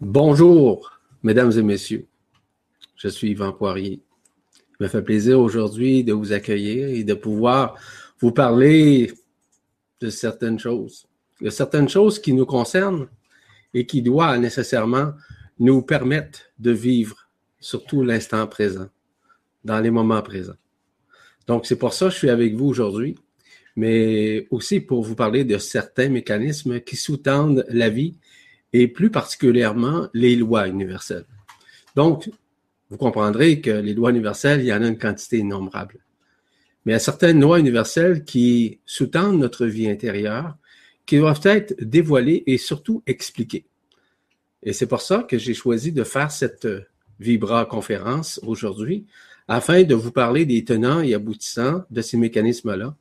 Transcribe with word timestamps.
Bonjour, 0.00 0.98
mesdames 1.22 1.52
et 1.58 1.62
messieurs. 1.62 2.06
Je 2.96 3.08
suis 3.08 3.32
Yvan 3.32 3.52
Poirier. 3.52 4.00
Il 4.56 4.84
me 4.84 4.88
fait 4.88 5.02
plaisir 5.02 5.38
aujourd'hui 5.38 6.04
de 6.04 6.14
vous 6.14 6.32
accueillir 6.32 6.88
et 6.88 7.04
de 7.04 7.12
pouvoir 7.12 7.78
vous 8.18 8.32
parler 8.32 9.12
de 10.00 10.08
certaines 10.08 10.58
choses. 10.58 11.06
De 11.42 11.50
certaines 11.50 11.90
choses 11.90 12.18
qui 12.18 12.32
nous 12.32 12.46
concernent 12.46 13.08
et 13.74 13.84
qui 13.84 14.00
doivent 14.00 14.40
nécessairement 14.40 15.12
nous 15.58 15.82
permettre 15.82 16.40
de 16.58 16.70
vivre 16.70 17.28
surtout 17.58 18.02
l'instant 18.02 18.46
présent, 18.46 18.88
dans 19.64 19.80
les 19.80 19.90
moments 19.90 20.22
présents. 20.22 20.56
Donc, 21.46 21.66
c'est 21.66 21.76
pour 21.76 21.92
ça 21.92 22.06
que 22.06 22.12
je 22.12 22.16
suis 22.16 22.30
avec 22.30 22.54
vous 22.54 22.68
aujourd'hui, 22.68 23.16
mais 23.76 24.46
aussi 24.50 24.80
pour 24.80 25.02
vous 25.02 25.14
parler 25.14 25.44
de 25.44 25.58
certains 25.58 26.08
mécanismes 26.08 26.80
qui 26.80 26.96
sous-tendent 26.96 27.66
la 27.68 27.90
vie 27.90 28.16
et 28.72 28.88
plus 28.88 29.10
particulièrement 29.10 30.08
les 30.14 30.36
lois 30.36 30.68
universelles. 30.68 31.26
Donc, 31.96 32.30
vous 32.88 32.96
comprendrez 32.96 33.60
que 33.60 33.70
les 33.70 33.94
lois 33.94 34.10
universelles, 34.10 34.60
il 34.60 34.66
y 34.66 34.72
en 34.72 34.82
a 34.82 34.88
une 34.88 34.98
quantité 34.98 35.38
innombrable. 35.38 35.98
Mais 36.84 36.92
il 36.92 36.94
y 36.94 36.96
a 36.96 37.00
certaines 37.00 37.40
lois 37.40 37.60
universelles 37.60 38.24
qui 38.24 38.80
sous-tendent 38.86 39.38
notre 39.38 39.66
vie 39.66 39.88
intérieure, 39.88 40.56
qui 41.06 41.18
doivent 41.18 41.40
être 41.44 41.74
dévoilées 41.80 42.42
et 42.46 42.58
surtout 42.58 43.02
expliquées. 43.06 43.66
Et 44.62 44.72
c'est 44.72 44.86
pour 44.86 45.00
ça 45.00 45.24
que 45.28 45.38
j'ai 45.38 45.54
choisi 45.54 45.92
de 45.92 46.04
faire 46.04 46.30
cette 46.30 46.68
Vibra 47.18 47.64
conférence 47.66 48.40
aujourd'hui, 48.44 49.06
afin 49.46 49.82
de 49.82 49.94
vous 49.94 50.12
parler 50.12 50.46
des 50.46 50.64
tenants 50.64 51.00
et 51.00 51.14
aboutissants 51.14 51.82
de 51.90 52.02
ces 52.02 52.16
mécanismes-là, 52.16 52.96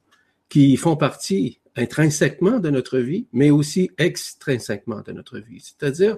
qui 0.50 0.76
font 0.78 0.96
partie 0.96 1.60
intrinsèquement 1.80 2.60
de 2.60 2.70
notre 2.70 3.00
vie, 3.00 3.28
mais 3.34 3.50
aussi 3.50 3.90
extrinsèquement 3.98 5.02
de 5.02 5.12
notre 5.12 5.40
vie, 5.40 5.62
c'est-à-dire 5.62 6.18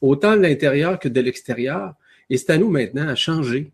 autant 0.00 0.36
de 0.36 0.42
l'intérieur 0.42 0.98
que 0.98 1.08
de 1.08 1.20
l'extérieur. 1.20 1.94
Et 2.28 2.36
c'est 2.36 2.50
à 2.50 2.58
nous 2.58 2.70
maintenant 2.70 3.08
à 3.08 3.14
changer 3.14 3.72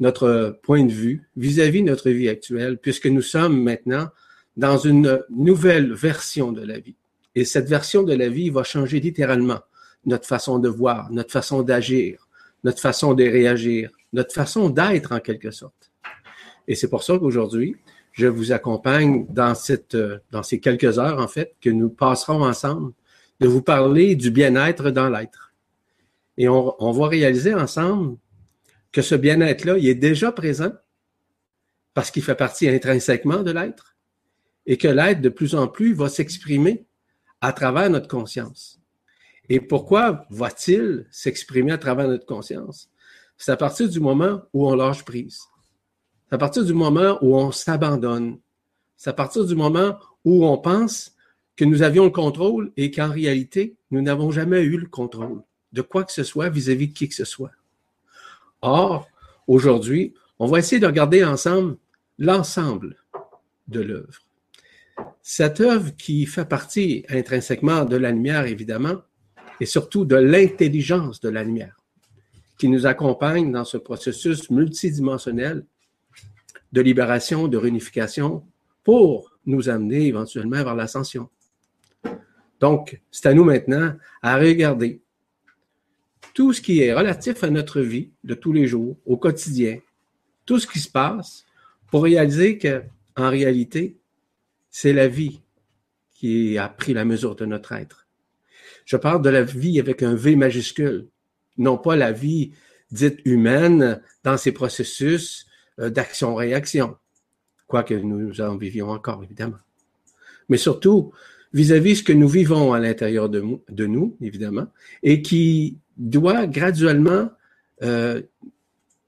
notre 0.00 0.58
point 0.62 0.84
de 0.84 0.92
vue 0.92 1.28
vis-à-vis 1.36 1.82
de 1.82 1.88
notre 1.88 2.10
vie 2.10 2.28
actuelle, 2.28 2.78
puisque 2.78 3.06
nous 3.06 3.22
sommes 3.22 3.62
maintenant 3.62 4.08
dans 4.56 4.78
une 4.78 5.22
nouvelle 5.30 5.92
version 5.92 6.52
de 6.52 6.62
la 6.62 6.78
vie. 6.78 6.96
Et 7.34 7.44
cette 7.44 7.68
version 7.68 8.02
de 8.02 8.14
la 8.14 8.28
vie 8.28 8.50
va 8.50 8.64
changer 8.64 8.98
littéralement 9.00 9.60
notre 10.06 10.26
façon 10.26 10.58
de 10.58 10.68
voir, 10.68 11.12
notre 11.12 11.30
façon 11.30 11.62
d'agir, 11.62 12.26
notre 12.64 12.80
façon 12.80 13.14
de 13.14 13.22
réagir, 13.22 13.90
notre 14.12 14.32
façon 14.32 14.70
d'être 14.70 15.12
en 15.12 15.20
quelque 15.20 15.50
sorte. 15.50 15.92
Et 16.66 16.74
c'est 16.74 16.88
pour 16.88 17.02
ça 17.02 17.18
qu'aujourd'hui, 17.18 17.76
je 18.20 18.26
vous 18.26 18.52
accompagne 18.52 19.26
euh, 19.38 20.18
dans 20.30 20.42
ces 20.42 20.60
quelques 20.60 20.98
heures, 20.98 21.18
en 21.18 21.28
fait, 21.28 21.56
que 21.60 21.70
nous 21.70 21.88
passerons 21.88 22.42
ensemble, 22.42 22.92
de 23.40 23.48
vous 23.48 23.62
parler 23.62 24.14
du 24.14 24.30
bien-être 24.30 24.90
dans 24.90 25.08
l'être. 25.08 25.54
Et 26.36 26.48
on, 26.48 26.74
on, 26.78 26.92
va 26.92 27.08
réaliser 27.08 27.54
ensemble 27.54 28.18
que 28.92 29.00
ce 29.00 29.14
bien-être-là, 29.14 29.78
il 29.78 29.88
est 29.88 29.94
déjà 29.94 30.32
présent 30.32 30.72
parce 31.94 32.10
qu'il 32.10 32.22
fait 32.22 32.34
partie 32.34 32.68
intrinsèquement 32.68 33.42
de 33.42 33.52
l'être 33.52 33.96
et 34.66 34.76
que 34.76 34.88
l'être, 34.88 35.22
de 35.22 35.30
plus 35.30 35.54
en 35.54 35.66
plus, 35.66 35.94
va 35.94 36.08
s'exprimer 36.08 36.86
à 37.40 37.52
travers 37.52 37.88
notre 37.88 38.08
conscience. 38.08 38.80
Et 39.48 39.60
pourquoi 39.60 40.26
va-t-il 40.30 41.06
s'exprimer 41.10 41.72
à 41.72 41.78
travers 41.78 42.06
notre 42.06 42.26
conscience? 42.26 42.90
C'est 43.38 43.52
à 43.52 43.56
partir 43.56 43.88
du 43.88 43.98
moment 43.98 44.42
où 44.52 44.68
on 44.68 44.74
lâche 44.74 45.04
prise. 45.04 45.40
C'est 46.30 46.36
à 46.36 46.38
partir 46.38 46.64
du 46.64 46.74
moment 46.74 47.18
où 47.22 47.36
on 47.36 47.50
s'abandonne. 47.50 48.38
C'est 48.96 49.10
à 49.10 49.12
partir 49.12 49.44
du 49.44 49.56
moment 49.56 49.98
où 50.24 50.46
on 50.46 50.58
pense 50.58 51.16
que 51.56 51.64
nous 51.64 51.82
avions 51.82 52.04
le 52.04 52.10
contrôle 52.10 52.70
et 52.76 52.92
qu'en 52.92 53.10
réalité, 53.10 53.74
nous 53.90 54.00
n'avons 54.00 54.30
jamais 54.30 54.62
eu 54.62 54.76
le 54.76 54.86
contrôle 54.86 55.42
de 55.72 55.82
quoi 55.82 56.04
que 56.04 56.12
ce 56.12 56.22
soit 56.22 56.48
vis-à-vis 56.48 56.86
de 56.86 56.92
qui 56.92 57.08
que 57.08 57.16
ce 57.16 57.24
soit. 57.24 57.50
Or, 58.62 59.08
aujourd'hui, 59.48 60.14
on 60.38 60.46
va 60.46 60.60
essayer 60.60 60.78
de 60.78 60.86
regarder 60.86 61.24
ensemble 61.24 61.78
l'ensemble 62.16 62.94
de 63.66 63.80
l'œuvre. 63.80 64.20
Cette 65.22 65.60
œuvre 65.60 65.90
qui 65.96 66.26
fait 66.26 66.44
partie 66.44 67.04
intrinsèquement 67.08 67.84
de 67.84 67.96
la 67.96 68.12
lumière, 68.12 68.46
évidemment, 68.46 69.02
et 69.58 69.66
surtout 69.66 70.04
de 70.04 70.16
l'intelligence 70.16 71.20
de 71.20 71.28
la 71.28 71.42
lumière, 71.42 71.76
qui 72.56 72.68
nous 72.68 72.86
accompagne 72.86 73.50
dans 73.50 73.64
ce 73.64 73.78
processus 73.78 74.48
multidimensionnel 74.50 75.64
de 76.72 76.80
libération, 76.80 77.48
de 77.48 77.56
réunification 77.56 78.44
pour 78.84 79.36
nous 79.46 79.68
amener 79.68 80.06
éventuellement 80.06 80.62
vers 80.62 80.74
l'ascension. 80.74 81.28
Donc, 82.60 83.00
c'est 83.10 83.26
à 83.26 83.34
nous 83.34 83.44
maintenant 83.44 83.94
à 84.22 84.36
regarder 84.36 85.00
tout 86.34 86.52
ce 86.52 86.60
qui 86.60 86.80
est 86.80 86.94
relatif 86.94 87.42
à 87.42 87.50
notre 87.50 87.80
vie 87.80 88.10
de 88.22 88.34
tous 88.34 88.52
les 88.52 88.66
jours, 88.66 88.96
au 89.04 89.16
quotidien, 89.16 89.78
tout 90.46 90.58
ce 90.58 90.66
qui 90.66 90.78
se 90.78 90.90
passe 90.90 91.44
pour 91.90 92.04
réaliser 92.04 92.58
que, 92.58 92.82
en 93.16 93.30
réalité, 93.30 93.96
c'est 94.70 94.92
la 94.92 95.08
vie 95.08 95.40
qui 96.12 96.58
a 96.58 96.68
pris 96.68 96.94
la 96.94 97.04
mesure 97.04 97.34
de 97.34 97.46
notre 97.46 97.72
être. 97.72 98.06
Je 98.84 98.96
parle 98.96 99.22
de 99.22 99.30
la 99.30 99.42
vie 99.42 99.80
avec 99.80 100.02
un 100.02 100.14
V 100.14 100.36
majuscule, 100.36 101.08
non 101.58 101.78
pas 101.78 101.96
la 101.96 102.12
vie 102.12 102.52
dite 102.90 103.20
humaine 103.24 104.02
dans 104.22 104.36
ses 104.36 104.52
processus 104.52 105.46
d'action-réaction, 105.88 106.96
quoique 107.66 107.94
nous 107.94 108.40
en 108.40 108.56
vivions 108.56 108.90
encore, 108.90 109.22
évidemment. 109.22 109.58
Mais 110.48 110.58
surtout, 110.58 111.12
vis-à-vis 111.52 111.92
de 111.92 111.98
ce 111.98 112.02
que 112.02 112.12
nous 112.12 112.28
vivons 112.28 112.72
à 112.72 112.80
l'intérieur 112.80 113.28
de, 113.28 113.42
de, 113.68 113.86
nous, 113.86 114.16
évidemment, 114.20 114.66
et 115.02 115.22
qui 115.22 115.78
doit 115.96 116.46
graduellement 116.46 117.30
euh, 117.82 118.20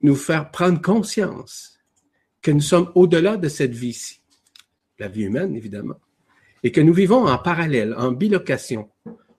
nous 0.00 0.16
faire 0.16 0.50
prendre 0.50 0.81
conscience 0.81 1.78
que 2.41 2.50
nous 2.50 2.60
sommes 2.60 2.91
au-delà 2.94 3.37
de 3.37 3.49
cette 3.49 3.75
vie-ci, 3.75 4.21
la 4.99 5.09
vie 5.09 5.22
humaine, 5.22 5.54
évidemment, 5.54 5.97
et 6.62 6.72
que 6.72 6.81
nous 6.81 6.93
vivons 6.93 7.27
en 7.27 7.39
parallèle, 7.39 7.94
en 7.97 8.12
bilocation, 8.12 8.89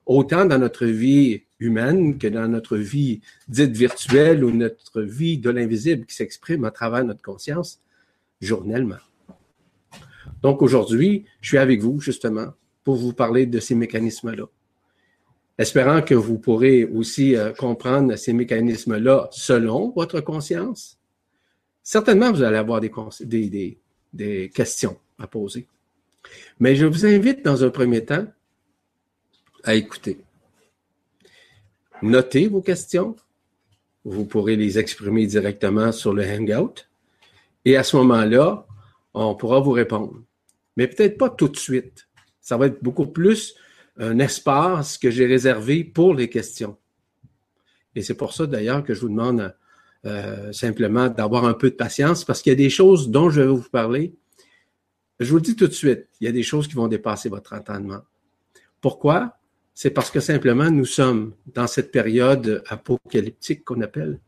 autant 0.06 0.44
dans 0.44 0.58
notre 0.58 0.86
vie 0.86 1.42
humaine 1.64 2.18
que 2.18 2.26
dans 2.26 2.48
notre 2.48 2.76
vie 2.76 3.20
dite 3.48 3.76
virtuelle 3.76 4.44
ou 4.44 4.50
notre 4.50 5.02
vie 5.02 5.38
de 5.38 5.50
l'invisible 5.50 6.06
qui 6.06 6.14
s'exprime 6.14 6.64
à 6.64 6.70
travers 6.70 7.04
notre 7.04 7.22
conscience 7.22 7.80
journellement. 8.40 8.98
Donc 10.42 10.62
aujourd'hui, 10.62 11.24
je 11.40 11.48
suis 11.48 11.58
avec 11.58 11.80
vous 11.80 12.00
justement 12.00 12.52
pour 12.84 12.96
vous 12.96 13.12
parler 13.12 13.46
de 13.46 13.58
ces 13.60 13.74
mécanismes-là. 13.74 14.44
Espérant 15.56 16.02
que 16.02 16.14
vous 16.14 16.38
pourrez 16.38 16.84
aussi 16.84 17.36
euh, 17.36 17.52
comprendre 17.52 18.16
ces 18.16 18.32
mécanismes-là 18.32 19.28
selon 19.30 19.92
votre 19.94 20.20
conscience. 20.20 20.98
Certainement, 21.82 22.32
vous 22.32 22.42
allez 22.42 22.56
avoir 22.56 22.80
des, 22.80 24.50
questions 24.52 24.98
à 25.18 25.26
poser. 25.26 25.68
Mais 26.58 26.74
je 26.74 26.86
vous 26.86 27.06
invite 27.06 27.44
dans 27.44 27.62
un 27.62 27.70
premier 27.70 28.04
temps 28.04 28.26
à 29.62 29.74
écouter. 29.74 30.18
Notez 32.04 32.48
vos 32.48 32.60
questions. 32.60 33.16
Vous 34.04 34.26
pourrez 34.26 34.56
les 34.56 34.78
exprimer 34.78 35.26
directement 35.26 35.90
sur 35.90 36.12
le 36.12 36.22
Hangout. 36.22 36.86
Et 37.64 37.78
à 37.78 37.82
ce 37.82 37.96
moment-là, 37.96 38.66
on 39.14 39.34
pourra 39.34 39.60
vous 39.60 39.70
répondre. 39.70 40.22
Mais 40.76 40.86
peut-être 40.86 41.16
pas 41.16 41.30
tout 41.30 41.48
de 41.48 41.56
suite. 41.56 42.06
Ça 42.42 42.58
va 42.58 42.66
être 42.66 42.84
beaucoup 42.84 43.06
plus 43.06 43.54
un 43.96 44.18
espace 44.18 44.98
que 44.98 45.10
j'ai 45.10 45.24
réservé 45.24 45.82
pour 45.82 46.12
les 46.12 46.28
questions. 46.28 46.76
Et 47.94 48.02
c'est 48.02 48.18
pour 48.18 48.34
ça 48.34 48.46
d'ailleurs 48.46 48.84
que 48.84 48.92
je 48.92 49.00
vous 49.00 49.08
demande 49.08 49.56
euh, 50.04 50.52
simplement 50.52 51.08
d'avoir 51.08 51.46
un 51.46 51.54
peu 51.54 51.70
de 51.70 51.74
patience 51.74 52.22
parce 52.22 52.42
qu'il 52.42 52.50
y 52.50 52.52
a 52.52 52.56
des 52.56 52.68
choses 52.68 53.08
dont 53.08 53.30
je 53.30 53.40
vais 53.40 53.46
vous 53.46 53.62
parler. 53.62 54.14
Je 55.20 55.30
vous 55.30 55.36
le 55.36 55.42
dis 55.42 55.56
tout 55.56 55.68
de 55.68 55.72
suite, 55.72 56.08
il 56.20 56.26
y 56.26 56.28
a 56.28 56.32
des 56.32 56.42
choses 56.42 56.68
qui 56.68 56.74
vont 56.74 56.88
dépasser 56.88 57.30
votre 57.30 57.54
entendement. 57.54 58.02
Pourquoi? 58.82 59.38
C'est 59.74 59.90
parce 59.90 60.10
que 60.10 60.20
simplement 60.20 60.70
nous 60.70 60.84
sommes 60.84 61.34
dans 61.46 61.66
cette 61.66 61.90
période 61.90 62.62
apocalyptique 62.68 63.64
qu'on 63.64 63.80
appelle 63.82 64.20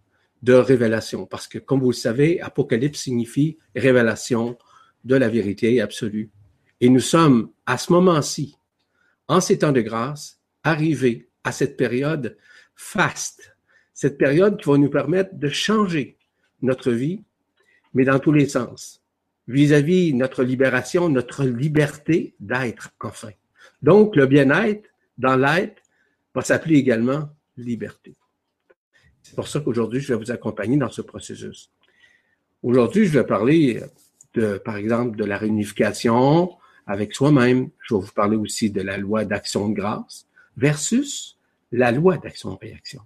de 0.43 0.53
révélation. 0.53 1.25
Parce 1.25 1.47
que, 1.47 1.59
comme 1.59 1.81
vous 1.81 1.91
le 1.91 1.95
savez, 1.95 2.41
apocalypse 2.41 3.01
signifie 3.01 3.57
révélation 3.75 4.59
de 5.05 5.17
la 5.17 5.29
vérité 5.29 5.81
absolue. 5.81 6.31
Et 6.81 6.89
nous 6.89 7.01
sommes 7.01 7.51
à 7.65 7.79
ce 7.79 7.93
moment-ci, 7.93 8.57
en 9.29 9.41
ces 9.41 9.59
temps 9.59 9.73
de 9.73 9.81
grâce, 9.81 10.41
arrivés 10.63 11.31
à 11.45 11.53
cette 11.53 11.77
période 11.77 12.37
faste, 12.75 13.57
cette 13.95 14.19
période 14.19 14.61
qui 14.61 14.69
va 14.69 14.77
nous 14.77 14.91
permettre 14.91 15.35
de 15.35 15.49
changer 15.49 16.19
notre 16.61 16.91
vie, 16.91 17.23
mais 17.95 18.05
dans 18.05 18.19
tous 18.19 18.33
les 18.33 18.49
sens, 18.49 19.03
vis-à-vis 19.47 20.13
-vis 20.13 20.17
notre 20.17 20.43
libération, 20.43 21.09
notre 21.09 21.45
liberté 21.45 22.35
d'être 22.41 22.91
enfin. 23.01 23.31
Donc, 23.81 24.17
le 24.17 24.27
bien-être 24.27 24.91
dans 25.19 25.37
l'être 25.37 25.83
va 26.35 26.43
s'appeler 26.43 26.77
également 26.77 27.29
liberté. 27.57 28.15
C'est 29.23 29.35
pour 29.35 29.49
ça 29.49 29.61
qu'aujourd'hui, 29.61 30.01
je 30.01 30.13
vais 30.13 30.19
vous 30.19 30.31
accompagner 30.31 30.77
dans 30.77 30.91
ce 30.91 31.03
processus. 31.03 31.71
Aujourd'hui, 32.63 33.07
je 33.07 33.19
vais 33.19 33.25
parler 33.25 33.83
de, 34.35 34.59
par 34.59 34.77
exemple, 34.77 35.17
de 35.17 35.25
la 35.25 35.39
réunification 35.39 36.57
avec 36.87 37.15
soi-même. 37.15 37.71
Je 37.81 37.95
vais 37.95 38.01
vous 38.01 38.13
parler 38.13 38.37
aussi 38.37 38.71
de 38.71 38.83
la 38.83 38.99
loi 38.99 39.25
d'action 39.25 39.69
de 39.69 39.75
grâce 39.75 40.27
versus 40.57 41.39
la 41.73 41.91
loi 41.91 42.19
d'action-réaction. 42.19 43.03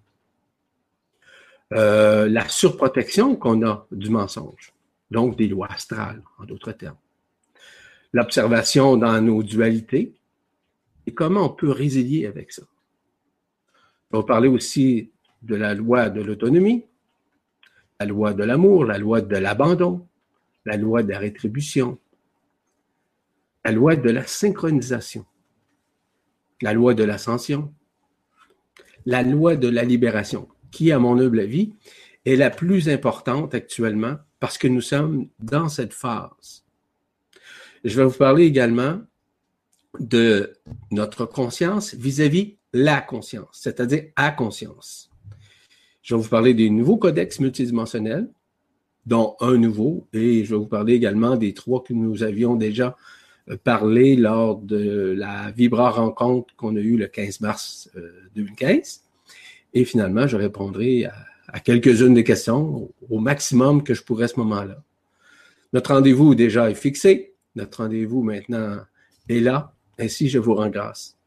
euh, 1.73 2.29
la 2.29 2.49
surprotection 2.49 3.37
qu'on 3.37 3.65
a 3.67 3.87
du 3.93 4.11
mensonge, 4.11 4.73
donc 5.11 5.37
des 5.37 5.49
lois 5.49 5.69
astrales, 5.71 6.23
en 6.39 6.45
d'autres 6.45 6.73
termes. 6.73 6.97
L'observation 8.13 8.97
dans 8.97 9.21
nos 9.21 9.43
dualités 9.43 10.15
et 11.11 11.13
comment 11.13 11.47
on 11.47 11.49
peut 11.49 11.73
résilier 11.73 12.27
avec 12.27 12.53
ça? 12.53 12.63
On 14.13 14.19
va 14.19 14.25
parler 14.25 14.47
aussi 14.47 15.11
de 15.43 15.57
la 15.57 15.75
loi 15.75 16.09
de 16.09 16.23
l'autonomie, 16.23 16.85
la 17.99 18.07
loi 18.07 18.33
de 18.33 18.45
l'amour, 18.45 18.85
la 18.85 18.97
loi 18.97 19.21
de 19.21 19.37
l'abandon, 19.37 20.07
la 20.65 20.77
loi 20.77 21.03
de 21.03 21.11
la 21.11 21.19
rétribution, 21.19 21.99
la 23.65 23.73
loi 23.73 23.97
de 23.97 24.09
la 24.09 24.25
synchronisation, 24.25 25.27
la 26.63 26.75
loi 26.75 26.95
de 26.95 27.03
l'ascension, 27.03 27.75
la 29.05 29.25
loi 29.25 29.57
de 29.57 29.67
la 29.67 29.83
libération, 29.83 30.47
qui, 30.71 30.93
à 30.93 31.01
mon 31.01 31.19
humble 31.19 31.41
avis, 31.41 31.75
est 32.25 32.37
la 32.37 32.51
plus 32.51 32.89
importante 32.89 33.53
actuellement 33.53 34.17
parce 34.39 34.59
que 34.59 34.69
nous 34.69 34.81
sommes 34.81 35.29
dans 35.41 35.69
cette 35.69 35.93
phase. 35.93 36.65
Je 37.83 37.97
vais 37.97 38.05
vous 38.05 38.17
parler 38.17 38.45
également 38.45 39.01
de 39.99 40.53
notre 40.91 41.27
conscience 41.27 41.95
vis-à-vis 41.95 42.57
la 42.73 43.01
conscience, 43.01 43.49
c'est-à-dire 43.53 44.05
à 44.17 44.31
conscience. 44.31 45.11
Je 46.03 46.15
vais 46.15 46.23
vous 46.23 46.29
parler 46.29 46.55
des 46.55 46.71
nouveaux 46.71 46.97
codex 46.97 47.41
multidimensionnels, 47.41 48.29
dont 49.07 49.37
un 49.41 49.57
nouveau, 49.57 50.07
et 50.13 50.45
je 50.45 50.51
vais 50.51 50.59
vous 50.59 50.67
parler 50.67 50.95
également 50.95 51.37
des 51.37 51.55
trois 51.55 51.83
que 51.83 51.93
nous 51.93 52.23
avions 52.23 52.55
déjà 52.55 52.97
euh, 53.49 53.57
parlé 53.63 54.17
lors 54.17 54.59
de 54.59 55.15
la 55.17 55.51
Vibra 55.51 55.91
rencontre 55.91 56.55
qu'on 56.57 56.77
a 56.77 56.81
eue 56.81 56.97
le 56.97 57.07
15 57.07 57.41
mars 57.41 57.91
2015. 58.35 59.03
Euh, 59.03 59.11
et 59.75 59.85
finalement, 59.85 60.27
je 60.27 60.37
répondrai 60.37 61.07
à, 61.49 61.61
quelques-unes 61.61 62.15
des 62.15 62.25
questions 62.25 62.91
au, 63.09 63.19
maximum 63.19 63.83
que 63.83 63.95
je 63.95 64.03
pourrais 64.03 64.25
à 64.25 64.29
ce 64.29 64.39
moment-là. 64.39 64.83
Notre 65.73 65.95
rendez-vous 65.95 66.35
déjà 66.35 66.71
est 66.71 66.75
fixé. 66.75 67.35
Notre 67.57 67.83
rendez-vous 67.83 68.23
maintenant 68.23 68.79
est 69.29 69.41
là. 69.41 69.75
Ainsi, 70.01 70.31
je 70.31 70.39
vous 70.39 70.55
rends 70.55 70.71
grâce. 70.71 71.19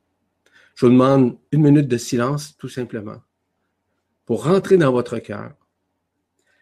Je 0.75 0.85
vous 0.85 0.91
demande 0.91 1.37
une 1.51 1.61
minute 1.61 1.87
de 1.87 1.97
silence, 1.97 2.57
tout 2.57 2.69
simplement, 2.69 3.21
pour 4.25 4.45
rentrer 4.45 4.77
dans 4.77 4.91
votre 4.91 5.19
cœur. 5.19 5.53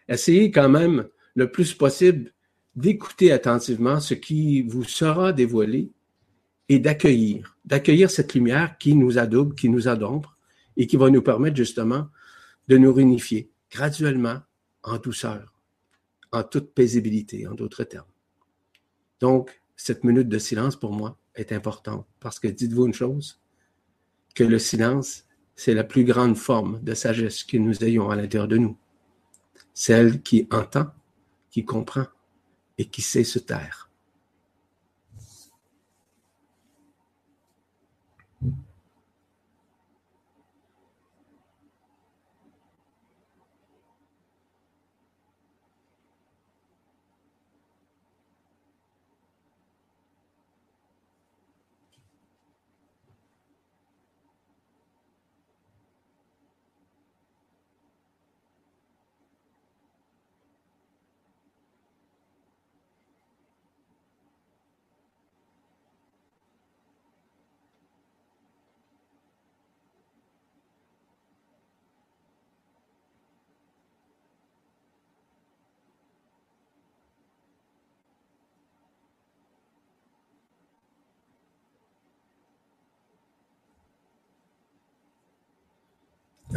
Essayez 0.10 0.52
quand 0.52 0.68
même 0.68 1.08
le 1.36 1.50
plus 1.50 1.74
possible 1.74 2.34
d'écouter 2.76 3.32
attentivement 3.32 4.02
ce 4.02 4.14
qui 4.14 4.62
vous 4.64 4.84
sera 4.84 5.32
dévoilé 5.32 5.92
et 6.68 6.80
d'accueillir, 6.80 7.58
d'accueillir 7.64 8.12
cette 8.12 8.34
lumière 8.34 8.78
qui 8.78 8.94
nous 8.94 9.18
adouble, 9.18 9.56
qui 9.56 9.70
nous 9.70 9.88
adombre, 9.88 10.36
et 10.76 10.88
qui 10.88 10.98
va 10.98 11.10
nous 11.10 11.22
permettre 11.22 11.56
justement 11.56 12.08
de 12.68 12.78
nous 12.78 12.94
réunifier 12.94 13.52
graduellement 13.70 14.40
en 14.84 14.98
douceur, 14.98 15.54
en 16.32 16.44
toute 16.44 16.74
paisibilité, 16.74 17.48
en 17.48 17.54
d'autres 17.54 17.84
termes. 17.84 18.06
Donc, 19.20 19.62
cette 19.76 20.04
minute 20.04 20.28
de 20.28 20.40
silence 20.40 20.76
pour 20.76 20.92
moi 20.92 21.21
est 21.36 21.52
importante 21.52 22.08
parce 22.20 22.40
que 22.40 22.48
dites-vous 22.48 22.88
une 22.88 22.94
chose, 22.94 23.40
que 24.34 24.44
le 24.44 24.60
silence, 24.60 25.26
c'est 25.56 25.74
la 25.74 25.84
plus 25.84 26.04
grande 26.04 26.38
forme 26.38 26.82
de 26.82 26.94
sagesse 26.94 27.44
que 27.44 27.58
nous 27.58 27.84
ayons 27.84 28.10
à 28.10 28.16
l'intérieur 28.16 28.48
de 28.48 28.58
nous. 28.58 28.78
Celle 29.74 30.22
qui 30.22 30.48
entend, 30.52 30.88
qui 31.50 31.66
comprend 31.66 32.08
et 32.78 32.86
qui 32.86 33.02
sait 33.02 33.24
se 33.24 33.40
taire. 33.40 33.91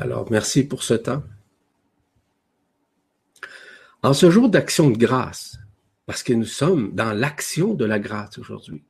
Alors, 0.05 0.31
merci 0.31 0.65
pour 0.65 0.83
ce 0.83 0.93
temps. 0.93 1.23
En 4.03 4.13
ce 4.13 4.31
jour 4.31 4.51
d'action 4.51 4.91
de 4.91 4.99
grâce, 4.99 5.57
parce 6.05 6.23
que 6.23 6.35
nous 6.35 6.45
sommes 6.45 6.95
dans 6.95 7.15
l'action 7.15 7.73
de 7.73 7.87
la 7.87 7.99
grâce 7.99 8.37
aujourd'hui, 8.37 8.85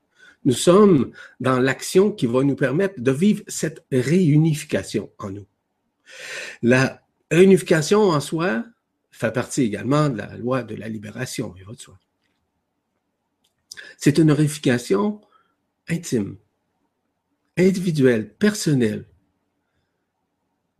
nous 0.44 0.54
sommes 0.54 1.12
dans 1.38 1.60
l'action 1.60 2.10
qui 2.10 2.26
va 2.26 2.42
nous 2.42 2.56
permettre 2.56 3.00
de 3.00 3.12
vivre 3.12 3.44
cette 3.46 3.86
réunification 3.92 5.12
en 5.18 5.30
nous. 5.30 5.46
La 6.62 7.00
réunification 7.30 8.00
en 8.10 8.18
soi 8.18 8.64
fait 9.12 9.32
partie 9.32 9.62
également 9.62 10.08
de 10.08 10.18
la 10.18 10.36
loi 10.36 10.64
de 10.64 10.74
la 10.74 10.88
libération, 10.88 11.54
il 11.56 11.64
va 11.64 11.74
de 11.74 11.80
soi. 11.80 11.96
C'est 13.98 14.18
une 14.18 14.32
réunification 14.32 15.20
intime, 15.88 16.38
individuelle, 17.56 18.34
personnelle, 18.34 19.06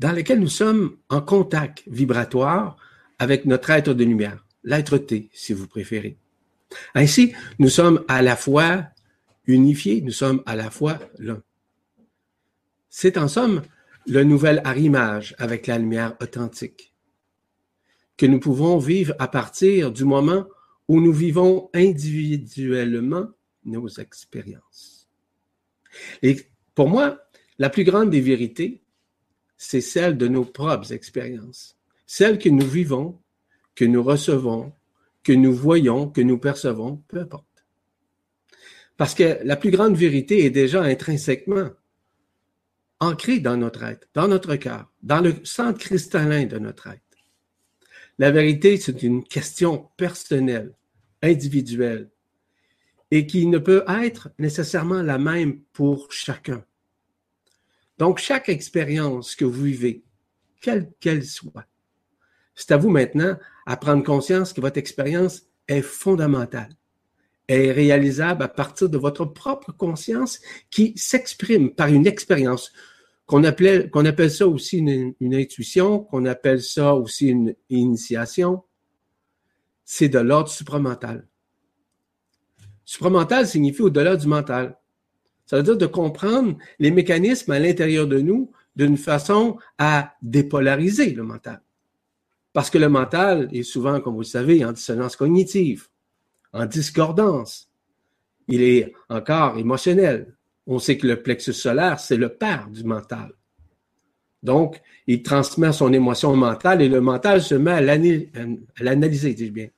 dans 0.05 0.12
lesquels 0.12 0.39
nous 0.39 0.51
sommes 0.51 0.99
en 1.09 1.23
contact 1.23 1.83
vibratoire 1.87 2.77
avec 3.19 3.47
notre 3.47 3.71
être 3.71 3.95
de 3.95 4.05
lumière, 4.05 4.45
l'être 4.62 4.99
T, 4.99 5.31
si 5.33 5.55
vous 5.55 5.67
préférez. 5.67 6.19
Ainsi, 6.95 7.33
nous 7.59 7.71
sommes 7.71 8.05
à 8.06 8.21
la 8.21 8.37
fois 8.37 8.85
unifiés, 9.47 10.03
nous 10.03 10.12
sommes 10.12 10.43
à 10.45 10.56
la 10.56 10.71
fois 10.71 10.99
l'un. 11.19 11.43
C'est 12.91 13.17
en 13.17 13.29
somme 13.29 13.62
le 14.06 14.25
nouvel 14.25 14.61
arrimage 14.65 15.35
avec 15.39 15.69
la 15.69 15.79
lumière 15.79 16.15
authentique 16.21 16.93
que 18.19 18.27
nous 18.27 18.41
pouvons 18.41 18.77
vivre 18.77 19.15
à 19.19 19.27
partir 19.27 19.91
du 19.91 20.05
moment 20.05 20.44
où 20.87 21.01
nous 21.01 21.15
vivons 21.15 21.70
individuellement 21.73 23.29
nos 23.65 23.89
expériences. 23.89 25.08
Et 26.20 26.43
pour 26.75 26.91
moi, 26.91 27.20
la 27.58 27.70
plus 27.70 27.84
grande 27.84 28.11
des 28.11 28.20
vérités, 28.20 28.83
c'est 29.65 29.81
celle 29.81 30.19
de 30.19 30.29
nos 30.29 30.44
propres 30.44 30.93
expériences, 30.93 31.77
celles 32.06 32.39
que 32.39 32.51
nous 32.51 32.67
vivons, 32.67 33.19
que 33.75 33.85
nous 33.85 34.03
recevons, 34.03 34.73
que 35.23 35.33
nous 35.33 35.55
voyons, 35.55 36.09
que 36.09 36.21
nous 36.21 36.39
percevons, 36.39 37.03
peu 37.09 37.21
importe. 37.21 37.65
Parce 38.97 39.15
que 39.15 39.39
la 39.43 39.56
plus 39.56 39.71
grande 39.71 39.97
vérité 39.97 40.44
est 40.44 40.51
déjà 40.51 40.83
intrinsèquement 40.83 41.71
ancrée 43.01 43.41
dans 43.41 43.56
notre 43.56 43.83
être, 43.83 44.06
dans 44.15 44.29
notre 44.29 44.55
cœur, 44.56 44.93
dans 45.03 45.21
le 45.21 45.35
centre 45.44 45.79
cristallin 45.79 46.44
de 46.44 46.59
notre 46.59 46.89
être. 46.89 47.01
La 48.19 48.31
vérité, 48.31 48.77
c'est 48.77 49.03
une 49.03 49.25
question 49.25 49.89
personnelle, 49.97 50.75
individuelle, 51.23 52.11
et 53.11 53.27
qui 53.27 53.47
ne 53.47 53.59
peut 53.59 53.85
être 53.89 54.31
nécessairement 54.39 55.03
la 55.03 55.19
même 55.19 55.61
pour 55.73 56.13
chacun. 56.13 56.65
Donc, 57.98 58.19
chaque 58.19 58.48
expérience 58.48 59.36
que 59.36 59.44
vous 59.44 59.63
vivez, 59.63 60.05
quelle 60.60 60.91
qu'elle 61.01 61.24
soit, 61.24 61.67
c'est 62.55 62.72
à 62.72 62.77
vous 62.77 62.91
maintenant 62.91 63.36
à 63.67 63.77
prendre 63.77 64.05
conscience 64.05 64.53
que 64.53 64.60
votre 64.60 64.79
expérience 64.79 65.43
est 65.69 65.82
fondamentale, 65.82 66.70
est 67.48 67.72
réalisable 67.72 68.43
à 68.43 68.48
partir 68.48 68.89
de 68.89 68.98
votre 68.98 69.24
propre 69.24 69.72
conscience 69.72 70.41
qui 70.70 70.93
s'exprime 70.96 71.74
par 71.74 71.89
une 71.89 72.06
expérience 72.06 72.72
qu'on 73.27 73.44
appelle, 73.44 73.91
qu'on 73.91 74.05
appelle 74.05 74.31
ça 74.31 74.46
aussi 74.46 74.79
une, 74.79 75.15
une 75.20 75.34
intuition, 75.34 76.01
qu'on 76.01 76.27
appelle 76.27 76.63
ça 76.63 76.94
aussi 76.94 77.29
une 77.29 77.55
initiation. 77.70 78.63
C'est 79.84 80.08
de 80.08 80.19
l'ordre 80.19 80.51
supramental. 80.51 81.27
Supramental 82.84 83.46
signifie 83.46 83.82
au-delà 83.82 84.17
du 84.17 84.27
mental. 84.27 84.79
Ça 85.46 85.56
veut 85.56 85.63
dire 85.63 85.77
de 85.77 85.86
comprendre 85.86 86.56
les 86.79 86.91
mécanismes 86.91 87.53
à 87.53 87.58
l'intérieur 87.58 88.06
de 88.06 88.20
nous 88.20 88.51
d'une 88.77 88.96
façon 88.96 89.58
à 89.79 90.15
dépolariser 90.22 91.10
le 91.10 91.22
mental. 91.22 91.60
Parce 92.53 92.70
que 92.70 92.79
le 92.79 92.89
mental 92.89 93.48
est 93.53 93.63
souvent, 93.63 94.01
comme 94.01 94.15
vous 94.15 94.20
le 94.20 94.27
savez, 94.27 94.65
en 94.65 94.72
dissonance 94.72 95.17
cognitive, 95.17 95.89
en 96.53 96.67
discordance. 96.67 97.69
Il 98.48 98.63
est 98.63 98.93
encore 99.08 99.58
émotionnel. 99.58 100.34
On 100.67 100.79
sait 100.79 100.96
que 100.96 101.06
le 101.06 101.22
plexus 101.22 101.53
solaire, 101.53 102.01
c'est 102.01 102.17
le 102.17 102.31
père 102.31 102.69
du 102.70 102.84
mental. 102.84 103.32
Donc, 104.43 104.81
il 105.06 105.22
transmet 105.22 105.72
son 105.72 105.93
émotion 105.93 106.36
mentale 106.36 106.82
et 106.82 106.89
le 106.89 107.01
mental 107.01 107.43
se 107.43 107.55
met 107.55 107.72
à 107.72 107.81
l'analyser, 107.81 109.34
dis-je 109.34 109.53
bien, 109.53 109.69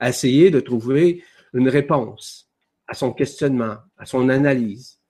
à 0.00 0.08
essayer 0.08 0.50
de 0.50 0.60
trouver 0.60 1.22
une 1.52 1.68
réponse 1.68 2.50
à 2.88 2.94
son 2.94 3.12
questionnement, 3.12 3.76
à 4.04 4.06
son 4.06 4.28
analyse, 4.28 5.00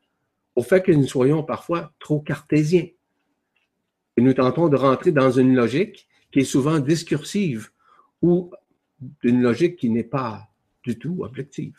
au 0.55 0.63
fait 0.63 0.81
que 0.81 0.93
nous 0.93 1.09
soyons 1.09 1.43
parfois 1.43 1.93
trop 1.99 2.21
cartésiens. 2.21 2.87
Et 4.17 4.23
nous 4.23 4.35
tentons 4.35 4.69
de 4.69 4.77
rentrer 4.77 5.11
dans 5.11 5.33
une 5.33 5.57
logique 5.57 6.07
qui 6.31 6.39
est 6.41 6.45
souvent 6.45 6.79
discursive 6.79 7.71
ou 8.23 8.53
une 9.25 9.43
logique 9.43 9.77
qui 9.77 9.91
n'est 9.91 10.05
pas 10.05 10.49
du 10.85 10.97
tout 10.97 11.25
objective. 11.25 11.77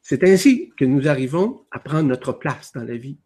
C'est 0.00 0.24
ainsi 0.24 0.72
que 0.78 0.86
nous 0.86 1.08
arrivons 1.08 1.66
à 1.70 1.78
prendre 1.78 2.08
notre 2.08 2.32
place 2.32 2.72
dans 2.72 2.84
la 2.84 2.96
vie. 2.96 3.18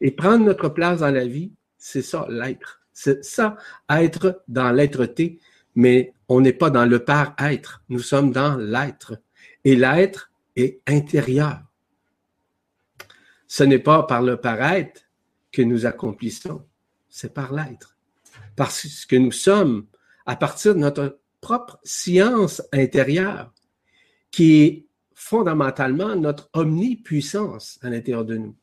Et 0.00 0.12
prendre 0.12 0.44
notre 0.44 0.68
place 0.68 1.00
dans 1.00 1.10
la 1.10 1.26
vie, 1.26 1.50
c'est 1.76 2.02
ça, 2.02 2.24
l'être. 2.30 2.82
C'est 2.92 3.24
ça, 3.24 3.56
être 3.90 4.44
dans 4.46 4.70
l'être-té, 4.70 5.40
mais 5.74 6.14
on 6.28 6.40
n'est 6.40 6.52
pas 6.52 6.70
dans 6.70 6.86
le 6.86 7.04
par-être, 7.04 7.82
nous 7.88 7.98
sommes 8.00 8.30
dans 8.30 8.56
l'être. 8.56 9.20
Et 9.64 9.74
l'être 9.74 10.27
est 10.62 10.80
intérieur. 10.86 11.62
Ce 13.46 13.64
n'est 13.64 13.78
pas 13.78 14.02
par 14.02 14.22
le 14.22 14.36
paraître 14.36 15.02
que 15.52 15.62
nous 15.62 15.86
accomplissons, 15.86 16.62
c'est 17.08 17.32
par 17.32 17.52
l'être. 17.52 17.96
Parce 18.56 19.06
que 19.06 19.16
nous 19.16 19.32
sommes 19.32 19.86
à 20.26 20.36
partir 20.36 20.74
de 20.74 20.80
notre 20.80 21.20
propre 21.40 21.78
science 21.82 22.62
intérieure, 22.72 23.52
qui 24.30 24.62
est 24.62 24.86
fondamentalement 25.14 26.14
notre 26.16 26.50
omnipuissance 26.52 27.78
à 27.82 27.90
l'intérieur 27.90 28.24
de 28.24 28.36
nous. 28.36 28.56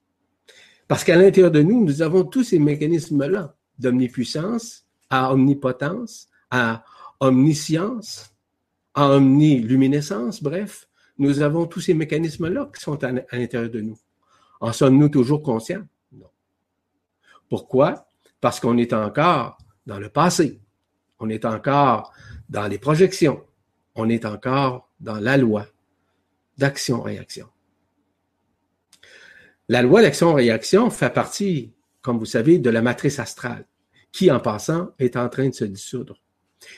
Parce 0.88 1.04
qu'à 1.04 1.16
l'intérieur 1.16 1.52
de 1.52 1.62
nous, 1.62 1.84
nous 1.84 2.02
avons 2.02 2.24
tous 2.24 2.44
ces 2.44 2.60
mécanismes-là 2.60 3.56
d'omnipuissance 3.80 4.86
à 5.10 5.34
omnipotence, 5.34 6.28
à 6.52 6.84
omniscience, 7.20 8.32
à 8.94 9.10
omniluminescence, 9.10 10.44
bref, 10.44 10.88
nous 11.18 11.42
avons 11.42 11.66
tous 11.66 11.82
ces 11.82 11.94
mécanismes-là 11.94 12.70
qui 12.74 12.82
sont 12.82 13.04
à, 13.04 13.12
l'intérieur 13.12 13.70
de 13.70 13.82
nous. 13.82 13.98
En 14.60 14.72
sommes-nous 14.72 15.10
toujours 15.10 15.42
conscients? 15.42 15.86
Non. 16.12 16.30
Pourquoi? 17.50 18.08
Parce 18.42 18.60
qu'on 18.60 18.78
est 18.78 18.94
encore 18.94 19.58
dans 19.86 20.00
le 20.00 20.10
passé. 20.10 20.60
On 21.20 21.30
est 21.30 21.46
encore 21.46 22.14
dans 22.50 22.68
les 22.68 22.78
projections. 22.78 23.44
On 23.96 24.10
est 24.10 24.26
encore 24.26 24.90
dans 25.00 25.20
la 25.20 25.38
loi 25.38 25.68
d'action-réaction. 26.58 27.48
La 29.68 29.82
loi 29.82 30.02
d'action-réaction 30.02 30.90
fait 30.90 31.10
partie, 31.10 31.74
comme 32.02 32.20
vous 32.20 32.26
savez, 32.26 32.60
de 32.60 32.70
la 32.70 32.82
matrice 32.82 33.20
astrale, 33.20 33.66
qui, 34.12 34.30
en 34.32 34.40
passant, 34.40 34.92
est 35.00 35.18
en 35.18 35.28
train 35.28 35.50
de 35.50 35.54
se 35.54 35.66
dissoudre. 35.66 36.22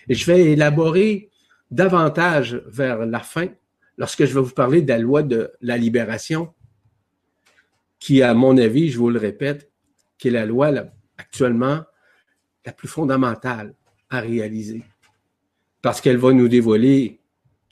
Et 0.07 0.15
je 0.15 0.25
vais 0.25 0.51
élaborer 0.51 1.29
davantage 1.69 2.61
vers 2.67 3.05
la 3.05 3.19
fin, 3.19 3.47
lorsque 3.97 4.25
je 4.25 4.33
vais 4.33 4.41
vous 4.41 4.53
parler 4.53 4.81
de 4.81 4.89
la 4.89 4.99
loi 4.99 5.23
de 5.23 5.51
la 5.61 5.77
libération, 5.77 6.53
qui, 7.99 8.21
à 8.21 8.33
mon 8.33 8.57
avis, 8.57 8.89
je 8.91 8.99
vous 8.99 9.09
le 9.09 9.19
répète, 9.19 9.71
qui 10.17 10.27
est 10.27 10.31
la 10.31 10.45
loi 10.45 10.71
actuellement 11.17 11.83
la 12.65 12.73
plus 12.73 12.87
fondamentale 12.87 13.73
à 14.09 14.19
réaliser, 14.19 14.83
parce 15.81 16.01
qu'elle 16.01 16.17
va 16.17 16.31
nous 16.33 16.47
dévoiler 16.47 17.19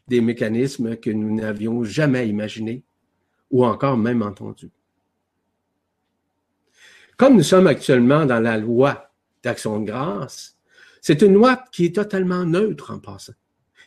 des 0.08 0.22
mécanismes 0.22 0.98
que 0.98 1.10
nous 1.10 1.34
n'avions 1.34 1.84
jamais 1.84 2.28
imaginés 2.28 2.84
ou 3.52 3.66
encore 3.66 3.98
même 3.98 4.22
entendus. 4.22 4.72
Comme 7.18 7.38
nous 7.38 7.44
sommes 7.44 7.68
actuellement 7.68 8.26
dans 8.26 8.40
la 8.40 8.58
loi 8.58 9.12
d'action 9.44 9.80
de 9.80 9.86
grâce, 9.86 10.58
c'est 11.02 11.22
une 11.22 11.34
loi 11.34 11.64
qui 11.72 11.86
est 11.86 11.96
totalement 11.96 12.46
neutre 12.46 12.92
en 12.92 13.00
passant, 13.00 13.34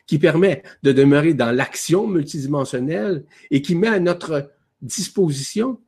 qui 0.08 0.18
permet 0.18 0.64
de 0.82 0.90
demeurer 0.90 1.34
dans 1.34 1.52
l'action 1.52 2.08
multidimensionnelle 2.08 3.24
et 3.52 3.62
qui 3.62 3.76
met 3.76 3.88
à 3.88 4.00
notre 4.00 4.50
disposition 4.82 5.80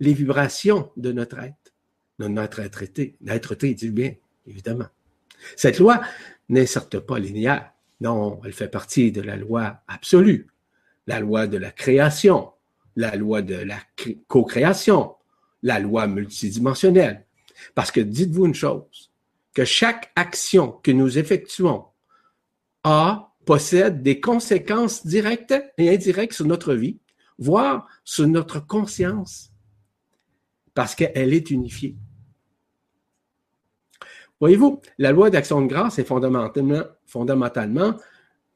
les 0.00 0.14
vibrations 0.14 0.90
de 0.96 1.12
notre 1.12 1.38
être, 1.40 1.74
de 2.18 2.28
notre 2.28 2.60
être-té, 2.60 3.16
l'être-té 3.20 3.74
du 3.74 3.90
bien, 3.90 4.14
évidemment. 4.46 4.86
Cette 5.56 5.78
loi 5.78 6.00
n'est 6.48 6.66
certes 6.66 7.00
pas 7.00 7.18
linéaire. 7.18 7.72
Non, 8.00 8.40
elle 8.44 8.52
fait 8.52 8.68
partie 8.68 9.10
de 9.10 9.20
la 9.20 9.36
loi 9.36 9.82
absolue, 9.88 10.46
la 11.08 11.18
loi 11.18 11.48
de 11.48 11.58
la 11.58 11.72
création, 11.72 12.52
la 12.94 13.16
loi 13.16 13.42
de 13.42 13.56
la 13.56 13.80
co-création, 14.28 15.16
la 15.64 15.80
loi 15.80 16.06
multidimensionnelle. 16.06 17.26
Parce 17.74 17.90
que 17.90 18.00
dites-vous 18.00 18.46
une 18.46 18.54
chose, 18.54 19.10
que 19.52 19.64
chaque 19.64 20.12
action 20.14 20.70
que 20.70 20.92
nous 20.92 21.18
effectuons 21.18 21.86
a, 22.84 23.27
possède 23.48 24.02
des 24.02 24.20
conséquences 24.20 25.06
directes 25.06 25.54
et 25.78 25.88
indirectes 25.88 26.34
sur 26.34 26.44
notre 26.44 26.74
vie, 26.74 26.98
voire 27.38 27.88
sur 28.04 28.28
notre 28.28 28.60
conscience, 28.60 29.54
parce 30.74 30.94
qu'elle 30.94 31.32
est 31.32 31.50
unifiée. 31.50 31.96
Voyez-vous, 34.38 34.82
la 34.98 35.12
loi 35.12 35.30
d'action 35.30 35.62
de 35.62 35.66
grâce 35.66 35.98
est 35.98 36.04
fondamentalement, 36.04 37.94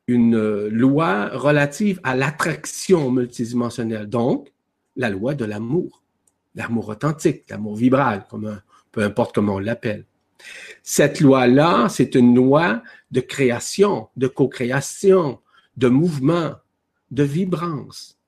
une 0.06 0.68
loi 0.68 1.30
relative 1.30 1.98
à 2.02 2.14
l'attraction 2.14 3.10
multidimensionnelle, 3.10 4.10
donc 4.10 4.52
la 4.96 5.08
loi 5.08 5.34
de 5.34 5.46
l'amour 5.46 6.02
l'amour 6.54 6.90
authentique, 6.90 7.48
l'amour 7.48 7.76
vibral, 7.76 8.26
peu 8.92 9.02
importe 9.02 9.34
comment 9.34 9.54
on 9.54 9.58
l'appelle. 9.58 10.04
Cette 10.82 11.20
loi-là, 11.20 11.88
c'est 11.88 12.14
une 12.14 12.34
loi 12.34 12.82
de 13.10 13.20
création, 13.20 14.08
de 14.16 14.26
co-création, 14.26 15.40
de 15.76 15.88
mouvement, 15.88 16.54
de 17.10 17.22
vibrance, 17.22 18.18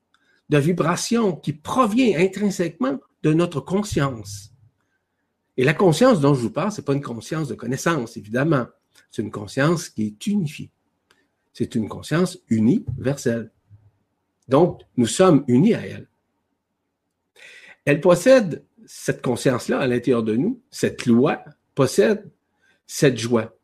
de 0.49 0.57
vibration 0.57 1.35
qui 1.35 1.53
provient 1.53 2.19
intrinsèquement 2.19 2.99
de 3.23 3.33
notre 3.33 3.59
conscience. 3.59 4.51
Et 5.57 5.63
la 5.63 5.73
conscience 5.73 6.19
dont 6.19 6.33
je 6.33 6.41
vous 6.41 6.51
parle, 6.51 6.71
c'est 6.71 6.85
pas 6.85 6.93
une 6.93 7.01
conscience 7.01 7.47
de 7.47 7.55
connaissance, 7.55 8.17
évidemment. 8.17 8.67
C'est 9.09 9.21
une 9.21 9.31
conscience 9.31 9.89
qui 9.89 10.07
est 10.07 10.27
unifiée. 10.27 10.71
C'est 11.53 11.75
une 11.75 11.87
conscience 11.87 12.37
universelle. 12.49 13.51
Donc, 14.47 14.81
nous 14.97 15.07
sommes 15.07 15.43
unis 15.47 15.73
à 15.73 15.85
elle 15.85 16.07
elle 17.85 18.01
possède 18.01 18.65
cette 18.87 19.21
conscience-là 19.21 19.79
à 19.79 19.87
l'intérieur 19.87 20.23
de 20.23 20.35
nous, 20.35 20.61
cette 20.71 21.05
loi 21.05 21.43
possède 21.75 22.31
cette 22.87 23.17
joie. 23.17 23.55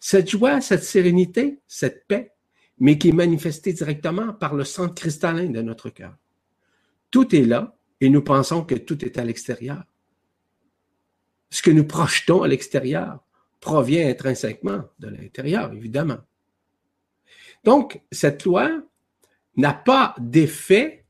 Cette 0.00 0.28
joie, 0.28 0.60
cette 0.60 0.84
sérénité, 0.84 1.60
cette 1.66 2.06
paix, 2.06 2.32
mais 2.78 2.98
qui 2.98 3.08
est 3.08 3.12
manifestée 3.12 3.72
directement 3.72 4.32
par 4.32 4.54
le 4.54 4.64
centre 4.64 4.94
cristallin 4.94 5.50
de 5.50 5.62
notre 5.62 5.90
cœur. 5.90 6.16
Tout 7.10 7.34
est 7.34 7.44
là 7.44 7.76
et 8.00 8.08
nous 8.08 8.22
pensons 8.22 8.64
que 8.64 8.74
tout 8.74 9.04
est 9.04 9.18
à 9.18 9.24
l'extérieur. 9.24 9.84
Ce 11.50 11.62
que 11.62 11.70
nous 11.70 11.84
projetons 11.84 12.42
à 12.42 12.48
l'extérieur 12.48 13.24
provient 13.60 14.08
intrinsèquement 14.08 14.84
de 14.98 15.08
l'intérieur, 15.08 15.72
évidemment. 15.72 16.18
Donc, 17.64 18.00
cette 18.12 18.44
loi 18.44 18.70
n'a 19.56 19.74
pas 19.74 20.14
d'effet 20.18 21.04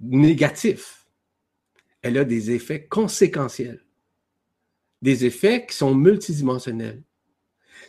négatif 0.00 1.00
elle 2.02 2.18
a 2.18 2.24
des 2.24 2.50
effets 2.50 2.86
conséquentiels, 2.86 3.84
des 5.02 5.24
effets 5.24 5.66
qui 5.66 5.76
sont 5.76 5.94
multidimensionnels. 5.94 7.02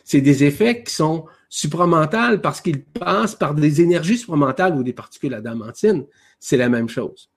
C'est 0.04 0.20
des 0.20 0.44
effets 0.44 0.82
qui 0.82 0.92
sont 0.92 1.26
supramentales 1.48 2.40
parce 2.40 2.60
qu'ils 2.60 2.84
passent 2.84 3.34
par 3.34 3.54
des 3.54 3.80
énergies 3.80 4.18
supramentales 4.18 4.74
ou 4.74 4.82
des 4.82 4.92
particules 4.92 5.34
adamantines. 5.34 6.06
C'est 6.40 6.56
la 6.56 6.68
même 6.68 6.88
chose. 6.88 7.30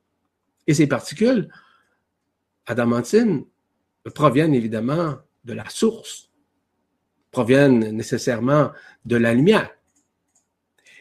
Et 0.67 0.73
ces 0.73 0.87
particules 0.87 1.49
adamantines 2.65 3.45
proviennent 4.15 4.53
évidemment 4.53 5.15
de 5.43 5.53
la 5.53 5.69
source, 5.69 6.31
proviennent 7.31 7.91
nécessairement 7.91 8.71
de 9.05 9.17
la 9.17 9.33
lumière. 9.33 9.69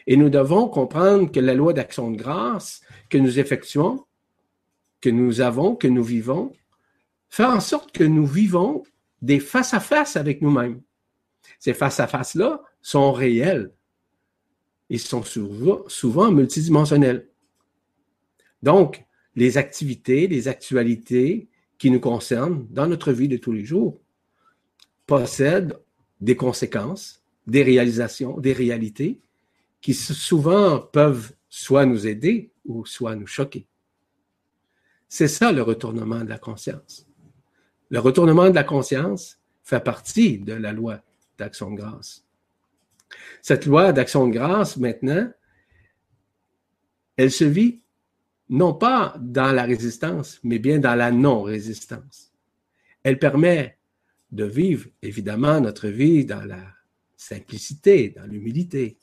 Et 0.07 0.17
nous 0.17 0.29
devons 0.29 0.67
comprendre 0.67 1.31
que 1.31 1.39
la 1.39 1.55
loi 1.55 1.73
d'action 1.73 2.11
de 2.11 2.17
grâce 2.17 2.81
que 3.09 3.17
nous 3.17 3.39
effectuons 3.39 4.05
que 5.05 5.11
nous 5.11 5.39
avons, 5.39 5.75
que 5.75 5.87
nous 5.87 6.03
vivons, 6.03 6.51
faire 7.35 7.49
en 7.49 7.59
sorte 7.59 7.91
que 7.91 8.05
nous 8.05 8.25
vivons 8.25 8.83
des 9.21 9.41
face-à-face 9.41 10.15
avec 10.15 10.41
nous-mêmes. 10.41 10.81
Ces 11.59 11.73
face-à-face-là 11.73 12.63
sont 12.81 13.11
réels. 13.11 13.73
Ils 14.89 15.01
sont 15.01 15.21
souvent, 15.21 15.83
souvent 15.89 16.31
multidimensionnels. 16.31 17.27
Donc, 18.63 19.03
les 19.35 19.57
activités, 19.57 20.27
les 20.27 20.47
actualités 20.47 21.49
qui 21.77 21.91
nous 21.91 21.99
concernent 21.99 22.67
dans 22.69 22.87
notre 22.87 23.11
vie 23.11 23.27
de 23.27 23.35
tous 23.35 23.51
les 23.51 23.65
jours 23.65 23.99
possèdent 25.05 25.77
des 26.21 26.37
conséquences, 26.37 27.21
des 27.47 27.63
réalisations, 27.63 28.39
des 28.39 28.53
réalités 28.53 29.19
qui 29.81 29.93
souvent 29.93 30.79
peuvent 30.79 31.33
soit 31.49 31.85
nous 31.85 32.07
aider 32.07 32.53
ou 32.63 32.85
soit 32.85 33.17
nous 33.17 33.27
choquer. 33.27 33.67
C'est 35.09 35.27
ça 35.27 35.51
le 35.51 35.63
retournement 35.63 36.23
de 36.23 36.29
la 36.29 36.39
conscience. 36.39 37.04
Le 37.89 37.99
retournement 37.99 38.49
de 38.49 38.55
la 38.55 38.63
conscience 38.63 39.39
fait 39.63 39.83
partie 39.83 40.39
de 40.39 40.53
la 40.53 40.71
loi 40.71 41.01
d'action 41.37 41.71
de 41.71 41.77
grâce. 41.77 42.25
Cette 43.41 43.65
loi 43.65 43.93
d'action 43.93 44.27
de 44.27 44.33
grâce, 44.33 44.77
maintenant, 44.77 45.31
elle 47.17 47.31
se 47.31 47.43
vit 47.43 47.81
non 48.49 48.73
pas 48.73 49.15
dans 49.19 49.51
la 49.51 49.63
résistance, 49.63 50.39
mais 50.43 50.59
bien 50.59 50.79
dans 50.79 50.95
la 50.95 51.11
non-résistance. 51.11 52.31
Elle 53.03 53.19
permet 53.19 53.77
de 54.31 54.45
vivre, 54.45 54.87
évidemment, 55.01 55.59
notre 55.61 55.87
vie 55.87 56.25
dans 56.25 56.43
la 56.43 56.61
simplicité, 57.15 58.09
dans 58.09 58.25
l'humilité, 58.25 58.97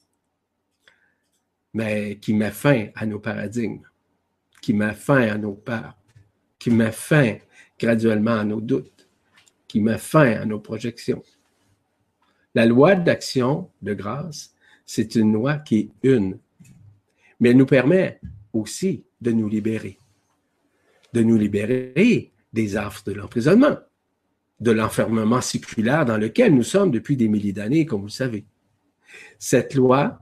mais 1.74 2.18
qui 2.18 2.34
met 2.34 2.50
fin 2.50 2.88
à 2.94 3.06
nos 3.06 3.18
paradigmes, 3.18 3.82
qui 4.60 4.74
met 4.74 4.94
fin 4.94 5.28
à 5.28 5.38
nos 5.38 5.54
peurs, 5.54 5.96
qui 6.58 6.70
met 6.70 6.92
fin 6.92 7.38
graduellement 7.78 8.38
à 8.38 8.44
nos 8.44 8.60
doutes, 8.60 9.08
qui 9.68 9.80
met 9.80 9.98
fin 9.98 10.32
à 10.32 10.44
nos 10.44 10.60
projections. 10.60 11.22
La 12.54 12.66
loi 12.66 12.94
d'action 12.94 13.70
de 13.80 13.94
grâce, 13.94 14.54
c'est 14.84 15.14
une 15.14 15.32
loi 15.32 15.56
qui 15.56 15.78
est 15.78 16.08
une, 16.08 16.38
mais 17.40 17.50
elle 17.50 17.56
nous 17.56 17.66
permet 17.66 18.20
aussi 18.52 19.04
de 19.20 19.32
nous 19.32 19.48
libérer, 19.48 19.98
de 21.12 21.22
nous 21.22 21.38
libérer 21.38 22.30
des 22.52 22.76
affres 22.76 23.04
de 23.04 23.12
l'emprisonnement, 23.12 23.78
de 24.60 24.70
l'enfermement 24.70 25.40
séculaire 25.40 26.04
dans 26.04 26.18
lequel 26.18 26.54
nous 26.54 26.62
sommes 26.62 26.90
depuis 26.90 27.16
des 27.16 27.28
milliers 27.28 27.52
d'années, 27.52 27.86
comme 27.86 28.00
vous 28.00 28.06
le 28.06 28.12
savez. 28.12 28.44
Cette 29.38 29.74
loi, 29.74 30.20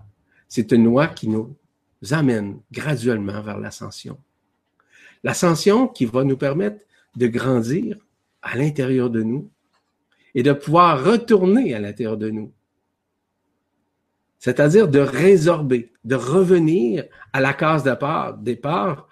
c'est 0.49 0.73
une 0.73 0.85
loi 0.85 1.09
qui 1.09 1.29
nous 1.29 1.57
amène 2.11 2.61
graduellement 2.73 3.43
vers 3.43 3.59
l'ascension. 3.59 4.19
L'ascension 5.23 5.89
qui 5.89 6.07
va 6.07 6.25
nous 6.25 6.37
permettre 6.37 6.85
de 7.17 7.27
grandir 7.27 7.99
à 8.43 8.57
l'intérieur 8.57 9.11
de 9.11 9.23
nous 9.23 9.51
et 10.35 10.43
de 10.43 10.53
pouvoir 10.53 11.05
retourner 11.05 11.75
à 11.75 11.81
l'intérieur 11.81 12.17
de 12.17 12.31
nous. 12.31 12.53
C'est-à-dire 14.39 14.89
de 14.89 15.01
résorber, 15.01 15.93
de 16.05 16.15
revenir 16.15 17.05
à 17.33 17.41
la 17.41 17.53
case 17.53 17.85
départ, 17.85 18.39
départ 18.39 19.09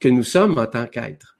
que 0.00 0.08
nous 0.08 0.24
sommes 0.24 0.58
en 0.58 0.66
tant 0.66 0.86
qu'êtres. 0.86 1.38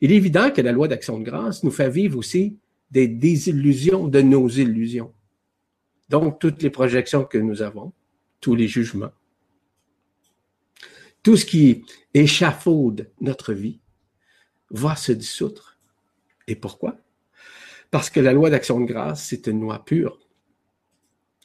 Il 0.00 0.12
est 0.12 0.16
évident 0.16 0.50
que 0.50 0.62
la 0.62 0.72
loi 0.72 0.88
d'action 0.88 1.18
de 1.18 1.24
grâce 1.24 1.62
nous 1.62 1.70
fait 1.70 1.90
vivre 1.90 2.18
aussi 2.18 2.58
des 2.90 3.08
désillusions 3.08 4.08
de 4.08 4.20
nos 4.20 4.48
illusions. 4.48 5.12
Donc, 6.08 6.38
toutes 6.38 6.62
les 6.62 6.70
projections 6.70 7.24
que 7.24 7.38
nous 7.38 7.62
avons, 7.62 7.92
tous 8.40 8.54
les 8.54 8.68
jugements, 8.68 9.12
tout 11.22 11.36
ce 11.36 11.44
qui 11.44 11.84
échafaude 12.14 13.10
notre 13.20 13.52
vie 13.52 13.81
va 14.72 14.96
se 14.96 15.12
dissoudre. 15.12 15.76
Et 16.48 16.56
pourquoi? 16.56 16.96
Parce 17.90 18.10
que 18.10 18.20
la 18.20 18.32
loi 18.32 18.50
d'action 18.50 18.80
de 18.80 18.86
grâce, 18.86 19.24
c'est 19.24 19.46
une 19.46 19.60
loi 19.60 19.84
pure 19.84 20.18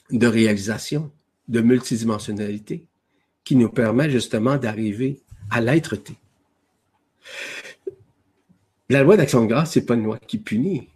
de 0.09 0.27
réalisation, 0.27 1.11
de 1.47 1.61
multidimensionnalité, 1.61 2.85
qui 3.43 3.55
nous 3.55 3.69
permet 3.69 4.09
justement 4.09 4.57
d'arriver 4.57 5.21
à 5.49 5.61
l'être-té. 5.61 6.15
La 8.89 9.03
loi 9.03 9.17
d'action 9.17 9.41
de 9.41 9.47
grâce, 9.47 9.73
c'est 9.73 9.85
pas 9.85 9.95
une 9.95 10.05
loi 10.05 10.17
qui 10.17 10.37
punit, 10.37 10.89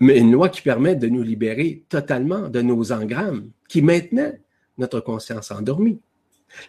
mais 0.00 0.18
une 0.18 0.32
loi 0.32 0.50
qui 0.50 0.60
permet 0.60 0.96
de 0.96 1.08
nous 1.08 1.22
libérer 1.22 1.84
totalement 1.88 2.48
de 2.48 2.60
nos 2.60 2.92
engrammes 2.92 3.50
qui 3.68 3.80
maintenaient 3.80 4.40
notre 4.76 5.00
conscience 5.00 5.50
endormie. 5.50 6.00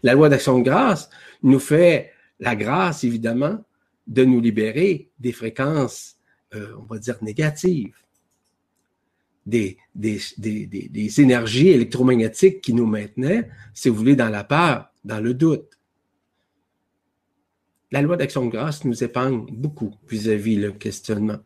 La 0.03 0.13
loi 0.13 0.29
d'action 0.29 0.59
de 0.59 0.63
grâce 0.63 1.09
nous 1.43 1.59
fait 1.59 2.12
la 2.39 2.55
grâce, 2.55 3.03
évidemment, 3.03 3.63
de 4.07 4.24
nous 4.24 4.39
libérer 4.39 5.09
des 5.19 5.31
fréquences, 5.31 6.17
euh, 6.53 6.75
on 6.79 6.83
va 6.83 7.00
dire, 7.00 7.17
négatives, 7.21 7.95
des, 9.45 9.77
énergies 11.20 11.70
électromagnétiques 11.70 12.61
qui 12.61 12.74
nous 12.74 12.85
maintenaient, 12.85 13.50
si 13.74 13.89
vous 13.89 13.96
voulez, 13.96 14.15
dans 14.15 14.29
la 14.29 14.44
peur, 14.44 14.89
dans 15.03 15.20
le 15.20 15.33
doute. 15.33 15.70
La 17.91 18.01
loi 18.01 18.18
d'action 18.18 18.46
de 18.46 18.51
grâce 18.51 18.83
nous 18.83 19.03
épargne 19.03 19.46
beaucoup 19.51 19.94
vis-à-vis 20.09 20.55
le 20.55 20.72
questionnement, 20.72 21.39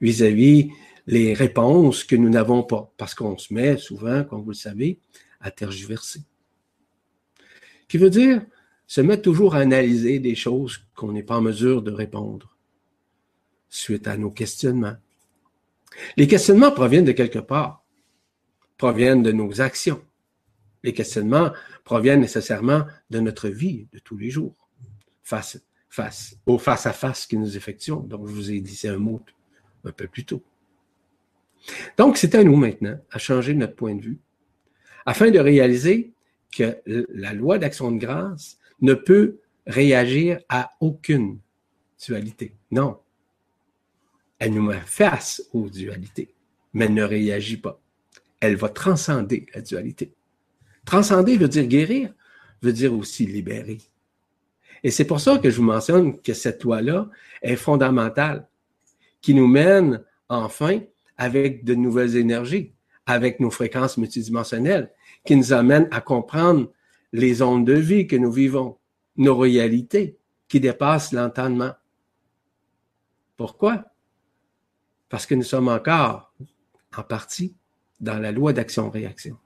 vis-à-vis 0.00 0.70
les 1.06 1.34
réponses 1.34 2.02
que 2.02 2.16
nous 2.16 2.28
n'avons 2.28 2.62
pas, 2.62 2.92
parce 2.96 3.14
qu'on 3.14 3.38
se 3.38 3.52
met 3.54 3.76
souvent, 3.76 4.24
comme 4.24 4.42
vous 4.42 4.50
le 4.50 4.54
savez, 4.54 4.98
à 5.40 5.50
tergiverser. 5.50 6.20
Qui 7.86 7.98
veut 7.98 8.10
dire 8.10 8.44
se 8.94 9.00
mettre 9.00 9.22
toujours 9.22 9.56
à 9.56 9.58
analyser 9.58 10.20
des 10.20 10.36
choses 10.36 10.86
qu'on 10.94 11.10
n'est 11.10 11.24
pas 11.24 11.38
en 11.38 11.40
mesure 11.40 11.82
de 11.82 11.90
répondre 11.90 12.56
suite 13.68 14.06
à 14.06 14.16
nos 14.16 14.30
questionnements. 14.30 14.94
Les 16.16 16.28
questionnements 16.28 16.70
proviennent 16.70 17.04
de 17.04 17.10
quelque 17.10 17.40
part, 17.40 17.84
proviennent 18.78 19.24
de 19.24 19.32
nos 19.32 19.60
actions. 19.60 20.00
Les 20.84 20.92
questionnements 20.92 21.50
proviennent 21.82 22.20
nécessairement 22.20 22.84
de 23.10 23.18
notre 23.18 23.48
vie 23.48 23.88
de 23.92 23.98
tous 23.98 24.16
les 24.16 24.30
jours, 24.30 24.68
face, 25.24 25.60
face 25.88 26.36
au 26.46 26.56
face-à-face 26.56 27.26
que 27.26 27.34
nous 27.34 27.56
effectuons. 27.56 27.98
Donc, 27.98 28.28
je 28.28 28.32
vous 28.32 28.52
ai 28.52 28.60
dit, 28.60 28.86
un 28.86 28.98
mot 28.98 29.20
un 29.82 29.90
peu 29.90 30.06
plus 30.06 30.24
tôt. 30.24 30.44
Donc, 31.98 32.16
c'est 32.16 32.36
à 32.36 32.44
nous 32.44 32.54
maintenant 32.54 32.96
à 33.10 33.18
changer 33.18 33.54
notre 33.54 33.74
point 33.74 33.96
de 33.96 34.02
vue 34.02 34.20
afin 35.04 35.32
de 35.32 35.40
réaliser 35.40 36.12
que 36.56 36.80
la 36.86 37.32
loi 37.32 37.58
d'action 37.58 37.90
de 37.90 37.98
grâce 37.98 38.60
ne 38.80 38.94
peut 38.94 39.40
réagir 39.66 40.40
à 40.48 40.70
aucune 40.80 41.38
dualité. 42.06 42.54
Non. 42.70 42.98
Elle 44.38 44.54
nous 44.54 44.62
met 44.62 44.80
face 44.84 45.42
aux 45.52 45.70
dualités, 45.70 46.34
mais 46.72 46.86
elle 46.86 46.94
ne 46.94 47.04
réagit 47.04 47.56
pas. 47.56 47.80
Elle 48.40 48.56
va 48.56 48.68
transcender 48.68 49.46
la 49.54 49.62
dualité. 49.62 50.12
Transcender 50.84 51.38
veut 51.38 51.48
dire 51.48 51.66
guérir, 51.66 52.12
veut 52.62 52.72
dire 52.72 52.92
aussi 52.94 53.26
libérer. 53.26 53.78
Et 54.82 54.90
c'est 54.90 55.06
pour 55.06 55.20
ça 55.20 55.38
que 55.38 55.48
je 55.48 55.56
vous 55.56 55.62
mentionne 55.62 56.20
que 56.20 56.34
cette 56.34 56.62
loi-là 56.62 57.08
est 57.40 57.56
fondamentale, 57.56 58.46
qui 59.22 59.34
nous 59.34 59.46
mène 59.46 60.02
enfin 60.28 60.80
avec 61.16 61.64
de 61.64 61.74
nouvelles 61.74 62.16
énergies, 62.16 62.74
avec 63.06 63.40
nos 63.40 63.50
fréquences 63.50 63.96
multidimensionnelles, 63.96 64.90
qui 65.24 65.36
nous 65.36 65.54
amènent 65.54 65.88
à 65.90 66.02
comprendre 66.02 66.70
les 67.14 67.42
ondes 67.42 67.64
de 67.64 67.74
vie 67.74 68.08
que 68.08 68.16
nous 68.16 68.32
vivons, 68.32 68.76
nos 69.16 69.38
réalités 69.38 70.18
qui 70.48 70.58
dépassent 70.58 71.12
l'entendement. 71.12 71.72
Pourquoi? 73.36 73.84
Parce 75.08 75.24
que 75.24 75.36
nous 75.36 75.44
sommes 75.44 75.68
encore, 75.68 76.34
en 76.96 77.04
partie, 77.04 77.54
dans 78.00 78.18
la 78.18 78.32
loi 78.32 78.52
d'action-réaction. 78.52 79.38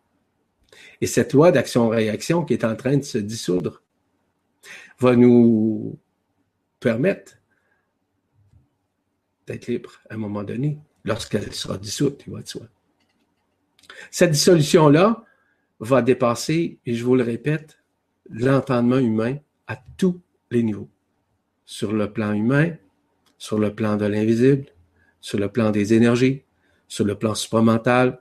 Et 1.02 1.06
cette 1.06 1.34
loi 1.34 1.52
d'action-réaction 1.52 2.46
qui 2.46 2.54
est 2.54 2.64
en 2.64 2.74
train 2.74 2.96
de 2.96 3.02
se 3.02 3.18
dissoudre 3.18 3.82
va 4.98 5.14
nous 5.14 5.98
permettre 6.80 7.36
d'être 9.46 9.66
libres 9.66 10.00
à 10.08 10.14
un 10.14 10.18
moment 10.18 10.42
donné, 10.42 10.78
lorsqu'elle 11.04 11.52
sera 11.52 11.76
dissoute, 11.76 12.24
il 12.26 12.32
va 12.32 12.40
de 12.40 12.48
soi. 12.48 12.66
Cette 14.10 14.30
dissolution-là 14.30 15.22
va 15.80 16.02
dépasser, 16.02 16.78
et 16.84 16.94
je 16.94 17.04
vous 17.04 17.14
le 17.14 17.22
répète, 17.22 17.78
l'entendement 18.30 18.98
humain 18.98 19.36
à 19.66 19.78
tous 19.96 20.20
les 20.50 20.62
niveaux. 20.62 20.88
Sur 21.64 21.92
le 21.92 22.12
plan 22.12 22.32
humain, 22.32 22.74
sur 23.38 23.58
le 23.58 23.74
plan 23.74 23.96
de 23.96 24.06
l'invisible, 24.06 24.66
sur 25.20 25.38
le 25.38 25.48
plan 25.48 25.70
des 25.70 25.94
énergies, 25.94 26.42
sur 26.88 27.04
le 27.04 27.14
plan 27.14 27.34
supramental, 27.34 28.20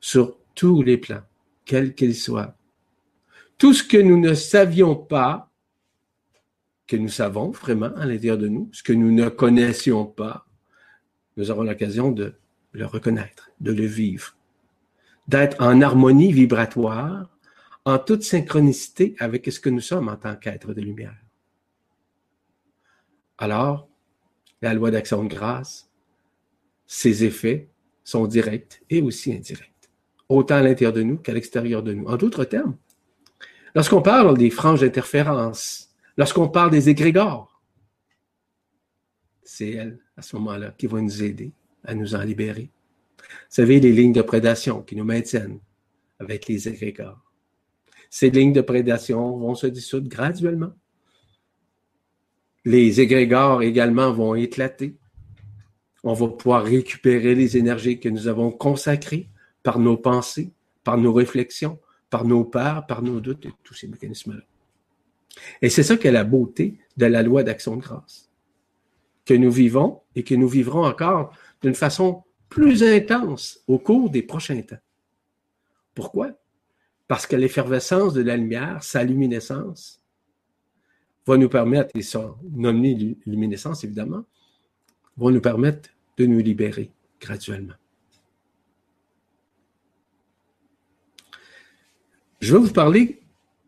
sur 0.00 0.38
tous 0.54 0.82
les 0.82 0.96
plans, 0.96 1.22
quels 1.64 1.94
qu'ils 1.94 2.14
soient. 2.14 2.56
Tout 3.58 3.74
ce 3.74 3.82
que 3.82 3.96
nous 3.96 4.18
ne 4.18 4.34
savions 4.34 4.94
pas, 4.94 5.50
que 6.86 6.96
nous 6.96 7.08
savons 7.08 7.50
vraiment 7.50 7.94
à 7.96 8.06
l'intérieur 8.06 8.38
de 8.38 8.48
nous, 8.48 8.68
ce 8.72 8.82
que 8.82 8.92
nous 8.92 9.12
ne 9.12 9.28
connaissions 9.28 10.04
pas, 10.04 10.46
nous 11.36 11.50
aurons 11.50 11.62
l'occasion 11.62 12.10
de 12.12 12.34
le 12.72 12.86
reconnaître, 12.86 13.50
de 13.60 13.72
le 13.72 13.86
vivre, 13.86 14.36
d'être 15.28 15.60
en 15.60 15.80
harmonie 15.80 16.32
vibratoire, 16.32 17.30
en 17.84 17.98
toute 17.98 18.22
synchronicité 18.22 19.14
avec 19.18 19.50
ce 19.50 19.60
que 19.60 19.70
nous 19.70 19.80
sommes 19.80 20.08
en 20.08 20.16
tant 20.16 20.36
qu'être 20.36 20.72
de 20.72 20.80
lumière. 20.80 21.16
Alors, 23.38 23.88
la 24.62 24.74
loi 24.74 24.90
d'action 24.90 25.22
de 25.24 25.28
grâce, 25.28 25.90
ses 26.86 27.24
effets 27.24 27.68
sont 28.04 28.26
directs 28.26 28.82
et 28.90 29.02
aussi 29.02 29.32
indirects, 29.32 29.90
autant 30.28 30.56
à 30.56 30.62
l'intérieur 30.62 30.92
de 30.92 31.02
nous 31.02 31.18
qu'à 31.18 31.32
l'extérieur 31.32 31.82
de 31.82 31.92
nous. 31.92 32.06
En 32.06 32.16
d'autres 32.16 32.44
termes, 32.44 32.76
lorsqu'on 33.74 34.02
parle 34.02 34.36
des 34.38 34.50
franges 34.50 34.80
d'interférence, 34.80 35.94
lorsqu'on 36.16 36.48
parle 36.48 36.70
des 36.70 36.88
égrégores, 36.88 37.60
c'est 39.42 39.70
elle, 39.70 39.98
à 40.16 40.22
ce 40.22 40.36
moment-là, 40.36 40.74
qui 40.78 40.86
va 40.86 41.00
nous 41.00 41.22
aider 41.22 41.52
à 41.84 41.94
nous 41.94 42.14
en 42.14 42.22
libérer. 42.22 42.70
Savez, 43.56 43.78
les 43.78 43.92
lignes 43.92 44.12
de 44.12 44.20
prédation 44.20 44.82
qui 44.82 44.96
nous 44.96 45.04
maintiennent 45.04 45.60
avec 46.18 46.48
les 46.48 46.66
égrégores. 46.66 47.22
Ces 48.10 48.28
lignes 48.28 48.52
de 48.52 48.60
prédation 48.60 49.36
vont 49.36 49.54
se 49.54 49.68
dissoudre 49.68 50.08
graduellement. 50.08 50.72
Les 52.64 53.00
égrégores 53.00 53.62
également 53.62 54.12
vont 54.12 54.34
éclater. 54.34 54.96
On 56.02 56.14
va 56.14 56.26
pouvoir 56.30 56.64
récupérer 56.64 57.36
les 57.36 57.56
énergies 57.56 58.00
que 58.00 58.08
nous 58.08 58.26
avons 58.26 58.50
consacrées 58.50 59.28
par 59.62 59.78
nos 59.78 59.96
pensées, 59.96 60.50
par 60.82 60.98
nos 60.98 61.12
réflexions, 61.12 61.78
par 62.10 62.24
nos 62.24 62.44
peurs, 62.44 62.86
par 62.88 63.02
nos 63.02 63.20
doutes 63.20 63.46
et 63.46 63.52
tous 63.62 63.74
ces 63.74 63.86
mécanismes-là. 63.86 64.42
Et 65.62 65.68
c'est 65.68 65.84
ça 65.84 65.96
qui 65.96 66.08
est 66.08 66.10
la 66.10 66.24
beauté 66.24 66.80
de 66.96 67.06
la 67.06 67.22
loi 67.22 67.44
d'action 67.44 67.76
de 67.76 67.82
grâce. 67.82 68.32
Que 69.24 69.34
nous 69.34 69.52
vivons 69.52 70.00
et 70.16 70.24
que 70.24 70.34
nous 70.34 70.48
vivrons 70.48 70.84
encore 70.84 71.32
d'une 71.62 71.76
façon 71.76 72.24
plus 72.54 72.84
intense 72.84 73.58
au 73.66 73.80
cours 73.80 74.10
des 74.10 74.22
prochains 74.22 74.62
temps. 74.62 74.78
Pourquoi? 75.92 76.30
Parce 77.08 77.26
que 77.26 77.34
l'effervescence 77.34 78.14
de 78.14 78.22
la 78.22 78.36
lumière, 78.36 78.84
sa 78.84 79.02
luminescence, 79.02 80.00
va 81.26 81.36
nous 81.36 81.48
permettre, 81.48 81.90
et 81.96 82.02
son 82.02 82.36
luminescence 83.26 83.82
évidemment, 83.82 84.24
va 85.16 85.32
nous 85.32 85.40
permettre 85.40 85.90
de 86.16 86.26
nous 86.26 86.38
libérer 86.38 86.92
graduellement. 87.20 87.74
Je 92.40 92.54
vais 92.54 92.62
vous 92.62 92.72
parler 92.72 93.20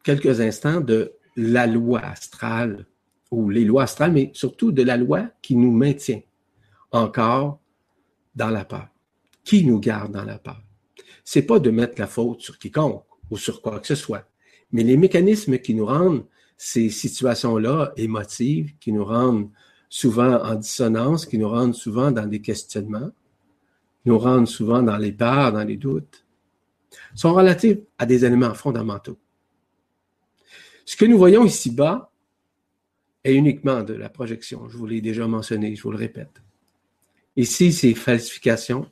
quelques 0.04 0.40
instants 0.40 0.80
de 0.80 1.12
la 1.34 1.66
loi 1.66 2.02
astrale, 2.04 2.86
ou 3.32 3.50
les 3.50 3.64
lois 3.64 3.82
astrales, 3.82 4.12
mais 4.12 4.30
surtout 4.32 4.70
de 4.70 4.84
la 4.84 4.96
loi 4.96 5.28
qui 5.42 5.56
nous 5.56 5.72
maintient 5.72 6.20
encore 6.92 7.58
dans 8.36 8.50
la 8.50 8.64
peur. 8.64 8.88
Qui 9.42 9.64
nous 9.64 9.80
garde 9.80 10.12
dans 10.12 10.24
la 10.24 10.38
peur? 10.38 10.62
C'est 11.24 11.42
pas 11.42 11.58
de 11.58 11.70
mettre 11.70 11.98
la 11.98 12.06
faute 12.06 12.40
sur 12.40 12.58
quiconque 12.58 13.04
ou 13.30 13.36
sur 13.36 13.60
quoi 13.60 13.80
que 13.80 13.86
ce 13.86 13.96
soit, 13.96 14.28
mais 14.70 14.84
les 14.84 14.96
mécanismes 14.96 15.58
qui 15.58 15.74
nous 15.74 15.86
rendent 15.86 16.24
ces 16.56 16.88
situations-là 16.88 17.92
émotives, 17.96 18.76
qui 18.78 18.92
nous 18.92 19.04
rendent 19.04 19.50
souvent 19.88 20.42
en 20.42 20.54
dissonance, 20.54 21.26
qui 21.26 21.38
nous 21.38 21.48
rendent 21.48 21.74
souvent 21.74 22.10
dans 22.10 22.26
des 22.26 22.40
questionnements, 22.40 23.10
nous 24.04 24.18
rendent 24.18 24.48
souvent 24.48 24.82
dans 24.82 24.96
les 24.96 25.12
peurs, 25.12 25.52
dans 25.52 25.64
les 25.64 25.76
doutes, 25.76 26.24
sont 27.14 27.34
relatifs 27.34 27.78
à 27.98 28.06
des 28.06 28.24
éléments 28.24 28.54
fondamentaux. 28.54 29.18
Ce 30.84 30.96
que 30.96 31.04
nous 31.04 31.18
voyons 31.18 31.44
ici-bas 31.44 32.12
est 33.24 33.34
uniquement 33.34 33.82
de 33.82 33.94
la 33.94 34.08
projection. 34.08 34.68
Je 34.68 34.76
vous 34.76 34.86
l'ai 34.86 35.00
déjà 35.00 35.26
mentionné, 35.26 35.74
je 35.74 35.82
vous 35.82 35.90
le 35.90 35.98
répète. 35.98 36.40
Ici, 37.36 37.72
c'est 37.72 37.94
falsification, 37.94 38.90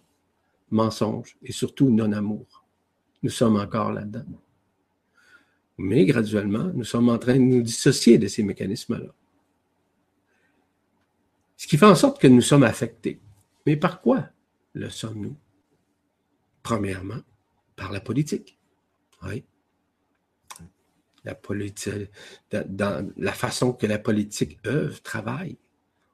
mensonge 0.70 1.36
et 1.42 1.52
surtout 1.52 1.90
non-amour. 1.90 2.64
Nous 3.22 3.30
sommes 3.30 3.56
encore 3.56 3.92
là-dedans. 3.92 4.26
Mais 5.78 6.04
graduellement, 6.04 6.70
nous 6.74 6.84
sommes 6.84 7.08
en 7.08 7.18
train 7.18 7.34
de 7.34 7.40
nous 7.40 7.62
dissocier 7.62 8.18
de 8.18 8.28
ces 8.28 8.42
mécanismes-là. 8.42 9.12
Ce 11.56 11.66
qui 11.66 11.78
fait 11.78 11.86
en 11.86 11.94
sorte 11.94 12.20
que 12.20 12.26
nous 12.26 12.42
sommes 12.42 12.62
affectés. 12.62 13.20
Mais 13.66 13.76
par 13.76 14.02
quoi 14.02 14.28
le 14.74 14.90
sommes-nous? 14.90 15.36
Premièrement, 16.62 17.22
par 17.76 17.92
la 17.92 18.00
politique. 18.00 18.58
Oui. 19.22 19.44
La 21.24 21.34
la 23.16 23.32
façon 23.32 23.72
que 23.72 23.86
la 23.86 23.98
politique 23.98 24.58
œuvre, 24.66 25.00
travaille. 25.00 25.56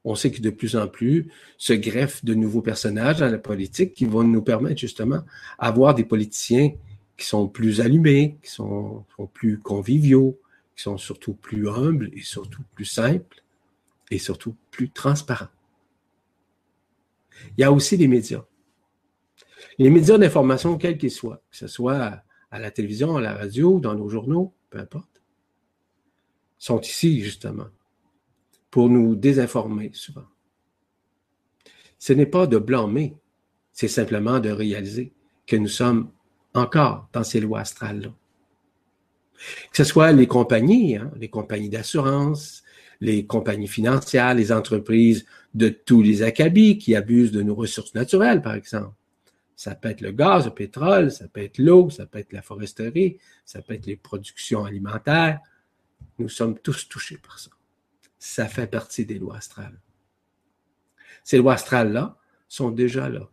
On 0.05 0.15
sait 0.15 0.31
que 0.31 0.41
de 0.41 0.51
plus 0.51 0.77
en 0.77 0.89
plus 0.89 1.31
se 1.59 1.73
greffent 1.73 2.25
de 2.25 2.35
nouveaux 2.35 2.63
personnages 2.63 3.19
dans 3.19 3.31
la 3.31 3.39
politique 3.39 3.93
qui 3.93 4.07
vont 4.07 4.23
nous 4.23 4.43
permettre 4.43 4.81
justement 4.81 5.23
d'avoir 5.61 5.95
des 5.95 6.05
politiciens 6.05 6.73
qui 7.17 7.27
sont 7.27 7.49
plus 7.49 7.83
allumés, 7.83 8.39
qui 8.43 8.51
sont, 8.51 9.05
plus 9.35 9.59
conviviaux, 9.59 10.41
qui 10.75 10.83
sont 10.83 10.97
surtout 10.97 11.35
plus 11.35 11.69
humbles 11.69 12.11
et 12.15 12.23
surtout 12.23 12.63
plus 12.75 12.87
simples 12.87 13.43
et 14.11 14.19
surtout 14.19 14.57
plus 14.71 14.91
transparents. 14.91 15.49
Il 17.57 17.61
y 17.61 17.65
a 17.65 17.71
aussi 17.71 17.97
les 17.99 18.09
médias. 18.09 18.45
Les 19.79 19.91
médias 19.91 20.17
d'information, 20.17 20.79
quels 20.79 20.97
qu'ils 20.97 21.11
soient, 21.11 21.43
que 21.51 21.57
ce 21.57 21.67
soit 21.67 22.23
à 22.51 22.59
la 22.59 22.71
télévision, 22.71 23.17
à 23.17 23.21
la 23.21 23.35
radio, 23.35 23.79
dans 23.81 23.95
nos 23.95 24.09
journaux, 24.09 24.55
peu 24.71 24.79
importe, 24.79 25.23
sont 26.59 26.81
ici 26.81 27.21
justement 27.21 27.67
pour 28.71 28.89
nous 28.89 29.17
désinformer 29.17 29.91
souvent. 29.95 30.27
Ce 31.99 32.13
n'est 32.13 32.27
pas 32.27 32.47
de 32.47 32.59
blâmer, 32.59 33.17
c'est 33.73 33.89
simplement 33.89 34.41
de 34.41 34.51
réaliser 34.51 35.13
que 35.47 35.57
nous 35.57 35.69
sommes 35.69 36.11
encore 36.55 37.09
dans 37.13 37.25
ces 37.25 37.41
lois 37.41 37.61
astrales-là. 37.61 38.13
Que 39.71 39.77
ce 39.77 39.85
soit 39.85 40.13
les 40.13 40.27
compagnies, 40.27 40.97
hein, 40.97 41.11
les 41.17 41.29
compagnies 41.29 41.69
d'assurance, 41.69 42.63
les 43.01 43.27
compagnies 43.27 43.69
financières, 43.69 44.35
les 44.35 44.53
entreprises 44.53 45.25
de 45.55 45.69
tous 45.69 46.03
les 46.03 46.23
acabits 46.23 46.79
qui 46.79 46.95
abusent 46.95 47.33
de 47.33 47.43
nos 47.43 47.55
ressources 47.55 47.95
naturelles, 47.95 48.43
par 48.43 48.55
exemple. 48.55 48.95
Ça 49.57 49.75
peut 49.75 49.91
être 49.91 50.01
le 50.01 50.13
gaz, 50.13 50.47
le 50.47 50.53
pétrole, 50.53 51.11
ça 51.11 51.29
peut 51.29 51.43
être 51.43 51.59
l'eau, 51.59 51.91
ça 51.91 52.07
peut 52.07 52.19
être 52.19 52.33
la 52.33 52.43
foresterie, 52.43 53.19
ça 53.45 53.61
peut 53.61 53.75
être 53.75 53.87
les 53.87 53.97
productions 53.97 54.65
alimentaires. 54.65 55.41
Nous 56.19 56.29
sommes 56.29 56.59
tous 56.59 56.89
touchés 56.89 57.19
par 57.19 57.39
ça. 57.39 57.51
Ça 58.21 58.47
fait 58.47 58.67
partie 58.67 59.07
des 59.07 59.19
lois 59.19 59.39
astrales. 59.39 59.81
Ces 61.25 61.39
lois 61.39 61.55
astrales-là 61.55 62.19
sont 62.49 62.71
déjà 62.71 63.09
là, 63.09 63.29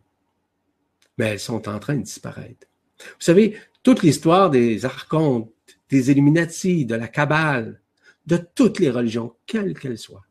mais 1.18 1.26
elles 1.26 1.40
sont 1.40 1.68
en 1.68 1.78
train 1.78 1.96
de 1.96 2.02
disparaître. 2.02 2.66
Vous 2.98 3.20
savez, 3.20 3.58
toute 3.82 4.02
l'histoire 4.02 4.50
des 4.50 4.84
archontes, 4.86 5.52
des 5.90 6.10
Illuminati, 6.10 6.86
de 6.86 6.94
la 6.94 7.06
Kabbale, 7.06 7.80
de 8.26 8.38
toutes 8.38 8.78
les 8.78 8.90
religions, 8.90 9.36
quelles 9.46 9.78
qu'elles 9.78 9.98
soient, 9.98 10.26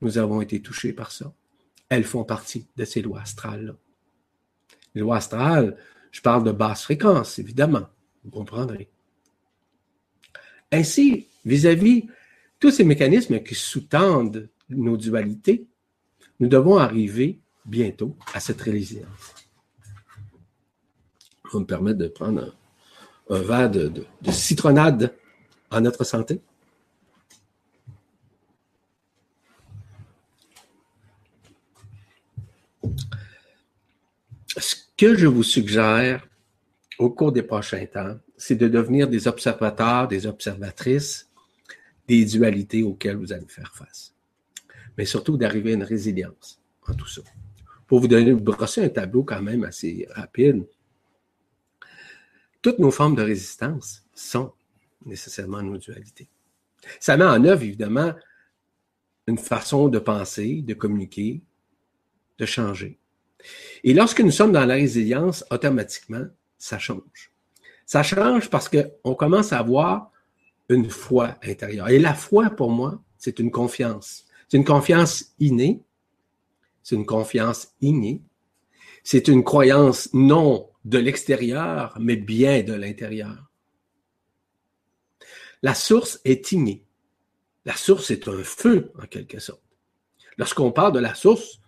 nous 0.00 0.16
avons 0.16 0.40
été 0.40 0.62
touchés 0.62 0.92
par 0.92 1.10
ça. 1.10 1.34
Elles 1.88 2.04
font 2.04 2.24
partie 2.24 2.68
de 2.76 2.84
ces 2.84 3.02
lois 3.02 3.22
astrales-là. 3.22 3.74
Les 4.94 5.00
lois 5.00 5.16
astrales, 5.16 5.76
je 6.12 6.20
parle 6.20 6.44
de 6.44 6.52
basse 6.52 6.84
fréquence, 6.84 7.38
évidemment, 7.38 7.88
vous 8.24 8.30
comprendrez. 8.30 8.88
Ainsi, 10.72 11.28
vis-à-vis 11.44 12.08
tous 12.60 12.70
ces 12.70 12.84
mécanismes 12.84 13.40
qui 13.40 13.54
sous-tendent 13.54 14.48
nos 14.68 14.96
dualités, 14.96 15.66
nous 16.38 16.48
devons 16.48 16.76
arriver 16.76 17.40
bientôt 17.64 18.16
à 18.32 18.40
cette 18.40 18.60
résilience 18.60 19.34
va 21.52 21.60
me 21.60 21.64
permettre 21.66 21.98
de 21.98 22.08
prendre 22.08 22.54
un, 23.28 23.38
verre 23.40 23.70
de, 23.70 24.04
citronnade 24.30 25.14
en 25.70 25.80
notre 25.80 26.04
santé. 26.04 26.40
Ce 34.56 34.76
que 34.96 35.16
je 35.16 35.26
vous 35.26 35.42
suggère 35.42 36.26
au 36.98 37.10
cours 37.10 37.32
des 37.32 37.42
prochains 37.42 37.86
temps, 37.86 38.18
c'est 38.36 38.56
de 38.56 38.68
devenir 38.68 39.08
des 39.08 39.28
observateurs, 39.28 40.08
des 40.08 40.26
observatrices 40.26 41.29
des 42.10 42.24
dualités 42.24 42.82
auxquelles 42.82 43.16
vous 43.16 43.32
allez 43.32 43.46
faire 43.46 43.72
face. 43.72 44.16
Mais 44.98 45.04
surtout 45.04 45.36
d'arriver 45.36 45.70
à 45.70 45.74
une 45.74 45.84
résilience 45.84 46.60
en 46.88 46.94
tout 46.94 47.06
ça. 47.06 47.22
Pour 47.86 48.00
vous 48.00 48.08
donner, 48.08 48.32
brosser 48.34 48.82
un 48.82 48.88
tableau 48.88 49.22
quand 49.22 49.40
même 49.40 49.62
assez 49.62 50.08
rapide, 50.10 50.66
toutes 52.60 52.80
nos 52.80 52.90
formes 52.90 53.14
de 53.14 53.22
résistance 53.22 54.04
sont 54.12 54.52
nécessairement 55.06 55.62
nos 55.62 55.78
dualités. 55.78 56.28
Ça 56.98 57.16
met 57.16 57.24
en 57.24 57.44
œuvre, 57.44 57.62
évidemment, 57.62 58.12
une 59.28 59.38
façon 59.38 59.88
de 59.88 60.00
penser, 60.00 60.62
de 60.62 60.74
communiquer, 60.74 61.42
de 62.38 62.44
changer. 62.44 62.98
Et 63.84 63.94
lorsque 63.94 64.20
nous 64.20 64.32
sommes 64.32 64.52
dans 64.52 64.66
la 64.66 64.74
résilience, 64.74 65.44
automatiquement, 65.52 66.26
ça 66.58 66.80
change. 66.80 67.30
Ça 67.86 68.02
change 68.02 68.50
parce 68.50 68.68
qu'on 68.68 69.14
commence 69.14 69.52
à 69.52 69.60
avoir 69.60 70.10
une 70.70 70.88
foi 70.88 71.36
intérieure. 71.42 71.88
Et 71.88 71.98
la 71.98 72.14
foi, 72.14 72.50
pour 72.50 72.70
moi, 72.70 73.02
c'est 73.18 73.38
une 73.38 73.50
confiance. 73.50 74.24
C'est 74.48 74.56
une 74.56 74.64
confiance 74.64 75.34
innée. 75.38 75.82
C'est 76.82 76.96
une 76.96 77.06
confiance 77.06 77.74
innée. 77.80 78.22
C'est 79.04 79.28
une 79.28 79.44
croyance 79.44 80.08
non 80.14 80.70
de 80.84 80.98
l'extérieur, 80.98 81.96
mais 82.00 82.16
bien 82.16 82.62
de 82.62 82.72
l'intérieur. 82.72 83.50
La 85.62 85.74
source 85.74 86.20
est 86.24 86.52
innée. 86.52 86.84
La 87.64 87.76
source 87.76 88.10
est 88.10 88.28
un 88.28 88.42
feu, 88.42 88.92
en 88.98 89.06
quelque 89.06 89.38
sorte. 89.38 89.62
Lorsqu'on 90.38 90.72
parle 90.72 90.92
de 90.92 91.00
la 91.00 91.14
source, 91.14 91.60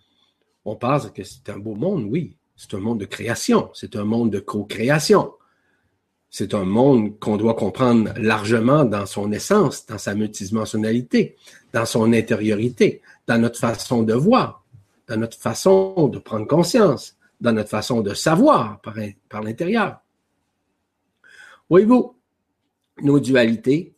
on 0.65 0.75
pense 0.75 1.11
que 1.11 1.23
c'est 1.23 1.49
un 1.49 1.59
beau 1.59 1.75
monde, 1.75 2.05
oui. 2.05 2.37
C'est 2.55 2.73
un 2.75 2.79
monde 2.79 2.99
de 2.99 3.05
création, 3.05 3.69
c'est 3.73 3.95
un 3.95 4.05
monde 4.05 4.31
de 4.31 4.39
co-création. 4.39 5.33
C'est 6.35 6.55
un 6.55 6.65
monde 6.65 7.19
qu'on 7.19 7.37
doit 7.37 7.53
comprendre 7.53 8.11
largement 8.17 8.85
dans 8.85 9.05
son 9.05 9.31
essence, 9.31 9.85
dans 9.85 9.99
sa 9.99 10.15
multidimensionnalité, 10.15 11.35
dans 11.73 11.85
son 11.85 12.11
intériorité, 12.11 13.03
dans 13.27 13.37
notre 13.37 13.59
façon 13.59 14.01
de 14.01 14.15
voir, 14.15 14.65
dans 15.07 15.17
notre 15.17 15.37
façon 15.37 16.07
de 16.07 16.17
prendre 16.17 16.47
conscience, 16.47 17.15
dans 17.39 17.51
notre 17.51 17.69
façon 17.69 18.01
de 18.01 18.15
savoir 18.15 18.81
par, 18.81 19.43
l'intérieur. 19.43 19.99
Voyez-vous, 21.69 22.15
nos 23.03 23.19
dualités 23.19 23.93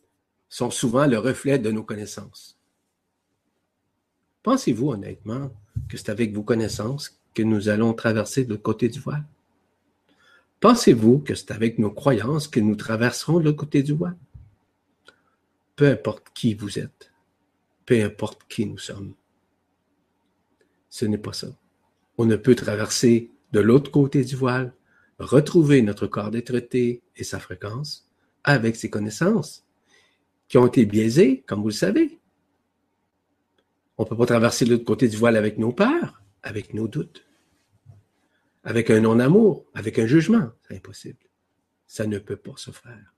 sont 0.50 0.70
souvent 0.70 1.06
le 1.06 1.16
reflet 1.16 1.58
de 1.58 1.70
nos 1.70 1.84
connaissances. 1.84 2.58
Pensez-vous 4.42 4.90
honnêtement 4.90 5.50
que 5.88 5.96
c'est 5.96 6.10
avec 6.10 6.34
vos 6.34 6.42
connaissances 6.42 7.18
que 7.32 7.42
nous 7.42 7.70
allons 7.70 7.94
traverser 7.94 8.44
de 8.44 8.56
côté 8.56 8.90
du 8.90 9.00
voile? 9.00 9.24
Pensez-vous 10.60 11.18
que 11.18 11.34
c'est 11.34 11.50
avec 11.50 11.78
nos 11.78 11.90
croyances 11.90 12.48
que 12.48 12.60
nous 12.60 12.76
traverserons 12.76 13.38
l'autre 13.38 13.58
côté 13.58 13.82
du 13.82 13.92
voile? 13.92 14.16
Peu 15.76 15.90
importe 15.90 16.28
qui 16.34 16.54
vous 16.54 16.78
êtes, 16.78 17.12
peu 17.84 18.02
importe 18.02 18.42
qui 18.48 18.64
nous 18.64 18.78
sommes. 18.78 19.14
Ce 20.88 21.04
n'est 21.04 21.18
pas 21.18 21.34
ça. 21.34 21.48
On 22.16 22.24
ne 22.24 22.36
peut 22.36 22.54
traverser 22.54 23.30
de 23.52 23.60
l'autre 23.60 23.90
côté 23.90 24.24
du 24.24 24.36
voile, 24.36 24.74
retrouver 25.18 25.82
notre 25.82 26.06
corps 26.06 26.30
d'être 26.30 26.54
et 26.74 27.24
sa 27.24 27.38
fréquence 27.38 28.08
avec 28.44 28.76
ses 28.76 28.88
connaissances 28.88 29.66
qui 30.48 30.58
ont 30.58 30.66
été 30.66 30.86
biaisées, 30.86 31.42
comme 31.46 31.60
vous 31.60 31.68
le 31.68 31.74
savez. 31.74 32.18
On 33.98 34.04
ne 34.04 34.08
peut 34.08 34.16
pas 34.16 34.26
traverser 34.26 34.64
l'autre 34.64 34.84
côté 34.84 35.08
du 35.08 35.16
voile 35.16 35.36
avec 35.36 35.58
nos 35.58 35.72
peurs, 35.72 36.22
avec 36.42 36.74
nos 36.74 36.86
doutes, 36.86 37.24
avec 38.66 38.90
un 38.90 39.00
non-amour, 39.00 39.64
avec 39.74 39.98
un 40.00 40.06
jugement. 40.06 40.50
C'est 40.66 40.74
impossible. 40.74 41.20
Ça 41.86 42.04
ne 42.06 42.18
peut 42.18 42.36
pas 42.36 42.56
se 42.56 42.72
faire. 42.72 43.14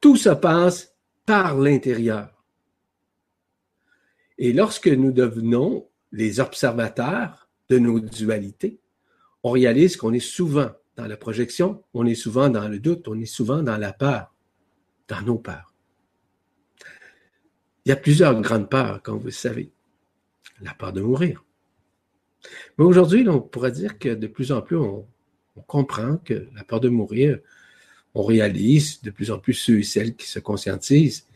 Tout 0.00 0.16
se 0.16 0.30
passe 0.30 0.96
par 1.24 1.56
l'intérieur. 1.56 2.44
Et 4.36 4.52
lorsque 4.52 4.88
nous 4.88 5.12
devenons 5.12 5.88
les 6.10 6.40
observateurs 6.40 7.48
de 7.68 7.78
nos 7.78 8.00
dualités, 8.00 8.80
on 9.44 9.52
réalise 9.52 9.96
qu'on 9.96 10.12
est 10.12 10.18
souvent 10.18 10.72
dans 10.96 11.06
la 11.06 11.16
projection, 11.16 11.84
on 11.94 12.04
est 12.04 12.16
souvent 12.16 12.48
dans 12.48 12.66
le 12.66 12.80
doute, 12.80 13.06
on 13.06 13.18
est 13.20 13.26
souvent 13.26 13.62
dans 13.62 13.76
la 13.76 13.92
peur, 13.92 14.34
dans 15.06 15.22
nos 15.22 15.38
peurs. 15.38 15.72
Il 17.84 17.90
y 17.90 17.92
a 17.92 17.96
plusieurs 17.96 18.38
grandes 18.40 18.68
peurs, 18.68 19.02
comme 19.02 19.18
vous 19.18 19.26
le 19.26 19.30
savez. 19.30 19.72
La 20.60 20.74
peur 20.74 20.92
de 20.92 21.00
mourir. 21.00 21.44
Mais 22.78 22.84
aujourd'hui, 22.84 23.28
on 23.28 23.40
pourrait 23.40 23.72
dire 23.72 23.98
que 23.98 24.08
de 24.10 24.26
plus 24.26 24.52
en 24.52 24.62
plus, 24.62 24.76
on, 24.76 25.06
comprend 25.66 26.16
que 26.16 26.48
la 26.54 26.64
peur 26.64 26.80
de 26.80 26.88
mourir, 26.88 27.38
on 28.14 28.22
réalise 28.22 29.02
de 29.02 29.10
plus 29.10 29.30
en 29.30 29.38
plus 29.38 29.52
ceux 29.52 29.80
et 29.80 29.82
celles 29.82 30.16
qui 30.16 30.26
se 30.26 30.38
conscientisent 30.38 31.26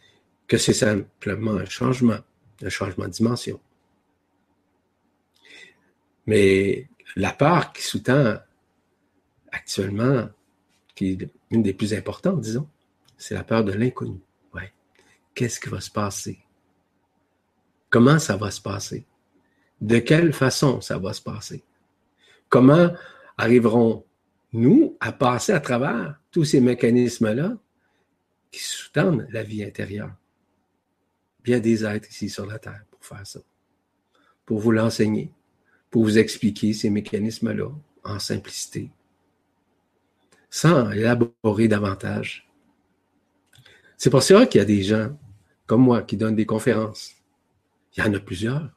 que 0.49 0.57
c'est 0.57 0.73
simplement 0.73 1.53
un 1.53 1.67
changement, 1.67 2.17
un 2.63 2.69
changement 2.71 3.05
de 3.05 3.11
dimension. 3.11 3.61
Mais 6.27 6.89
la 7.17 7.33
peur 7.33 7.75
qui 7.75 7.83
sous-tend 7.83 8.39
actuellement, 9.53 10.31
qui 10.95 11.11
est 11.13 11.29
une 11.51 11.63
des 11.63 11.75
plus 11.75 11.93
importantes, 11.93 12.41
disons, 12.41 12.69
c'est 13.19 13.35
la 13.35 13.45
peur 13.45 13.63
de 13.63 13.73
l'inconnu. 13.73 14.21
Ouais. 14.55 14.73
Qu'est-ce 15.35 15.61
qui 15.61 15.69
va 15.69 15.81
se 15.81 15.91
passer? 15.91 16.39
Comment 17.91 18.19
ça 18.19 18.37
va 18.37 18.51
se 18.51 18.61
passer? 18.61 19.07
De 19.85 19.99
quelle 19.99 20.33
façon 20.33 20.81
ça 20.81 20.97
va 20.97 21.13
se 21.13 21.21
passer? 21.21 21.63
Comment 22.49 22.91
arriverons-nous 23.37 24.97
à 24.99 25.13
passer 25.13 25.53
à 25.53 25.61
travers 25.61 26.19
tous 26.31 26.45
ces 26.45 26.61
mécanismes-là 26.63 27.59
qui 28.51 28.63
sous-tendent 28.63 29.27
la 29.29 29.43
vie 29.43 29.63
intérieure? 29.63 30.15
Bien 31.43 31.61
des 31.61 31.85
êtres 31.85 32.09
ici 32.09 32.31
sur 32.31 32.47
la 32.47 32.59
Terre 32.59 32.87
pour 32.91 33.05
faire 33.05 33.27
ça, 33.27 33.41
pour 34.47 34.59
vous 34.59 34.71
l'enseigner, 34.71 35.31
pour 35.91 36.03
vous 36.05 36.17
expliquer 36.17 36.73
ces 36.73 36.89
mécanismes-là 36.89 37.69
en 38.05 38.19
simplicité, 38.19 38.91
sans 40.49 40.93
élaborer 40.93 41.69
davantage. 41.69 42.49
C'est 43.99 44.09
pour 44.09 44.23
ça 44.23 44.47
qu'il 44.47 44.61
y 44.61 44.63
a 44.63 44.65
des 44.65 44.83
gens 44.83 45.15
comme 45.67 45.83
moi 45.83 46.01
qui 46.01 46.17
donnent 46.17 46.37
des 46.37 46.47
conférences 46.47 47.13
il 47.95 48.03
y 48.03 48.09
en 48.09 48.15
a 48.15 48.19
plusieurs. 48.19 48.71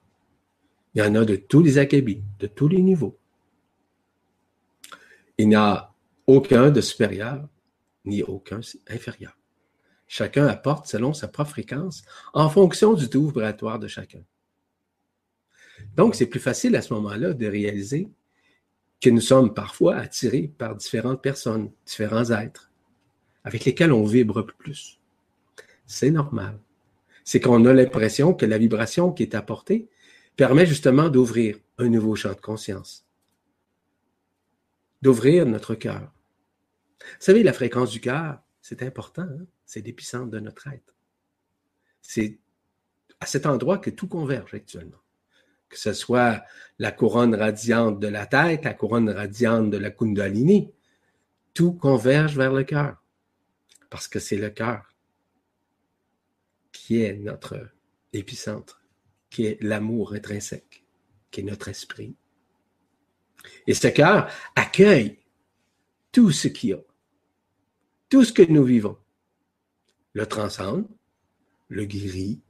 Il 0.98 1.02
y 1.02 1.04
en 1.04 1.14
a 1.14 1.26
de 1.26 1.36
tous 1.36 1.62
les 1.62 1.78
acabits, 1.78 2.24
de 2.40 2.48
tous 2.48 2.68
les 2.68 2.82
niveaux. 2.82 3.20
Il 5.38 5.48
n'y 5.48 5.54
a 5.54 5.94
aucun 6.26 6.72
de 6.72 6.82
supérieur, 6.82 7.48
ni 8.04 8.24
aucun 8.24 8.62
inférieur. 8.88 9.38
Chacun 10.08 10.48
apporte 10.48 10.88
selon 10.88 11.14
sa 11.14 11.28
propre 11.28 11.52
fréquence, 11.52 12.02
en 12.34 12.50
fonction 12.50 12.96
du 12.96 13.08
taux 13.10 13.28
vibratoire 13.28 13.78
de 13.78 13.88
chacun. 13.88 14.24
Donc, 15.96 16.16
c'est 16.16 16.26
plus 16.26 16.40
facile 16.40 16.76
à 16.76 16.82
ce 16.82 16.92
moment-là 16.96 17.34
de 17.34 17.46
réaliser 17.46 18.10
que 19.00 19.12
nous 19.12 19.22
sommes 19.22 19.54
parfois 19.54 19.98
attirés 19.98 20.52
par 20.58 20.76
différentes 20.76 21.22
personnes, 21.22 21.70
différents 21.86 22.32
êtres, 22.32 22.72
avec 23.44 23.66
lesquels 23.66 23.94
on 23.94 24.04
vibre 24.04 24.48
plus. 24.58 25.00
C'est 25.86 26.10
normal 26.10 26.58
c'est 27.28 27.42
qu'on 27.42 27.66
a 27.66 27.74
l'impression 27.74 28.34
que 28.34 28.46
la 28.46 28.58
vibration 28.58 29.12
qui 29.12 29.22
est 29.24 29.36
apportée 29.36 29.90
permet 30.38 30.66
justement 30.66 31.10
d'ouvrir 31.10 31.58
un 31.80 31.90
nouveau 31.90 32.16
champ 32.16 32.30
de 32.30 32.40
conscience, 32.40 33.06
d'ouvrir 35.02 35.46
notre 35.46 35.76
cœur. 35.76 36.14
Vous 37.02 37.08
savez, 37.20 37.44
la 37.44 37.54
fréquence 37.54 37.92
du 37.92 38.00
cœur, 38.00 38.40
c'est 38.62 38.84
important, 38.84 39.24
hein? 39.24 39.46
c'est 39.66 39.86
l'épicentre 39.86 40.30
de 40.30 40.40
notre 40.40 40.68
être. 40.68 40.96
C'est 42.02 42.40
à 43.20 43.26
cet 43.26 43.46
endroit 43.46 43.80
que 43.80 43.90
tout 43.90 44.08
converge 44.08 44.54
actuellement. 44.54 45.02
Que 45.70 45.78
ce 45.78 45.92
soit 45.92 46.44
la 46.80 46.92
couronne 46.92 47.36
radiante 47.36 48.00
de 48.00 48.08
la 48.08 48.26
tête, 48.26 48.64
la 48.64 48.74
couronne 48.74 49.10
radiante 49.10 49.70
de 49.70 49.78
la 49.78 49.92
Kundalini, 49.92 50.72
tout 51.54 51.74
converge 51.74 52.38
vers 52.38 52.54
le 52.54 52.64
cœur. 52.64 53.04
Parce 53.90 54.08
que 54.08 54.20
c'est 54.20 54.38
le 54.38 54.50
cœur 54.50 54.94
qui 56.72 57.02
est 57.02 57.14
notre 57.14 57.70
épicentre, 58.14 58.82
qui 59.30 59.46
est 59.46 59.62
l'amour 59.62 60.14
intrinsèque, 60.14 60.84
qui 61.32 61.42
est 61.42 61.44
notre 61.44 61.68
esprit. 61.68 62.16
Et 63.66 63.74
ce 63.74 63.88
cœur 63.88 64.32
accueille 64.56 65.20
tout 66.12 66.32
ce 66.32 66.48
qu'il 66.48 66.70
y 66.70 66.74
a, 66.74 66.82
tout 68.10 68.24
ce 68.24 68.34
que 68.34 68.42
nous 68.42 68.64
vivons, 68.64 68.98
le 70.14 70.26
transcende, 70.26 70.88
le 71.68 71.86
guérit, 71.86 72.42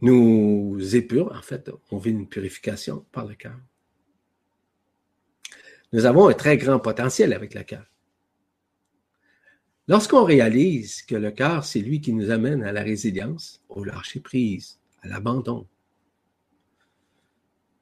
nous 0.00 0.78
épure, 0.94 1.32
en 1.32 1.42
fait, 1.42 1.70
on 1.90 1.98
vit 1.98 2.10
une 2.10 2.28
purification 2.28 3.04
par 3.10 3.26
le 3.26 3.34
cœur. 3.34 3.58
Nous 5.92 6.04
avons 6.04 6.28
un 6.28 6.34
très 6.34 6.56
grand 6.56 6.78
potentiel 6.78 7.32
avec 7.32 7.54
le 7.54 7.62
cœur. 7.62 7.86
Lorsqu'on 9.88 10.22
réalise 10.22 11.02
que 11.02 11.16
le 11.16 11.30
cœur, 11.30 11.64
c'est 11.64 11.80
lui 11.80 12.00
qui 12.02 12.12
nous 12.12 12.30
amène 12.30 12.62
à 12.62 12.72
la 12.72 12.82
résilience, 12.82 13.62
au 13.70 13.84
lâcher-prise, 13.84 14.78
l'abandon, 15.08 15.66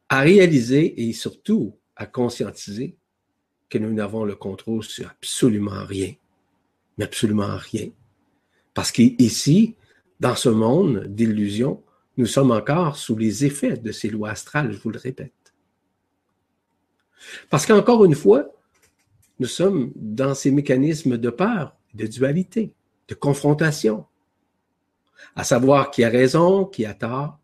à 0.08 0.20
réaliser 0.20 1.08
et 1.08 1.12
surtout 1.12 1.76
à 1.96 2.06
conscientiser 2.06 2.96
que 3.68 3.78
nous 3.78 3.92
n'avons 3.92 4.24
le 4.24 4.36
contrôle 4.36 4.84
sur 4.84 5.08
absolument 5.08 5.84
rien, 5.84 6.14
mais 6.96 7.04
absolument 7.04 7.56
rien. 7.56 7.90
Parce 8.74 8.92
qu'ici, 8.92 9.74
dans 10.20 10.36
ce 10.36 10.48
monde 10.48 11.06
d'illusions, 11.06 11.82
nous 12.16 12.26
sommes 12.26 12.50
encore 12.50 12.96
sous 12.96 13.16
les 13.16 13.44
effets 13.44 13.76
de 13.76 13.92
ces 13.92 14.08
lois 14.08 14.30
astrales, 14.30 14.72
je 14.72 14.78
vous 14.78 14.90
le 14.90 14.98
répète. 14.98 15.32
Parce 17.50 17.66
qu'encore 17.66 18.04
une 18.04 18.14
fois, 18.14 18.46
nous 19.38 19.46
sommes 19.46 19.92
dans 19.96 20.34
ces 20.34 20.50
mécanismes 20.50 21.18
de 21.18 21.30
peur, 21.30 21.76
de 21.94 22.06
dualité, 22.06 22.72
de 23.08 23.14
confrontation, 23.14 24.06
à 25.34 25.44
savoir 25.44 25.90
qui 25.90 26.04
a 26.04 26.08
raison, 26.08 26.64
qui 26.64 26.84
a 26.84 26.94
tort. 26.94 27.38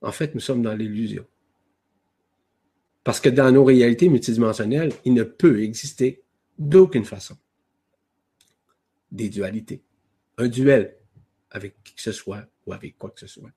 En 0.00 0.12
fait, 0.12 0.34
nous 0.34 0.40
sommes 0.40 0.62
dans 0.62 0.74
l'illusion. 0.74 1.26
Parce 3.04 3.20
que 3.20 3.28
dans 3.28 3.50
nos 3.50 3.64
réalités 3.64 4.08
multidimensionnelles, 4.08 4.92
il 5.04 5.14
ne 5.14 5.22
peut 5.22 5.62
exister 5.62 6.22
d'aucune 6.58 7.04
façon 7.04 7.36
des 9.10 9.28
dualités. 9.28 9.82
Un 10.36 10.48
duel 10.48 10.96
avec 11.50 11.82
qui 11.82 11.94
que 11.94 12.02
ce 12.02 12.12
soit 12.12 12.44
ou 12.66 12.72
avec 12.72 12.98
quoi 12.98 13.10
que 13.10 13.20
ce 13.20 13.26
soit. 13.26 13.50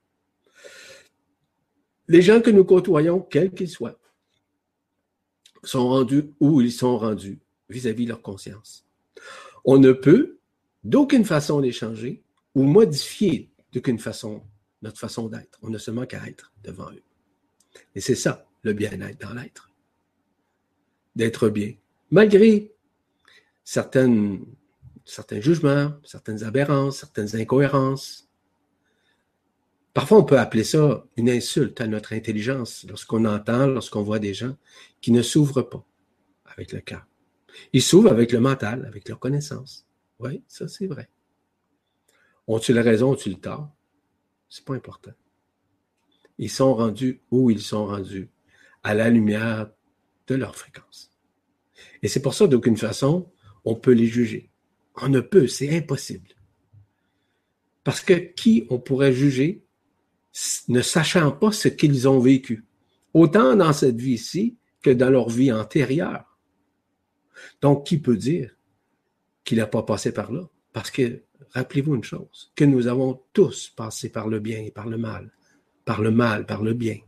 Les 2.08 2.22
gens 2.22 2.42
que 2.42 2.50
nous 2.50 2.64
côtoyons, 2.64 3.20
quels 3.20 3.52
qu'ils 3.52 3.70
soient, 3.70 4.00
sont 5.64 5.90
rendus 5.90 6.32
où 6.40 6.62
ils 6.62 6.72
sont 6.72 6.98
rendus 6.98 7.40
vis-à-vis 7.70 8.06
de 8.06 8.10
leur 8.10 8.22
conscience. 8.22 8.86
On 9.64 9.78
ne 9.78 9.92
peut 9.92 10.40
d'aucune 10.84 11.26
façon 11.26 11.60
les 11.60 11.72
changer 11.72 12.24
ou 12.56 12.64
modifier 12.64 13.52
d'aucune 13.72 14.00
façon 14.00 14.44
notre 14.82 15.00
façon 15.00 15.28
d'être. 15.30 15.60
On 15.62 15.70
ne 15.70 15.78
seulement 15.78 16.06
qu'à 16.06 16.28
être 16.28 16.52
devant 16.64 16.92
eux. 16.92 17.04
Et 17.96 18.02
c'est 18.02 18.16
ça, 18.16 18.48
le 18.64 18.74
bien-être 18.74 19.22
dans 19.22 19.34
l'être. 19.34 19.70
D'être 21.16 21.50
bien, 21.50 21.74
malgré 22.10 22.74
certains 23.64 24.40
jugements, 25.40 25.94
certaines 26.04 26.44
aberrances, 26.44 27.00
certaines 27.00 27.36
incohérences. 27.36 28.30
Parfois, 29.94 30.20
on 30.20 30.24
peut 30.24 30.40
appeler 30.40 30.64
ça 30.64 31.06
une 31.18 31.30
insulte 31.30 31.82
à 31.82 31.88
notre 31.88 32.14
intelligence 32.14 32.86
lorsqu'on 32.88 33.26
entend, 33.26 33.68
lorsqu'on 33.68 34.04
voit 34.04 34.20
des 34.20 34.34
gens 34.34 34.56
qui 35.02 35.12
ne 35.12 35.22
s'ouvrent 35.22 35.64
pas 35.64 35.86
avec 36.46 36.72
le 36.72 36.80
cœur. 36.80 37.06
Ils 37.74 37.82
s'ouvrent 37.82 38.12
avec 38.12 38.32
le 38.32 38.40
mental, 38.40 38.86
avec 38.86 39.10
leur 39.10 39.20
connaissance. 39.20 39.86
Oui, 40.22 40.44
ça 40.48 40.68
c'est 40.68 40.88
vrai. 40.88 41.10
Ont-ils 42.48 42.80
raison, 42.80 43.12
ont-ils 43.12 43.40
tort? 43.40 43.70
C'est 44.50 44.64
pas 44.64 44.76
important. 44.76 45.12
ils 46.38 46.50
sont 46.50 46.74
rendus 46.76 47.22
où 47.32 47.50
ils 47.50 47.62
sont 47.62 47.86
rendus, 47.86 48.30
à 48.84 48.94
la 48.94 49.10
lumière 49.10 49.72
de 50.28 50.36
leur 50.36 50.56
fréquence. 50.56 51.12
Et 52.02 52.08
c'est 52.08 52.22
pour 52.22 52.34
ça, 52.34 52.48
d'aucune 52.48 52.78
façon, 52.78 53.32
on 53.64 53.76
peut 53.76 53.92
les 53.92 54.08
juger. 54.08 54.50
On 54.96 55.10
ne 55.10 55.20
peut, 55.20 55.48
c'est 55.48 55.76
impossible. 55.76 56.30
Parce 57.84 58.02
que 58.02 58.14
qui 58.14 58.66
on 58.70 58.80
pourrait 58.80 59.14
juger 59.14 59.66
ne 60.68 60.82
sachant 60.82 61.32
pas 61.32 61.52
ce 61.52 61.68
qu'ils 61.68 62.08
ont 62.08 62.20
vécu, 62.20 62.66
autant 63.14 63.56
dans 63.56 63.74
cette 63.74 64.00
vie-ci 64.00 64.58
que 64.82 64.90
dans 64.90 65.10
leur 65.10 65.30
vie 65.30 65.52
antérieure? 65.52 66.38
Donc, 67.62 67.86
qui 67.86 68.00
peut 68.00 68.18
dire 68.18 68.56
qu'il 69.44 69.58
n'a 69.58 69.68
pas 69.68 69.84
passé 69.84 70.14
par 70.14 70.32
là? 70.32 70.48
Parce 70.74 70.92
que, 70.92 71.24
rappelez-vous 71.52 71.96
une 71.96 72.04
chose, 72.04 72.52
que 72.56 72.64
nous 72.64 72.88
avons 72.88 73.22
tous 73.34 73.70
passé 73.70 74.10
par 74.10 74.28
le 74.28 74.40
bien 74.40 74.60
et 74.60 74.72
par 74.72 74.88
le 74.88 74.98
mal, 74.98 75.32
par 75.86 76.02
le 76.02 76.12
mal, 76.12 76.46
par 76.46 76.64
le 76.64 76.74
bien, 76.74 77.00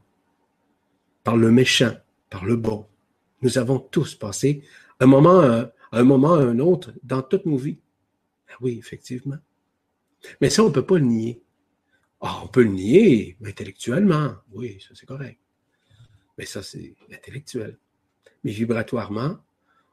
par 1.23 1.37
le 1.37 1.51
méchant, 1.51 1.95
par 2.29 2.45
le 2.45 2.55
bon. 2.55 2.87
Nous 3.41 3.57
avons 3.57 3.79
tous 3.79 4.15
passé 4.15 4.63
un 4.99 5.05
moment, 5.05 5.41
un, 5.41 5.71
un 5.91 6.03
moment 6.03 6.33
un 6.33 6.59
autre 6.59 6.93
dans 7.03 7.21
toutes 7.21 7.45
nos 7.45 7.57
vies. 7.57 7.79
Ben 8.47 8.55
oui, 8.61 8.77
effectivement. 8.77 9.37
Mais 10.41 10.49
ça, 10.49 10.63
on 10.63 10.69
ne 10.69 10.73
peut 10.73 10.85
pas 10.85 10.97
le 10.97 11.05
nier. 11.05 11.41
Ah, 12.21 12.41
on 12.43 12.47
peut 12.47 12.63
le 12.63 12.69
nier 12.69 13.37
intellectuellement. 13.43 14.35
Oui, 14.51 14.79
ça 14.79 14.93
c'est 14.95 15.05
correct. 15.05 15.39
Mais 16.37 16.45
ça, 16.45 16.63
c'est 16.63 16.95
intellectuel. 17.11 17.77
Mais 18.43 18.51
vibratoirement, 18.51 19.37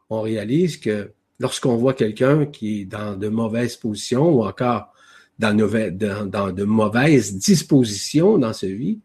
on 0.08 0.22
réalise 0.22 0.78
que 0.78 1.12
lorsqu'on 1.40 1.76
voit 1.76 1.94
quelqu'un 1.94 2.46
qui 2.46 2.82
est 2.82 2.84
dans 2.84 3.16
de 3.16 3.28
mauvaises 3.28 3.76
positions 3.76 4.28
ou 4.28 4.44
encore 4.44 4.92
dans, 5.38 5.54
de 5.56 6.64
mauvaises 6.64 7.36
dispositions 7.38 8.38
dans 8.38 8.52
sa 8.52 8.66
vie, 8.68 9.00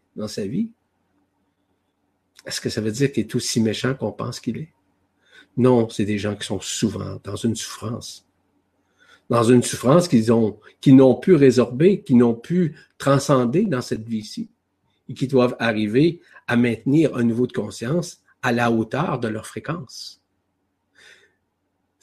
est-ce 2.44 2.60
que 2.60 2.68
ça 2.68 2.82
veut 2.82 2.92
dire 2.92 3.10
qu'il 3.10 3.24
est 3.24 3.34
aussi 3.34 3.60
méchant 3.60 3.94
qu'on 3.94 4.12
pense 4.12 4.38
qu'il 4.38 4.58
est? 4.58 4.68
Non, 5.56 5.88
c'est 5.88 6.04
des 6.04 6.18
gens 6.18 6.36
qui 6.36 6.46
sont 6.46 6.60
souvent 6.60 7.18
dans 7.24 7.36
une 7.36 7.56
souffrance. 7.56 8.26
Dans 9.30 9.42
une 9.42 9.62
souffrance 9.62 10.06
qu'ils 10.06 10.30
ont, 10.30 10.60
qu'ils 10.82 10.94
n'ont 10.94 11.14
pu 11.14 11.34
résorber, 11.34 12.02
qu'ils 12.02 12.18
n'ont 12.18 12.34
pu 12.34 12.76
transcender 12.98 13.64
dans 13.64 13.80
cette 13.80 14.06
vie-ci. 14.06 14.50
Et 15.08 15.14
qui 15.14 15.26
doivent 15.26 15.56
arriver 15.58 16.20
à 16.46 16.56
maintenir 16.56 17.16
un 17.16 17.24
niveau 17.24 17.46
de 17.46 17.52
conscience 17.52 18.20
à 18.42 18.52
la 18.52 18.70
hauteur 18.70 19.18
de 19.18 19.28
leur 19.28 19.46
fréquence. 19.46 20.20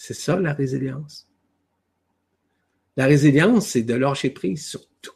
C'est 0.06 0.14
ça 0.14 0.38
la 0.38 0.52
résilience. 0.52 1.30
La 2.98 3.06
résilience, 3.06 3.68
c'est 3.68 3.84
de 3.84 3.94
lâcher 3.94 4.32
prise 4.32 4.68
sur 4.68 4.82
tout. 5.02 5.16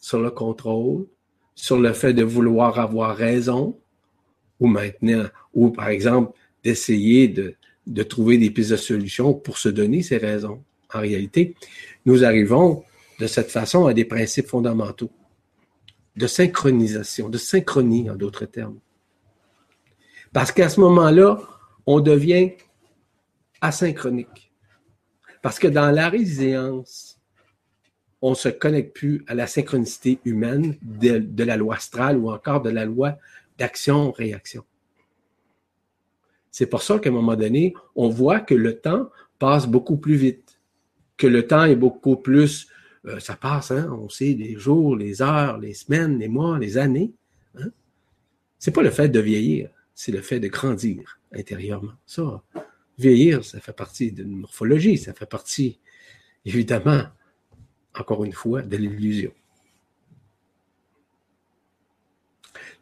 Sur 0.00 0.18
le 0.18 0.32
contrôle, 0.32 1.06
sur 1.54 1.78
le 1.78 1.92
fait 1.92 2.12
de 2.12 2.24
vouloir 2.24 2.80
avoir 2.80 3.16
raison, 3.16 3.78
ou 4.58 4.66
maintenant, 4.66 5.26
ou 5.54 5.70
par 5.70 5.88
exemple, 5.88 6.36
d'essayer 6.64 7.28
de, 7.28 8.02
trouver 8.02 8.38
des 8.38 8.50
pistes 8.50 8.72
de 8.72 8.76
solutions 8.76 9.34
pour 9.34 9.56
se 9.56 9.68
donner 9.68 10.02
ces 10.02 10.16
raisons. 10.16 10.64
En 10.92 10.98
réalité, 10.98 11.54
nous 12.06 12.24
arrivons 12.24 12.82
de 13.20 13.28
cette 13.28 13.52
façon 13.52 13.86
à 13.86 13.94
des 13.94 14.04
principes 14.04 14.48
fondamentaux 14.48 15.12
de 16.16 16.26
synchronisation, 16.26 17.28
de 17.28 17.38
synchronie 17.38 18.10
en 18.10 18.16
d'autres 18.16 18.46
termes. 18.46 18.80
Parce 20.32 20.50
qu'à 20.50 20.68
ce 20.68 20.80
moment-là, 20.80 21.38
on 21.86 22.00
devient 22.00 22.50
asynchronique. 23.60 24.52
Parce 25.42 25.58
que 25.58 25.68
dans 25.68 25.90
la 25.90 26.08
résilience, 26.08 27.20
on 28.22 28.30
ne 28.30 28.34
se 28.34 28.48
connecte 28.48 28.94
plus 28.94 29.24
à 29.26 29.34
la 29.34 29.46
synchronicité 29.46 30.18
humaine 30.24 30.76
de, 30.82 31.18
de 31.18 31.44
la 31.44 31.56
loi 31.56 31.76
astrale 31.76 32.16
ou 32.18 32.30
encore 32.30 32.62
de 32.62 32.70
la 32.70 32.84
loi 32.84 33.16
d'action-réaction. 33.58 34.64
C'est 36.50 36.66
pour 36.66 36.82
ça 36.82 36.98
qu'à 36.98 37.10
un 37.10 37.12
moment 37.12 37.36
donné, 37.36 37.74
on 37.94 38.08
voit 38.08 38.40
que 38.40 38.54
le 38.54 38.78
temps 38.78 39.10
passe 39.38 39.66
beaucoup 39.66 39.98
plus 39.98 40.16
vite, 40.16 40.58
que 41.16 41.26
le 41.26 41.46
temps 41.46 41.64
est 41.64 41.76
beaucoup 41.76 42.16
plus, 42.16 42.68
euh, 43.06 43.20
ça 43.20 43.36
passe, 43.36 43.70
hein, 43.70 43.90
on 43.92 44.08
sait 44.08 44.32
les 44.32 44.56
jours, 44.56 44.96
les 44.96 45.20
heures, 45.20 45.58
les 45.58 45.74
semaines, 45.74 46.18
les 46.18 46.28
mois, 46.28 46.58
les 46.58 46.78
années. 46.78 47.12
Hein. 47.58 47.68
C'est 48.58 48.70
pas 48.70 48.82
le 48.82 48.90
fait 48.90 49.10
de 49.10 49.20
vieillir, 49.20 49.68
c'est 49.94 50.12
le 50.12 50.22
fait 50.22 50.40
de 50.40 50.48
grandir 50.48 51.20
intérieurement. 51.32 51.92
Ça, 52.06 52.42
vieillir, 52.98 53.44
ça 53.44 53.60
fait 53.60 53.72
partie 53.72 54.12
d'une 54.12 54.36
morphologie, 54.36 54.98
ça 54.98 55.12
fait 55.12 55.26
partie, 55.26 55.80
évidemment, 56.44 57.04
encore 57.94 58.24
une 58.24 58.32
fois, 58.32 58.62
de 58.62 58.76
l'illusion. 58.76 59.32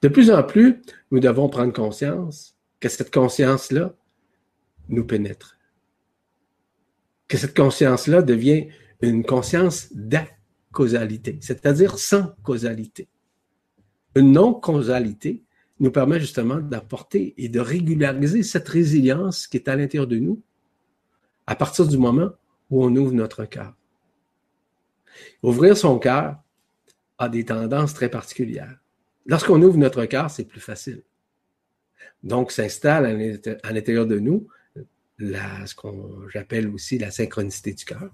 De 0.03 0.09
plus 0.09 0.31
en 0.31 0.42
plus, 0.42 0.83
nous 1.11 1.20
devons 1.20 1.48
prendre 1.48 1.72
conscience 1.72 2.57
que 2.81 2.88
cette 2.88 3.12
conscience-là 3.12 3.94
nous 4.88 5.07
pénètre. 5.07 5.57
Que 7.29 7.38
cette 7.38 7.57
conscience-là 7.57 8.22
devient 8.22 8.68
une 9.00 9.24
conscience 9.24 9.92
d'acausalité, 9.92 11.38
c'est-à-dire 11.40 11.98
sans 11.98 12.35
causalité. 12.42 13.09
Une 14.14 14.33
non-causalité 14.33 15.43
nous 15.80 15.90
permet 15.90 16.20
justement 16.20 16.58
d'apporter 16.58 17.34
et 17.37 17.48
de 17.48 17.60
régulariser 17.60 18.42
cette 18.42 18.68
résilience 18.68 19.46
qui 19.46 19.56
est 19.56 19.68
à 19.68 19.76
l'intérieur 19.76 20.06
de 20.06 20.18
nous 20.18 20.42
à 21.46 21.56
partir 21.56 21.87
du 21.87 21.98
moment 21.98 22.30
où 22.70 22.84
on 22.84 22.94
ouvre 22.96 23.12
notre 23.12 23.44
cœur. 23.44 23.74
Ouvrir 25.42 25.76
son 25.76 25.98
cœur 25.98 26.38
a 27.18 27.28
des 27.28 27.44
tendances 27.44 27.94
très 27.94 28.08
particulières. 28.08 28.78
Lorsqu'on 29.26 29.60
ouvre 29.62 29.78
notre 29.78 30.04
cœur, 30.06 30.30
c'est 30.30 30.44
plus 30.44 30.60
facile. 30.60 31.02
Donc, 32.22 32.52
s'installe 32.52 33.06
à 33.62 33.72
l'intérieur 33.72 34.06
de 34.06 34.18
nous 34.18 34.48
ce 35.18 35.74
qu'on 35.74 36.28
j'appelle 36.28 36.68
aussi 36.68 36.98
la 36.98 37.10
synchronicité 37.10 37.72
du 37.72 37.84
cœur. 37.84 38.10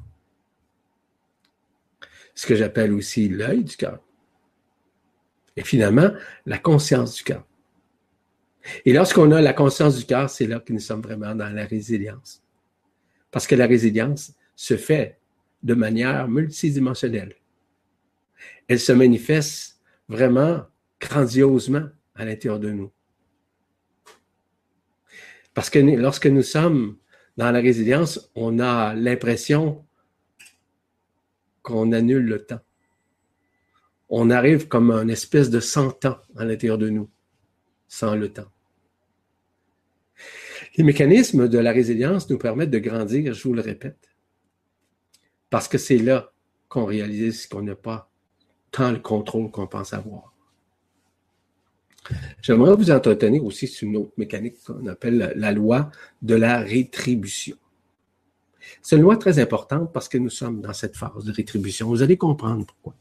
Ce 2.35 2.47
que 2.47 2.55
j'appelle 2.55 2.93
aussi 2.93 3.29
l'œil 3.29 3.65
du 3.65 3.77
cœur. 3.77 4.01
Et 5.57 5.65
finalement, 5.65 6.11
la 6.47 6.59
conscience 6.59 7.15
du 7.15 7.25
cœur. 7.25 7.45
Et 8.85 8.93
lorsqu'on 8.93 9.31
a 9.33 9.41
la 9.41 9.53
conscience 9.53 9.97
du 9.97 10.05
cœur, 10.05 10.29
c'est 10.29 10.47
là 10.47 10.61
que 10.61 10.73
nous 10.73 10.81
sommes 10.81 11.01
vraiment 11.01 11.35
dans 11.35 11.49
la 11.49 11.65
résilience. 11.65 12.43
Parce 13.31 13.47
que 13.47 13.55
la 13.55 13.67
résilience 13.67 14.35
se 14.55 14.77
fait 14.77 15.19
de 15.63 15.75
manière 15.75 16.29
multidimensionnelle. 16.29 17.35
Elle 18.69 18.81
se 18.81 18.93
manifeste 18.93 19.81
vraiment 20.09 20.67
grandiosement 21.01 21.89
à 22.15 22.25
l'intérieur 22.25 22.61
de 22.61 22.71
nous. 22.71 22.93
Parce 25.55 25.71
que 25.71 25.79
lorsque 25.79 26.27
nous 26.27 26.43
sommes 26.43 26.97
dans 27.37 27.51
la 27.51 27.61
résilience, 27.61 28.31
on 28.35 28.59
a 28.59 28.95
l'impression 28.95 29.85
qu'on 31.63 31.93
annule 31.93 32.25
le 32.25 32.45
temps. 32.45 32.61
On 34.09 34.31
arrive 34.31 34.69
comme 34.69 34.91
un 34.91 35.09
espèce 35.09 35.51
de 35.51 35.61
cent 35.61 36.05
ans 36.05 36.19
à 36.37 36.45
l'intérieur 36.45 36.79
de 36.79 36.91
nous, 36.91 37.09
sans 37.91 38.15
le 38.15 38.33
temps. 38.33 38.51
Les 40.77 40.85
mécanismes 40.85 41.49
de 41.49 41.59
la 41.59 41.73
résilience 41.73 42.31
nous 42.31 42.39
permettent 42.39 42.71
de 42.71 42.79
grandir, 42.79 43.35
je 43.35 43.43
vous 43.43 43.53
le 43.53 43.61
répète, 43.61 44.09
parce 45.51 45.67
que 45.67 45.77
c'est 45.77 45.99
là 45.99 46.33
qu'on 46.69 46.85
réalise 46.85 47.49
qu'on 47.49 47.63
n'a 47.63 47.75
pas 47.75 48.09
tant 48.71 48.93
le 48.93 49.01
contrôle 49.01 49.51
qu'on 49.51 49.67
pense 49.67 49.93
avoir. 49.93 50.33
J'aimerais 52.41 52.77
vous 52.77 52.93
entretenir 52.93 53.45
aussi 53.45 53.67
sur 53.67 53.89
une 53.89 53.97
autre 53.97 54.13
mécanique 54.17 54.63
qu'on 54.65 54.87
appelle 54.87 55.33
la 55.35 55.51
loi 55.51 55.91
de 56.23 56.37
la 56.37 56.61
rétribution. 56.61 57.57
C'est 58.83 58.97
une 58.97 59.03
loi 59.03 59.17
très 59.17 59.41
importante 59.41 59.93
parce 59.93 60.09
que 60.09 60.17
nous 60.17 60.31
sommes 60.31 60.61
dans 60.61 60.73
cette 60.73 60.97
phase 60.97 61.25
de 61.25 61.33
rétribution. 61.33 61.89
Vous 61.89 62.03
allez 62.03 62.17
comprendre 62.17 62.65
pourquoi. 62.67 62.95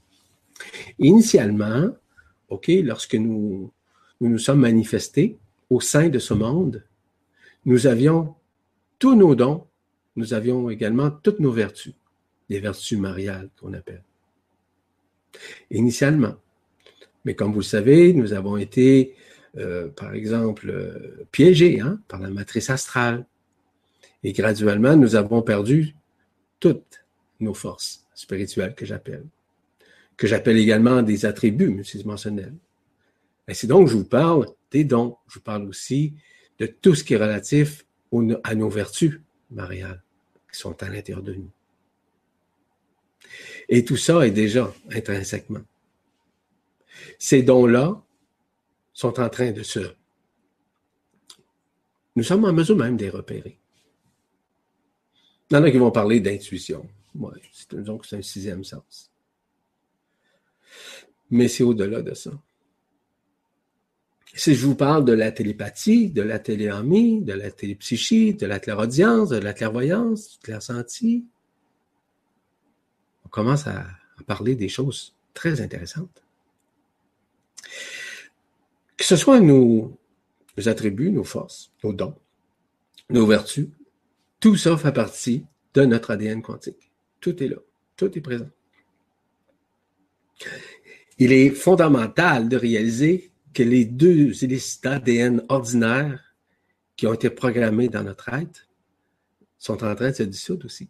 Initialement, 0.97 1.89
OK, 2.49 2.67
lorsque 2.83 3.15
nous 3.15 3.71
nous, 4.21 4.29
nous 4.29 4.39
sommes 4.39 4.59
manifestés 4.59 5.37
au 5.69 5.79
sein 5.79 6.09
de 6.09 6.19
ce 6.19 6.33
monde, 6.33 6.83
nous 7.65 7.87
avions 7.87 8.35
tous 8.97 9.15
nos 9.15 9.35
dons, 9.35 9.65
nous 10.15 10.33
avions 10.33 10.69
également 10.69 11.11
toutes 11.11 11.39
nos 11.39 11.51
vertus, 11.51 11.93
les 12.49 12.59
vertus 12.59 12.97
mariales 12.97 13.49
qu'on 13.59 13.73
appelle. 13.73 14.03
Initialement. 15.71 16.35
Mais 17.25 17.35
comme 17.35 17.51
vous 17.51 17.59
le 17.59 17.65
savez, 17.65 18.13
nous 18.13 18.33
avons 18.33 18.57
été, 18.57 19.15
euh, 19.57 19.89
par 19.89 20.13
exemple, 20.13 20.69
euh, 20.69 21.25
piégés 21.31 21.79
hein, 21.79 21.99
par 22.07 22.19
la 22.19 22.29
matrice 22.29 22.69
astrale. 22.69 23.25
Et 24.23 24.33
graduellement, 24.33 24.95
nous 24.95 25.15
avons 25.15 25.41
perdu 25.41 25.95
toutes 26.59 27.05
nos 27.39 27.53
forces 27.53 28.05
spirituelles 28.13 28.75
que 28.75 28.85
j'appelle, 28.85 29.25
que 30.17 30.27
j'appelle 30.27 30.57
également 30.57 31.01
des 31.01 31.25
attributs 31.25 31.69
multidimensionnels. 31.69 32.55
Et 33.49 33.55
c'est 33.55 33.67
donc 33.67 33.87
je 33.87 33.97
vous 33.97 34.05
parle 34.05 34.45
des 34.71 34.83
dons. 34.83 35.17
Je 35.27 35.35
vous 35.35 35.43
parle 35.43 35.67
aussi 35.67 36.13
de 36.59 36.67
tout 36.67 36.93
ce 36.93 37.03
qui 37.03 37.15
est 37.15 37.17
relatif 37.17 37.85
à 38.43 38.55
nos 38.55 38.69
vertus 38.69 39.19
mariales 39.49 40.03
qui 40.51 40.59
sont 40.59 40.81
à 40.83 40.89
l'intérieur 40.89 41.23
de 41.23 41.33
nous. 41.33 41.51
Et 43.67 43.83
tout 43.83 43.97
ça 43.97 44.25
est 44.25 44.31
déjà 44.31 44.73
intrinsèquement. 44.91 45.61
Ces 47.17 47.43
dons-là 47.43 48.01
sont 48.93 49.19
en 49.19 49.29
train 49.29 49.51
de 49.51 49.63
se... 49.63 49.79
Nous 52.15 52.23
sommes 52.23 52.45
en 52.45 52.53
mesure 52.53 52.75
même 52.75 52.97
de 52.97 53.05
les 53.05 53.09
repérer. 53.09 53.57
Il 55.49 55.55
y 55.55 55.57
en 55.57 55.63
a 55.63 55.71
qui 55.71 55.77
vont 55.77 55.91
parler 55.91 56.19
d'intuition. 56.19 56.87
Ouais, 57.15 57.41
donc 57.71 58.05
c'est 58.05 58.17
un 58.17 58.21
sixième 58.21 58.63
sens. 58.63 59.11
Mais 61.29 61.47
c'est 61.47 61.63
au-delà 61.63 62.01
de 62.01 62.13
ça. 62.13 62.31
Si 64.35 64.53
je 64.53 64.65
vous 64.65 64.75
parle 64.75 65.05
de 65.05 65.13
la 65.13 65.31
télépathie, 65.31 66.11
de 66.11 66.21
la 66.21 66.39
téléamie, 66.39 67.21
de 67.21 67.33
la 67.33 67.51
télépsychie, 67.51 68.35
de 68.35 68.45
la 68.45 68.59
clairaudience, 68.59 69.29
de 69.29 69.37
la 69.37 69.53
clairvoyance, 69.53 70.33
du 70.33 70.37
clair-senti, 70.39 71.25
on 73.25 73.29
commence 73.29 73.67
à, 73.67 73.85
parler 74.27 74.55
des 74.55 74.69
choses 74.69 75.15
très 75.33 75.61
intéressantes. 75.61 76.23
Que 78.97 79.05
ce 79.05 79.15
soit 79.15 79.39
nos, 79.39 79.97
nos 80.57 80.67
attributs, 80.67 81.09
nos 81.09 81.23
forces, 81.23 81.71
nos 81.83 81.93
dons, 81.93 82.15
nos 83.09 83.25
vertus, 83.25 83.69
tout 84.39 84.55
ça 84.55 84.77
fait 84.77 84.91
partie 84.91 85.45
de 85.73 85.85
notre 85.85 86.11
ADN 86.11 86.41
quantique. 86.41 86.91
Tout 87.19 87.41
est 87.41 87.47
là. 87.47 87.57
Tout 87.95 88.17
est 88.17 88.21
présent. 88.21 88.49
Il 91.17 91.31
est 91.31 91.49
fondamental 91.49 92.47
de 92.47 92.57
réaliser 92.57 93.31
que 93.53 93.63
les 93.63 93.85
deux 93.85 94.43
hélices 94.43 94.81
d'ADN 94.81 95.43
ordinaires 95.49 96.35
qui 96.95 97.07
ont 97.07 97.13
été 97.13 97.29
programmés 97.29 97.89
dans 97.89 98.03
notre 98.03 98.29
être 98.29 98.67
sont 99.57 99.83
en 99.83 99.95
train 99.95 100.09
de 100.09 100.15
se 100.15 100.23
dissoudre 100.23 100.65
aussi. 100.65 100.89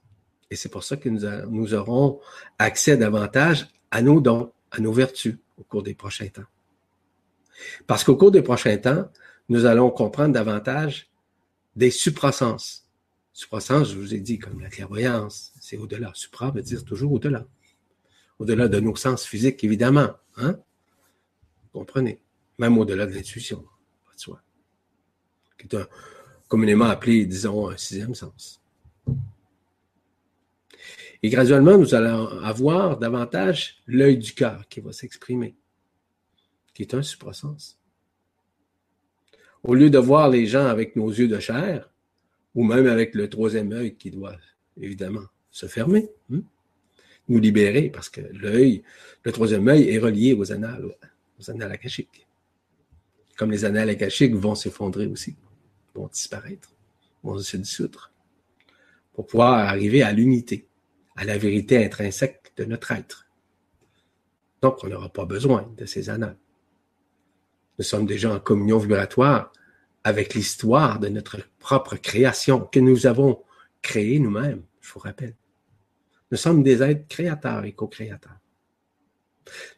Et 0.49 0.55
c'est 0.55 0.69
pour 0.69 0.83
ça 0.83 0.97
que 0.97 1.09
nous, 1.09 1.73
aurons 1.73 2.19
accès 2.57 2.97
davantage 2.97 3.67
à 3.91 4.01
nos 4.01 4.19
dons, 4.19 4.51
à 4.71 4.79
nos 4.79 4.91
vertus 4.91 5.37
au 5.57 5.63
cours 5.63 5.83
des 5.83 5.93
prochains 5.93 6.27
temps. 6.27 6.47
Parce 7.87 8.03
qu'au 8.03 8.15
cours 8.15 8.31
des 8.31 8.41
prochains 8.41 8.77
temps, 8.77 9.09
nous 9.49 9.65
allons 9.65 9.91
comprendre 9.91 10.33
davantage 10.33 11.09
des 11.75 11.91
suprasens. 11.91 12.85
Suprasens, 13.33 13.91
je 13.91 13.97
vous 13.97 14.13
ai 14.13 14.19
dit, 14.19 14.39
comme 14.39 14.59
la 14.59 14.69
clairvoyance, 14.69 15.53
c'est 15.59 15.77
au-delà. 15.77 16.11
Supra 16.13 16.51
veut 16.51 16.61
dire 16.61 16.83
toujours 16.83 17.13
au-delà. 17.13 17.45
Au-delà 18.39 18.67
de 18.67 18.79
nos 18.79 18.95
sens 18.95 19.25
physiques, 19.25 19.63
évidemment. 19.63 20.09
Hein? 20.37 20.57
Comprenez? 21.71 22.19
Même 22.59 22.77
au-delà 22.77 23.05
de 23.07 23.13
l'intuition, 23.13 23.63
pas 24.05 24.13
de 24.15 24.19
soi. 24.19 24.41
Qui 25.57 25.75
est 25.75 25.79
communément 26.47 26.85
appelé, 26.85 27.25
disons, 27.25 27.69
un 27.69 27.77
sixième 27.77 28.13
sens. 28.13 28.61
Et 31.21 31.29
graduellement, 31.29 31.77
nous 31.77 31.95
allons 31.95 32.27
avoir 32.41 32.97
davantage 32.97 33.81
l'œil 33.87 34.17
du 34.17 34.33
cœur 34.33 34.67
qui 34.69 34.79
va 34.79 34.91
s'exprimer, 34.93 35.55
qui 36.73 36.83
est 36.83 36.93
un 36.93 37.01
suprasens. 37.01 37.77
Au 39.63 39.73
lieu 39.73 39.89
de 39.89 39.97
voir 39.97 40.29
les 40.29 40.45
gens 40.45 40.65
avec 40.65 40.95
nos 40.95 41.09
yeux 41.09 41.27
de 41.27 41.39
chair, 41.39 41.89
ou 42.55 42.63
même 42.63 42.87
avec 42.87 43.15
le 43.15 43.29
troisième 43.29 43.71
œil 43.73 43.95
qui 43.95 44.11
doit 44.11 44.37
évidemment 44.79 45.25
se 45.51 45.65
fermer, 45.65 46.09
hein, 46.31 46.41
nous 47.27 47.39
libérer, 47.39 47.89
parce 47.89 48.09
que 48.09 48.21
l'œil, 48.31 48.83
le 49.23 49.31
troisième 49.31 49.67
œil 49.67 49.89
est 49.89 49.99
relié 49.99 50.33
aux 50.33 50.51
annales, 50.51 50.95
aux 51.39 51.51
annales 51.51 51.73
akashiques. 51.73 52.25
Comme 53.39 53.51
les 53.51 53.63
annales 53.63 53.89
akashiques 53.89 54.35
vont 54.35 54.53
s'effondrer 54.53 55.07
aussi, 55.07 55.37
vont 55.95 56.07
disparaître, 56.07 56.75
vont 57.23 57.37
se 57.37 57.55
dissoudre, 57.55 58.11
pour 59.13 59.27
pouvoir 59.27 59.59
arriver 59.59 60.03
à 60.03 60.11
l'unité 60.11 60.67
à 61.15 61.23
la 61.23 61.37
vérité 61.37 61.81
intrinsèque 61.85 62.51
de 62.57 62.65
notre 62.65 62.91
être. 62.91 63.27
Donc, 64.61 64.83
on 64.83 64.87
n'aura 64.87 65.07
pas 65.07 65.23
besoin 65.23 65.73
de 65.77 65.85
ces 65.85 66.09
annales. 66.09 66.37
Nous 67.77 67.85
sommes 67.85 68.05
déjà 68.05 68.33
en 68.33 68.41
communion 68.41 68.77
vibratoire 68.77 69.53
avec 70.03 70.33
l'histoire 70.33 70.99
de 70.99 71.07
notre 71.07 71.39
propre 71.59 71.95
création 71.95 72.59
que 72.59 72.81
nous 72.81 73.07
avons 73.07 73.41
créée 73.81 74.19
nous-mêmes, 74.19 74.63
je 74.81 74.91
vous 74.91 74.99
rappelle. 74.99 75.35
Nous 76.29 76.37
sommes 76.37 76.61
des 76.61 76.83
êtres 76.83 77.07
créateurs 77.07 77.63
et 77.63 77.71
co-créateurs. 77.71 78.39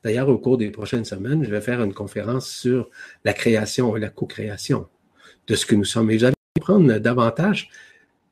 D'ailleurs, 0.03 0.29
au 0.29 0.37
cours 0.37 0.57
des 0.57 0.69
prochaines 0.71 1.05
semaines, 1.05 1.43
je 1.43 1.49
vais 1.49 1.61
faire 1.61 1.81
une 1.83 1.93
conférence 1.93 2.49
sur 2.49 2.89
la 3.23 3.33
création 3.33 3.95
et 3.95 3.99
la 3.99 4.09
co-création 4.09 4.87
de 5.47 5.55
ce 5.55 5.65
que 5.65 5.75
nous 5.75 5.85
sommes. 5.85 6.11
Et 6.11 6.17
vous 6.17 6.25
allez 6.25 6.35
comprendre 6.55 6.97
davantage 6.97 7.69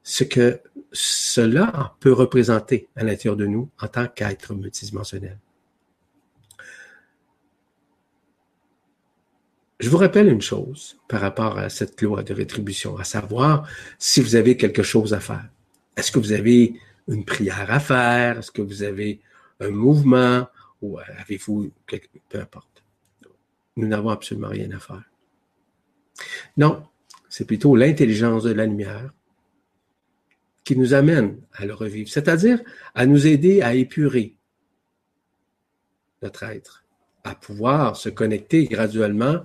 ce 0.04 0.24
que 0.24 0.60
cela 0.92 1.96
peut 2.00 2.14
représenter 2.14 2.88
à 2.96 3.04
l'intérieur 3.04 3.38
de 3.38 3.46
nous 3.46 3.70
en 3.80 3.88
tant 3.88 4.08
qu'être 4.08 4.54
multidimensionnel. 4.54 5.38
Je 9.80 9.90
vous 9.90 9.98
rappelle 9.98 10.28
une 10.28 10.42
chose 10.42 11.00
par 11.08 11.22
rapport 11.22 11.58
à 11.58 11.70
cette 11.70 12.02
loi 12.02 12.22
de 12.22 12.34
rétribution, 12.34 12.98
à 12.98 13.06
savoir 13.06 13.66
si 13.98 14.20
vous 14.20 14.36
avez 14.36 14.58
quelque 14.58 14.84
chose 14.84 15.14
à 15.14 15.22
faire. 15.22 15.48
Est-ce 15.96 16.12
que 16.12 16.20
vous 16.20 16.34
avez 16.34 16.74
une 17.08 17.24
prière 17.24 17.72
à 17.72 17.80
faire? 17.80 18.40
Est-ce 18.40 18.52
que 18.52 18.62
vous 18.62 18.84
avez 18.84 19.22
un 19.62 19.70
mouvement? 19.70 20.48
Ou 20.82 21.00
avez-vous 21.00 21.72
quelque... 21.88 22.08
peu 22.30 22.40
importe. 22.40 22.84
Nous 23.76 23.88
n'avons 23.88 24.10
absolument 24.10 24.50
rien 24.50 24.72
à 24.72 24.80
faire. 24.80 25.10
Non, 26.58 26.84
c'est 27.30 27.46
plutôt 27.46 27.76
l'intelligence 27.76 28.44
de 28.44 28.52
la 28.52 28.66
lumière 28.66 29.14
qui 30.64 30.76
nous 30.76 30.94
amène 30.94 31.42
à 31.54 31.66
le 31.66 31.74
revivre, 31.74 32.10
c'est-à-dire 32.10 32.62
à 32.94 33.06
nous 33.06 33.26
aider 33.26 33.62
à 33.62 33.74
épurer 33.74 34.36
notre 36.22 36.44
être, 36.44 36.86
à 37.24 37.36
pouvoir 37.36 37.96
se 37.96 38.10
connecter 38.10 38.66
graduellement 38.66 39.44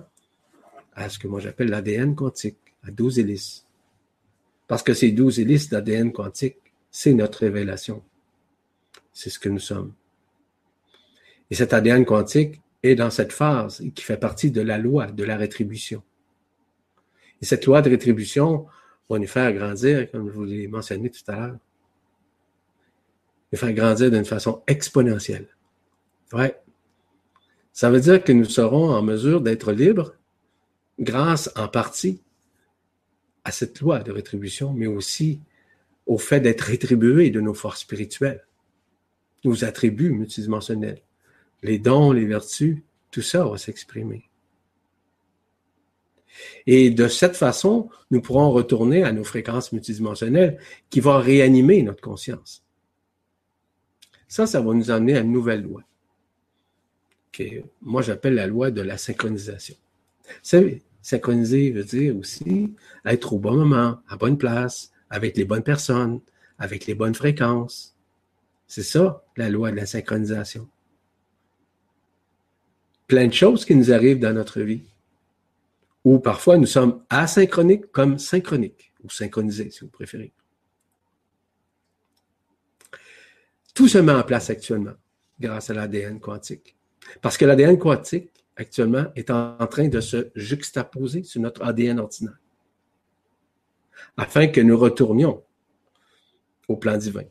à 0.93 1.09
ce 1.09 1.19
que 1.19 1.27
moi 1.27 1.39
j'appelle 1.39 1.69
l'ADN 1.69 2.15
quantique, 2.15 2.57
à 2.83 2.91
12 2.91 3.19
hélices. 3.19 3.65
Parce 4.67 4.83
que 4.83 4.93
ces 4.93 5.11
12 5.11 5.39
hélices 5.39 5.69
d'ADN 5.69 6.11
quantique, 6.11 6.57
c'est 6.89 7.13
notre 7.13 7.39
révélation. 7.39 8.03
C'est 9.13 9.29
ce 9.29 9.39
que 9.39 9.49
nous 9.49 9.59
sommes. 9.59 9.93
Et 11.55 11.57
cet 11.57 11.71
ADN 11.71 12.03
quantique 12.03 12.59
est 12.83 12.95
dans 12.95 13.09
cette 13.09 13.31
phase 13.31 13.81
qui 13.95 14.03
fait 14.03 14.17
partie 14.17 14.51
de 14.51 14.59
la 14.59 14.77
loi 14.77 15.07
de 15.09 15.23
la 15.23 15.37
rétribution. 15.37 16.03
Et 17.41 17.45
cette 17.45 17.65
loi 17.65 17.81
de 17.81 17.89
rétribution, 17.89 18.65
va 19.09 19.19
nous 19.19 19.25
faire 19.25 19.53
grandir, 19.53 20.11
comme 20.11 20.27
je 20.27 20.33
vous 20.33 20.43
l'ai 20.43 20.67
mentionné 20.67 21.09
tout 21.09 21.21
à 21.27 21.35
l'heure. 21.37 21.57
Nous 23.53 23.57
faire 23.57 23.71
grandir 23.71 24.11
d'une 24.11 24.25
façon 24.25 24.63
exponentielle. 24.67 25.47
Ouais. 26.33 26.61
Ça 27.71 27.89
veut 27.89 28.01
dire 28.01 28.21
que 28.21 28.33
nous 28.33 28.43
serons 28.43 28.89
en 28.89 29.01
mesure 29.01 29.39
d'être 29.39 29.71
libres 29.71 30.13
grâce 30.99 31.49
en 31.55 31.69
partie 31.69 32.21
à 33.45 33.53
cette 33.53 33.79
loi 33.79 33.99
de 33.99 34.11
rétribution, 34.11 34.73
mais 34.73 34.87
aussi 34.87 35.39
au 36.05 36.17
fait 36.17 36.41
d'être 36.41 36.63
rétribués 36.63 37.29
de 37.29 37.39
nos 37.39 37.53
forces 37.53 37.79
spirituelles, 37.79 38.45
nos 39.45 39.63
attributs 39.63 40.11
multidimensionnels, 40.11 40.99
les 41.65 41.79
dons, 41.79 42.11
les 42.11 42.25
vertus, 42.25 42.77
tout 43.11 43.21
ça 43.21 43.45
va 43.45 43.57
s'exprimer. 43.57 44.29
Et 46.67 46.89
de 46.89 47.07
cette 47.07 47.35
façon, 47.35 47.89
nous 48.11 48.21
pourrons 48.21 48.51
retourner 48.51 49.03
à 49.03 49.11
nos 49.11 49.23
fréquences 49.23 49.71
multidimensionnelles 49.71 50.59
qui 50.89 50.99
vont 50.99 51.17
réanimer 51.17 51.81
notre 51.81 52.01
conscience. 52.01 52.63
Ça, 54.27 54.45
ça 54.45 54.61
va 54.61 54.73
nous 54.73 54.91
amener 54.91 55.17
à 55.17 55.21
une 55.21 55.31
nouvelle 55.31 55.63
loi. 55.63 55.81
Que 57.31 57.63
moi, 57.81 58.01
j'appelle 58.01 58.35
la 58.35 58.47
loi 58.47 58.71
de 58.71 58.81
la 58.81 58.97
synchronisation. 58.97 59.75
Savez, 60.41 60.81
synchroniser 61.01 61.71
veut 61.71 61.83
dire 61.83 62.17
aussi 62.17 62.73
être 63.05 63.33
au 63.33 63.39
bon 63.39 63.55
moment, 63.55 63.99
à 64.07 64.17
bonne 64.17 64.37
place, 64.37 64.91
avec 65.09 65.37
les 65.37 65.45
bonnes 65.45 65.63
personnes, 65.63 66.19
avec 66.57 66.85
les 66.85 66.95
bonnes 66.95 67.15
fréquences. 67.15 67.95
C'est 68.67 68.83
ça, 68.83 69.23
la 69.37 69.49
loi 69.49 69.71
de 69.71 69.75
la 69.75 69.85
synchronisation. 69.85 70.67
Plein 73.07 73.27
de 73.27 73.33
choses 73.33 73.65
qui 73.65 73.75
nous 73.75 73.91
arrivent 73.91 74.19
dans 74.19 74.33
notre 74.33 74.61
vie 74.61 74.83
ou 76.05 76.19
parfois 76.19 76.57
nous 76.57 76.67
sommes 76.67 77.03
asynchroniques 77.09 77.91
comme 77.91 78.19
synchroniques, 78.19 78.93
ou 79.03 79.09
synchronisés 79.09 79.71
si 79.71 79.79
vous 79.81 79.89
préférez. 79.89 80.31
Tout 83.73 83.89
se 83.89 83.97
met 83.97 84.13
en 84.13 84.23
place 84.23 84.49
actuellement 84.49 84.93
grâce 85.39 85.69
à 85.71 85.73
l'ADN 85.73 86.19
quantique. 86.19 86.77
Parce 87.21 87.37
que 87.37 87.43
l'ADN 87.43 87.77
quantique, 87.77 88.31
actuellement, 88.55 89.07
est 89.15 89.29
en 89.31 89.67
train 89.67 89.89
de 89.89 89.99
se 89.99 90.29
juxtaposer 90.35 91.23
sur 91.23 91.41
notre 91.41 91.63
ADN 91.63 91.99
ordinaire. 91.99 92.37
Afin 94.15 94.47
que 94.47 94.61
nous 94.61 94.77
retournions 94.77 95.43
au 96.67 96.77
plan 96.77 96.97
divin. 96.97 97.25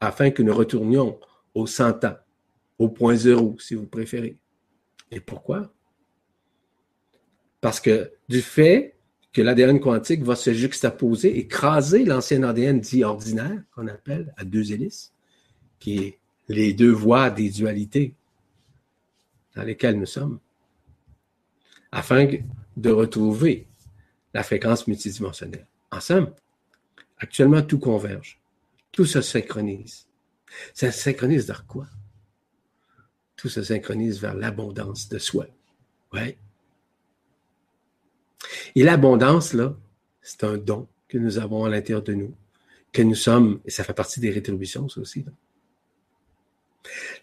Afin 0.00 0.30
que 0.30 0.42
nous 0.42 0.54
retournions 0.54 1.18
au 1.54 1.66
100 1.66 2.04
ans, 2.04 2.16
au 2.82 2.88
point 2.88 3.14
zéro, 3.14 3.56
si 3.60 3.74
vous 3.74 3.86
préférez. 3.86 4.36
Et 5.10 5.20
pourquoi? 5.20 5.72
Parce 7.60 7.80
que 7.80 8.12
du 8.28 8.42
fait 8.42 8.96
que 9.32 9.40
l'ADN 9.40 9.78
quantique 9.78 10.22
va 10.24 10.34
se 10.34 10.52
juxtaposer, 10.52 11.38
écraser 11.38 12.04
l'ancien 12.04 12.42
ADN 12.42 12.80
dit 12.80 13.04
ordinaire, 13.04 13.62
qu'on 13.74 13.86
appelle 13.86 14.34
à 14.36 14.44
deux 14.44 14.72
hélices, 14.72 15.12
qui 15.78 15.98
est 15.98 16.18
les 16.48 16.72
deux 16.72 16.90
voies 16.90 17.30
des 17.30 17.50
dualités 17.50 18.14
dans 19.54 19.62
lesquelles 19.62 19.98
nous 19.98 20.06
sommes. 20.06 20.40
afin 21.92 22.26
de 22.76 22.90
retrouver 22.90 23.68
la 24.32 24.42
fréquence 24.42 24.86
multidimensionnelle. 24.86 25.66
En 25.90 26.00
somme, 26.00 26.32
actuellement, 27.18 27.62
tout 27.62 27.78
converge. 27.78 28.40
Tout 28.92 29.04
se 29.04 29.20
synchronise. 29.20 30.06
Ça 30.72 30.90
se 30.90 31.00
synchronise 31.00 31.46
vers 31.46 31.66
quoi? 31.66 31.86
Tout 33.42 33.48
se 33.48 33.64
synchronise 33.64 34.20
vers 34.20 34.34
l'abondance 34.34 35.08
de 35.08 35.18
soi. 35.18 35.48
Ouais. 36.12 36.38
Et 38.76 38.84
l'abondance, 38.84 39.52
là, 39.52 39.76
c'est 40.20 40.44
un 40.44 40.56
don 40.56 40.86
que 41.08 41.18
nous 41.18 41.38
avons 41.38 41.64
à 41.64 41.68
l'intérieur 41.68 42.04
de 42.04 42.14
nous, 42.14 42.36
que 42.92 43.02
nous 43.02 43.16
sommes, 43.16 43.60
et 43.64 43.72
ça 43.72 43.82
fait 43.82 43.94
partie 43.94 44.20
des 44.20 44.30
rétributions, 44.30 44.88
ça 44.88 45.00
aussi. 45.00 45.24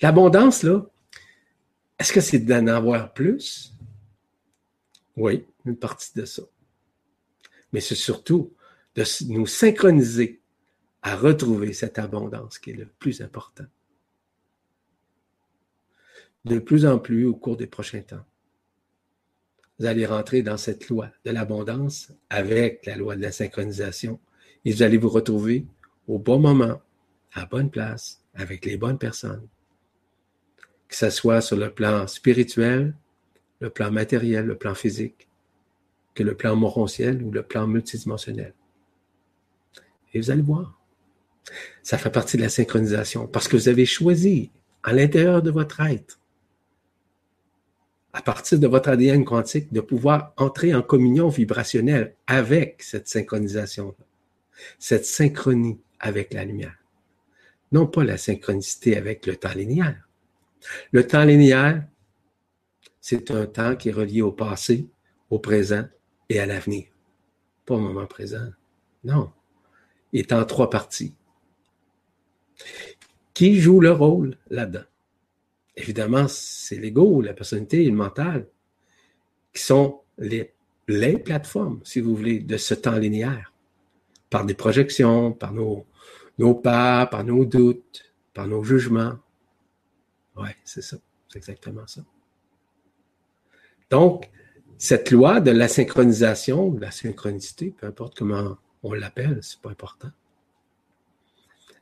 L'abondance, 0.02 0.64
là, 0.64 0.86
est-ce 1.98 2.12
que 2.12 2.20
c'est 2.20 2.40
d'en 2.40 2.68
avoir 2.68 3.14
plus? 3.14 3.74
Oui, 5.16 5.46
une 5.64 5.78
partie 5.78 6.12
de 6.16 6.26
ça. 6.26 6.44
Mais 7.72 7.80
c'est 7.80 7.96
surtout 7.96 8.54
de 8.96 9.06
nous 9.30 9.48
synchroniser 9.48 10.42
à 11.02 11.16
retrouver 11.16 11.72
cette 11.72 11.98
abondance 11.98 12.60
qui 12.60 12.72
est 12.72 12.74
le 12.74 12.88
plus 12.88 13.22
important. 13.22 13.68
De 16.46 16.60
plus 16.60 16.86
en 16.86 17.00
plus 17.00 17.26
au 17.26 17.36
cours 17.36 17.58
des 17.58 17.68
prochains 17.68 18.02
temps, 18.02 18.26
vous 19.78 19.86
allez 19.86 20.06
rentrer 20.06 20.42
dans 20.42 20.58
cette 20.58 20.90
loi 20.90 21.10
de 21.26 21.32
l'abondance 21.32 22.12
avec 22.30 22.86
la 22.86 22.96
loi 22.96 23.16
de 23.16 23.22
la 23.22 23.32
synchronisation 23.32 24.20
et 24.66 24.72
vous 24.72 24.84
allez 24.84 24.98
vous 24.98 25.10
retrouver 25.10 25.66
au 26.08 26.18
bon 26.18 26.40
moment, 26.40 26.82
à 27.34 27.46
bonne 27.46 27.70
place, 27.70 28.24
avec 28.34 28.66
les 28.66 28.78
bonnes 28.78 28.98
personnes 28.98 29.48
que 30.90 30.96
ce 30.96 31.10
soit 31.12 31.40
sur 31.40 31.56
le 31.56 31.72
plan 31.72 32.08
spirituel, 32.08 32.96
le 33.62 33.70
plan 33.70 33.92
matériel, 33.92 34.46
le 34.46 34.58
plan 34.58 34.74
physique, 34.74 35.30
que 36.16 36.24
le 36.24 36.36
plan 36.36 36.56
morontiel 36.56 37.22
ou 37.24 37.32
le 37.32 37.44
plan 37.44 37.68
multidimensionnel. 37.68 38.54
Et 40.14 40.20
vous 40.20 40.32
allez 40.32 40.42
voir, 40.42 40.82
ça 41.84 42.00
fait 42.00 42.10
partie 42.10 42.38
de 42.38 42.42
la 42.42 42.50
synchronisation 42.50 43.28
parce 43.28 43.48
que 43.48 43.56
vous 43.56 43.70
avez 43.70 43.86
choisi 43.86 44.52
à 44.82 44.92
l'intérieur 44.92 45.44
de 45.44 45.52
votre 45.52 45.80
être, 45.82 46.19
à 48.14 48.22
partir 48.22 48.60
de 48.60 48.68
votre 48.68 48.90
ADN 48.90 49.24
quantique, 49.24 49.72
de 49.72 49.82
pouvoir 49.82 50.34
entrer 50.38 50.74
en 50.74 50.82
communion 50.82 51.30
vibrationnelle 51.30 52.16
avec 52.28 52.82
cette 52.82 53.08
synchronisation, 53.08 53.96
cette 54.80 55.06
synchronie 55.06 55.80
avec 56.00 56.34
la 56.34 56.46
lumière. 56.46 56.76
Non 57.72 57.86
pas 57.86 58.04
la 58.04 58.18
synchronicité 58.18 58.98
avec 58.98 59.26
le 59.26 59.36
temps 59.36 59.54
linéaire, 59.54 60.08
le 60.92 61.06
temps 61.06 61.24
linéaire, 61.24 61.86
c'est 63.00 63.32
un 63.32 63.46
temps 63.46 63.76
qui 63.76 63.90
est 63.90 63.94
relié 63.94 64.22
au 64.22 64.32
passé, 64.32 64.88
au 65.30 65.40
présent 65.40 65.86
et 66.28 66.40
à 66.40 66.46
l'avenir. 66.46 66.86
Pas 67.66 67.76
au 67.76 67.80
moment 67.80 68.08
présent. 68.08 68.50
Non. 69.04 69.32
Il 70.12 70.20
est 70.20 70.34
en 70.34 70.44
trois 70.46 70.70
parties. 70.70 71.16
Qui 73.34 73.60
joue 73.60 73.80
le 73.80 73.92
rôle 73.92 74.36
là-dedans? 74.50 74.84
Évidemment, 75.80 76.28
c'est 76.28 76.76
l'ego, 76.76 77.22
la 77.22 77.34
personnalité 77.34 77.86
et 77.86 77.90
le 77.90 77.96
mental, 77.96 78.48
qui 79.54 79.64
sont 79.64 80.02
les, 80.18 80.54
plateformes, 81.24 81.80
si 81.86 82.02
vous 82.02 82.14
voulez, 82.16 82.40
de 82.40 82.58
ce 82.58 82.74
temps 82.74 82.98
linéaire. 82.98 83.54
Par 84.30 84.46
des 84.46 84.56
projections, 84.56 85.32
par 85.32 85.54
nos, 85.54 85.86
nos 86.38 86.54
pas, 86.54 87.06
par 87.06 87.24
nos 87.24 87.46
doutes, 87.46 88.14
par 88.34 88.46
nos 88.48 88.62
jugements, 88.62 89.18
oui, 90.36 90.50
c'est 90.66 90.82
ça. 90.82 90.98
C'est 91.30 91.38
exactement 91.38 91.88
ça. 91.88 92.02
Donc, 93.90 94.30
cette 94.78 95.12
loi 95.12 95.40
de 95.40 95.52
la 95.52 95.70
synchronisation, 95.70 96.72
de 96.72 96.82
la 96.82 96.92
synchronicité, 96.92 97.74
peu 97.78 97.88
importe 97.88 98.18
comment 98.18 98.58
on 98.84 98.94
l'appelle, 98.94 99.40
c'est 99.42 99.62
pas 99.62 99.70
important, 99.70 100.12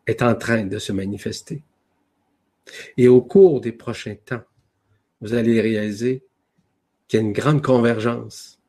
est 0.05 0.21
en 0.21 0.35
train 0.35 0.65
de 0.65 0.77
se 0.77 0.91
manifester. 0.91 1.63
Et 2.97 3.07
au 3.07 3.21
cours 3.21 3.61
des 3.61 3.71
prochains 3.71 4.15
temps, 4.15 4.43
vous 5.21 5.33
allez 5.33 5.61
réaliser 5.61 6.23
qu'il 7.07 7.19
y 7.19 7.23
a 7.23 7.25
une 7.25 7.33
grande 7.33 7.61
convergence. 7.61 8.59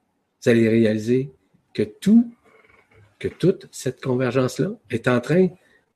Vous 0.43 0.51
allez 0.51 0.69
réaliser 0.69 1.31
que 1.75 1.83
tout, 1.83 2.33
que 3.19 3.29
toute 3.29 3.69
cette 3.71 4.03
convergence-là 4.03 4.71
est 4.91 5.09
en 5.09 5.21
train 5.21 5.49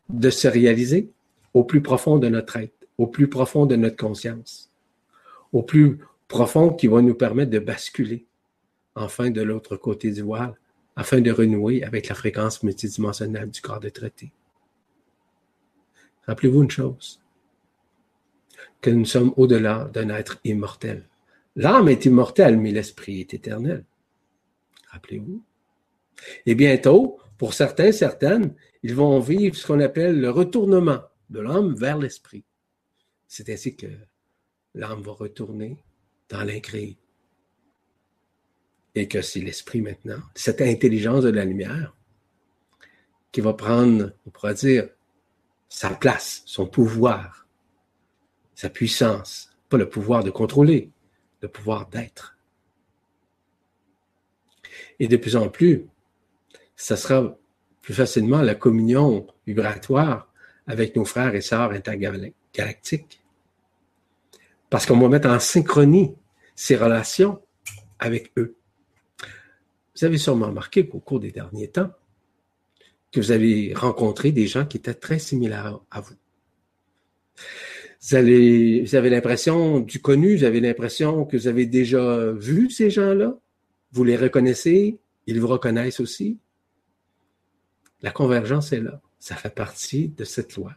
de 0.08 0.30
se 0.30 0.48
réaliser 0.48 1.10
au 1.54 1.64
plus 1.64 1.82
profond 1.82 2.18
de 2.18 2.28
notre 2.28 2.56
être 2.56 2.82
au 2.98 3.06
plus 3.06 3.28
profond 3.28 3.66
de 3.66 3.76
notre 3.76 3.96
conscience, 3.96 4.70
au 5.52 5.62
plus 5.62 5.98
profond 6.28 6.70
qui 6.70 6.86
va 6.86 7.02
nous 7.02 7.14
permettre 7.14 7.50
de 7.50 7.58
basculer 7.58 8.26
enfin 8.94 9.30
de 9.30 9.42
l'autre 9.42 9.76
côté 9.76 10.10
du 10.10 10.22
voile, 10.22 10.54
afin 10.96 11.20
de 11.22 11.30
renouer 11.30 11.82
avec 11.82 12.08
la 12.08 12.14
fréquence 12.14 12.62
multidimensionnelle 12.62 13.50
du 13.50 13.62
corps 13.62 13.80
de 13.80 13.88
traité. 13.88 14.30
Rappelez-vous 16.26 16.62
une 16.62 16.70
chose, 16.70 17.21
que 18.82 18.90
nous 18.90 19.06
sommes 19.06 19.32
au-delà 19.36 19.88
d'un 19.94 20.10
être 20.10 20.38
immortel. 20.44 21.08
L'âme 21.56 21.88
est 21.88 22.04
immortelle, 22.04 22.58
mais 22.58 22.72
l'esprit 22.72 23.20
est 23.20 23.32
éternel. 23.32 23.84
Rappelez-vous. 24.90 25.42
Et 26.44 26.54
bientôt, 26.54 27.18
pour 27.38 27.54
certains, 27.54 27.92
certaines, 27.92 28.54
ils 28.82 28.94
vont 28.94 29.20
vivre 29.20 29.56
ce 29.56 29.66
qu'on 29.66 29.80
appelle 29.80 30.20
le 30.20 30.30
retournement 30.30 31.00
de 31.30 31.40
l'âme 31.40 31.74
vers 31.74 31.98
l'esprit. 31.98 32.44
C'est 33.28 33.48
ainsi 33.48 33.76
que 33.76 33.86
l'âme 34.74 35.00
va 35.02 35.12
retourner 35.12 35.82
dans 36.28 36.42
l'incréé. 36.42 36.98
Et 38.94 39.08
que 39.08 39.22
c'est 39.22 39.40
l'esprit 39.40 39.80
maintenant, 39.80 40.20
cette 40.34 40.60
intelligence 40.60 41.24
de 41.24 41.30
la 41.30 41.44
lumière, 41.44 41.96
qui 43.30 43.40
va 43.40 43.54
prendre, 43.54 44.12
on 44.26 44.30
pourrait 44.30 44.54
dire, 44.54 44.88
sa 45.68 45.90
place, 45.90 46.42
son 46.44 46.66
pouvoir, 46.66 47.41
sa 48.62 48.70
puissance, 48.70 49.50
pas 49.68 49.76
le 49.76 49.88
pouvoir 49.88 50.22
de 50.22 50.30
contrôler, 50.30 50.92
le 51.40 51.48
pouvoir 51.48 51.88
d'être. 51.88 52.38
Et 55.00 55.08
de 55.08 55.16
plus 55.16 55.34
en 55.34 55.48
plus, 55.48 55.86
ça 56.76 56.96
sera 56.96 57.36
plus 57.80 57.92
facilement 57.92 58.40
la 58.40 58.54
communion 58.54 59.26
vibratoire 59.48 60.32
avec 60.68 60.94
nos 60.94 61.04
frères 61.04 61.34
et 61.34 61.40
sœurs 61.40 61.72
intergalactiques 61.72 63.20
parce 64.70 64.86
qu'on 64.86 65.00
va 65.00 65.08
mettre 65.08 65.28
en 65.28 65.40
synchronie 65.40 66.14
ces 66.54 66.76
relations 66.76 67.42
avec 67.98 68.30
eux. 68.36 68.54
Vous 69.96 70.04
avez 70.04 70.18
sûrement 70.18 70.46
remarqué 70.46 70.88
qu'au 70.88 71.00
cours 71.00 71.18
des 71.18 71.32
derniers 71.32 71.68
temps, 71.68 71.90
que 73.10 73.18
vous 73.18 73.32
avez 73.32 73.74
rencontré 73.74 74.30
des 74.30 74.46
gens 74.46 74.66
qui 74.66 74.76
étaient 74.76 74.94
très 74.94 75.18
similaires 75.18 75.80
à 75.90 76.00
vous. 76.00 76.14
Vous 78.02 78.16
avez, 78.16 79.10
l'impression 79.10 79.78
du 79.78 80.00
connu, 80.00 80.36
vous 80.36 80.44
avez 80.44 80.60
l'impression 80.60 81.24
que 81.24 81.36
vous 81.36 81.46
avez 81.46 81.66
déjà 81.66 82.32
vu 82.32 82.68
ces 82.68 82.90
gens-là, 82.90 83.38
vous 83.92 84.04
les 84.04 84.16
reconnaissez, 84.16 84.98
ils 85.26 85.40
vous 85.40 85.46
reconnaissent 85.46 86.00
aussi? 86.00 86.38
La 88.00 88.10
convergence 88.10 88.72
est 88.72 88.80
là. 88.80 89.00
Ça 89.20 89.36
fait 89.36 89.54
partie 89.54 90.08
de 90.08 90.24
cette 90.24 90.56
loi, 90.56 90.74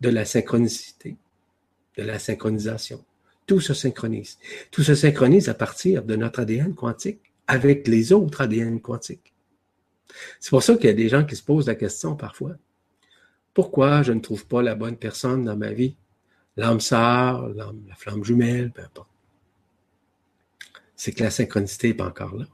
de 0.00 0.08
la 0.08 0.24
synchronicité, 0.24 1.18
de 1.98 2.04
la 2.04 2.18
synchronisation. 2.18 3.04
Tout 3.46 3.60
se 3.60 3.74
synchronise. 3.74 4.38
Tout 4.70 4.82
se 4.82 4.94
synchronise 4.94 5.50
à 5.50 5.54
partir 5.54 6.02
de 6.04 6.16
notre 6.16 6.40
ADN 6.40 6.74
quantique 6.74 7.20
avec 7.46 7.86
les 7.86 8.14
autres 8.14 8.40
ADN 8.40 8.80
quantiques. 8.80 9.34
C'est 10.40 10.50
pour 10.50 10.62
ça 10.62 10.76
qu'il 10.76 10.86
y 10.86 10.88
a 10.88 10.94
des 10.94 11.10
gens 11.10 11.24
qui 11.24 11.36
se 11.36 11.42
posent 11.42 11.66
la 11.66 11.74
question 11.74 12.16
parfois. 12.16 12.56
Pourquoi 13.52 14.02
je 14.02 14.12
ne 14.12 14.20
trouve 14.20 14.46
pas 14.46 14.62
la 14.62 14.74
bonne 14.74 14.96
personne 14.96 15.44
dans 15.44 15.56
ma 15.56 15.72
vie? 15.72 15.96
L'âme 16.56 16.80
sœur, 16.80 17.48
la 17.48 17.94
flamme 17.96 18.24
jumelle, 18.24 18.70
peu 18.72 18.82
importe. 18.82 19.08
C'est 20.96 21.12
que 21.12 21.22
la 21.22 21.30
synchronicité 21.30 21.88
n'est 21.88 21.94
pas 21.94 22.06
encore 22.06 22.36
là. 22.36 22.44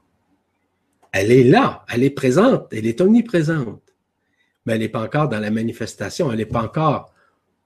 Elle 1.11 1.31
est 1.31 1.43
là, 1.43 1.85
elle 1.89 2.03
est 2.03 2.09
présente, 2.09 2.71
elle 2.71 2.85
est 2.85 3.01
omniprésente. 3.01 3.81
Mais 4.65 4.73
elle 4.73 4.79
n'est 4.79 4.89
pas 4.89 5.03
encore 5.03 5.29
dans 5.29 5.39
la 5.39 5.51
manifestation, 5.51 6.31
elle 6.31 6.37
n'est 6.37 6.45
pas 6.45 6.63
encore, 6.63 7.13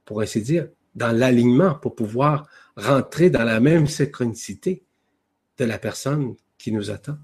pour 0.05 0.21
ainsi 0.21 0.41
dire, 0.41 0.69
dans 0.95 1.11
l'alignement 1.11 1.75
pour 1.75 1.95
pouvoir 1.95 2.47
rentrer 2.75 3.29
dans 3.29 3.43
la 3.43 3.59
même 3.59 3.87
synchronicité 3.87 4.83
de 5.57 5.65
la 5.65 5.77
personne 5.77 6.35
qui 6.57 6.71
nous 6.71 6.89
attend 6.91 7.17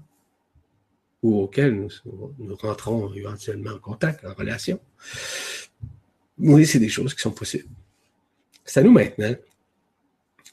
ou 1.22 1.40
auquel 1.40 1.74
nous, 1.74 1.90
nous 2.38 2.56
rentrons 2.56 3.12
éventuellement 3.12 3.72
en 3.72 3.78
contact, 3.78 4.24
en 4.24 4.32
relation. 4.34 4.80
Oui, 6.38 6.66
c'est 6.66 6.78
des 6.78 6.88
choses 6.88 7.14
qui 7.14 7.20
sont 7.20 7.32
possibles. 7.32 7.68
C'est 8.70 8.78
à 8.78 8.82
nous 8.84 8.92
maintenant 8.92 9.34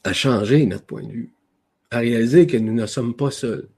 à 0.02 0.12
changer 0.12 0.66
notre 0.66 0.86
point 0.86 1.04
de 1.04 1.12
vue, 1.12 1.30
à 1.92 1.98
réaliser 1.98 2.48
que 2.48 2.56
nous 2.56 2.72
ne 2.72 2.84
sommes 2.84 3.14
pas 3.14 3.30
seuls, 3.30 3.68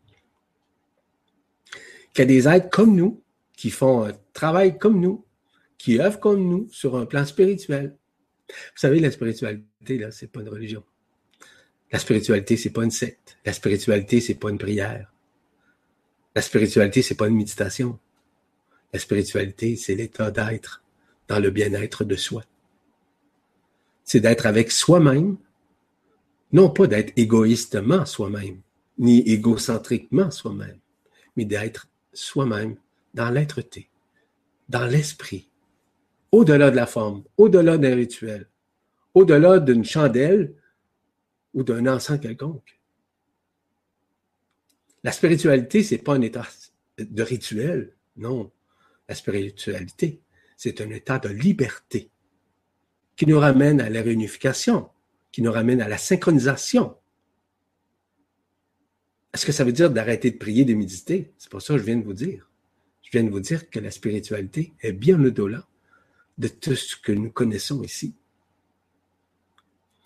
qu'il 2.15 2.21
y 2.21 2.23
a 2.23 2.25
des 2.25 2.49
êtres 2.49 2.71
comme 2.71 2.97
nous 2.97 3.23
qui 3.55 3.69
font 3.69 4.07
un 4.07 4.13
travail 4.33 4.79
comme 4.79 4.99
nous, 4.99 5.27
qui 5.77 6.01
œuvrent 6.01 6.21
comme 6.21 6.43
nous 6.43 6.67
sur 6.73 6.97
un 6.97 7.05
plan 7.05 7.27
spirituel, 7.27 7.95
vous 8.49 8.55
savez, 8.77 8.99
la 8.99 9.11
spiritualité, 9.11 9.99
là, 9.99 10.11
c'est 10.11 10.29
pas 10.29 10.41
une 10.41 10.49
religion. 10.49 10.85
La 11.93 11.99
spiritualité, 11.99 12.57
c'est 12.57 12.71
pas 12.71 12.85
une 12.85 12.91
secte. 12.91 13.37
La 13.45 13.53
spiritualité, 13.53 14.23
c'est 14.23 14.37
pas 14.37 14.49
une 14.49 14.57
prière. 14.57 15.13
La 16.35 16.41
spiritualité, 16.41 17.03
c'est 17.03 17.15
pas 17.15 17.29
une 17.29 17.37
méditation. 17.37 17.99
La 18.95 19.01
spiritualité, 19.01 19.77
c'est 19.77 19.95
l'état 19.95 20.31
d'être 20.31 20.83
dans 21.29 21.41
le 21.41 21.51
bien-être 21.51 22.05
de 22.05 22.17
soi. 22.17 22.43
C'est 24.11 24.19
d'être 24.19 24.47
avec 24.47 24.73
soi-même, 24.73 25.37
non 26.51 26.69
pas 26.69 26.89
d'être 26.89 27.13
égoïstement 27.17 28.05
soi-même, 28.05 28.61
ni 28.99 29.21
égocentriquement 29.21 30.33
soi-même, 30.33 30.81
mais 31.37 31.45
d'être 31.45 31.87
soi-même 32.13 32.75
dans 33.15 33.31
l'être-té, 33.31 33.89
dans 34.69 34.85
l'esprit, 34.85 35.49
au-delà 36.33 36.73
de 36.73 36.75
la 36.75 36.89
forme, 36.89 37.23
au-delà 37.37 37.79
d'un 37.79 37.95
rituel, 37.95 38.49
au-delà 39.15 39.61
d'une 39.61 39.85
chandelle 39.85 40.57
ou 41.55 41.63
d'un 41.63 41.87
encens 41.87 42.19
quelconque. 42.19 42.81
La 45.05 45.13
spiritualité, 45.13 45.85
c'est 45.85 45.99
pas 45.99 46.15
un 46.15 46.23
état 46.23 46.49
de 46.99 47.23
rituel, 47.23 47.95
non. 48.17 48.51
La 49.09 49.15
spiritualité, 49.15 50.21
c'est 50.57 50.81
un 50.81 50.91
état 50.91 51.21
de 51.21 51.29
liberté 51.29 52.11
qui 53.17 53.27
nous 53.27 53.39
ramène 53.39 53.81
à 53.81 53.91
la 53.91 54.03
réunification, 54.03 54.89
qui 55.33 55.43
nous 55.43 55.53
ramène 55.53 55.81
à 55.81 55.89
la 55.89 55.99
synchronisation. 55.99 56.97
Est-ce 59.33 59.47
que 59.47 59.53
ça 59.53 59.65
veut 59.65 59.73
dire 59.73 59.91
d'arrêter 59.91 60.31
de 60.31 60.39
prier, 60.39 60.65
de 60.65 60.75
méditer? 60.75 61.33
C'est 61.39 61.51
pas 61.51 61.61
ça 61.61 61.75
que 61.75 61.81
je 61.81 61.85
viens 61.85 61.97
de 61.97 62.05
vous 62.05 62.15
dire. 62.15 62.51
Je 63.03 63.11
viens 63.13 63.25
de 63.25 63.31
vous 63.31 63.41
dire 63.41 63.71
que 63.71 63.79
la 63.79 63.91
spiritualité 63.91 64.73
est 64.81 64.93
bien 64.93 65.23
au-delà 65.23 65.67
de 66.39 66.49
tout 66.49 66.75
ce 66.75 66.97
que 66.97 67.13
nous 67.13 67.31
connaissons 67.31 67.83
ici. 67.83 68.15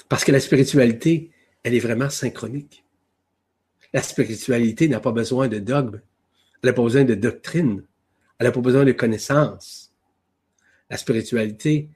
Parce 0.08 0.24
que 0.24 0.32
la 0.32 0.40
spiritualité, 0.40 1.30
elle 1.62 1.74
est 1.74 1.80
vraiment 1.80 2.10
synchronique. 2.10 2.84
La 3.92 4.02
spiritualité 4.02 4.88
n'a 4.88 5.00
pas 5.00 5.12
besoin 5.12 5.48
de 5.48 5.58
dogme, 5.58 6.00
elle 6.62 6.70
n'a 6.70 6.72
pas 6.72 6.82
besoin 6.82 7.04
de 7.04 7.14
doctrine, 7.14 7.84
elle 8.38 8.46
n'a 8.46 8.52
pas 8.52 8.60
besoin 8.60 8.84
de 8.84 8.92
connaissances. 8.92 9.92
La 10.90 10.96
spiritualité 10.96 11.88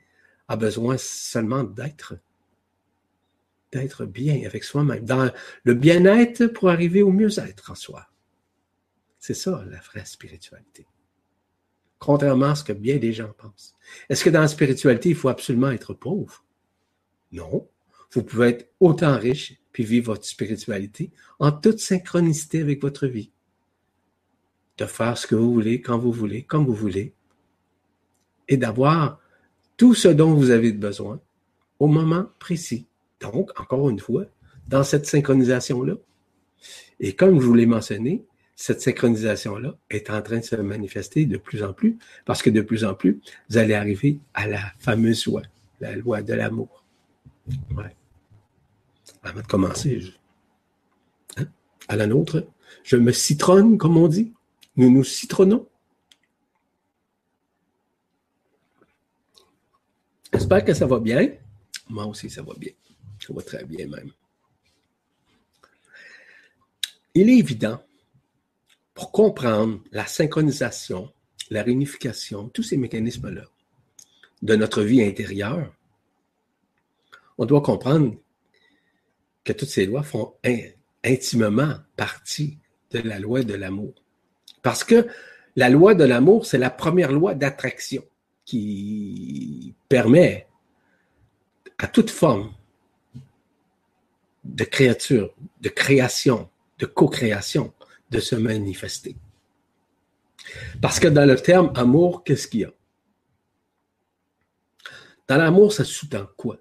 a 0.48 0.56
besoin 0.56 0.96
seulement 0.96 1.62
d'être, 1.62 2.14
d'être 3.70 4.06
bien 4.06 4.42
avec 4.46 4.64
soi-même, 4.64 5.04
dans 5.04 5.30
le 5.64 5.74
bien-être 5.74 6.46
pour 6.46 6.70
arriver 6.70 7.02
au 7.02 7.12
mieux-être 7.12 7.70
en 7.70 7.74
soi. 7.74 8.08
C'est 9.18 9.34
ça 9.34 9.64
la 9.68 9.80
vraie 9.80 10.06
spiritualité. 10.06 10.86
Contrairement 11.98 12.50
à 12.50 12.54
ce 12.54 12.64
que 12.64 12.72
bien 12.72 12.96
des 12.96 13.12
gens 13.12 13.32
pensent. 13.36 13.74
Est-ce 14.08 14.24
que 14.24 14.30
dans 14.30 14.40
la 14.40 14.48
spiritualité, 14.48 15.10
il 15.10 15.16
faut 15.16 15.28
absolument 15.28 15.70
être 15.70 15.94
pauvre? 15.94 16.44
Non. 17.32 17.68
Vous 18.12 18.22
pouvez 18.22 18.48
être 18.48 18.70
autant 18.80 19.18
riche 19.18 19.60
puis 19.72 19.84
vivre 19.84 20.12
votre 20.12 20.24
spiritualité 20.24 21.12
en 21.40 21.52
toute 21.52 21.78
synchronicité 21.78 22.60
avec 22.60 22.80
votre 22.80 23.06
vie. 23.06 23.32
De 24.78 24.86
faire 24.86 25.18
ce 25.18 25.26
que 25.26 25.34
vous 25.34 25.52
voulez, 25.52 25.82
quand 25.82 25.98
vous 25.98 26.12
voulez, 26.12 26.44
comme 26.44 26.64
vous 26.64 26.74
voulez, 26.74 27.14
et 28.46 28.56
d'avoir 28.56 29.20
tout 29.78 29.94
ce 29.94 30.08
dont 30.08 30.34
vous 30.34 30.50
avez 30.50 30.72
besoin 30.72 31.20
au 31.78 31.86
moment 31.86 32.26
précis. 32.38 32.86
Donc, 33.20 33.58
encore 33.58 33.88
une 33.88 34.00
fois, 34.00 34.26
dans 34.66 34.84
cette 34.84 35.06
synchronisation-là. 35.06 35.94
Et 37.00 37.14
comme 37.14 37.40
je 37.40 37.46
vous 37.46 37.54
l'ai 37.54 37.64
mentionné, 37.64 38.24
cette 38.54 38.80
synchronisation-là 38.80 39.76
est 39.88 40.10
en 40.10 40.20
train 40.20 40.38
de 40.38 40.44
se 40.44 40.56
manifester 40.56 41.24
de 41.26 41.38
plus 41.38 41.62
en 41.62 41.72
plus, 41.72 41.96
parce 42.26 42.42
que 42.42 42.50
de 42.50 42.60
plus 42.60 42.84
en 42.84 42.94
plus, 42.94 43.20
vous 43.48 43.56
allez 43.56 43.74
arriver 43.74 44.18
à 44.34 44.48
la 44.48 44.60
fameuse 44.80 45.26
loi, 45.26 45.42
la 45.80 45.94
loi 45.94 46.22
de 46.22 46.34
l'amour. 46.34 46.84
Avant 49.22 49.40
de 49.40 49.46
commencer, 49.46 50.12
hein, 51.36 51.46
à 51.86 51.96
la 51.96 52.06
nôtre, 52.06 52.48
je 52.82 52.96
me 52.96 53.12
citronne, 53.12 53.78
comme 53.78 53.96
on 53.96 54.08
dit. 54.08 54.32
Nous 54.76 54.90
nous 54.90 55.04
citronnons. 55.04 55.66
J'espère 60.38 60.64
que 60.64 60.72
ça 60.72 60.86
va 60.86 61.00
bien. 61.00 61.32
Moi 61.88 62.06
aussi, 62.06 62.30
ça 62.30 62.42
va 62.42 62.54
bien. 62.56 62.70
Ça 63.18 63.32
va 63.32 63.42
très 63.42 63.64
bien 63.64 63.88
même. 63.88 64.12
Il 67.12 67.28
est 67.28 67.38
évident, 67.38 67.82
pour 68.94 69.10
comprendre 69.10 69.80
la 69.90 70.06
synchronisation, 70.06 71.12
la 71.50 71.64
réunification, 71.64 72.50
tous 72.50 72.62
ces 72.62 72.76
mécanismes-là 72.76 73.46
de 74.42 74.54
notre 74.54 74.82
vie 74.82 75.02
intérieure, 75.02 75.74
on 77.36 77.44
doit 77.44 77.60
comprendre 77.60 78.14
que 79.42 79.52
toutes 79.52 79.70
ces 79.70 79.86
lois 79.86 80.04
font 80.04 80.34
intimement 81.02 81.78
partie 81.96 82.58
de 82.92 83.00
la 83.00 83.18
loi 83.18 83.42
de 83.42 83.54
l'amour. 83.54 83.92
Parce 84.62 84.84
que 84.84 85.08
la 85.56 85.68
loi 85.68 85.96
de 85.96 86.04
l'amour, 86.04 86.46
c'est 86.46 86.58
la 86.58 86.70
première 86.70 87.10
loi 87.10 87.34
d'attraction 87.34 88.04
qui 88.48 89.74
permet 89.90 90.48
à 91.76 91.86
toute 91.86 92.08
forme 92.08 92.54
de 94.42 94.64
créature, 94.64 95.34
de 95.60 95.68
création, 95.68 96.48
de 96.78 96.86
co-création, 96.86 97.74
de 98.08 98.20
se 98.20 98.36
manifester. 98.36 99.16
Parce 100.80 100.98
que 100.98 101.08
dans 101.08 101.28
le 101.28 101.36
terme 101.36 101.70
amour, 101.74 102.24
qu'est-ce 102.24 102.48
qu'il 102.48 102.60
y 102.60 102.64
a? 102.64 102.72
Dans 105.26 105.36
l'amour, 105.36 105.74
ça 105.74 105.84
sous-tend 105.84 106.26
quoi? 106.38 106.56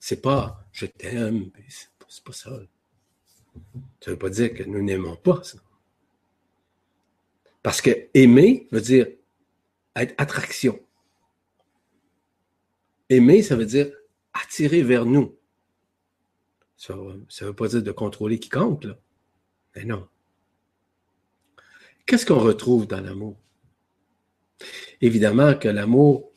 C'est 0.00 0.22
pas 0.22 0.64
je 0.72 0.86
t'aime, 0.86 1.50
c'est 2.08 2.24
pas 2.24 2.32
ça. 2.32 2.58
Ça 4.00 4.10
veut 4.10 4.18
pas 4.18 4.30
dire 4.30 4.54
que 4.54 4.62
nous 4.62 4.82
n'aimons 4.82 5.16
pas 5.16 5.42
ça. 5.42 5.58
Parce 7.62 7.82
que 7.82 8.08
aimer 8.14 8.66
veut 8.72 8.80
dire 8.80 9.08
être 9.96 10.14
attraction. 10.18 10.80
Aimer, 13.08 13.42
ça 13.42 13.56
veut 13.56 13.66
dire 13.66 13.92
attirer 14.32 14.82
vers 14.82 15.04
nous. 15.04 15.36
Ça 16.76 16.94
ne 16.94 17.46
veut 17.46 17.54
pas 17.54 17.68
dire 17.68 17.82
de 17.82 17.92
contrôler 17.92 18.38
quiconque, 18.38 18.84
là. 18.84 18.98
Mais 19.76 19.84
non. 19.84 20.08
Qu'est-ce 22.06 22.26
qu'on 22.26 22.40
retrouve 22.40 22.86
dans 22.86 23.00
l'amour? 23.00 23.36
Évidemment 25.00 25.54
que 25.54 25.68
l'amour 25.68 26.32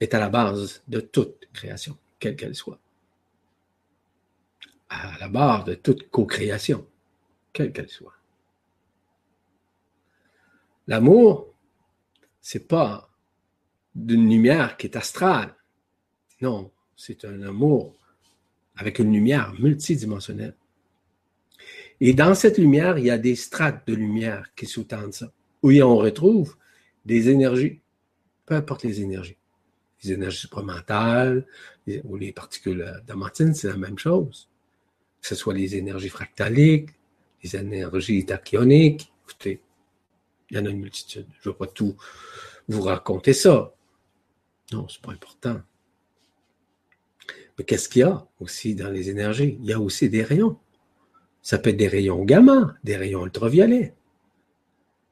est 0.00 0.14
à 0.14 0.18
la 0.18 0.28
base 0.28 0.82
de 0.88 1.00
toute 1.00 1.48
création, 1.52 1.98
quelle 2.18 2.36
qu'elle 2.36 2.54
soit 2.54 2.80
à 4.90 5.16
la 5.18 5.28
barre 5.28 5.64
de 5.64 5.74
toute 5.74 6.10
co-création, 6.10 6.86
quelle 7.52 7.72
qu'elle 7.72 7.88
soit. 7.88 8.14
L'amour, 10.88 11.49
c'est 12.40 12.66
pas 12.66 13.10
d'une 13.94 14.28
lumière 14.28 14.76
qui 14.76 14.86
est 14.86 14.96
astrale. 14.96 15.54
Non, 16.40 16.70
c'est 16.96 17.24
un 17.24 17.42
amour 17.42 17.96
avec 18.76 18.98
une 18.98 19.12
lumière 19.12 19.52
multidimensionnelle. 19.58 20.56
Et 22.00 22.14
dans 22.14 22.34
cette 22.34 22.56
lumière, 22.56 22.98
il 22.98 23.06
y 23.06 23.10
a 23.10 23.18
des 23.18 23.36
strates 23.36 23.86
de 23.86 23.94
lumière 23.94 24.54
qui 24.56 24.66
sous-tendent 24.66 25.12
ça, 25.12 25.32
où 25.62 25.70
on 25.70 25.96
retrouve 25.96 26.56
des 27.04 27.28
énergies, 27.28 27.80
peu 28.46 28.54
importe 28.54 28.84
les 28.84 29.02
énergies. 29.02 29.36
Les 30.02 30.12
énergies 30.12 30.38
supramentales 30.38 31.46
ou 32.04 32.16
les 32.16 32.32
particules 32.32 33.02
d'amantine, 33.06 33.52
c'est 33.52 33.68
la 33.68 33.76
même 33.76 33.98
chose 33.98 34.50
que 35.20 35.28
ce 35.28 35.34
soit 35.34 35.54
les 35.54 35.76
énergies 35.76 36.08
fractaliques, 36.08 36.90
les 37.42 37.56
énergies 37.56 38.24
tachyoniques. 38.24 39.12
Écoutez, 39.24 39.60
il 40.50 40.56
y 40.56 40.60
en 40.60 40.66
a 40.66 40.70
une 40.70 40.80
multitude. 40.80 41.26
Je 41.40 41.48
ne 41.48 41.52
veux 41.52 41.58
pas 41.58 41.66
tout 41.66 41.96
vous 42.68 42.82
raconter 42.82 43.32
ça. 43.32 43.74
Non, 44.72 44.88
c'est 44.88 45.00
pas 45.00 45.12
important. 45.12 45.60
Mais 47.58 47.64
qu'est-ce 47.64 47.88
qu'il 47.88 48.00
y 48.00 48.04
a 48.04 48.26
aussi 48.38 48.74
dans 48.74 48.90
les 48.90 49.10
énergies? 49.10 49.58
Il 49.60 49.66
y 49.66 49.72
a 49.72 49.80
aussi 49.80 50.08
des 50.08 50.22
rayons. 50.22 50.58
Ça 51.42 51.58
peut 51.58 51.70
être 51.70 51.76
des 51.76 51.88
rayons 51.88 52.24
gamma, 52.24 52.76
des 52.84 52.96
rayons 52.96 53.24
ultraviolets, 53.24 53.94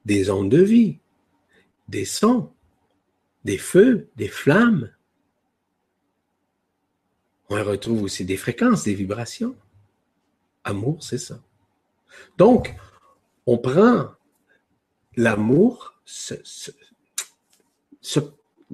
des 0.05 0.31
ondes 0.31 0.51
de 0.51 0.63
vie, 0.63 0.99
des 1.89 2.05
sons, 2.05 2.53
des 3.45 3.59
feux, 3.59 4.09
des 4.17 4.29
flammes. 4.29 4.93
On 7.49 7.63
retrouve 7.65 8.03
aussi 8.03 8.25
des 8.25 8.37
fréquences, 8.37 8.85
des 8.85 8.95
vibrations. 8.95 9.57
Amour, 10.65 11.03
c'est 11.03 11.19
ça. 11.19 11.41
Donc, 12.37 12.75
on 13.47 13.57
prend 13.57 14.11
l'amour, 15.19 16.01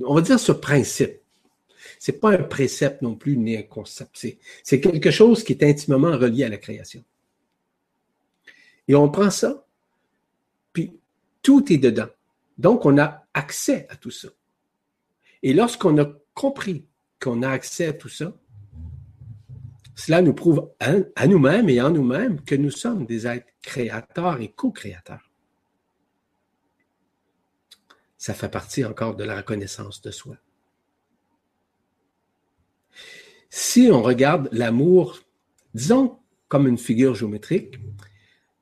on 0.03 0.15
va 0.15 0.21
dire 0.21 0.39
ce 0.39 0.53
principe. 0.53 1.21
C'est 1.99 2.21
pas 2.21 2.33
un 2.33 2.43
précepte 2.43 3.01
non 3.03 3.15
plus, 3.15 3.37
ni 3.37 3.57
un 3.57 3.63
concept. 3.63 4.27
C'est 4.63 4.81
quelque 4.81 5.11
chose 5.11 5.43
qui 5.43 5.53
est 5.55 5.65
intimement 5.65 6.17
relié 6.19 6.45
à 6.45 6.49
la 6.51 6.59
création. 6.59 7.03
Et 8.89 8.95
on 8.95 9.09
prend 9.09 9.31
ça, 9.31 9.67
puis 10.75 10.93
tout 11.43 11.73
est 11.73 11.79
dedans. 11.79 12.09
Donc, 12.59 12.85
on 12.85 12.99
a 12.99 13.27
accès 13.33 13.87
à 13.89 13.97
tout 13.97 14.11
ça. 14.11 14.29
Et 15.43 15.55
lorsqu'on 15.55 15.97
a 15.99 16.07
compris 16.35 16.87
qu'on 17.21 17.43
a 17.43 17.49
accès 17.49 17.87
à 17.87 17.93
tout 17.95 18.11
ça, 18.11 18.35
Cela 19.95 20.23
nous 20.23 20.35
prouve 20.35 20.73
à 20.81 21.27
nous-mêmes 21.27 21.69
et 21.69 21.81
en 21.81 21.91
nous-mêmes 21.91 22.41
que 22.43 22.55
nous 22.55 22.71
sommes 22.71 23.07
des 23.07 23.27
êtres 23.27 23.47
créateurs 23.63 24.41
et 24.41 24.49
co-créateurs. 24.49 25.24
Ça 28.25 28.33
fait 28.33 28.49
partie 28.49 28.87
encore 28.87 29.17
de 29.17 29.25
la 29.25 29.37
reconnaissance 29.37 30.01
de 30.01 30.11
soi. 30.11 30.39
Si 33.51 33.91
on 33.93 34.01
regarde 34.01 34.49
l'amour, 34.51 35.21
disons 35.75 36.19
comme 36.49 36.67
une 36.67 36.79
figure 36.79 37.15
géométrique, 37.15 37.79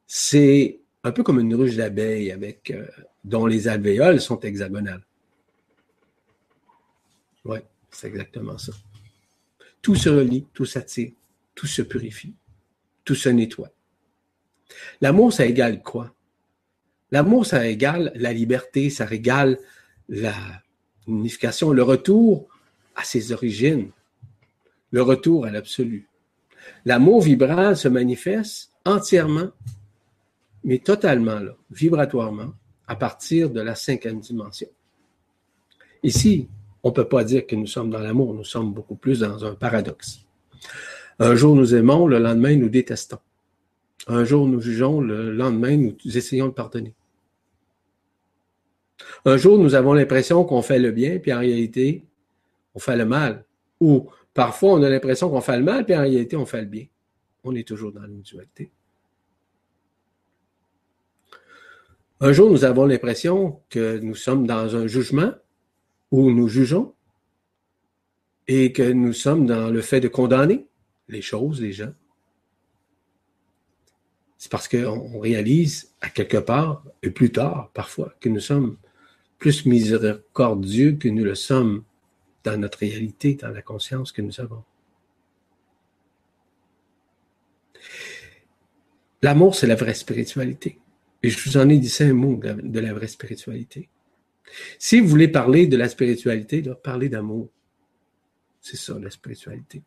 c'est 0.05 0.81
un 1.05 1.13
peu 1.13 1.23
comme 1.23 1.39
une 1.39 1.55
ruche 1.55 1.77
d'abeilles 1.77 2.33
euh, 2.71 2.87
dont 3.23 3.47
les 3.47 3.69
alvéoles 3.69 4.21
sont 4.21 4.41
hexagonales. 4.41 5.07
Oui, 7.45 7.61
c'est 7.93 8.09
exactement 8.09 8.59
ça. 8.59 8.73
Tout 9.81 9.95
se 9.95 10.09
relie, 10.09 10.45
tout 10.53 10.67
s'attire, 10.67 11.13
tout 11.55 11.69
se 11.69 11.83
purifie, 11.83 12.35
tout 13.05 13.15
se 13.15 13.29
nettoie. 13.29 13.71
L'amour, 15.01 15.33
ça 15.33 15.47
égale 15.47 15.85
quoi? 15.85 16.13
L'amour, 17.13 17.45
ça 17.45 17.69
égale 17.69 18.11
la 18.15 18.33
liberté, 18.33 18.89
ça 18.89 19.07
égale 19.13 19.59
la 20.09 20.35
unification, 21.07 21.71
le 21.71 21.83
retour 21.83 22.49
à 22.97 23.05
ses 23.05 23.33
origines, 23.33 23.91
le 24.91 25.03
retour 25.03 25.45
à 25.45 25.51
l'absolu. 25.51 26.09
L'amour 26.87 27.21
vibral 27.21 27.77
se 27.77 27.89
manifeste 27.89 28.73
entièrement, 28.87 29.51
mais 30.65 30.79
totalement, 30.79 31.39
là, 31.39 31.55
vibratoirement, 31.71 32.55
à 32.87 32.97
partir 32.97 33.51
de 33.51 33.61
la 33.61 33.75
cinquième 33.75 34.21
dimension. 34.21 34.69
Ici, 36.03 36.49
on 36.83 36.89
ne 36.89 36.95
peut 36.95 37.09
pas 37.09 37.25
dire 37.25 37.47
que 37.47 37.55
nous 37.55 37.67
sommes 37.67 37.91
dans 37.91 38.01
l'amour, 38.01 38.33
nous 38.33 38.45
sommes 38.45 38.73
beaucoup 38.73 38.97
plus 38.97 39.21
dans 39.21 39.45
un 39.45 39.55
paradoxe. 39.55 40.21
Un 41.19 41.35
jour 41.35 41.55
nous 41.55 41.75
aimons, 41.75 42.07
le 42.07 42.19
lendemain 42.19 42.57
nous 42.57 42.71
détestons. 42.71 43.19
Un 44.09 44.25
jour 44.25 44.49
nous 44.49 44.61
jugeons, 44.61 45.01
le 45.01 45.31
lendemain 45.31 45.77
nous 45.77 46.17
essayons 46.17 46.49
de 46.49 46.53
pardonner. 46.53 46.95
Un 49.25 49.37
jour 49.37 49.59
nous 49.59 49.75
avons 49.75 49.93
l'impression 49.93 50.45
qu'on 50.45 50.63
fait 50.63 50.79
le 50.79 50.91
bien, 50.91 51.19
puis 51.19 51.33
en 51.33 51.39
réalité, 51.39 52.05
on 52.75 52.79
fait 52.79 52.97
le 52.97 53.05
mal. 53.05 53.45
Ou 53.81 54.09
parfois 54.35 54.73
on 54.73 54.83
a 54.83 54.91
l'impression 54.91 55.31
qu'on 55.31 55.41
fait 55.41 55.59
le 55.59 55.65
mal, 55.65 55.85
puis 55.85 55.95
en 55.95 56.01
réalité, 56.01 56.37
on 56.37 56.47
fait 56.47 56.63
le 56.63 56.67
bien. 56.67 56.87
On 57.45 57.55
est 57.55 57.67
toujours 57.67 57.93
dans 57.93 58.03
l'individualité. 58.03 58.71
Un 62.21 62.33
jour, 62.33 62.51
nous 62.51 62.65
avons 62.65 62.87
l'impression 62.87 63.61
que 63.69 63.99
nous 63.99 64.15
sommes 64.15 64.47
dans 64.47 64.77
un 64.77 64.87
jugement, 64.87 65.33
où 66.13 66.31
nous 66.31 66.47
jugeons 66.47 66.95
et 68.47 68.73
que 68.73 68.93
nous 68.93 69.13
sommes 69.13 69.47
dans 69.47 69.71
le 69.71 69.81
fait 69.81 70.01
de 70.01 70.09
condamner 70.09 70.69
les 71.09 71.23
choses, 71.23 71.61
les 71.61 71.73
gens. 71.73 71.93
C'est 74.39 74.51
parce 74.51 74.69
qu'on 74.69 75.19
réalise 75.19 75.95
à 76.01 76.11
quelque 76.11 76.37
part, 76.37 76.85
et 77.03 77.11
plus 77.11 77.33
tard 77.33 77.71
parfois, 77.75 78.15
que 78.21 78.29
nous 78.29 78.41
sommes 78.41 78.77
plus 79.43 79.67
miséricordieux 79.67 80.93
que 80.93 81.09
nous 81.09 81.25
le 81.25 81.35
sommes 81.35 81.83
dans 82.45 82.57
notre 82.57 82.79
réalité, 82.79 83.35
dans 83.35 83.49
la 83.49 83.61
conscience 83.61 84.13
que 84.13 84.23
nous 84.23 84.41
avons. 84.41 84.63
L'amour, 89.21 89.57
c'est 89.57 89.67
la 89.67 89.75
vraie 89.75 89.95
spiritualité. 89.95 90.79
Et 91.25 91.29
je 91.29 91.43
vous 91.43 91.57
en 91.57 91.69
ai 91.69 91.79
dit 91.79 91.89
cinq 91.89 92.13
mots 92.13 92.37
de 92.37 92.79
la 92.79 92.95
vraie 92.95 93.09
spiritualité. 93.09 93.89
Si 94.79 95.01
vous 95.01 95.09
voulez 95.09 95.27
parler 95.27 95.67
de 95.67 95.77
la 95.77 95.89
spiritualité, 95.89 96.63
parlez 96.81 97.09
d'amour. 97.09 97.49
C'est 98.61 98.77
ça, 98.77 98.97
la 99.01 99.11
spiritualité. 99.11 99.83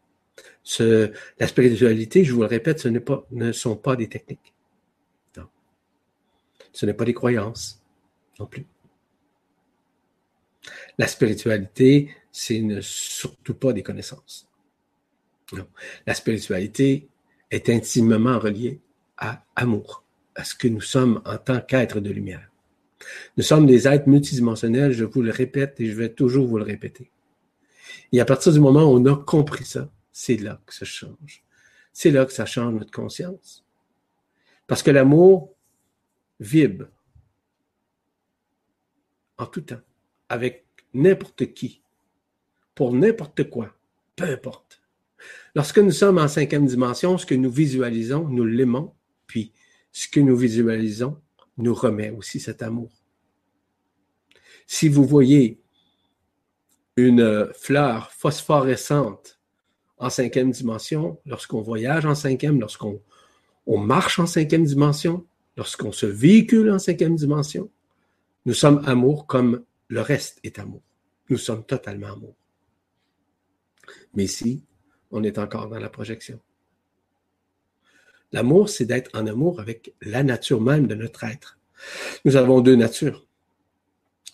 la 1.40 1.48
spiritualité, 1.48 2.26
je 2.26 2.34
vous 2.34 2.42
le 2.42 2.48
répète, 2.48 2.80
ce 2.80 2.90
pas, 2.90 3.26
ne 3.32 3.54
sont 3.54 3.78
pas 3.78 3.96
des 3.96 4.10
techniques. 4.10 4.54
Non. 5.38 5.48
Ce 6.74 6.86
n'est 6.86 6.94
pas 6.94 7.06
des 7.06 7.14
croyances 7.14 7.82
non 8.38 8.48
plus. 8.48 8.66
La 10.98 11.08
spiritualité, 11.08 12.10
c'est 12.32 12.62
surtout 12.82 13.54
pas 13.54 13.74
des 13.74 13.84
connaissances. 13.84 14.50
Non. 15.54 15.68
La 16.08 16.14
spiritualité 16.14 17.08
est 17.52 17.70
intimement 17.70 18.40
reliée 18.40 18.82
à 19.18 19.44
amour, 19.56 20.04
à 20.36 20.44
ce 20.44 20.56
que 20.56 20.68
nous 20.68 20.82
sommes 20.82 21.22
en 21.26 21.38
tant 21.38 21.62
qu'êtres 21.62 22.00
de 22.00 22.10
lumière. 22.10 22.50
Nous 23.38 23.44
sommes 23.44 23.66
des 23.66 23.88
êtres 23.88 24.10
multidimensionnels, 24.10 24.92
je 24.92 25.06
vous 25.06 25.22
le 25.22 25.32
répète 25.32 25.80
et 25.80 25.88
je 25.88 25.96
vais 25.96 26.10
toujours 26.10 26.48
vous 26.48 26.58
le 26.58 26.64
répéter. 26.64 27.12
Et 28.12 28.20
à 28.20 28.26
partir 28.26 28.52
du 28.52 28.60
moment 28.60 28.84
où 28.84 28.98
on 28.98 29.06
a 29.06 29.16
compris 29.16 29.66
ça, 29.66 29.90
c'est 30.12 30.38
là 30.38 30.62
que 30.66 30.74
ça 30.74 30.86
change. 30.86 31.44
C'est 31.94 32.12
là 32.12 32.26
que 32.26 32.34
ça 32.34 32.46
change 32.46 32.74
notre 32.74 32.92
conscience. 32.92 33.66
Parce 34.68 34.82
que 34.82 34.92
l'amour 34.92 35.54
vibre 36.40 36.88
en 39.38 39.46
tout 39.46 39.62
temps, 39.62 39.82
avec 40.30 40.66
n'importe 40.94 41.54
qui, 41.54 41.82
pour 42.74 42.94
n'importe 42.94 43.50
quoi, 43.50 43.76
peu 44.16 44.26
importe. 44.26 44.82
Lorsque 45.56 45.80
nous 45.80 45.92
sommes 45.92 46.18
en 46.18 46.28
cinquième 46.28 46.66
dimension, 46.66 47.18
ce 47.18 47.26
que 47.26 47.36
nous 47.36 47.52
visualisons, 47.52 48.28
nous 48.28 48.46
l'aimons, 48.46 48.94
puis 49.28 49.54
ce 49.92 50.08
que 50.08 50.20
nous 50.20 50.36
visualisons, 50.36 51.20
nous 51.58 51.74
remet 51.74 52.10
aussi 52.12 52.40
cet 52.40 52.62
amour. 52.62 52.92
Si 54.68 54.90
vous 54.90 55.06
voyez 55.06 55.62
une 56.98 57.50
fleur 57.54 58.12
phosphorescente 58.12 59.40
en 59.98 60.10
cinquième 60.10 60.52
dimension, 60.52 61.20
lorsqu'on 61.26 61.62
voyage 61.62 62.06
en 62.06 62.16
cinquième, 62.16 62.60
lorsqu'on 62.60 63.02
on 63.68 63.78
marche 63.78 64.20
en 64.20 64.26
cinquième 64.26 64.66
dimension, 64.66 65.26
lorsqu'on 65.58 65.92
se 65.92 66.06
véhicule 66.06 66.70
en 66.72 66.80
cinquième 66.80 67.16
dimension, 67.16 67.70
nous 68.46 68.54
sommes 68.54 68.84
amour 68.86 69.28
comme 69.28 69.64
le 69.88 70.02
reste 70.02 70.40
est 70.44 70.60
amour. 70.60 70.82
Nous 71.30 71.38
sommes 71.38 71.66
totalement 71.66 72.14
amour. 72.14 72.36
Mais 74.14 74.24
ici, 74.26 74.64
on 75.12 75.24
est 75.24 75.38
encore 75.38 75.70
dans 75.70 75.80
la 75.80 75.90
projection. 75.90 76.40
L'amour, 78.32 78.70
c'est 78.70 78.86
d'être 78.86 79.12
en 79.14 79.28
amour 79.28 79.60
avec 79.60 79.94
la 80.02 80.24
nature 80.24 80.62
même 80.62 80.88
de 80.88 80.96
notre 80.96 81.24
être. 81.24 81.58
Nous 82.26 82.36
avons 82.36 82.62
deux 82.62 82.76
natures. 82.76 83.26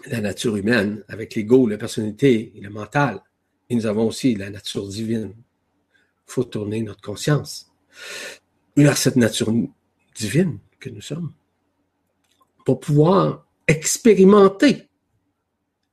La 0.08 0.22
nature 0.22 0.56
humaine, 0.56 1.04
avec 1.08 1.36
l'ego, 1.36 1.68
la 1.68 1.78
personnalité 1.78 2.54
et 2.56 2.62
le 2.62 2.70
mental. 2.70 3.22
Et 3.70 3.76
nous 3.76 3.86
avons 3.86 4.08
aussi 4.08 4.36
la 4.36 4.50
nature 4.50 4.88
divine. 4.88 5.34
Il 5.36 6.34
faut 6.34 6.44
tourner 6.44 6.82
notre 6.82 7.02
conscience 7.02 7.72
vers 8.76 8.98
cette 8.98 9.18
nature 9.18 9.54
divine 10.16 10.60
que 10.80 10.90
nous 10.90 11.02
sommes 11.02 11.34
pour 12.66 12.80
pouvoir 12.80 13.48
expérimenter, 13.68 14.90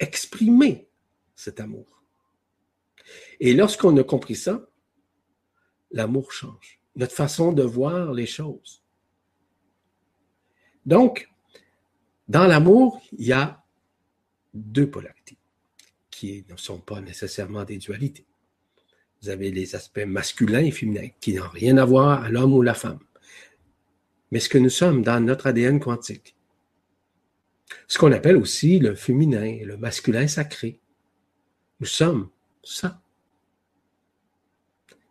exprimer 0.01 0.89
cet 1.35 1.61
amour. 1.61 2.03
Et 3.41 3.55
lorsqu'on 3.55 3.97
a 3.97 4.05
compris 4.05 4.37
ça, 4.37 4.69
l'amour 5.91 6.33
change 6.33 6.79
notre 6.97 7.15
façon 7.15 7.53
de 7.53 7.63
voir 7.63 8.13
les 8.13 8.27
choses. 8.27 8.83
Donc, 10.85 11.31
dans 12.27 12.47
l'amour, 12.47 13.01
il 13.13 13.27
y 13.27 13.33
a 13.33 13.65
deux 14.53 14.91
polarités 14.91 15.39
qui 16.11 16.45
ne 16.49 16.57
sont 16.57 16.81
pas 16.81 17.01
nécessairement 17.01 17.65
des 17.65 17.79
dualités. 17.79 18.27
Vous 19.23 19.29
avez 19.29 19.51
les 19.51 19.77
aspects 19.77 20.05
masculins 20.07 20.65
et 20.65 20.73
féminins 20.73 21.11
qui 21.21 21.35
n'ont 21.35 21.49
rien 21.49 21.77
à 21.79 21.85
voir 21.85 22.25
à 22.25 22.29
l'homme 22.29 22.53
ou 22.53 22.63
la 22.63 22.75
femme. 22.75 23.01
Mais 24.31 24.41
ce 24.41 24.49
que 24.49 24.59
nous 24.59 24.71
sommes 24.71 25.03
dans 25.03 25.21
notre 25.21 25.47
ADN 25.47 25.79
quantique. 25.79 26.37
Ce 27.87 27.99
qu'on 27.99 28.13
appelle 28.13 28.37
aussi 28.37 28.79
le 28.79 28.95
féminin 28.95 29.59
le 29.65 29.77
masculin 29.77 30.27
sacré. 30.27 30.81
Nous 31.81 31.87
sommes 31.87 32.31
ça. 32.63 33.01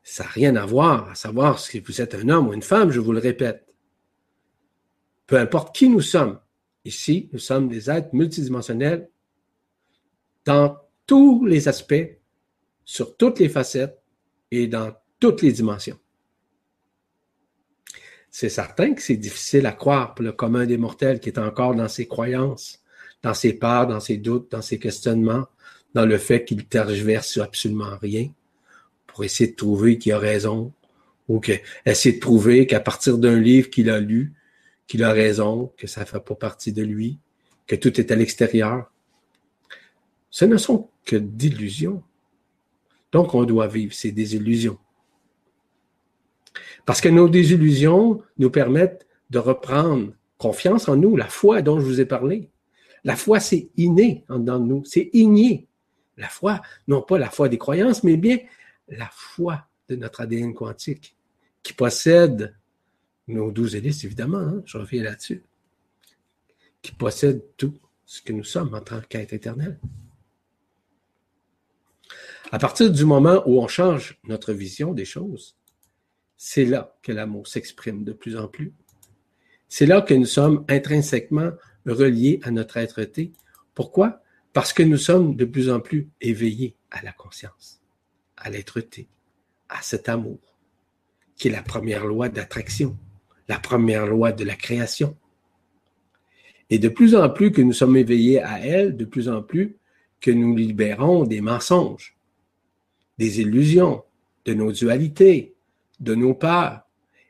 Ça 0.04 0.24
n'a 0.24 0.30
rien 0.30 0.56
à 0.56 0.66
voir 0.66 1.10
à 1.10 1.16
savoir 1.16 1.60
si 1.60 1.80
vous 1.80 2.02
êtes 2.02 2.16
un 2.16 2.30
homme 2.30 2.48
ou 2.48 2.54
une 2.54 2.62
femme, 2.62 2.92
je 2.92 3.00
vous 3.00 3.12
le 3.12 3.20
répète. 3.20 3.68
Peu 5.26 5.38
importe 5.38 5.76
qui 5.76 5.90
nous 5.90 6.02
sommes, 6.02 6.40
ici, 6.86 7.30
nous 7.34 7.40
sommes 7.40 7.68
des 7.68 7.90
êtres 7.90 8.14
multidimensionnels 8.14 9.10
dans 10.46 10.78
tous 11.06 11.46
les 11.46 11.68
aspects, 11.68 12.20
sur 12.86 13.18
toutes 13.18 13.40
les 13.40 13.50
facettes 13.50 14.02
et 14.52 14.68
dans 14.68 14.94
toutes 15.20 15.42
les 15.42 15.52
dimensions. 15.52 16.00
C'est 18.40 18.50
certain 18.50 18.94
que 18.94 19.02
c'est 19.02 19.18
difficile 19.18 19.66
à 19.66 19.72
croire 19.72 20.14
pour 20.14 20.24
le 20.24 20.32
commun 20.32 20.68
des 20.68 20.78
mortels 20.78 21.20
qui 21.20 21.30
est 21.30 21.40
encore 21.40 21.74
dans 21.74 21.88
ses 21.88 22.08
croyances, 22.08 22.84
dans 23.24 23.34
ses 23.34 23.54
peurs, 23.54 23.88
dans 23.88 24.00
ses 24.00 24.18
doutes, 24.18 24.52
dans 24.52 24.62
ses 24.62 24.78
questionnements, 24.78 25.48
dans 25.96 26.06
le 26.06 26.20
fait 26.20 26.46
qu'il 26.46 26.68
tergiverse 26.68 27.30
sur 27.30 27.42
absolument 27.42 27.98
rien 28.00 28.30
pour 29.08 29.24
essayer 29.24 29.50
de 29.50 29.56
trouver 29.56 29.98
qu'il 29.98 30.14
a 30.14 30.20
raison, 30.20 30.72
ou 31.28 31.40
que, 31.40 31.54
essayer 31.84 32.14
de 32.14 32.20
prouver 32.20 32.68
qu'à 32.68 32.80
partir 32.80 33.18
d'un 33.18 33.40
livre 33.40 33.72
qu'il 33.72 33.90
a 33.90 34.00
lu, 34.00 34.34
qu'il 34.86 35.04
a 35.04 35.14
raison, 35.14 35.74
que 35.76 35.88
ça 35.88 36.06
fait 36.06 36.20
pas 36.20 36.36
partie 36.36 36.74
de 36.74 36.84
lui, 36.84 37.18
que 37.66 37.76
tout 37.76 38.00
est 38.00 38.12
à 38.12 38.16
l'extérieur. 38.16 38.92
Ce 40.30 40.46
ne 40.46 40.58
sont 40.58 40.92
que 41.06 41.16
d'illusions. 41.16 42.04
Donc, 43.12 43.34
on 43.34 43.46
doit 43.46 43.66
vivre 43.66 43.96
ces 43.96 44.12
désillusions. 44.12 44.78
Parce 46.86 47.02
que 47.02 47.10
nos 47.10 47.30
désillusions 47.30 48.22
nous 48.38 48.50
permettent 48.50 49.08
de 49.30 49.40
reprendre 49.40 50.14
confiance 50.38 50.88
en 50.88 50.96
nous, 50.96 51.16
la 51.16 51.28
foi 51.28 51.62
dont 51.62 51.80
je 51.80 51.86
vous 51.86 52.02
ai 52.02 52.06
parlé. 52.06 52.50
La 53.04 53.16
foi, 53.16 53.40
c'est 53.40 53.70
inné 53.78 54.26
en 54.30 54.40
dedans 54.40 54.60
de 54.60 54.66
nous, 54.66 54.86
c'est 54.86 55.10
igné. 55.14 55.68
La 56.18 56.30
foi, 56.30 56.62
non 56.88 57.02
pas 57.02 57.18
la 57.18 57.30
foi 57.30 57.50
des 57.50 57.58
croyances, 57.58 58.04
mais 58.04 58.18
bien 58.18 58.40
la 58.88 59.10
foi 59.12 59.68
de 59.90 59.96
notre 59.96 60.22
ADN 60.22 60.54
quantique, 60.54 61.16
qui 61.64 61.74
possède 61.74 62.56
nos 63.28 63.52
douze 63.52 63.76
hélices, 63.76 64.04
évidemment, 64.04 64.40
hein, 64.40 64.64
je 64.66 64.78
reviens 64.78 65.04
là-dessus, 65.04 65.44
qui 66.82 66.92
possède 66.94 67.44
tout 67.58 67.78
ce 68.06 68.22
que 68.22 68.32
nous 68.32 68.44
sommes 68.44 68.74
en 68.74 68.82
tant 68.82 69.02
qu'être 69.02 69.34
éternel. 69.34 69.80
À 72.52 72.60
partir 72.60 72.90
du 72.90 73.04
moment 73.04 73.44
où 73.46 73.62
on 73.62 73.68
change 73.68 74.18
notre 74.24 74.54
vision 74.54 74.94
des 74.94 75.04
choses, 75.04 75.57
c'est 76.38 76.66
là 76.66 76.96
que 77.02 77.12
l'amour 77.12 77.48
s'exprime 77.48 78.04
de 78.04 78.14
plus 78.14 78.38
en 78.38 78.48
plus. 78.48 78.72
C'est 79.68 79.88
là 79.88 80.02
que 80.02 80.14
nous 80.14 80.26
sommes 80.26 80.64
intrinsèquement 80.70 81.52
reliés 81.86 82.40
à 82.44 82.52
notre 82.52 82.78
être-té. 82.78 83.34
Pourquoi? 83.74 84.22
Parce 84.54 84.72
que 84.72 84.84
nous 84.84 84.98
sommes 84.98 85.36
de 85.36 85.46
plus 85.46 85.70
en 85.70 85.80
plus 85.80 86.10
éveillés 86.22 86.76
à 86.92 87.04
la 87.04 87.12
conscience, 87.12 87.82
à 88.38 88.50
l'être-té, 88.50 89.08
à 89.68 89.82
cet 89.82 90.10
amour, 90.10 90.40
qui 91.36 91.48
est 91.48 91.52
la 91.52 91.64
première 91.64 92.06
loi 92.06 92.30
d'attraction, 92.30 92.96
la 93.48 93.60
première 93.60 94.06
loi 94.06 94.32
de 94.32 94.44
la 94.44 94.56
création. 94.56 95.18
Et 96.70 96.80
de 96.80 96.90
plus 96.90 97.16
en 97.16 97.30
plus 97.30 97.52
que 97.52 97.62
nous 97.62 97.74
sommes 97.74 97.98
éveillés 97.98 98.42
à 98.42 98.60
elle, 98.60 98.96
de 98.96 99.06
plus 99.06 99.30
en 99.30 99.42
plus 99.42 99.78
que 100.22 100.32
nous 100.32 100.56
libérons 100.56 101.24
des 101.24 101.42
mensonges, 101.42 102.18
des 103.18 103.42
illusions, 103.42 104.04
de 104.46 104.54
nos 104.54 104.72
dualités, 104.72 105.57
de 106.00 106.16
nos 106.16 106.34
peurs. 106.34 106.82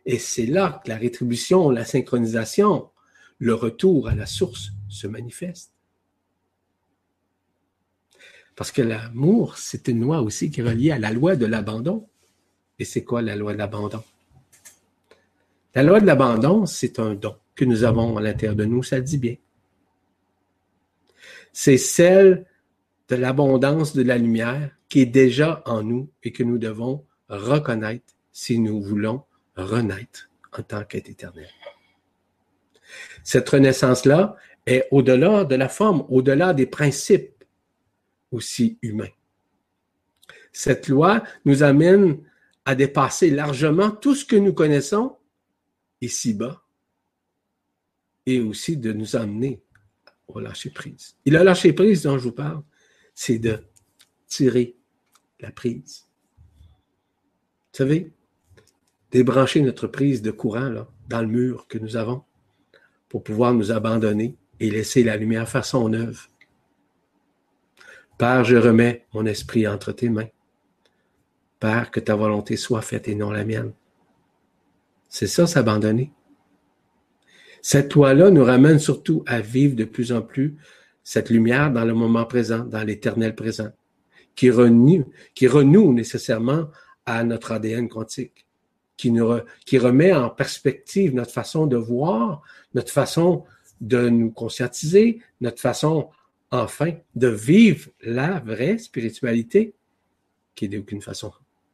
Et 0.06 0.20
c'est 0.20 0.46
là 0.46 0.82
que 0.84 0.90
la 0.90 0.98
rétribution, 0.98 1.70
la 1.70 1.86
synchronisation, 1.86 2.90
le 3.40 3.54
retour 3.54 4.08
à 4.08 4.16
la 4.16 4.26
source 4.26 4.72
se 4.88 5.08
manifeste. 5.08 5.74
Parce 8.56 8.72
que 8.72 8.82
l'amour, 8.82 9.58
c'est 9.58 9.88
une 9.88 10.02
loi 10.02 10.22
aussi 10.22 10.50
qui 10.50 10.62
est 10.62 10.64
reliée 10.64 10.92
à 10.92 10.98
la 10.98 11.12
loi 11.12 11.36
de 11.36 11.46
l'abandon. 11.46 12.08
Et 12.80 12.86
c'est 12.86 13.04
quoi 13.04 13.22
la 13.22 13.36
loi 13.36 13.54
de 13.54 13.58
l'abandon? 13.58 14.04
La 15.76 15.84
loi 15.84 16.00
de 16.00 16.08
l'abandon, 16.08 16.66
c'est 16.66 17.00
un 17.00 17.14
don 17.14 17.36
que 17.54 17.66
nous 17.66 17.84
avons 17.84 18.18
à 18.18 18.22
l'intérieur 18.22 18.56
de 18.56 18.66
nous, 18.66 18.82
ça 18.84 19.00
dit 19.00 19.18
bien. 19.18 19.36
C'est 21.54 21.78
celle 21.78 22.46
de 23.10 23.16
l'abondance 23.16 23.96
de 23.96 24.04
la 24.04 24.18
lumière 24.18 24.72
qui 24.90 25.02
est 25.02 25.06
déjà 25.06 25.62
en 25.66 25.84
nous 25.84 26.10
et 26.24 26.32
que 26.32 26.44
nous 26.44 26.58
devons 26.58 27.06
reconnaître 27.30 28.17
si 28.38 28.60
nous 28.60 28.84
voulons 28.84 29.24
renaître 29.56 30.30
en 30.52 30.62
tant 30.62 30.84
qu'être 30.84 31.10
éternel. 31.10 31.50
Cette 33.24 33.50
renaissance-là 33.50 34.36
est 34.68 34.88
au-delà 34.92 35.44
de 35.44 35.56
la 35.56 35.68
forme, 35.68 36.06
au-delà 36.08 36.54
des 36.54 36.68
principes 36.68 37.44
aussi 38.30 38.78
humains. 38.84 39.10
Cette 40.52 40.88
loi 40.88 41.24
nous 41.46 41.64
amène 41.64 42.24
à 42.64 42.76
dépasser 42.76 43.32
largement 43.32 43.90
tout 43.90 44.14
ce 44.14 44.24
que 44.24 44.36
nous 44.36 44.54
connaissons 44.54 45.18
ici-bas 46.02 46.62
et 48.28 48.40
aussi 48.40 48.78
de 48.78 48.94
nous 48.94 49.16
amener 49.16 49.64
au 50.28 50.40
lâcher-prise. 50.40 51.18
Et 51.26 51.32
le 51.32 51.42
lâcher-prise 51.42 52.04
dont 52.04 52.20
je 52.20 52.26
vous 52.26 52.34
parle, 52.34 52.62
c'est 53.16 53.40
de 53.40 53.64
tirer 54.28 54.76
la 55.40 55.52
prise. 55.52 56.06
Vous 57.74 57.78
savez, 57.78 58.12
débrancher 59.12 59.62
notre 59.62 59.88
prise 59.88 60.22
de 60.22 60.32
courant 60.32 60.70
là, 60.70 60.88
dans 61.08 61.22
le 61.22 61.28
mur 61.28 61.68
que 61.68 61.78
nous 61.78 61.96
avons 61.96 62.24
pour 63.10 63.24
pouvoir 63.24 63.54
nous 63.54 63.72
abandonner 63.72 64.36
et 64.60 64.70
laisser 64.70 65.04
la 65.04 65.18
lumière 65.18 65.48
faire 65.48 65.66
son 65.66 65.94
œuvre. 65.94 66.28
Père, 68.18 68.44
je 68.44 68.56
remets 68.56 69.06
mon 69.14 69.26
esprit 69.26 69.68
entre 69.68 69.92
tes 69.92 70.10
mains. 70.10 70.30
Père, 71.60 71.92
que 71.92 72.00
ta 72.00 72.16
volonté 72.16 72.58
soit 72.58 72.82
faite 72.82 73.08
et 73.08 73.16
non 73.16 73.32
la 73.32 73.46
mienne. 73.46 73.74
C'est 75.10 75.28
ça, 75.28 75.48
s'abandonner. 75.48 76.12
Cette 77.62 77.94
loi-là 77.94 78.30
nous 78.30 78.44
ramène 78.44 78.80
surtout 78.80 79.24
à 79.26 79.40
vivre 79.40 79.76
de 79.76 79.86
plus 79.86 80.12
en 80.12 80.22
plus 80.22 80.58
cette 81.04 81.30
lumière 81.30 81.72
dans 81.72 81.86
le 81.86 81.94
moment 81.94 82.26
présent, 82.26 82.66
dans 82.66 82.84
l'éternel 82.84 83.34
présent, 83.36 83.70
qui 84.36 84.50
renoue, 84.52 85.06
qui 85.34 85.48
renoue 85.48 85.94
nécessairement 85.94 86.70
à 87.06 87.24
notre 87.24 87.54
ADN 87.54 87.88
quantique 87.88 88.47
qui, 88.98 89.12
nous 89.12 89.40
qui 89.66 89.78
remet 89.78 90.12
en 90.14 90.30
perspective 90.30 91.14
notre 91.14 91.32
façon 91.32 91.68
de 91.68 91.78
voir, 91.78 92.42
notre 92.74 92.92
façon 92.92 93.46
de 93.80 94.10
nous 94.10 94.32
conscientiser, 94.32 95.22
notre 95.40 95.62
façon, 95.62 96.10
enfin, 96.52 96.94
de 97.16 97.28
vivre 97.28 97.90
la 98.02 98.40
vraie 98.40 98.80
spiritualité, 98.80 99.76
qui 100.56 100.66
est 100.66 100.70
d'aucune 100.70 101.02
façon 101.02 101.32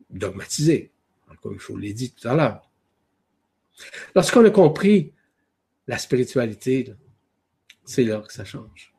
dogmatisée, 0.09 0.91
comme 1.41 1.59
je 1.59 1.67
vous 1.67 1.77
l'ai 1.77 1.93
dit 1.93 2.11
tout 2.11 2.27
à 2.27 2.35
l'heure. 2.35 2.69
Lorsqu'on 4.15 4.45
a 4.45 4.49
compris 4.51 5.13
la 5.87 5.97
spiritualité, 5.97 6.93
c'est 7.85 8.03
là 8.03 8.19
que 8.19 8.33
ça 8.33 8.45
change. 8.45 8.93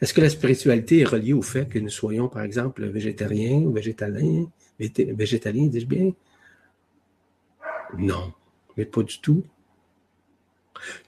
Est-ce 0.00 0.14
que 0.14 0.20
la 0.20 0.30
spiritualité 0.30 1.00
est 1.00 1.04
reliée 1.04 1.32
au 1.32 1.42
fait 1.42 1.68
que 1.68 1.78
nous 1.78 1.90
soyons, 1.90 2.28
par 2.28 2.42
exemple, 2.42 2.84
végétariens 2.86 3.58
ou 3.58 3.72
végétaliens, 3.72 4.46
végétalien, 5.14 5.66
dis-je 5.66 5.86
bien? 5.86 6.12
Non, 7.98 8.32
mais 8.76 8.86
pas 8.86 9.02
du 9.02 9.20
tout. 9.20 9.44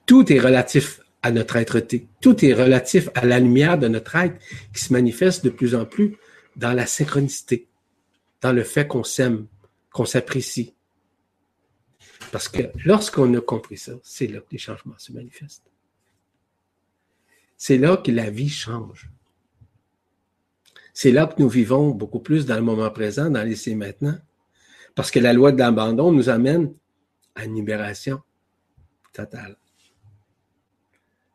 Tout 0.06 0.32
est 0.32 0.38
relatif 0.38 1.00
à 1.22 1.30
notre 1.30 1.56
être-té. 1.56 2.06
Tout 2.20 2.44
est 2.44 2.52
relatif 2.52 3.08
à 3.14 3.24
la 3.24 3.40
lumière 3.40 3.78
de 3.78 3.88
notre 3.88 4.14
être 4.16 4.36
qui 4.74 4.84
se 4.84 4.92
manifeste 4.92 5.44
de 5.44 5.50
plus 5.50 5.74
en 5.74 5.86
plus 5.86 6.18
dans 6.56 6.72
la 6.72 6.86
synchronicité, 6.86 7.66
dans 8.40 8.52
le 8.52 8.62
fait 8.62 8.86
qu'on 8.86 9.04
s'aime, 9.04 9.46
qu'on 9.90 10.04
s'apprécie. 10.04 10.74
Parce 12.30 12.48
que 12.48 12.62
lorsqu'on 12.84 13.32
a 13.34 13.40
compris 13.40 13.78
ça, 13.78 13.92
c'est 14.02 14.26
là 14.26 14.40
que 14.40 14.48
les 14.52 14.58
changements 14.58 14.98
se 14.98 15.12
manifestent. 15.12 15.70
C'est 17.56 17.78
là 17.78 17.96
que 17.96 18.10
la 18.10 18.28
vie 18.28 18.50
change. 18.50 19.10
C'est 20.94 21.10
là 21.10 21.26
que 21.26 21.42
nous 21.42 21.48
vivons 21.48 21.90
beaucoup 21.90 22.20
plus 22.20 22.46
dans 22.46 22.54
le 22.54 22.62
moment 22.62 22.88
présent, 22.90 23.28
dans 23.28 23.42
l'essai 23.42 23.74
maintenant. 23.74 24.16
Parce 24.94 25.10
que 25.10 25.18
la 25.18 25.32
loi 25.32 25.50
de 25.50 25.58
l'abandon 25.58 26.12
nous 26.12 26.28
amène 26.28 26.72
à 27.34 27.44
une 27.44 27.56
libération 27.56 28.22
totale. 29.12 29.56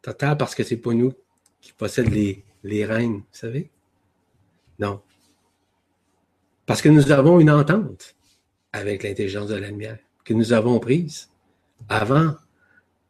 Totale 0.02 0.38
parce 0.38 0.56
que 0.56 0.64
c'est 0.64 0.78
pas 0.78 0.94
nous 0.94 1.14
qui 1.60 1.74
possèdent 1.74 2.14
les, 2.14 2.46
les 2.64 2.86
règnes, 2.86 3.18
vous 3.18 3.26
savez? 3.34 3.70
Non. 4.80 5.02
Parce 6.66 6.82
que 6.82 6.88
nous 6.88 7.12
avons 7.12 7.42
une 7.42 7.52
entente 7.52 8.16
avec 8.72 9.04
l'intelligence 9.04 9.50
de 9.50 9.56
la 9.56 9.70
lumière 9.70 10.00
que 10.24 10.34
nous 10.34 10.54
avons 10.54 10.80
prise 10.80 11.30
avant, 11.90 12.36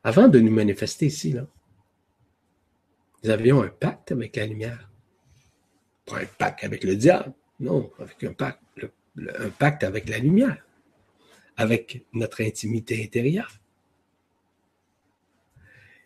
avant 0.03 0.27
de 0.27 0.39
nous 0.39 0.51
manifester 0.51 1.05
ici. 1.05 1.33
Là. 1.33 1.45
Nous 3.23 3.29
avions 3.29 3.61
un 3.61 3.67
pacte 3.67 4.11
avec 4.11 4.35
la 4.35 4.47
lumière 4.47 4.88
un 6.15 6.25
pacte 6.25 6.63
avec 6.63 6.83
le 6.83 6.95
diable, 6.95 7.33
non, 7.59 7.91
avec 7.99 8.23
un 8.23 8.33
pacte, 8.33 8.61
un 9.17 9.49
pacte 9.49 9.83
avec 9.83 10.07
la 10.09 10.17
lumière, 10.17 10.65
avec 11.57 12.05
notre 12.13 12.41
intimité 12.43 13.03
intérieure. 13.03 13.51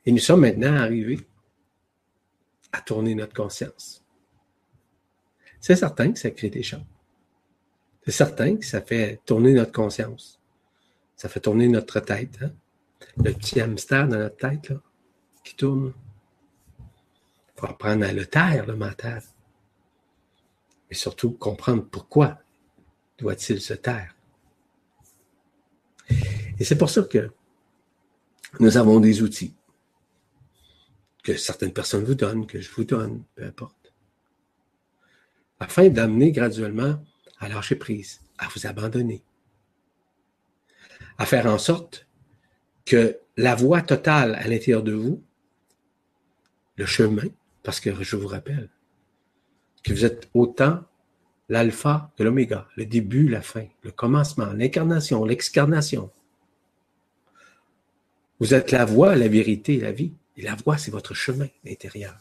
Et 0.05 0.11
nous 0.11 0.19
sommes 0.19 0.41
maintenant 0.41 0.75
arrivés 0.75 1.19
à 2.71 2.81
tourner 2.81 3.15
notre 3.15 3.33
conscience. 3.33 4.03
C'est 5.59 5.75
certain 5.75 6.11
que 6.11 6.19
ça 6.19 6.31
crée 6.31 6.49
des 6.49 6.63
choses. 6.63 6.83
C'est 8.05 8.11
certain 8.11 8.57
que 8.57 8.65
ça 8.65 8.81
fait 8.81 9.21
tourner 9.25 9.53
notre 9.53 9.71
conscience. 9.71 10.41
Ça 11.15 11.29
fait 11.29 11.39
tourner 11.39 11.69
notre 11.69 12.01
tête. 12.01 12.37
Hein? 12.41 12.51
Le 13.17 13.31
petit 13.31 13.61
hamster 13.61 14.07
dans 14.07 14.17
notre 14.17 14.35
tête 14.35 14.69
là, 14.69 14.81
qui 15.43 15.55
tourne. 15.55 15.93
Il 16.79 17.59
faut 17.59 17.67
apprendre 17.67 18.03
à 18.05 18.11
le 18.11 18.25
taire, 18.25 18.65
le 18.65 18.75
mental 18.75 19.21
et 20.93 20.95
surtout 20.95 21.31
comprendre 21.31 21.83
pourquoi 21.83 22.37
doit-il 23.17 23.59
se 23.59 23.73
taire. 23.73 24.15
Et 26.59 26.63
c'est 26.63 26.77
pour 26.77 26.91
ça 26.91 27.01
que 27.01 27.31
nous 28.59 28.77
avons 28.77 28.99
des 28.99 29.23
outils 29.23 29.55
que 31.23 31.35
certaines 31.35 31.73
personnes 31.73 32.03
vous 32.03 32.13
donnent, 32.13 32.45
que 32.45 32.61
je 32.61 32.69
vous 32.69 32.83
donne, 32.83 33.23
peu 33.33 33.43
importe, 33.43 33.91
afin 35.59 35.89
d'amener 35.89 36.31
graduellement 36.31 37.03
à 37.39 37.49
lâcher 37.49 37.75
prise, 37.75 38.21
à 38.37 38.47
vous 38.49 38.67
abandonner, 38.67 39.23
à 41.17 41.25
faire 41.25 41.47
en 41.47 41.57
sorte 41.57 42.05
que 42.85 43.17
la 43.35 43.55
voie 43.55 43.81
totale 43.81 44.35
à 44.35 44.47
l'intérieur 44.47 44.83
de 44.83 44.93
vous, 44.93 45.23
le 46.75 46.85
chemin, 46.85 47.29
parce 47.63 47.79
que 47.79 48.03
je 48.03 48.15
vous 48.15 48.27
rappelle, 48.27 48.69
que 49.83 49.93
vous 49.93 50.05
êtes 50.05 50.29
autant 50.33 50.83
l'alpha 51.49 52.11
et 52.17 52.23
l'oméga, 52.23 52.67
le 52.75 52.85
début, 52.85 53.27
la 53.27 53.41
fin, 53.41 53.65
le 53.81 53.91
commencement, 53.91 54.51
l'incarnation, 54.53 55.25
l'excarnation. 55.25 56.09
Vous 58.39 58.53
êtes 58.53 58.71
la 58.71 58.85
voie, 58.85 59.15
la 59.15 59.27
vérité, 59.27 59.79
la 59.79 59.91
vie. 59.91 60.13
Et 60.35 60.41
la 60.41 60.55
voie, 60.55 60.77
c'est 60.77 60.91
votre 60.91 61.13
chemin 61.13 61.47
intérieur. 61.67 62.17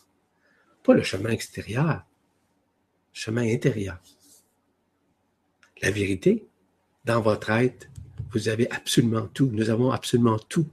Pas 0.83 0.95
le 0.95 1.03
chemin 1.03 1.31
extérieur, 1.31 2.05
chemin 3.13 3.43
intérieur. 3.43 3.99
La 5.81 5.91
vérité, 5.91 6.47
dans 7.05 7.21
votre 7.21 7.51
être, 7.51 7.89
vous 8.33 8.49
avez 8.49 8.71
absolument 8.71 9.27
tout. 9.27 9.51
Nous 9.53 9.71
avons 9.71 9.91
absolument 9.91 10.39
tout. 10.39 10.69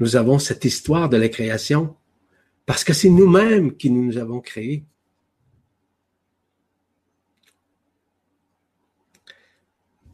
Nous 0.00 0.16
avons 0.16 0.38
cette 0.38 0.64
histoire 0.64 1.08
de 1.08 1.16
la 1.16 1.28
création 1.28 1.96
parce 2.66 2.84
que 2.84 2.92
c'est 2.92 3.10
nous-mêmes 3.10 3.76
qui 3.76 3.90
nous 3.90 4.18
avons 4.18 4.40
créés. 4.40 4.84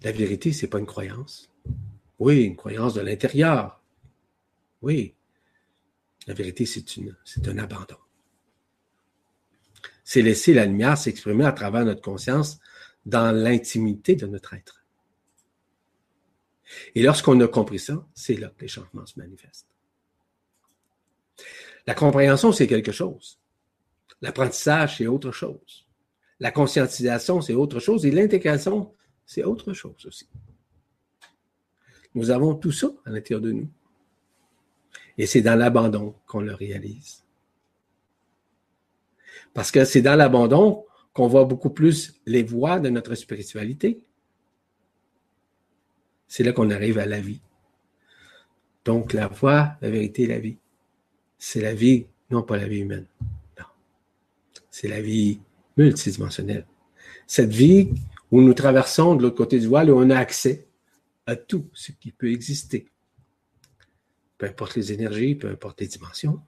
La 0.03 0.13
vérité, 0.13 0.53
c'est 0.53 0.69
pas 0.69 0.79
une 0.79 0.87
croyance. 0.87 1.51
Oui, 2.19 2.43
une 2.43 2.57
croyance 2.57 2.95
de 2.95 3.01
l'intérieur. 3.01 3.83
Oui. 4.83 5.15
La 6.27 6.35
vérité, 6.35 6.67
c'est 6.67 6.85
c'est 7.25 7.49
un 7.49 7.59
abandon. 7.59 7.97
C'est 10.05 10.23
laisser 10.23 10.55
la 10.55 10.67
lumière 10.67 10.99
s'exprimer 10.99 11.45
à 11.45 11.53
travers 11.53 11.85
notre 11.85 12.03
conscience 12.03 12.59
dans 13.07 13.35
l'intimité 13.35 14.17
de 14.17 14.27
notre 14.27 14.55
être. 14.55 14.85
Et 16.95 17.03
lorsqu'on 17.03 17.41
a 17.41 17.49
compris 17.49 17.79
ça, 17.79 18.07
c'est 18.15 18.35
là 18.35 18.49
que 18.49 18.63
les 18.63 18.69
changements 18.69 19.07
se 19.07 19.19
manifestent. 19.19 19.67
La 21.87 21.95
compréhension, 21.95 22.53
c'est 22.53 22.67
quelque 22.67 22.93
chose. 22.93 23.39
L'apprentissage, 24.21 24.99
c'est 24.99 25.07
autre 25.07 25.33
chose. 25.33 25.87
La 26.39 26.51
conscientisation, 26.51 27.41
c'est 27.41 27.55
autre 27.55 27.81
chose. 27.81 28.05
Et 28.07 28.11
l'intégration, 28.11 28.95
c'est 29.31 29.45
autre 29.45 29.73
chose 29.73 30.05
aussi. 30.07 30.27
Nous 32.17 32.31
avons 32.31 32.57
tout 32.57 32.73
ça 32.73 32.89
à 33.05 33.11
l'intérieur 33.11 33.41
de 33.41 33.53
nous. 33.53 33.69
Et 35.17 35.25
c'est 35.25 35.41
dans 35.41 35.55
l'abandon 35.55 36.17
qu'on 36.27 36.41
le 36.41 36.53
réalise. 36.53 37.23
Parce 39.55 39.71
que 39.71 39.85
c'est 39.85 40.03
dans 40.03 40.17
l'abandon 40.17 40.85
qu'on 41.13 41.29
voit 41.29 41.45
beaucoup 41.45 41.71
plus 41.71 42.21
les 42.27 42.43
voies 42.43 42.81
de 42.81 42.89
notre 42.89 43.15
spiritualité. 43.15 44.01
C'est 46.27 46.43
là 46.43 46.53
qu'on 46.53 46.71
arrive 46.71 46.99
à 46.99 47.07
la 47.07 47.21
vie. 47.21 47.41
Donc, 48.85 49.13
la 49.13 49.29
voie, 49.29 49.77
la 49.81 49.91
vérité, 49.91 50.27
la 50.27 50.41
vie. 50.41 50.59
C'est 51.39 51.61
la 51.61 51.73
vie, 51.73 52.05
non 52.31 52.43
pas 52.43 52.57
la 52.57 52.67
vie 52.67 52.81
humaine. 52.81 53.07
Non. 53.61 53.67
C'est 54.73 54.89
la 54.89 55.01
vie 55.01 55.41
multidimensionnelle. 55.77 56.67
Cette 57.29 57.53
vie 57.53 57.95
où 58.31 58.41
nous 58.41 58.55
traversons 58.55 59.15
de 59.15 59.23
l'autre 59.23 59.37
côté 59.37 59.59
du 59.59 59.67
voile, 59.67 59.91
où 59.91 59.99
on 59.99 60.11
a 60.11 60.17
accès 60.17 60.69
à 61.27 61.37
tout 61.37 61.69
ce 61.73 61.93
qui 61.93 62.13
peut 62.13 62.31
exister. 62.31 62.87
Peu 64.39 64.47
importe 64.47 64.77
les 64.77 64.93
énergies, 64.93 65.35
peu 65.35 65.49
importe 65.49 65.81
les 65.81 65.87
dimensions. 65.87 66.41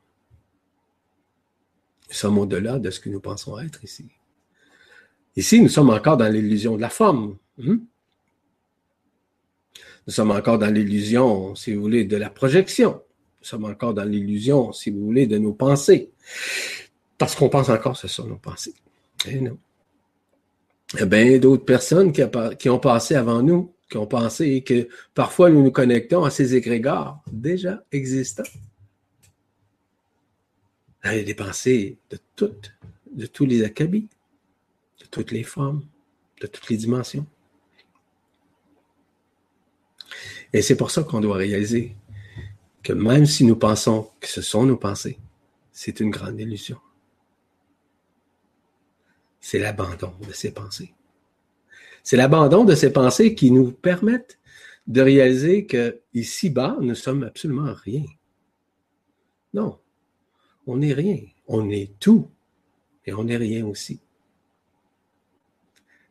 Nous 2.09 2.15
sommes 2.15 2.39
au-delà 2.39 2.79
de 2.79 2.91
ce 2.91 3.01
que 3.01 3.09
nous 3.09 3.21
pensons 3.21 3.59
être 3.59 3.85
ici. 3.85 4.07
Ici, 5.37 5.61
nous 5.61 5.69
sommes 5.69 5.91
encore 5.91 6.17
dans 6.17 6.29
l'illusion 6.29 6.77
de 6.77 6.81
la 6.81 6.91
forme. 6.91 7.39
Hmm? 7.59 7.79
Nous 10.07 10.13
sommes 10.13 10.31
encore 10.31 10.59
dans 10.59 10.73
l'illusion, 10.73 11.55
si 11.55 11.75
vous 11.75 11.81
voulez, 11.81 12.05
de 12.05 12.17
la 12.17 12.29
projection. 12.29 13.03
Nous 13.41 13.47
sommes 13.47 13.65
encore 13.65 13.95
dans 13.95 14.05
l'illusion, 14.05 14.73
si 14.73 14.91
vous 14.91 15.05
voulez, 15.05 15.27
de 15.27 15.39
nos 15.39 15.53
pensées. 15.53 16.11
Parce 17.19 17.35
qu'on 17.35 17.49
pense 17.49 17.69
encore 17.69 17.97
ce 17.97 18.09
sont 18.09 18.27
nos 18.27 18.37
pensées. 18.37 18.75
Et 19.27 19.37
eh 19.37 19.41
non. 19.41 19.59
Bien 20.95 21.39
d'autres 21.39 21.65
personnes 21.65 22.13
qui, 22.13 22.69
ont 22.69 22.79
passé 22.79 23.15
avant 23.15 23.43
nous, 23.43 23.75
qui 23.89 23.97
ont 23.97 24.07
pensé 24.07 24.63
que 24.63 24.89
parfois 25.15 25.49
nous 25.49 25.63
nous 25.63 25.71
connectons 25.71 26.25
à 26.25 26.31
ces 26.31 26.55
égrégores 26.55 27.23
déjà 27.31 27.83
existants. 27.93 28.43
Il 31.05 31.17
y 31.17 31.21
a 31.21 31.23
des 31.25 31.35
pensées 31.35 31.97
de 32.11 32.19
toutes, 32.37 32.73
de 33.11 33.27
tous 33.27 33.47
les 33.47 33.65
acabits, 33.65 34.09
de 35.01 35.07
toutes 35.07 35.33
les 35.33 35.43
formes, 35.43 35.83
de 36.41 36.47
toutes 36.47 36.69
les 36.69 36.77
dimensions. 36.77 37.27
Et 40.53 40.61
c'est 40.61 40.77
pour 40.77 40.91
ça 40.91 41.03
qu'on 41.03 41.21
doit 41.21 41.37
réaliser 41.37 41.97
que 42.83 42.93
même 42.93 43.27
si 43.27 43.45
nous 43.45 43.57
pensons 43.57 44.11
que 44.21 44.29
ce 44.29 44.43
sont 44.43 44.67
nos 44.67 44.77
pensées, 44.77 45.19
c'est 45.73 46.01
une 46.01 46.11
grande 46.11 46.39
illusion. 46.39 46.79
C'est 49.43 49.59
l'abandon 49.59 50.15
de 50.27 50.33
ces 50.33 50.53
pensées. 50.53 50.95
C'est 52.03 52.17
l'abandon 52.17 52.65
de 52.65 52.75
ces 52.75 52.91
pensées 52.91 53.35
qui 53.35 53.51
nous 53.51 53.71
permettent 53.71 54.39
de 54.87 55.03
réaliser 55.03 55.67
que 55.67 56.01
ici-bas, 56.15 56.79
nous 56.81 56.95
sommes 56.95 57.25
absolument 57.25 57.75
rien. 57.75 58.05
Non, 59.53 59.79
on 60.67 60.79
n'est 60.79 60.95
rien. 60.95 61.21
On 61.47 61.69
est 61.69 61.93
tout 62.01 62.31
et 63.05 63.13
on 63.13 63.25
n'est 63.25 63.37
rien 63.37 63.67
aussi. 63.67 64.01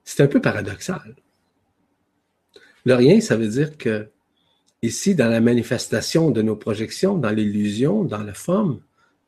C'est 0.03 0.21
un 0.21 0.27
peu 0.27 0.39
paradoxal. 0.39 1.15
Le 2.85 2.93
rien, 2.93 3.19
ça 3.21 3.35
veut 3.35 3.47
dire 3.47 3.75
que 3.75 4.11
Ici, 4.83 5.13
dans 5.13 5.29
la 5.29 5.41
manifestation 5.41 6.31
de 6.31 6.41
nos 6.41 6.55
projections, 6.55 7.15
dans 7.15 7.29
l'illusion, 7.29 8.03
dans 8.03 8.23
la 8.23 8.33
forme, 8.33 8.81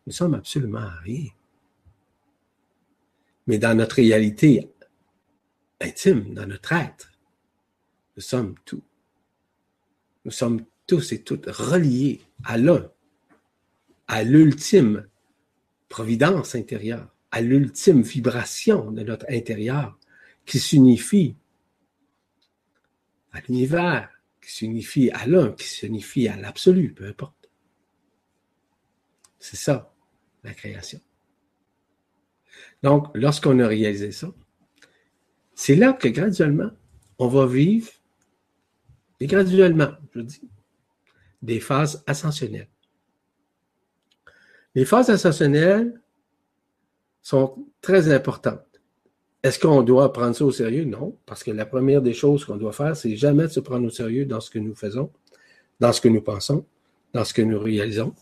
nous 0.07 0.13
sommes 0.13 0.33
absolument 0.33 0.89
rien. 1.03 1.27
Mais 3.47 3.57
dans 3.57 3.75
notre 3.75 3.97
réalité 3.97 4.69
intime, 5.81 6.33
dans 6.33 6.47
notre 6.47 6.71
être, 6.71 7.11
nous 8.15 8.21
sommes 8.21 8.55
tout. 8.65 8.83
Nous 10.25 10.31
sommes 10.31 10.65
tous 10.87 11.11
et 11.11 11.23
toutes 11.23 11.47
reliés 11.47 12.21
à 12.43 12.57
l'un, 12.57 12.89
à 14.07 14.23
l'ultime 14.23 15.07
providence 15.89 16.55
intérieure, 16.55 17.13
à 17.31 17.41
l'ultime 17.41 18.01
vibration 18.01 18.91
de 18.91 19.03
notre 19.03 19.25
intérieur 19.29 19.97
qui 20.45 20.59
s'unifie 20.59 21.35
à 23.31 23.41
l'univers, 23.41 24.09
qui 24.41 24.51
s'unifie 24.51 25.09
à 25.11 25.25
l'un, 25.25 25.51
qui 25.51 25.67
s'unifie 25.67 26.27
à 26.27 26.37
l'absolu, 26.37 26.93
peu 26.93 27.07
importe. 27.07 27.49
C'est 29.39 29.57
ça, 29.57 29.93
la 30.43 30.53
création. 30.53 31.01
Donc, 32.83 33.07
lorsqu'on 33.15 33.59
a 33.59 33.67
réalisé 33.67 34.11
ça, 34.11 34.27
c'est 35.55 35.75
là 35.75 35.93
que 35.93 36.09
graduellement, 36.09 36.71
on 37.17 37.27
va 37.27 37.45
vivre, 37.45 37.89
et 39.19 39.27
graduellement, 39.27 39.91
je 40.13 40.21
dis, 40.21 40.41
des 41.41 41.59
phases 41.59 42.03
ascensionnelles. 42.07 42.69
Les 44.75 44.85
phases 44.85 45.09
ascensionnelles 45.09 46.01
sont 47.21 47.65
très 47.81 48.11
importantes. 48.13 48.61
Est-ce 49.43 49.59
qu'on 49.59 49.81
doit 49.81 50.11
prendre 50.11 50.35
ça 50.35 50.45
au 50.45 50.51
sérieux? 50.51 50.85
Non, 50.85 51.17
parce 51.25 51.43
que 51.43 51.51
la 51.51 51.65
première 51.65 52.01
des 52.01 52.13
choses 52.13 52.45
qu'on 52.45 52.57
doit 52.57 52.71
faire, 52.71 52.95
c'est 52.95 53.15
jamais 53.15 53.43
de 53.43 53.49
se 53.49 53.59
prendre 53.59 53.85
au 53.85 53.89
sérieux 53.89 54.25
dans 54.25 54.39
ce 54.39 54.49
que 54.49 54.59
nous 54.59 54.75
faisons, 54.75 55.11
dans 55.79 55.91
ce 55.93 56.01
que 56.01 56.07
nous 56.07 56.21
pensons, 56.21 56.65
dans 57.13 57.23
ce 57.23 57.33
que 57.33 57.41
nous 57.41 57.59
réalisons. 57.59 58.13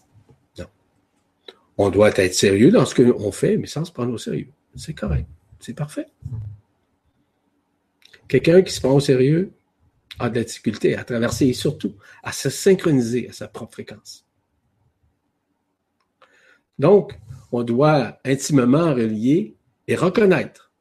On 1.84 1.90
doit 1.90 2.12
être 2.16 2.36
sérieux 2.36 2.70
dans 2.70 2.86
ce 2.86 2.94
qu'on 2.94 3.32
fait, 3.32 3.58
mais 3.58 3.66
sans 3.66 3.86
se 3.86 3.92
prendre 3.92 4.14
au 4.14 4.18
sérieux. 4.20 4.50
C'est 4.76 4.94
correct. 4.94 5.28
C'est 5.60 5.74
parfait. 5.74 6.06
Quelqu'un 8.28 8.62
qui 8.62 8.72
se 8.72 8.80
prend 8.80 8.94
au 8.94 9.00
sérieux 9.00 9.52
a 10.20 10.30
de 10.30 10.36
la 10.36 10.44
difficulté 10.44 10.96
à 10.96 11.04
traverser 11.04 11.48
et 11.48 11.54
surtout 11.54 11.96
à 12.22 12.34
se 12.34 12.52
synchroniser 12.52 13.30
à 13.30 13.34
sa 13.34 13.48
propre 13.48 13.74
fréquence. 13.74 14.28
Donc, 16.78 17.20
on 17.52 17.64
doit 17.64 18.20
intimement 18.26 18.94
relier 18.94 19.56
et 19.88 19.96
reconnaître 19.96 20.72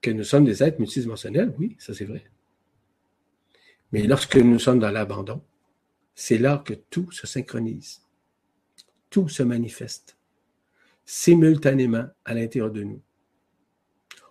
que 0.00 0.10
nous 0.10 0.24
sommes 0.24 0.44
des 0.44 0.64
êtres 0.64 0.80
multidimensionnels, 0.80 1.54
oui, 1.60 1.76
ça 1.78 1.94
c'est 1.94 2.04
vrai. 2.04 2.24
Mais 3.92 4.02
lorsque 4.08 4.38
nous 4.38 4.58
sommes 4.58 4.80
dans 4.80 4.90
l'abandon, 4.90 5.40
c'est 6.16 6.38
là 6.38 6.60
que 6.66 6.74
tout 6.74 7.12
se 7.12 7.28
synchronise. 7.28 8.01
Tout 9.12 9.28
se 9.28 9.42
manifeste 9.42 10.16
simultanément 11.04 12.06
à 12.24 12.32
l'intérieur 12.32 12.72
de 12.72 12.82
nous. 12.82 13.02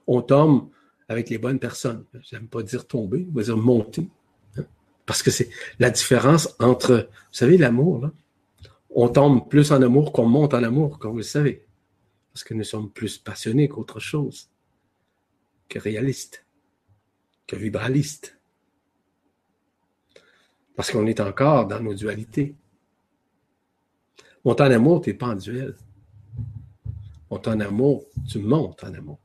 On 0.08 0.24
tombe 0.24 0.72
avec 1.08 1.30
les 1.30 1.38
bonnes 1.38 1.60
personnes. 1.60 2.04
J'aime 2.22 2.48
pas 2.48 2.64
dire 2.64 2.88
tomber, 2.88 3.28
on 3.30 3.36
va 3.36 3.44
dire 3.44 3.58
monter. 3.58 4.10
Hein. 4.58 4.64
Parce 5.06 5.22
que 5.22 5.30
c'est 5.30 5.52
la 5.78 5.92
différence 5.92 6.56
entre, 6.60 7.10
vous 7.12 7.38
savez, 7.38 7.58
l'amour, 7.58 8.02
là. 8.02 8.12
On 8.90 9.08
tombe 9.08 9.48
plus 9.48 9.72
en 9.72 9.84
amour 9.84 10.12
qu'on 10.12 10.26
monte 10.26 10.56
en 10.56 10.64
amour, 10.64 10.98
comme 10.98 11.12
vous 11.12 11.18
le 11.18 11.24
savez. 11.24 11.64
Parce 12.34 12.44
que 12.44 12.56
nous 12.56 12.64
sommes 12.64 12.90
plus 12.90 13.20
passionnés 13.20 13.70
qu'autre 13.70 14.00
chose 14.00 14.50
que 15.70 15.78
réaliste, 15.78 16.44
que 17.46 17.56
vibraliste. 17.56 18.40
Parce 20.76 20.90
qu'on 20.90 21.06
est 21.06 21.20
encore 21.20 21.68
dans 21.68 21.80
nos 21.80 21.94
dualités. 21.94 22.56
Monter 24.44 24.64
en 24.64 24.72
amour, 24.72 25.02
tu 25.02 25.10
n'es 25.10 25.16
pas 25.16 25.28
en 25.28 25.36
duel. 25.36 25.76
Monter 27.30 27.50
en 27.50 27.60
amour, 27.60 28.06
tu 28.28 28.40
montes 28.40 28.84
en 28.84 28.94
amour. 28.94 29.20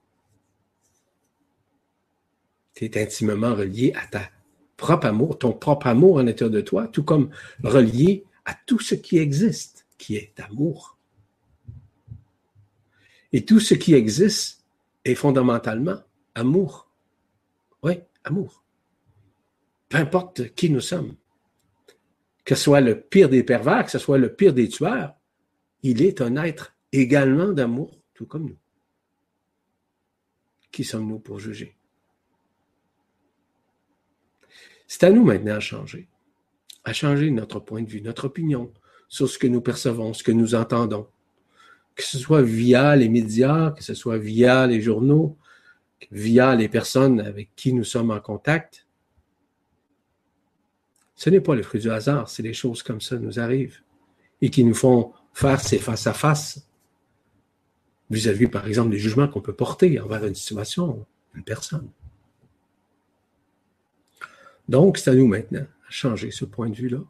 Tu 2.75 2.85
es 2.85 3.03
intimement 3.03 3.55
relié 3.55 3.93
à 3.95 4.07
ta 4.07 4.31
propre 4.77 5.07
amour, 5.07 5.39
ton 5.39 5.53
propre 5.53 5.87
amour 5.87 6.17
en 6.17 6.23
l'intérieur 6.23 6.51
de 6.51 6.61
toi, 6.61 6.89
tout 6.89 7.03
comme 7.03 7.31
relié 7.62 8.25
à 8.45 8.55
tout 8.67 8.79
ce 8.79 8.95
qui 8.95 9.19
existe, 9.19 9.87
qui 9.97 10.17
est 10.17 10.39
amour. 10.41 10.99
Et 13.33 13.45
tout 13.45 13.61
ce 13.61 13.75
qui 13.75 13.95
existe 13.95 14.64
est 15.05 15.14
fondamentalement 15.14 15.99
amour. 16.35 16.91
Oui, 17.83 18.01
amour. 18.25 18.62
Peu 19.89 19.99
importe 19.99 20.55
qui 20.55 20.71
nous 20.71 20.81
sommes. 20.81 21.17
Que 22.47 22.55
ce 22.55 22.62
soit 22.62 22.80
le 22.80 22.99
pire 22.99 23.28
des 23.28 23.42
pervers, 23.42 23.84
que 23.84 23.90
ce 23.90 23.99
soit 23.99 24.16
le 24.16 24.34
pire 24.34 24.55
des 24.55 24.68
tueurs, 24.68 25.14
il 25.82 26.01
est 26.01 26.22
un 26.22 26.36
être 26.36 26.74
également 26.92 27.53
d'amour, 27.53 28.01
tout 28.14 28.24
comme 28.24 28.47
nous. 28.47 28.59
Qui 30.72 30.84
sommes-nous 30.84 31.18
pour 31.18 31.38
juger? 31.38 31.76
C'est 34.86 35.05
à 35.05 35.11
nous 35.11 35.24
maintenant 35.24 35.57
à 35.57 35.61
changer, 35.61 36.09
à 36.84 36.92
changer 36.92 37.30
notre 37.30 37.61
point 37.61 37.82
de 37.82 37.90
vue, 37.90 38.01
notre 38.01 38.26
opinion 38.26 38.72
sur 39.09 39.28
ce 39.28 39.38
que 39.38 39.47
nous 39.47 39.61
percevons, 39.61 40.14
ce 40.14 40.22
que 40.22 40.32
nous 40.32 40.55
entendons, 40.55 41.09
que 41.97 42.05
ce 42.05 42.18
soit 42.18 42.42
via 42.42 42.94
les 42.94 43.09
médias, 43.09 43.72
que 43.72 43.82
ce 43.82 43.94
soit 43.94 44.18
via 44.18 44.66
les 44.66 44.80
journaux, 44.80 45.36
via 46.11 46.55
les 46.55 46.68
personnes 46.68 47.20
avec 47.20 47.55
qui 47.57 47.72
nous 47.72 47.84
sommes 47.84 48.11
en 48.11 48.20
contact. 48.20 48.86
Ce 51.17 51.31
n'est 51.31 51.41
pas 51.41 51.55
le 51.55 51.62
fruit 51.62 51.81
du 51.81 51.91
hasard, 51.91 52.29
c'est 52.29 52.43
des 52.43 52.53
choses 52.53 52.83
comme 52.83 53.01
ça 53.01 53.17
nous 53.17 53.41
arrivent 53.41 53.81
et 54.43 54.51
qui 54.51 54.62
nous 54.62 54.75
font 54.75 55.12
faire 55.33 55.61
ces 55.61 55.79
face 55.79 56.07
à 56.07 56.12
face 56.12 56.69
vis-à-vis, 58.11 58.47
par 58.47 58.67
exemple, 58.67 58.91
des 58.91 58.99
jugements 58.99 59.27
qu'on 59.27 59.41
peut 59.41 59.55
porter 59.55 59.99
envers 59.99 60.25
une 60.25 60.35
situation, 60.35 61.05
une 61.35 61.43
personne. 61.43 61.89
Donc, 64.69 64.99
c'est 64.99 65.11
à 65.11 65.14
nous 65.14 65.27
maintenant 65.27 65.67
à 65.89 65.91
changer 65.91 66.31
ce 66.31 66.45
point 66.45 66.69
de 66.69 66.75
vue-là. 66.75 67.01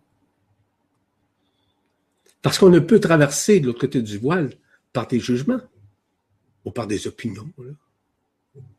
Parce 2.43 2.59
qu'on 2.59 2.71
ne 2.71 2.79
peut 2.79 3.01
traverser 3.01 3.61
de 3.61 3.67
l'autre 3.67 3.81
côté 3.81 4.03
du 4.03 4.19
voile 4.19 4.53
par 4.93 5.09
des 5.09 5.19
jugements 5.19 5.61
ou 6.65 6.71
par 6.71 6.87
des 6.87 7.07
opinions. 7.07 7.51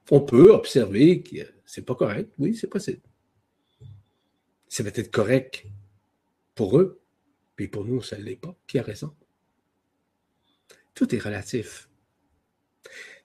On 0.10 0.22
peut 0.22 0.52
observer 0.52 1.22
que 1.22 1.36
c'est 1.66 1.86
pas 1.86 1.96
correct. 1.96 2.32
Oui, 2.40 2.56
c'est 2.56 2.68
possible. 2.68 3.02
C'est 4.68 4.84
peut-être 4.84 5.11
correct 5.11 5.65
pour 6.55 6.80
eux, 6.80 7.01
puis 7.55 7.68
pour 7.68 7.86
nous, 7.86 8.01
ça 8.01 8.18
ne 8.18 8.24
l'est 8.24 8.36
pas. 8.36 8.55
Qui 8.68 8.80
a 8.80 8.84
raison? 8.84 9.15
Tout 10.93 11.13
est 11.13 11.20
relatif. 11.20 11.89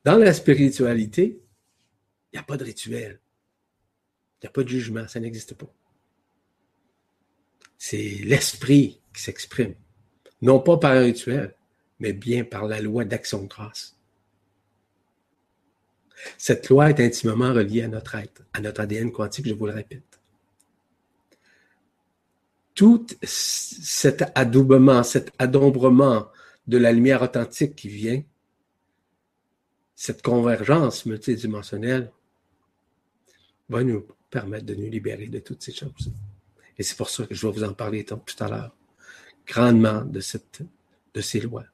Dans 0.04 0.16
la 0.16 0.32
spiritualité, 0.32 1.40
il 2.32 2.36
n'y 2.36 2.40
a 2.40 2.42
pas 2.42 2.56
de 2.56 2.64
rituel. 2.64 3.20
Il 4.40 4.46
n'y 4.46 4.48
a 4.48 4.52
pas 4.52 4.62
de 4.64 4.68
jugement, 4.68 5.06
ça 5.06 5.20
n'existe 5.20 5.54
pas. 5.54 5.72
C'est 7.78 8.20
l'esprit 8.24 9.00
qui 9.14 9.22
s'exprime. 9.22 9.74
Non 10.40 10.60
pas 10.60 10.76
par 10.76 10.92
un 10.92 11.02
rituel, 11.02 11.54
mais 11.98 12.12
bien 12.12 12.44
par 12.44 12.66
la 12.66 12.80
loi 12.80 13.04
d'action 13.04 13.42
de 13.42 13.48
grâce. 13.48 13.96
Cette 16.38 16.68
loi 16.68 16.90
est 16.90 17.00
intimement 17.00 17.52
reliée 17.52 17.82
à 17.82 17.88
notre 17.88 18.14
être, 18.16 18.42
à 18.52 18.60
notre 18.60 18.80
ADN 18.80 19.12
quantique, 19.12 19.46
je 19.46 19.54
vous 19.54 19.66
le 19.66 19.72
répète. 19.72 20.11
Tout 22.74 23.06
cet 23.22 24.24
adoubement, 24.34 25.02
cet 25.02 25.32
adombrement 25.38 26.28
de 26.66 26.78
la 26.78 26.92
lumière 26.92 27.22
authentique 27.22 27.76
qui 27.76 27.88
vient, 27.88 28.22
cette 29.94 30.22
convergence 30.22 31.06
multidimensionnelle, 31.06 32.10
va 33.68 33.84
nous 33.84 34.06
permettre 34.30 34.66
de 34.66 34.74
nous 34.74 34.90
libérer 34.90 35.26
de 35.26 35.38
toutes 35.38 35.62
ces 35.62 35.72
choses. 35.72 36.10
Et 36.78 36.82
c'est 36.82 36.96
pour 36.96 37.10
ça 37.10 37.26
que 37.26 37.34
je 37.34 37.46
vais 37.46 37.52
vous 37.52 37.64
en 37.64 37.74
parler 37.74 38.04
tout 38.04 38.18
à 38.40 38.48
l'heure, 38.48 38.74
grandement 39.46 40.02
de, 40.04 40.20
ces 40.20 41.40
lois. 41.40 41.64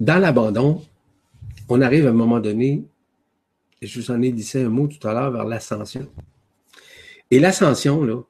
Dans 0.00 0.18
l'abandon, 0.18 0.84
on 1.68 1.80
arrive 1.80 2.06
à 2.06 2.10
un 2.10 2.14
moment 2.14 2.40
donné, 2.40 2.84
et 3.82 3.86
je 3.88 4.00
vous 4.00 4.12
en 4.12 4.22
ai 4.22 4.30
dit 4.30 4.48
un 4.54 4.68
mot 4.68 4.86
tout 4.86 5.06
à 5.06 5.12
l'heure, 5.12 5.32
vers 5.32 5.44
l'ascension. 5.44 6.08
Et 7.32 7.40
l'ascension, 7.40 8.04
là, 8.04 8.22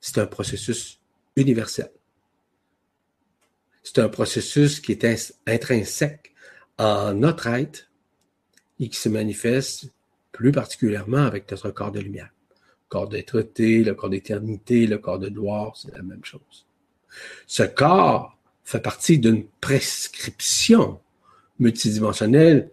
c'est 0.00 0.16
un 0.18 0.26
processus 0.26 1.00
universel. 1.36 1.90
C'est 3.82 3.98
un 3.98 4.08
processus 4.08 4.80
qui 4.80 4.92
est 4.92 5.34
intrinsèque 5.46 6.32
en 6.78 7.12
notre 7.12 7.46
être 7.46 7.90
et 8.80 8.88
qui 8.88 8.98
se 8.98 9.10
manifeste 9.10 9.92
plus 10.32 10.52
particulièrement 10.52 11.24
avec 11.24 11.50
notre 11.50 11.70
corps 11.70 11.92
de 11.92 12.00
lumière. 12.00 12.30
Le 12.50 12.88
corps 12.88 13.08
d'être 13.08 13.38
le 13.38 13.92
corps 13.92 14.08
d'éternité, 14.08 14.86
le 14.86 14.96
corps 14.96 15.18
de 15.18 15.28
gloire, 15.28 15.76
c'est 15.76 15.94
la 15.94 16.02
même 16.02 16.24
chose. 16.24 16.66
Ce 17.46 17.64
corps 17.64 18.38
fait 18.64 18.80
partie 18.80 19.18
d'une 19.18 19.44
prescription 19.60 21.00
multidimensionnelle 21.58 22.70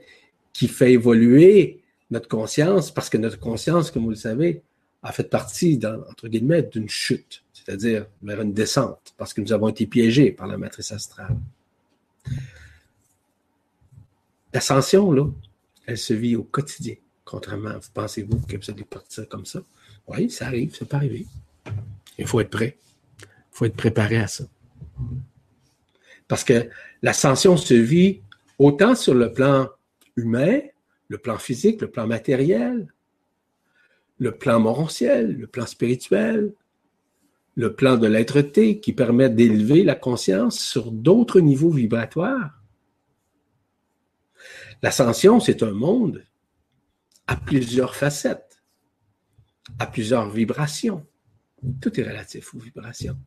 qui 0.56 0.70
fait 0.70 0.94
évoluer 0.94 1.84
notre 2.12 2.30
conscience, 2.30 2.90
parce 2.90 3.10
que 3.10 3.18
notre 3.18 3.38
conscience, 3.38 3.92
comme 3.92 4.06
vous 4.06 4.12
le 4.12 4.16
savez, 4.16 4.62
a 5.04 5.12
fait 5.12 5.30
partie, 5.30 5.78
entre 6.10 6.30
guillemets, 6.30 6.64
d'une 6.64 6.88
chute, 6.88 7.44
c'est-à-dire 7.52 8.08
vers 8.24 8.40
une 8.40 8.54
descente, 8.54 9.14
parce 9.18 9.34
que 9.34 9.42
nous 9.42 9.52
avons 9.52 9.68
été 9.68 9.86
piégés 9.86 10.32
par 10.32 10.48
la 10.48 10.58
matrice 10.58 10.94
astrale. 10.94 11.36
L'ascension, 14.54 15.12
là, 15.12 15.26
elle 15.88 15.98
se 15.98 16.14
vit 16.14 16.38
au 16.38 16.44
quotidien, 16.44 16.96
contrairement, 17.26 17.74
vous 17.74 17.90
pensez-vous 17.94 18.40
que 18.48 18.56
vous 18.56 18.72
allez 18.72 18.86
partir 18.86 19.28
comme 19.28 19.46
ça? 19.46 19.62
Oui, 20.08 20.30
ça 20.30 20.48
arrive, 20.48 20.74
ça 20.74 20.86
peut 20.86 20.96
arriver. 20.96 21.26
Il 22.18 22.26
faut 22.26 22.40
être 22.40 22.50
prêt. 22.50 22.78
Il 23.20 23.28
faut 23.52 23.66
être 23.66 23.76
préparé 23.76 24.20
à 24.20 24.28
ça. 24.28 24.46
Parce 26.30 26.46
que 26.46 26.70
l'ascension 27.02 27.58
se 27.58 27.74
vit 27.74 28.22
autant 28.58 28.96
sur 28.96 29.14
le 29.14 29.34
plan 29.34 29.68
humain, 30.16 30.60
le 31.08 31.18
plan 31.18 31.38
physique, 31.38 31.82
le 31.82 31.92
plan 31.92 32.08
matériel, 32.08 32.94
le 34.18 34.38
plan 34.38 34.60
morantiel, 34.60 35.38
le 35.38 35.48
plan 35.48 35.66
spirituel, 35.66 36.54
le 37.56 37.76
plan 37.76 37.98
de 37.98 38.08
l'être-té 38.08 38.80
qui 38.80 38.94
permet 38.94 39.30
d'élever 39.30 39.84
la 39.84 39.96
conscience 39.96 40.60
sur 40.60 40.92
d'autres 40.92 41.40
niveaux 41.40 41.70
vibratoires. 41.70 42.62
L'ascension, 44.82 45.40
c'est 45.40 45.64
un 45.64 45.72
monde 45.72 46.24
à 47.28 47.36
plusieurs 47.36 47.96
facettes, 47.96 48.62
à 49.80 49.88
plusieurs 49.88 50.30
vibrations. 50.30 51.06
Tout 51.82 52.00
est 52.00 52.04
relatif 52.04 52.54
aux 52.54 52.60
vibrations. 52.60 53.18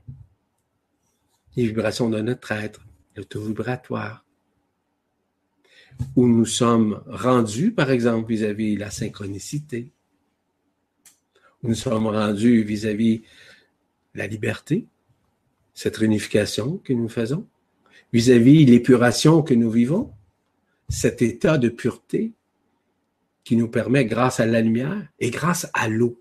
Les 1.56 1.64
vibrations 1.64 2.08
de 2.08 2.20
notre 2.20 2.52
être, 2.52 2.86
l'auto-vibratoire, 3.16 4.24
où 6.16 6.26
nous 6.26 6.44
sommes 6.44 7.02
rendus, 7.06 7.72
par 7.72 7.90
exemple, 7.90 8.28
vis-à-vis 8.28 8.76
la 8.76 8.90
synchronicité, 8.90 9.90
où 11.62 11.68
nous 11.68 11.74
sommes 11.74 12.06
rendus 12.06 12.62
vis-à-vis 12.62 13.22
la 14.14 14.26
liberté, 14.26 14.86
cette 15.74 15.96
réunification 15.96 16.78
que 16.78 16.92
nous 16.92 17.08
faisons, 17.08 17.46
vis-à-vis 18.12 18.64
l'épuration 18.64 19.42
que 19.42 19.54
nous 19.54 19.70
vivons, 19.70 20.12
cet 20.88 21.22
état 21.22 21.58
de 21.58 21.68
pureté 21.68 22.32
qui 23.44 23.56
nous 23.56 23.68
permet, 23.68 24.04
grâce 24.04 24.40
à 24.40 24.46
la 24.46 24.60
lumière 24.60 25.06
et 25.20 25.30
grâce 25.30 25.68
à 25.72 25.88
l'eau, 25.88 26.20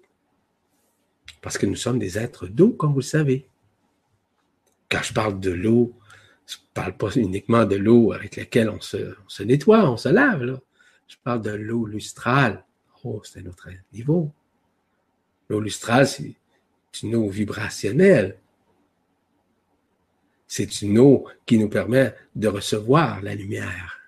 parce 1.42 1.58
que 1.58 1.66
nous 1.66 1.76
sommes 1.76 2.00
des 2.00 2.18
êtres 2.18 2.48
d'eau, 2.48 2.72
comme 2.72 2.92
vous 2.92 3.00
le 3.00 3.04
savez. 3.04 3.48
Quand 4.90 5.04
je 5.04 5.14
parle 5.14 5.40
de 5.40 5.52
l'eau, 5.52 5.94
je 6.48 6.56
ne 6.56 6.74
parle 6.74 6.96
pas 6.96 7.12
uniquement 7.16 7.66
de 7.66 7.76
l'eau 7.76 8.14
avec 8.14 8.38
laquelle 8.38 8.70
on 8.70 8.80
se, 8.80 9.44
nettoie, 9.44 9.92
on 9.92 9.98
se 9.98 10.08
lave. 10.08 10.44
Là. 10.44 10.60
Je 11.08 11.18
parle 11.22 11.42
de 11.42 11.52
l'eau 11.52 11.86
lustrale. 11.86 12.66
Oh, 13.04 13.22
c'est 13.24 13.42
un 13.42 13.48
autre 13.48 13.70
niveau. 13.92 14.32
L'eau 15.50 15.60
lustrale, 15.60 16.08
c'est 16.08 16.36
une 17.04 17.16
eau 17.16 17.30
vibrationnelle. 17.30 18.40
C'est 20.48 20.82
une 20.82 20.98
eau 20.98 21.28
qui 21.46 21.58
nous 21.58 21.68
permet 21.68 22.16
de 22.34 22.48
recevoir 22.48 23.22
la 23.22 23.36
lumière 23.36 24.00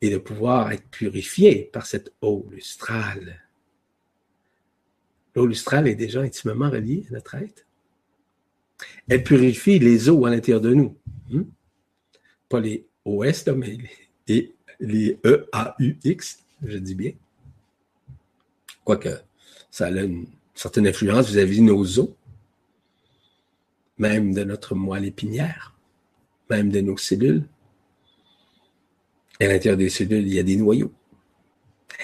et 0.00 0.10
de 0.10 0.18
pouvoir 0.18 0.72
être 0.72 0.88
purifié 0.88 1.70
par 1.72 1.86
cette 1.86 2.12
eau 2.20 2.44
lustrale. 2.50 3.40
L'eau 5.36 5.46
lustrale 5.46 5.86
est 5.86 5.94
déjà 5.94 6.22
intimement 6.22 6.70
reliée 6.70 7.06
à 7.10 7.14
notre 7.14 7.36
être. 7.36 7.67
Elle 9.08 9.22
purifie 9.22 9.78
les 9.78 10.08
eaux 10.08 10.26
à 10.26 10.30
l'intérieur 10.30 10.60
de 10.60 10.74
nous. 10.74 10.96
Hmm? 11.30 11.44
Pas 12.48 12.60
les 12.60 12.86
OS, 13.04 13.46
mais 13.48 13.78
les, 14.26 14.54
les 14.80 15.18
E-A-U-X, 15.24 16.44
je 16.62 16.78
dis 16.78 16.94
bien. 16.94 17.12
Quoique 18.84 19.10
ça 19.70 19.86
a 19.86 19.90
une 19.90 20.26
certaine 20.54 20.86
influence 20.86 21.28
vis-à-vis 21.28 21.58
de 21.58 21.64
nos 21.64 21.98
os, 21.98 22.10
même 23.98 24.32
de 24.32 24.44
notre 24.44 24.74
moelle 24.74 25.04
épinière, 25.04 25.76
même 26.50 26.70
de 26.70 26.80
nos 26.80 26.96
cellules. 26.96 27.44
À 29.40 29.46
l'intérieur 29.46 29.76
des 29.76 29.90
cellules, 29.90 30.26
il 30.26 30.34
y 30.34 30.38
a 30.38 30.42
des 30.42 30.56
noyaux. 30.56 30.92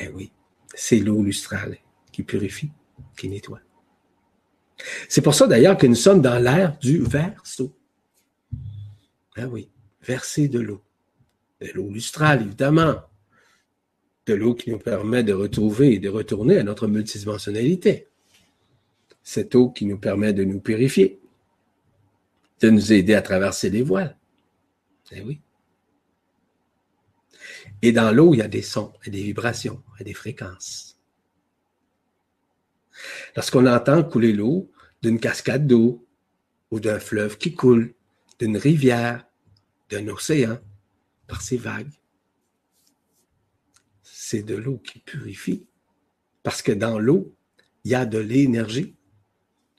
Eh 0.00 0.08
oui, 0.08 0.30
c'est 0.74 0.98
l'eau 0.98 1.22
lustrale 1.22 1.78
qui 2.12 2.22
purifie, 2.22 2.70
qui 3.16 3.28
nettoie. 3.28 3.60
C'est 5.08 5.22
pour 5.22 5.34
ça 5.34 5.46
d'ailleurs 5.46 5.76
que 5.76 5.86
nous 5.86 5.94
sommes 5.94 6.20
dans 6.20 6.38
l'ère 6.38 6.76
du 6.78 6.98
verso. 6.98 7.76
Ah 9.36 9.46
oui, 9.48 9.70
verser 10.02 10.48
de 10.48 10.60
l'eau. 10.60 10.82
De 11.60 11.68
l'eau 11.72 11.90
lustrale, 11.90 12.42
évidemment. 12.42 12.96
De 14.26 14.34
l'eau 14.34 14.54
qui 14.54 14.70
nous 14.70 14.78
permet 14.78 15.22
de 15.22 15.32
retrouver 15.32 15.94
et 15.94 15.98
de 15.98 16.08
retourner 16.08 16.58
à 16.58 16.62
notre 16.62 16.86
multidimensionnalité. 16.86 18.08
Cette 19.22 19.54
eau 19.54 19.70
qui 19.70 19.86
nous 19.86 19.98
permet 19.98 20.32
de 20.32 20.44
nous 20.44 20.60
purifier, 20.60 21.20
de 22.60 22.70
nous 22.70 22.92
aider 22.92 23.14
à 23.14 23.22
traverser 23.22 23.70
les 23.70 23.82
voiles. 23.82 24.16
Eh 25.12 25.22
oui. 25.22 25.40
Et 27.82 27.92
dans 27.92 28.10
l'eau, 28.12 28.34
il 28.34 28.38
y 28.38 28.42
a 28.42 28.48
des 28.48 28.62
sons, 28.62 28.92
et 29.04 29.10
des 29.10 29.22
vibrations, 29.22 29.82
et 29.98 30.04
des 30.04 30.14
fréquences. 30.14 30.93
Lorsqu'on 33.36 33.66
entend 33.66 34.02
couler 34.02 34.32
l'eau 34.32 34.70
d'une 35.02 35.20
cascade 35.20 35.66
d'eau, 35.66 36.04
ou 36.70 36.80
d'un 36.80 36.98
fleuve 36.98 37.38
qui 37.38 37.54
coule, 37.54 37.94
d'une 38.38 38.56
rivière, 38.56 39.24
d'un 39.90 40.08
océan, 40.08 40.58
par 41.28 41.40
ses 41.40 41.56
vagues, 41.56 41.92
c'est 44.02 44.42
de 44.42 44.56
l'eau 44.56 44.78
qui 44.78 44.98
purifie. 44.98 45.66
Parce 46.42 46.62
que 46.62 46.72
dans 46.72 46.98
l'eau, 46.98 47.34
il 47.84 47.92
y 47.92 47.94
a 47.94 48.06
de 48.06 48.18
l'énergie. 48.18 48.96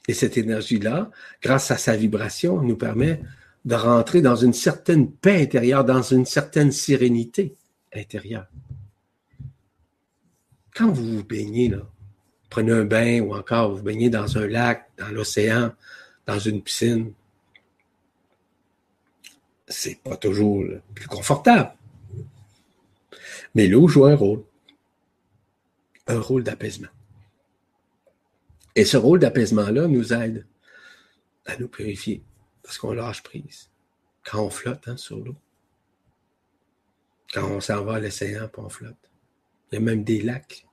Et 0.08 0.14
cette 0.14 0.38
énergie-là, 0.38 1.12
grâce 1.42 1.72
à 1.72 1.78
sa 1.78 1.98
vibration, 1.98 2.62
nous 2.62 2.78
permet 2.78 3.22
de 3.66 3.76
rentrer 3.76 4.22
dans 4.22 4.36
une 4.36 4.54
certaine 4.54 5.12
paix 5.12 5.42
intérieure, 5.42 5.84
dans 5.84 6.02
une 6.02 6.26
certaine 6.26 6.72
sérénité 6.72 7.56
intérieure. 7.94 8.48
Quand 10.76 10.92
vous 10.92 11.18
vous 11.18 11.24
baignez, 11.24 11.70
là, 11.70 11.90
prenez 12.50 12.72
un 12.72 12.86
bain 12.86 13.22
ou 13.22 13.36
encore 13.36 13.76
vous 13.76 13.84
baignez 13.84 14.10
dans 14.10 14.38
un 14.38 14.48
lac, 14.48 14.90
dans 14.98 15.10
l'océan, 15.10 15.74
dans 16.26 16.40
une 16.40 16.62
piscine, 16.62 17.14
c'est 19.68 20.02
pas 20.02 20.18
toujours 20.18 20.64
le 20.64 20.82
plus 20.94 21.08
confortable. 21.08 21.74
Mais 23.54 23.68
l'eau 23.68 23.88
joue 23.88 24.06
un 24.06 24.16
rôle. 24.16 24.44
Un 26.08 26.20
rôle 26.20 26.44
d'apaisement. 26.44 26.90
Et 28.76 28.86
ce 28.86 28.98
rôle 28.98 29.20
d'apaisement-là 29.20 29.88
nous 29.88 30.14
aide 30.14 30.46
à 31.46 31.58
nous 31.58 31.68
purifier 31.68 32.22
parce 32.62 32.78
qu'on 32.78 32.94
lâche 32.94 33.24
prise. 33.24 33.70
Quand 34.24 34.44
on 34.44 34.50
flotte 34.50 34.88
hein, 34.88 34.98
sur 34.98 35.18
l'eau. 35.18 35.36
Quand 37.34 37.50
on 37.50 37.62
s'en 37.62 37.84
va 37.84 37.96
à 37.96 38.00
l'océan, 38.00 38.50
on 38.58 38.70
flotte. 38.70 38.96
Il 39.72 39.76
y 39.76 39.78
a 39.78 39.82
même 39.82 40.04
des 40.04 40.22
lacs 40.22 40.66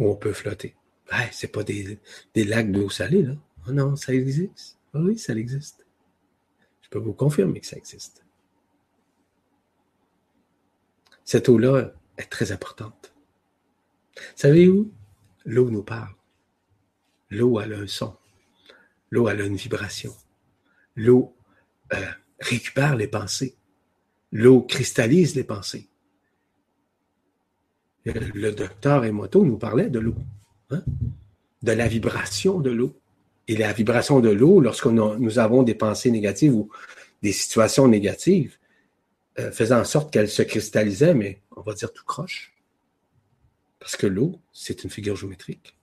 où 0.00 0.08
on 0.08 0.16
peut 0.16 0.32
flotter. 0.32 0.74
Ouais, 1.12 1.28
c'est 1.30 1.52
pas 1.52 1.62
des, 1.62 2.00
lacs 2.34 2.72
d'eau 2.72 2.88
salée, 2.88 3.22
là. 3.22 3.34
Oh 3.68 3.72
non, 3.72 3.94
ça 3.96 4.14
existe. 4.14 4.78
Ah 4.94 4.98
oui, 5.00 5.18
ça 5.18 5.34
existe. 5.34 5.86
Je 6.80 6.88
peux 6.88 6.98
vous 6.98 7.12
confirmer 7.12 7.60
que 7.60 7.66
ça 7.66 7.76
existe. 7.76 8.24
Cette 11.24 11.48
eau-là 11.48 11.92
est 12.16 12.30
très 12.30 12.50
importante. 12.50 13.12
Savez-vous? 14.34 14.90
L'eau 15.44 15.70
nous 15.70 15.82
parle. 15.82 16.14
L'eau 17.28 17.58
a 17.58 17.64
un 17.64 17.86
son. 17.86 18.16
L'eau 19.10 19.26
a 19.26 19.34
une 19.34 19.56
vibration. 19.56 20.14
L'eau 20.96 21.36
euh, 21.92 22.10
récupère 22.40 22.96
les 22.96 23.06
pensées. 23.06 23.56
L'eau 24.32 24.62
cristallise 24.62 25.34
les 25.34 25.44
pensées. 25.44 25.89
Le 28.04 28.50
docteur 28.50 29.04
Emoto 29.04 29.44
nous 29.44 29.58
parlait 29.58 29.90
de 29.90 29.98
l'eau, 29.98 30.16
hein, 30.70 30.82
de 31.62 31.72
la 31.72 31.86
vibration 31.88 32.60
de 32.60 32.70
l'eau. 32.70 32.96
Et 33.48 33.56
la 33.56 33.72
vibration 33.72 34.20
de 34.20 34.30
l'eau, 34.30 34.60
lorsque 34.60 34.86
nous 34.86 35.38
avons 35.38 35.62
des 35.62 35.74
pensées 35.74 36.10
négatives 36.10 36.54
ou 36.54 36.70
des 37.22 37.32
situations 37.32 37.88
négatives, 37.88 38.56
euh, 39.38 39.50
faisant 39.50 39.80
en 39.80 39.84
sorte 39.84 40.12
qu'elle 40.12 40.28
se 40.28 40.42
cristallisait, 40.42 41.14
mais 41.14 41.40
on 41.56 41.62
va 41.62 41.74
dire 41.74 41.92
tout 41.92 42.04
croche. 42.04 42.52
Parce 43.78 43.96
que 43.96 44.06
l'eau, 44.06 44.38
c'est 44.52 44.84
une 44.84 44.90
figure 44.90 45.16
géométrique. 45.16 45.76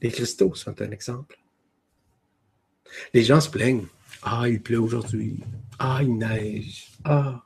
Les 0.00 0.10
cristaux 0.10 0.54
sont 0.54 0.80
un 0.80 0.90
exemple. 0.90 1.38
Les 3.12 3.22
gens 3.22 3.40
se 3.40 3.50
plaignent. 3.50 3.86
Ah, 4.22 4.48
il 4.48 4.62
pleut 4.62 4.80
aujourd'hui. 4.80 5.40
Ah, 5.78 6.00
il 6.02 6.16
neige. 6.16 6.88
Ah. 7.04 7.44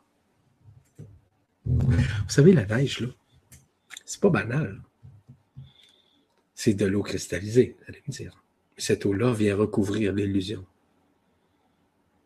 Vous 1.65 1.95
savez, 2.29 2.53
la 2.53 2.67
neige, 2.67 3.01
là, 3.01 3.09
c'est 4.15 4.21
pas 4.21 4.31
banal. 4.31 4.81
C'est 6.55 6.75
de 6.75 6.87
l'eau 6.87 7.03
cristallisée, 7.03 7.77
allez 7.89 8.01
me 8.07 8.13
dire. 8.13 8.45
Cette 8.79 9.05
eau-là 9.07 9.33
vient 9.33 9.57
recouvrir 9.57 10.13
l'illusion. 10.13 10.65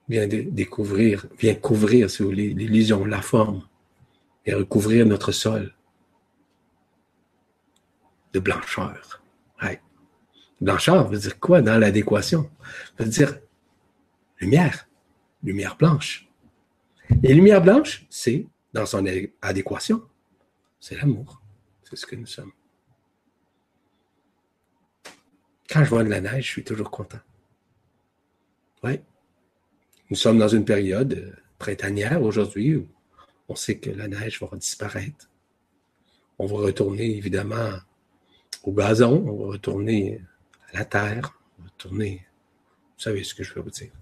Vient 0.06 0.26
découvrir, 0.26 1.26
vient 1.38 1.54
couvrir, 1.54 2.10
si 2.10 2.22
l'illusion, 2.24 3.06
la 3.06 3.22
forme, 3.22 3.66
et 4.44 4.52
recouvrir 4.52 5.06
notre 5.06 5.32
sol 5.32 5.74
de 8.34 8.38
blancheur. 8.38 9.22
Blancheur 10.60 11.08
veut 11.08 11.18
dire 11.18 11.38
quoi 11.40 11.62
dans 11.62 11.78
l'adéquation? 11.78 12.50
veut 12.98 13.06
dire 13.06 13.38
lumière, 14.40 14.88
lumière 15.42 15.76
blanche. 15.76 16.28
Et 17.22 17.32
lumière 17.32 17.62
blanche, 17.62 18.04
c'est, 18.10 18.44
dans 18.74 18.84
son 18.84 19.06
adéquation, 19.40 20.02
c'est 20.80 20.96
l'amour. 20.96 21.37
C'est 21.88 21.96
ce 21.96 22.04
que 22.04 22.16
nous 22.16 22.26
sommes. 22.26 22.52
Quand 25.70 25.84
je 25.84 25.88
vois 25.88 26.04
de 26.04 26.10
la 26.10 26.20
neige, 26.20 26.44
je 26.44 26.50
suis 26.50 26.64
toujours 26.64 26.90
content. 26.90 27.20
Oui. 28.82 29.00
Nous 30.10 30.16
sommes 30.16 30.38
dans 30.38 30.48
une 30.48 30.66
période 30.66 31.14
euh, 31.14 31.32
printanière 31.58 32.22
aujourd'hui 32.22 32.76
où 32.76 32.88
on 33.48 33.54
sait 33.54 33.78
que 33.78 33.88
la 33.88 34.06
neige 34.06 34.40
va 34.42 34.54
disparaître. 34.56 35.30
On 36.38 36.46
va 36.46 36.58
retourner 36.58 37.16
évidemment 37.16 37.78
au 38.64 38.72
gazon, 38.72 39.24
on 39.26 39.44
va 39.44 39.52
retourner 39.52 40.20
à 40.72 40.78
la 40.78 40.84
terre, 40.84 41.40
on 41.58 41.62
va 41.62 41.68
retourner. 41.70 42.26
Vous 42.96 43.02
savez 43.02 43.24
ce 43.24 43.34
que 43.34 43.44
je 43.44 43.54
veux 43.54 43.62
vous 43.62 43.70
dire. 43.70 43.92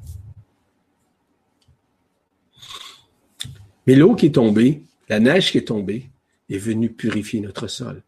Mais 3.87 3.95
l'eau 3.95 4.17
qui 4.17 4.27
est 4.27 4.35
tombée, 4.35 4.83
la 5.09 5.21
neige 5.21 5.53
qui 5.53 5.59
est 5.59 5.69
tombée, 5.69 6.11
est 6.49 6.59
venue 6.59 6.93
purifier 6.93 7.41
notre 7.41 7.67
sol, 7.67 8.03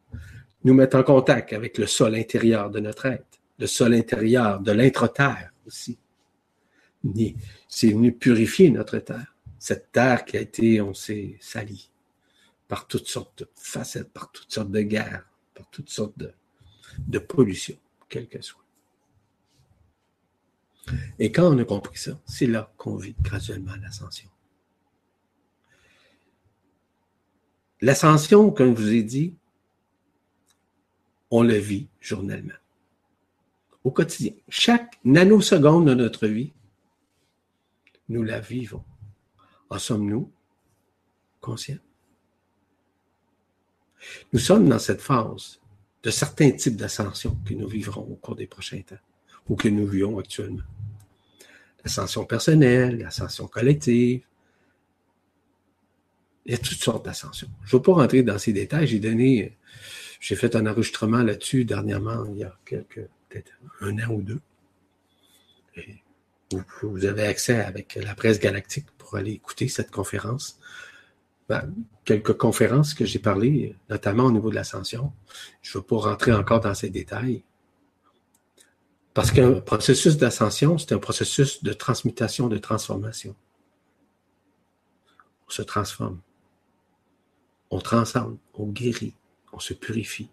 nous 0.65 0.75
mettre 0.75 0.97
en 0.97 1.03
contact 1.03 1.53
avec 1.53 1.79
le 1.79 1.87
sol 1.87 2.15
intérieur 2.15 2.71
de 2.71 2.81
notre 2.81 3.07
être, 3.07 3.41
le 3.59 3.67
sol 3.67 3.95
intérieur 3.95 4.61
de 4.61 4.73
l'intra-terre 4.73 5.53
aussi. 5.67 5.99
C'est 7.69 7.91
venu 7.91 8.13
purifier 8.13 8.71
notre 8.71 8.99
terre, 8.99 9.35
cette 9.59 9.93
terre 9.93 10.25
qui 10.25 10.37
a 10.37 10.41
été, 10.41 10.81
on 10.81 10.95
sait, 10.95 11.37
salie 11.41 11.91
par 12.67 12.87
toutes 12.87 13.09
sortes 13.09 13.39
de 13.41 13.49
facettes, 13.55 14.13
par 14.13 14.31
toutes 14.31 14.53
sortes 14.53 14.71
de 14.71 14.83
guerres, 14.83 15.25
par 15.55 15.69
toutes 15.71 15.89
sortes 15.89 16.19
de, 16.19 16.33
de 16.99 17.19
pollution, 17.19 17.77
quelle 18.09 18.29
qu'elle 18.29 18.43
soit. 18.43 18.65
Et 21.19 21.33
quand 21.33 21.55
on 21.55 21.59
a 21.59 21.65
compris 21.65 21.99
ça, 21.99 22.21
c'est 22.27 22.47
là 22.47 22.73
qu'on 22.77 22.97
vit 22.97 23.15
graduellement 23.23 23.75
l'ascension. 23.81 24.29
L'ascension, 27.81 28.51
comme 28.51 28.77
je 28.77 28.83
vous 28.83 28.93
ai 28.93 29.03
dit, 29.03 29.35
on 31.31 31.43
le 31.43 31.55
vit 31.55 31.89
journellement, 32.01 32.55
au 33.85 33.91
quotidien. 33.91 34.33
Chaque 34.49 34.99
nanoseconde 35.05 35.89
de 35.89 35.95
notre 35.95 36.27
vie, 36.27 36.53
nous 38.09 38.23
la 38.23 38.41
vivons. 38.41 38.85
En 39.71 39.79
sommes-nous 39.79 40.31
conscients? 41.41 41.79
Nous 44.33 44.39
sommes 44.39 44.69
dans 44.69 44.79
cette 44.79 45.03
phase 45.03 45.61
de 46.03 46.11
certains 46.11 46.53
types 46.53 46.77
d'ascension 46.77 47.37
que 47.45 47.55
nous 47.55 47.69
vivrons 47.69 48.03
au 48.03 48.17
cours 48.17 48.37
des 48.37 48.47
prochains 48.47 48.81
temps 48.83 48.97
ou 49.49 49.57
que 49.57 49.69
nous 49.69 49.87
vivons 49.87 50.19
actuellement. 50.19 50.63
L'ascension 51.85 52.25
personnelle, 52.25 52.99
l'ascension 52.99 53.47
collective, 53.47 54.28
il 56.49 56.53
y 56.53 56.55
a 56.55 56.59
toutes 56.59 56.83
sortes 56.83 57.05
d'ascensions. 57.05 57.51
Je 57.65 57.77
ne 57.77 57.79
veux 57.79 57.83
pas 57.83 57.93
rentrer 57.93 58.23
dans 58.23 58.39
ces 58.39 58.55
détails. 58.55 58.87
J'ai 58.87 58.99
donné, 58.99 59.59
j'ai 60.19 60.35
fait 60.35 60.57
un 60.57 60.67
enregistrement 60.67 61.23
là-dessus 61.23 61.67
dernièrement, 61.67 62.25
il 62.33 62.39
y 62.39 62.45
a 62.45 62.59
quelques, 62.65 63.07
peut-être 63.29 63.53
un 63.83 63.99
an 63.99 64.11
ou 64.11 64.23
deux. 64.23 64.41
vous, 66.83 67.05
avez 67.05 67.25
accès 67.25 67.61
avec 67.61 67.97
la 68.03 68.15
presse 68.15 68.41
galactique 68.41 68.87
pour 68.97 69.17
aller 69.17 69.33
écouter 69.33 69.69
cette 69.69 69.91
conférence. 69.91 70.59
Ben, 71.51 71.71
quelques 72.07 72.35
conférences 72.35 72.95
que 72.95 73.05
j'ai 73.05 73.19
parlé, 73.19 73.77
notamment 73.91 74.25
au 74.25 74.33
niveau 74.33 74.49
de 74.49 74.55
l'ascension. 74.55 75.13
Je 75.61 75.77
ne 75.77 75.83
veux 75.83 75.87
pas 75.87 75.97
rentrer 75.97 76.33
encore 76.33 76.61
dans 76.61 76.75
ces 76.75 76.89
détails. 76.89 77.45
Parce 79.13 79.33
qu'un 79.33 79.61
processus 79.61 80.17
d'ascension, 80.17 80.79
c'est 80.79 80.93
un 80.93 80.99
processus 80.99 81.63
de 81.63 81.75
transmutation, 81.75 82.49
de 82.49 82.57
transformation. 82.57 83.35
On 85.47 85.51
se 85.51 85.63
transforme 85.63 86.21
on 87.71 87.79
transcende, 87.81 88.39
on 88.55 88.67
guérit, 88.67 89.15
on 89.53 89.59
se 89.59 89.75
purifie. 89.75 90.31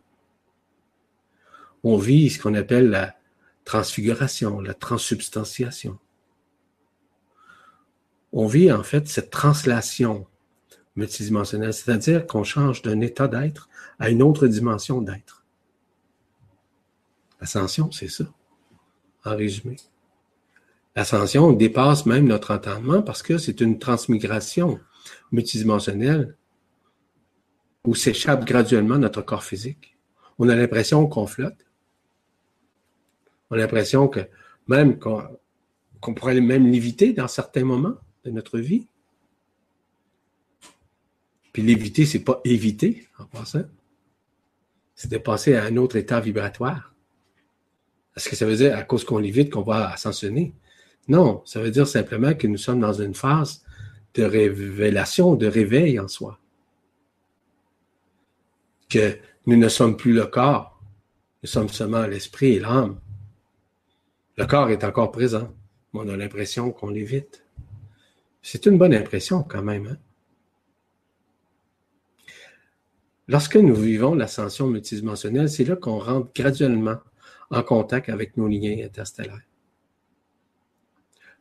On 1.83 1.97
vit 1.97 2.29
ce 2.29 2.41
qu'on 2.41 2.53
appelle 2.55 2.89
la 2.89 3.15
transfiguration, 3.63 4.59
la 4.61 4.73
transsubstantiation. 4.73 5.97
On 8.31 8.47
vit 8.47 8.71
en 8.71 8.83
fait 8.83 9.07
cette 9.07 9.29
translation 9.29 10.27
multidimensionnelle, 10.95 11.73
c'est-à-dire 11.73 12.25
qu'on 12.25 12.43
change 12.43 12.81
d'un 12.81 13.01
état 13.01 13.27
d'être 13.27 13.69
à 13.99 14.09
une 14.09 14.21
autre 14.21 14.47
dimension 14.47 15.01
d'être. 15.01 15.43
L'ascension, 17.41 17.91
c'est 17.91 18.07
ça, 18.07 18.25
en 19.25 19.35
résumé. 19.35 19.75
L'ascension 20.95 21.51
dépasse 21.51 22.05
même 22.05 22.27
notre 22.27 22.53
entendement 22.53 23.01
parce 23.01 23.21
que 23.21 23.37
c'est 23.37 23.59
une 23.59 23.79
transmigration 23.79 24.79
multidimensionnelle 25.31 26.35
où 27.85 27.95
s'échappe 27.95 28.45
graduellement 28.45 28.97
notre 28.97 29.21
corps 29.21 29.43
physique. 29.43 29.97
On 30.37 30.49
a 30.49 30.55
l'impression 30.55 31.07
qu'on 31.07 31.27
flotte. 31.27 31.65
On 33.49 33.55
a 33.55 33.59
l'impression 33.59 34.07
que 34.07 34.21
même 34.67 34.97
qu'on 34.99 36.13
pourrait 36.15 36.39
même 36.41 36.67
l'éviter 36.67 37.13
dans 37.13 37.27
certains 37.27 37.63
moments 37.63 37.95
de 38.23 38.31
notre 38.31 38.59
vie. 38.59 38.87
Puis 41.53 41.61
l'éviter, 41.61 42.05
c'est 42.05 42.23
pas 42.23 42.41
éviter 42.43 43.07
en 43.17 43.25
passant. 43.25 43.63
C'est 44.95 45.11
de 45.11 45.17
passer 45.17 45.55
à 45.55 45.63
un 45.63 45.77
autre 45.77 45.95
état 45.95 46.19
vibratoire. 46.19 46.93
Est-ce 48.15 48.29
que 48.29 48.35
ça 48.35 48.45
veut 48.45 48.55
dire 48.55 48.75
à 48.75 48.83
cause 48.83 49.03
qu'on 49.03 49.19
l'évite 49.19 49.51
qu'on 49.51 49.61
va 49.61 49.91
ascensionner? 49.91 50.55
Non, 51.07 51.43
ça 51.45 51.61
veut 51.61 51.71
dire 51.71 51.87
simplement 51.87 52.33
que 52.33 52.47
nous 52.47 52.57
sommes 52.57 52.79
dans 52.79 52.93
une 52.93 53.13
phase 53.13 53.63
de 54.15 54.23
révélation, 54.23 55.35
de 55.35 55.47
réveil 55.47 55.99
en 55.99 56.07
soi. 56.07 56.39
Nous 59.45 59.57
ne 59.57 59.69
sommes 59.69 59.97
plus 59.97 60.13
le 60.13 60.25
corps, 60.25 60.79
nous 61.43 61.49
sommes 61.49 61.69
seulement 61.69 62.07
l'esprit 62.07 62.53
et 62.53 62.59
l'âme. 62.59 62.99
Le 64.37 64.45
corps 64.45 64.69
est 64.69 64.83
encore 64.83 65.11
présent, 65.11 65.53
mais 65.93 66.01
on 66.01 66.09
a 66.09 66.17
l'impression 66.17 66.71
qu'on 66.71 66.89
l'évite. 66.89 67.43
C'est 68.41 68.65
une 68.65 68.77
bonne 68.77 68.93
impression 68.93 69.43
quand 69.43 69.61
même. 69.61 69.87
Hein? 69.87 69.97
Lorsque 73.27 73.55
nous 73.55 73.75
vivons 73.75 74.13
l'ascension 74.13 74.67
multidimensionnelle, 74.67 75.49
c'est 75.49 75.63
là 75.65 75.75
qu'on 75.75 75.99
rentre 75.99 76.31
graduellement 76.33 76.97
en 77.49 77.63
contact 77.63 78.09
avec 78.09 78.37
nos 78.37 78.47
liens 78.47 78.83
interstellaires. 78.83 79.41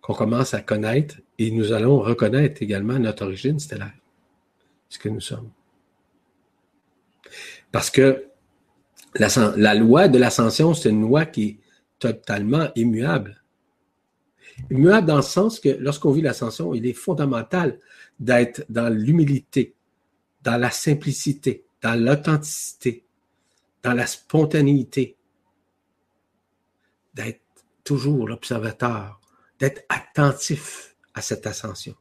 Qu'on 0.00 0.14
commence 0.14 0.54
à 0.54 0.60
connaître 0.60 1.16
et 1.38 1.50
nous 1.50 1.72
allons 1.72 1.98
reconnaître 2.00 2.62
également 2.62 2.98
notre 2.98 3.24
origine 3.24 3.58
stellaire, 3.58 3.94
ce 4.88 4.98
que 4.98 5.08
nous 5.08 5.20
sommes. 5.20 5.50
Parce 7.74 7.90
que 7.90 8.26
la, 9.16 9.74
loi 9.74 10.06
de 10.06 10.16
l'ascension, 10.16 10.74
c'est 10.74 10.90
une 10.90 11.00
loi 11.00 11.26
qui 11.26 11.42
est 11.42 11.58
totalement 11.98 12.68
immuable. 12.76 13.42
Immuable 14.70 15.08
dans 15.08 15.16
le 15.16 15.22
sens 15.22 15.58
que 15.58 15.70
lorsqu'on 15.70 16.12
vit 16.12 16.22
l'ascension, 16.22 16.72
il 16.72 16.86
est 16.86 16.92
fondamental 16.92 17.80
d'être 18.20 18.64
dans 18.68 18.94
l'humilité, 18.94 19.74
dans 20.44 20.56
la 20.56 20.70
simplicité, 20.70 21.66
dans 21.82 22.00
l'authenticité, 22.00 23.04
dans 23.82 23.94
la 23.94 24.06
spontanéité, 24.06 25.16
d'être 27.12 27.42
toujours 27.82 28.28
l'observateur, 28.28 29.20
d'être 29.58 29.82
attentif 29.88 30.94
à 31.12 31.20
cette 31.20 31.44
ascension. 31.44 31.96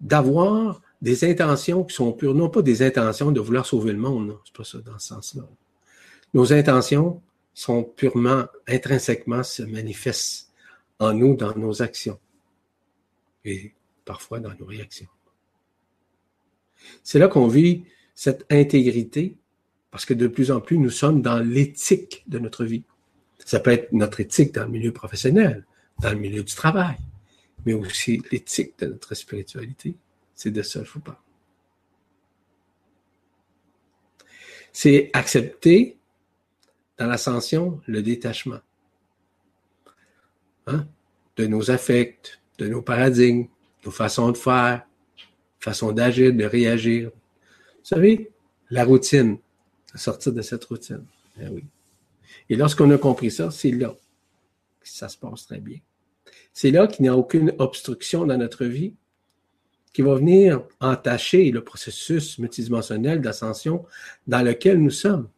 D'avoir 0.00 0.82
des 1.04 1.22
intentions 1.30 1.84
qui 1.84 1.94
sont 1.94 2.14
pures, 2.14 2.34
non 2.34 2.48
pas 2.48 2.62
des 2.62 2.80
intentions 2.82 3.30
de 3.30 3.38
vouloir 3.38 3.66
sauver 3.66 3.92
le 3.92 3.98
monde, 3.98 4.38
c'est 4.46 4.56
pas 4.56 4.64
ça 4.64 4.78
dans 4.78 4.98
ce 4.98 5.08
sens-là. 5.08 5.42
Nos 6.32 6.50
intentions 6.54 7.20
sont 7.52 7.84
purement, 7.84 8.46
intrinsèquement, 8.66 9.42
se 9.42 9.62
manifestent 9.64 10.50
en 10.98 11.12
nous, 11.12 11.36
dans 11.36 11.54
nos 11.58 11.82
actions 11.82 12.18
et 13.44 13.74
parfois 14.06 14.40
dans 14.40 14.54
nos 14.58 14.64
réactions. 14.64 15.08
C'est 17.02 17.18
là 17.18 17.28
qu'on 17.28 17.48
vit 17.48 17.84
cette 18.14 18.46
intégrité 18.50 19.36
parce 19.90 20.06
que 20.06 20.14
de 20.14 20.26
plus 20.26 20.50
en 20.50 20.62
plus, 20.62 20.78
nous 20.78 20.88
sommes 20.88 21.20
dans 21.20 21.38
l'éthique 21.38 22.24
de 22.28 22.38
notre 22.38 22.64
vie. 22.64 22.84
Ça 23.44 23.60
peut 23.60 23.72
être 23.72 23.92
notre 23.92 24.20
éthique 24.20 24.54
dans 24.54 24.64
le 24.64 24.70
milieu 24.70 24.92
professionnel, 24.92 25.66
dans 26.00 26.12
le 26.12 26.18
milieu 26.18 26.42
du 26.42 26.54
travail, 26.54 26.96
mais 27.66 27.74
aussi 27.74 28.22
l'éthique 28.32 28.78
de 28.78 28.86
notre 28.86 29.14
spiritualité. 29.14 29.96
C'est 30.34 30.50
de 30.50 30.62
ça 30.62 30.82
vous 30.82 31.00
parle. 31.00 31.16
C'est 34.72 35.10
accepter 35.12 35.96
dans 36.98 37.06
l'ascension 37.06 37.80
le 37.86 38.02
détachement 38.02 38.60
hein, 40.66 40.86
de 41.36 41.46
nos 41.46 41.70
affects, 41.70 42.40
de 42.58 42.68
nos 42.68 42.82
paradigmes, 42.82 43.46
nos 43.84 43.90
façons 43.90 44.30
de 44.30 44.36
faire, 44.36 44.86
façon 45.60 45.92
d'agir, 45.92 46.32
de 46.32 46.44
réagir. 46.44 47.10
Vous 47.10 47.84
savez, 47.84 48.30
la 48.70 48.84
routine, 48.84 49.38
sortir 49.94 50.32
de 50.32 50.42
cette 50.42 50.64
routine. 50.64 51.04
Eh. 51.40 51.64
Et 52.48 52.56
lorsqu'on 52.56 52.90
a 52.90 52.98
compris 52.98 53.30
ça, 53.30 53.50
c'est 53.50 53.70
là 53.70 53.94
que 54.80 54.88
ça 54.88 55.08
se 55.08 55.16
passe 55.16 55.46
très 55.46 55.60
bien. 55.60 55.78
C'est 56.52 56.70
là 56.70 56.86
qu'il 56.86 57.04
n'y 57.04 57.08
a 57.08 57.16
aucune 57.16 57.52
obstruction 57.58 58.26
dans 58.26 58.36
notre 58.36 58.64
vie 58.64 58.94
qui 59.94 60.02
va 60.02 60.16
venir 60.16 60.60
entacher 60.80 61.52
le 61.52 61.62
processus 61.62 62.38
multidimensionnel 62.40 63.20
d'ascension 63.20 63.86
dans 64.26 64.42
lequel 64.42 64.82
nous 64.82 64.90
sommes 64.90 65.30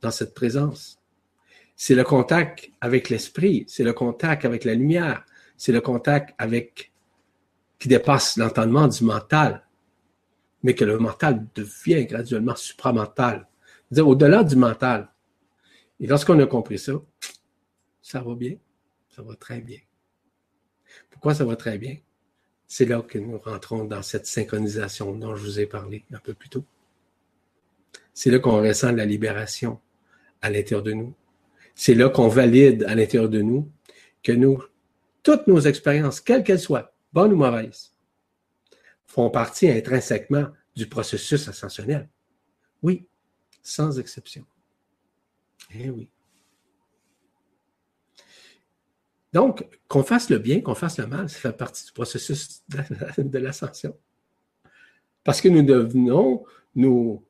dans 0.00 0.12
cette 0.12 0.34
présence. 0.34 1.00
C'est 1.74 1.96
le 1.96 2.04
contact 2.04 2.70
avec 2.80 3.10
l'esprit, 3.10 3.64
c'est 3.66 3.82
le 3.82 3.92
contact 3.92 4.44
avec 4.44 4.64
la 4.64 4.74
lumière, 4.74 5.26
c'est 5.56 5.72
le 5.72 5.80
contact 5.80 6.32
avec 6.38 6.92
qui 7.80 7.88
dépasse 7.88 8.36
l'entendement 8.36 8.86
du 8.86 9.02
mental, 9.02 9.66
mais 10.62 10.74
que 10.74 10.84
le 10.84 10.98
mental 10.98 11.44
devient 11.56 12.06
graduellement 12.06 12.54
supramental, 12.54 13.48
c'est-à-dire 13.88 14.08
au-delà 14.08 14.44
du 14.44 14.54
mental. 14.54 15.12
Et 15.98 16.06
lorsqu'on 16.06 16.38
a 16.38 16.46
compris 16.46 16.78
ça, 16.78 16.92
ça 18.00 18.20
va 18.20 18.34
bien, 18.36 18.54
ça 19.08 19.22
va 19.22 19.34
très 19.34 19.60
bien. 19.60 19.80
Pourquoi 21.10 21.34
ça 21.34 21.44
va 21.44 21.56
très 21.56 21.78
bien? 21.78 21.96
C'est 22.68 22.84
là 22.84 23.00
que 23.02 23.18
nous 23.18 23.38
rentrons 23.38 23.84
dans 23.84 24.02
cette 24.02 24.26
synchronisation 24.26 25.14
dont 25.14 25.36
je 25.36 25.42
vous 25.44 25.60
ai 25.60 25.66
parlé 25.66 26.04
un 26.12 26.18
peu 26.18 26.34
plus 26.34 26.48
tôt. 26.48 26.64
C'est 28.12 28.30
là 28.30 28.38
qu'on 28.38 28.62
ressent 28.62 28.92
la 28.92 29.04
libération, 29.04 29.80
à 30.42 30.50
l'intérieur 30.50 30.82
de 30.82 30.92
nous. 30.92 31.14
C'est 31.74 31.94
là 31.94 32.08
qu'on 32.08 32.28
valide 32.28 32.84
à 32.84 32.94
l'intérieur 32.94 33.28
de 33.28 33.42
nous 33.42 33.70
que 34.22 34.32
nous, 34.32 34.62
toutes 35.22 35.46
nos 35.46 35.60
expériences, 35.60 36.20
quelles 36.20 36.42
qu'elles 36.42 36.60
soient, 36.60 36.92
bonnes 37.12 37.32
ou 37.32 37.36
mauvaises, 37.36 37.94
font 39.06 39.30
partie 39.30 39.68
intrinsèquement 39.68 40.48
du 40.74 40.88
processus 40.88 41.48
ascensionnel. 41.48 42.08
Oui, 42.82 43.06
sans 43.62 43.98
exception. 43.98 44.44
Eh 45.74 45.90
oui. 45.90 46.08
Donc, 49.32 49.66
qu'on 49.88 50.02
fasse 50.02 50.30
le 50.30 50.38
bien, 50.38 50.60
qu'on 50.60 50.74
fasse 50.74 50.98
le 50.98 51.06
mal, 51.06 51.28
ça 51.28 51.38
fait 51.38 51.56
partie 51.56 51.84
du 51.84 51.92
processus 51.92 52.62
de 53.18 53.38
l'ascension. 53.38 53.96
Parce 55.24 55.40
que 55.40 55.48
nous 55.48 55.62
devenons, 55.62 56.44
nous, 56.74 57.22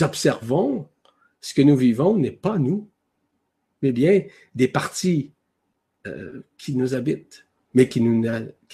observons 0.00 0.88
ce 1.40 1.54
que 1.54 1.62
nous 1.62 1.76
vivons 1.76 2.16
n'est 2.18 2.32
pas 2.32 2.58
nous, 2.58 2.90
mais 3.82 3.92
bien 3.92 4.24
des 4.54 4.68
parties 4.68 5.32
euh, 6.06 6.42
qui 6.58 6.74
nous 6.74 6.94
habitent, 6.94 7.46
mais 7.74 7.88
qui 7.88 8.00
nous, 8.00 8.24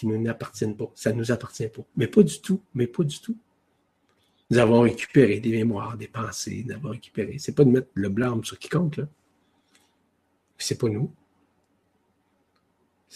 nous 0.04 0.22
n'appartiennent 0.22 0.76
pas. 0.76 0.90
Ça 0.94 1.12
ne 1.12 1.18
nous 1.18 1.30
appartient 1.30 1.68
pas. 1.68 1.82
Mais 1.96 2.06
pas 2.06 2.22
du 2.22 2.40
tout, 2.40 2.62
mais 2.74 2.86
pas 2.86 3.04
du 3.04 3.20
tout. 3.20 3.36
Nous 4.50 4.58
avons 4.58 4.80
récupéré 4.80 5.40
des 5.40 5.50
mémoires, 5.50 5.96
des 5.96 6.08
pensées, 6.08 6.64
nous 6.66 6.74
avons 6.74 6.90
récupéré. 6.90 7.38
C'est 7.38 7.54
pas 7.54 7.64
de 7.64 7.70
mettre 7.70 7.88
le 7.94 8.08
blâme 8.08 8.44
sur 8.44 8.58
quiconque, 8.58 8.96
là. 8.96 9.08
C'est 10.56 10.78
pas 10.78 10.88
nous. 10.88 11.12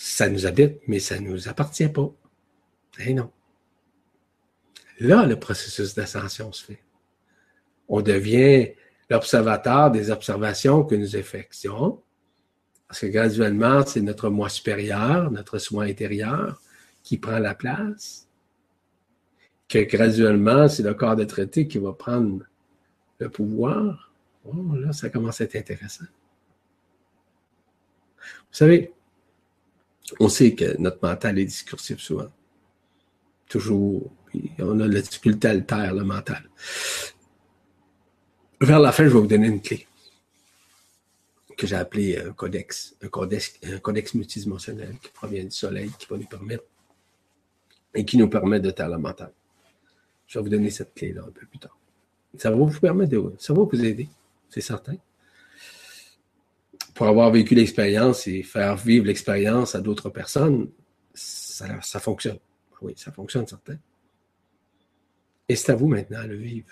Ça 0.01 0.29
nous 0.29 0.47
habite, 0.47 0.81
mais 0.87 1.01
ça 1.01 1.19
ne 1.19 1.29
nous 1.29 1.49
appartient 1.49 1.89
pas. 1.89 2.09
Eh 3.01 3.15
non. 3.15 3.33
Là, 5.01 5.27
le 5.27 5.37
processus 5.37 5.97
d'ascension 5.97 6.53
se 6.53 6.66
fait. 6.66 6.85
On 7.89 8.01
devient 8.01 8.75
l'observateur 9.11 9.91
des 9.91 10.12
observations 10.12 10.85
que 10.85 10.95
nous 10.95 11.16
effectuons, 11.16 12.01
parce 12.87 13.01
que 13.01 13.07
graduellement, 13.07 13.85
c'est 13.85 14.01
notre 14.01 14.31
moi 14.31 14.49
supérieur, 14.49 15.33
notre 15.33 15.59
soi 15.59 15.87
intérieur 15.87 16.62
qui 17.03 17.19
prend 17.19 17.41
la 17.41 17.57
place, 17.57 18.29
que 19.69 19.81
graduellement, 19.81 20.69
c'est 20.69 20.85
le 20.85 20.95
corps 20.95 21.16
de 21.16 21.25
traité 21.25 21.66
qui 21.66 21.79
va 21.79 21.93
prendre 21.93 22.45
le 23.19 23.29
pouvoir. 23.29 24.12
Oh, 24.45 24.77
là, 24.77 24.93
ça 24.93 25.11
commence 25.11 25.41
à 25.41 25.45
être 25.45 25.57
intéressant. 25.57 26.07
Vous 28.16 28.53
savez, 28.53 28.93
on 30.20 30.28
sait 30.28 30.55
que 30.55 30.76
notre 30.78 30.98
mental 31.02 31.39
est 31.39 31.44
discursif 31.44 31.98
souvent. 31.98 32.28
Toujours 33.48 34.10
on 34.59 34.80
a 34.80 34.86
la 34.86 35.01
difficulté 35.01 35.48
à 35.48 35.55
le 35.55 35.64
taire, 35.64 35.94
le 35.94 36.05
mental. 36.05 36.48
Vers 38.60 38.80
la 38.80 38.93
fin, 38.93 39.05
je 39.05 39.09
vais 39.09 39.20
vous 39.20 39.26
donner 39.26 39.47
une 39.47 39.62
clé 39.62 39.86
que 41.56 41.66
j'ai 41.66 41.76
appelée 41.76 42.16
un 42.16 42.32
codex, 42.32 42.94
un 43.02 43.09
codex, 43.09 43.59
un 43.64 43.78
codex 43.78 44.14
multidimensionnel 44.14 44.97
qui 45.02 45.10
provient 45.10 45.43
du 45.43 45.51
soleil, 45.51 45.90
qui 45.98 46.06
va 46.06 46.16
nous 46.16 46.26
permettre 46.26 46.62
et 47.94 48.05
qui 48.05 48.16
nous 48.16 48.28
permet 48.28 48.60
de 48.60 48.70
taire 48.70 48.89
le 48.89 48.98
mental. 48.98 49.32
Je 50.28 50.39
vais 50.39 50.44
vous 50.44 50.51
donner 50.51 50.70
cette 50.70 50.94
clé-là 50.94 51.22
un 51.26 51.32
peu 51.32 51.44
plus 51.47 51.59
tard. 51.59 51.76
Ça 52.36 52.51
va 52.51 52.56
vous 52.56 52.78
permettre 52.78 53.10
de, 53.10 53.32
ça 53.39 53.52
va 53.52 53.64
vous 53.64 53.85
aider, 53.85 54.09
c'est 54.48 54.60
certain. 54.60 54.94
Pour 56.99 57.07
avoir 57.07 57.31
vécu 57.31 57.55
l'expérience 57.55 58.27
et 58.27 58.43
faire 58.43 58.77
vivre 58.77 59.07
l'expérience 59.07 59.77
à 59.77 59.81
d'autres 59.81 60.11
personnes, 60.11 60.69
ça, 61.15 62.01
fonctionne. 62.01 62.41
Oui, 62.83 62.95
ça 62.97 63.12
fonctionne, 63.12 63.47
certain. 63.47 63.79
Et 65.49 65.55
c'est 65.55 65.70
à 65.70 65.77
vous 65.77 65.87
maintenant 65.87 66.25
de 66.25 66.31
le 66.31 66.37
vivre 66.37 66.70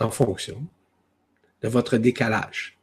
en 0.00 0.10
fonction 0.10 0.66
de 1.62 1.68
votre 1.68 1.96
décalage. 1.96 2.76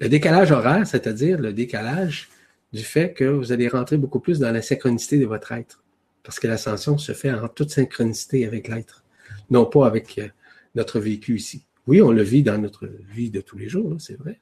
Le 0.00 0.08
décalage 0.08 0.52
horaire, 0.52 0.86
c'est-à-dire 0.86 1.38
le 1.38 1.52
décalage 1.52 2.30
du 2.72 2.82
fait 2.82 3.12
que 3.12 3.24
vous 3.24 3.52
allez 3.52 3.68
rentrer 3.68 3.98
beaucoup 3.98 4.20
plus 4.20 4.38
dans 4.38 4.52
la 4.52 4.62
synchronicité 4.62 5.18
de 5.18 5.26
votre 5.26 5.52
être. 5.52 5.84
Parce 6.22 6.40
que 6.40 6.46
l'ascension 6.46 6.96
se 6.96 7.12
fait 7.12 7.30
en 7.30 7.46
toute 7.46 7.68
synchronicité 7.68 8.46
avec 8.46 8.68
l'être, 8.68 9.04
non 9.50 9.66
pas 9.66 9.86
avec 9.86 10.16
euh, 10.16 10.28
notre 10.74 10.98
vécu 10.98 11.36
ici. 11.36 11.66
Oui, 11.86 12.00
on 12.00 12.10
le 12.10 12.22
vit 12.22 12.42
dans 12.42 12.56
notre 12.56 12.86
vie 13.10 13.28
de 13.28 13.42
tous 13.42 13.58
les 13.58 13.68
jours, 13.68 13.96
c'est 13.98 14.16
vrai. 14.16 14.40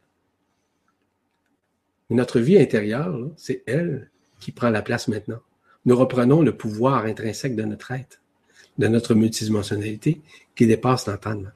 Notre 2.11 2.41
vie 2.41 2.59
intérieure, 2.59 3.31
c'est 3.37 3.62
elle 3.66 4.11
qui 4.41 4.51
prend 4.51 4.70
la 4.70 4.82
place 4.82 5.07
maintenant. 5.07 5.41
Nous 5.85 5.97
reprenons 5.97 6.43
le 6.43 6.57
pouvoir 6.57 7.05
intrinsèque 7.05 7.55
de 7.55 7.62
notre 7.62 7.93
être, 7.93 8.20
de 8.78 8.89
notre 8.89 9.15
multidimensionnalité 9.15 10.20
qui 10.57 10.66
dépasse 10.66 11.07
l'entendement. 11.07 11.51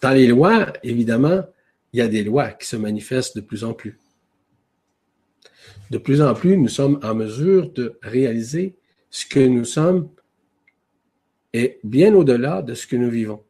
Dans 0.00 0.10
les 0.10 0.26
lois, 0.26 0.72
évidemment, 0.82 1.44
il 1.92 1.98
y 1.98 2.02
a 2.02 2.08
des 2.08 2.24
lois 2.24 2.50
qui 2.50 2.66
se 2.66 2.76
manifestent 2.76 3.36
de 3.36 3.42
plus 3.42 3.64
en 3.64 3.74
plus. 3.74 3.98
De 5.90 5.98
plus 5.98 6.22
en 6.22 6.34
plus, 6.34 6.56
nous 6.56 6.68
sommes 6.68 6.98
en 7.02 7.14
mesure 7.14 7.70
de 7.70 7.98
réaliser 8.02 8.76
ce 9.10 9.26
que 9.26 9.40
nous 9.40 9.64
sommes 9.64 10.10
et 11.52 11.78
bien 11.84 12.14
au-delà 12.14 12.62
de 12.62 12.74
ce 12.74 12.86
que 12.86 12.96
nous 12.96 13.10
vivons. 13.10 13.44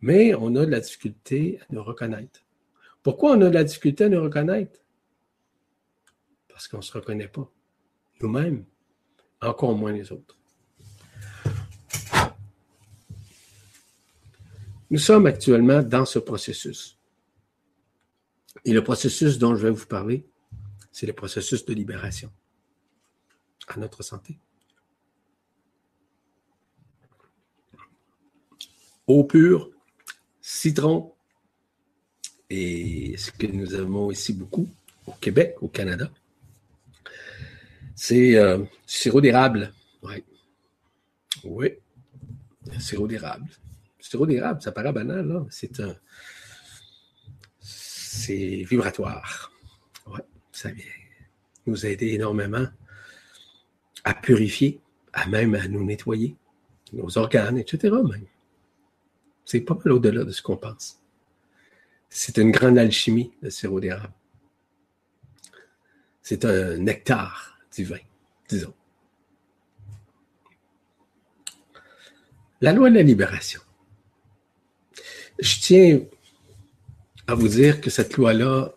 Mais 0.00 0.34
on 0.34 0.56
a 0.56 0.66
de 0.66 0.70
la 0.70 0.80
difficulté 0.80 1.60
à 1.60 1.66
nous 1.72 1.84
reconnaître. 1.84 2.42
Pourquoi 3.02 3.32
on 3.32 3.40
a 3.42 3.48
de 3.48 3.54
la 3.54 3.64
difficulté 3.64 4.04
à 4.04 4.08
nous 4.08 4.22
reconnaître? 4.22 4.80
Parce 6.48 6.68
qu'on 6.68 6.78
ne 6.78 6.82
se 6.82 6.92
reconnaît 6.92 7.28
pas. 7.28 7.50
Nous-mêmes, 8.20 8.64
encore 9.40 9.74
moins 9.74 9.92
les 9.92 10.12
autres. 10.12 10.38
Nous 14.90 14.98
sommes 14.98 15.26
actuellement 15.26 15.82
dans 15.82 16.04
ce 16.04 16.18
processus. 16.18 16.98
Et 18.64 18.72
le 18.72 18.84
processus 18.84 19.38
dont 19.38 19.56
je 19.56 19.62
vais 19.66 19.72
vous 19.72 19.86
parler, 19.86 20.28
c'est 20.92 21.06
le 21.06 21.14
processus 21.14 21.64
de 21.64 21.72
libération 21.72 22.30
à 23.66 23.78
notre 23.78 24.02
santé. 24.02 24.38
Eau 29.06 29.24
pure, 29.24 29.70
citron, 30.40 31.14
et 32.52 33.16
ce 33.16 33.30
que 33.30 33.46
nous 33.46 33.74
avons 33.74 34.10
ici 34.10 34.34
beaucoup 34.34 34.68
au 35.06 35.12
Québec, 35.12 35.56
au 35.62 35.68
Canada, 35.68 36.10
c'est 37.94 38.36
euh, 38.36 38.62
sirop 38.86 39.22
d'érable. 39.22 39.72
Oui. 40.02 40.22
Oui. 41.44 41.72
Sirop 42.78 43.08
d'érable. 43.08 43.46
Sirop 43.98 44.26
d'érable, 44.26 44.60
ça 44.60 44.70
paraît 44.70 44.92
banal, 44.92 45.26
là. 45.26 45.46
C'est 45.48 45.80
un, 45.80 45.96
c'est 47.60 48.64
vibratoire. 48.68 49.50
Ouais, 50.06 50.20
ça 50.52 50.70
vient 50.70 50.84
nous 51.66 51.86
aider 51.86 52.08
énormément 52.08 52.66
à 54.04 54.14
purifier, 54.14 54.80
à 55.12 55.26
même 55.26 55.54
à 55.54 55.68
nous 55.68 55.84
nettoyer, 55.84 56.36
nos 56.92 57.16
organes, 57.16 57.56
etc. 57.56 57.96
C'est 59.44 59.60
pas 59.60 59.74
mal 59.74 59.92
au-delà 59.92 60.24
de 60.24 60.32
ce 60.32 60.42
qu'on 60.42 60.56
pense. 60.56 61.01
C'est 62.14 62.36
une 62.36 62.50
grande 62.50 62.76
alchimie, 62.76 63.32
le 63.40 63.48
sirop 63.48 63.80
d'érable. 63.80 64.12
C'est 66.20 66.44
un 66.44 66.76
nectar 66.76 67.58
divin, 67.72 68.00
disons. 68.50 68.74
La 72.60 72.74
loi 72.74 72.90
de 72.90 72.96
la 72.96 73.02
libération. 73.02 73.62
Je 75.38 75.58
tiens 75.58 76.00
à 77.26 77.34
vous 77.34 77.48
dire 77.48 77.80
que 77.80 77.88
cette 77.88 78.14
loi-là, 78.18 78.74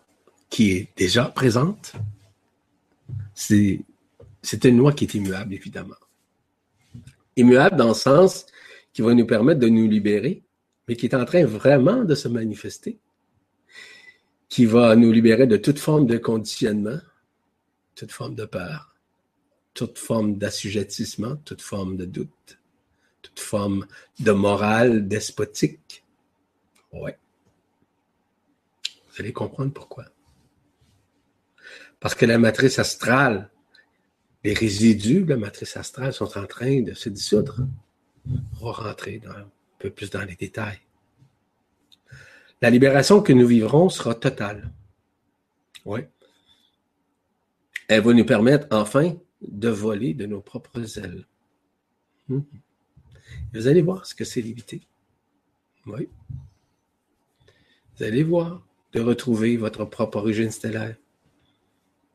qui 0.48 0.72
est 0.72 0.88
déjà 0.96 1.26
présente, 1.26 1.92
c'est, 3.34 3.84
une 4.64 4.78
loi 4.78 4.94
qui 4.94 5.04
est 5.04 5.14
immuable, 5.14 5.52
évidemment. 5.52 5.94
Immuable 7.36 7.76
dans 7.76 7.88
le 7.88 7.94
sens 7.94 8.46
qui 8.94 9.02
va 9.02 9.12
nous 9.12 9.26
permettre 9.26 9.60
de 9.60 9.68
nous 9.68 9.86
libérer, 9.86 10.42
mais 10.88 10.96
qui 10.96 11.04
est 11.04 11.14
en 11.14 11.26
train 11.26 11.44
vraiment 11.44 12.02
de 12.02 12.14
se 12.14 12.28
manifester, 12.28 12.98
qui 14.48 14.64
va 14.64 14.94
nous 14.96 15.12
libérer 15.12 15.46
de 15.46 15.56
toute 15.56 15.78
forme 15.78 16.06
de 16.06 16.18
conditionnement, 16.18 17.00
toute 17.94 18.12
forme 18.12 18.34
de 18.34 18.44
peur, 18.44 18.94
toute 19.74 19.98
forme 19.98 20.38
d'assujettissement, 20.38 21.36
toute 21.36 21.62
forme 21.62 21.96
de 21.96 22.04
doute, 22.04 22.58
toute 23.22 23.40
forme 23.40 23.86
de 24.20 24.32
morale 24.32 25.08
despotique. 25.08 26.04
Ouais. 26.92 27.18
Vous 29.08 29.20
allez 29.20 29.32
comprendre 29.32 29.72
pourquoi. 29.72 30.04
Parce 31.98 32.14
que 32.14 32.26
la 32.26 32.38
matrice 32.38 32.78
astrale, 32.78 33.50
les 34.44 34.54
résidus 34.54 35.22
de 35.22 35.30
la 35.30 35.36
matrice 35.36 35.76
astrale 35.76 36.12
sont 36.12 36.38
en 36.38 36.46
train 36.46 36.82
de 36.82 36.94
se 36.94 37.08
dissoudre. 37.08 37.66
On 38.60 38.66
va 38.66 38.72
rentrer 38.72 39.20
un 39.26 39.50
peu 39.78 39.90
plus 39.90 40.10
dans 40.10 40.22
les 40.22 40.36
détails. 40.36 40.85
La 42.62 42.70
libération 42.70 43.22
que 43.22 43.32
nous 43.32 43.46
vivrons 43.46 43.88
sera 43.88 44.14
totale. 44.14 44.72
Oui. 45.84 46.00
Elle 47.88 48.02
va 48.02 48.12
nous 48.12 48.24
permettre 48.24 48.66
enfin 48.70 49.16
de 49.42 49.68
voler 49.68 50.14
de 50.14 50.26
nos 50.26 50.40
propres 50.40 50.98
ailes. 50.98 51.26
Hmm. 52.28 52.40
Vous 53.52 53.68
allez 53.68 53.82
voir 53.82 54.06
ce 54.06 54.14
que 54.14 54.24
c'est 54.24 54.40
l'éviter. 54.40 54.82
Oui. 55.86 56.08
Vous 57.96 58.04
allez 58.04 58.22
voir 58.22 58.66
de 58.92 59.00
retrouver 59.00 59.56
votre 59.56 59.84
propre 59.84 60.18
origine 60.18 60.50
stellaire, 60.50 60.96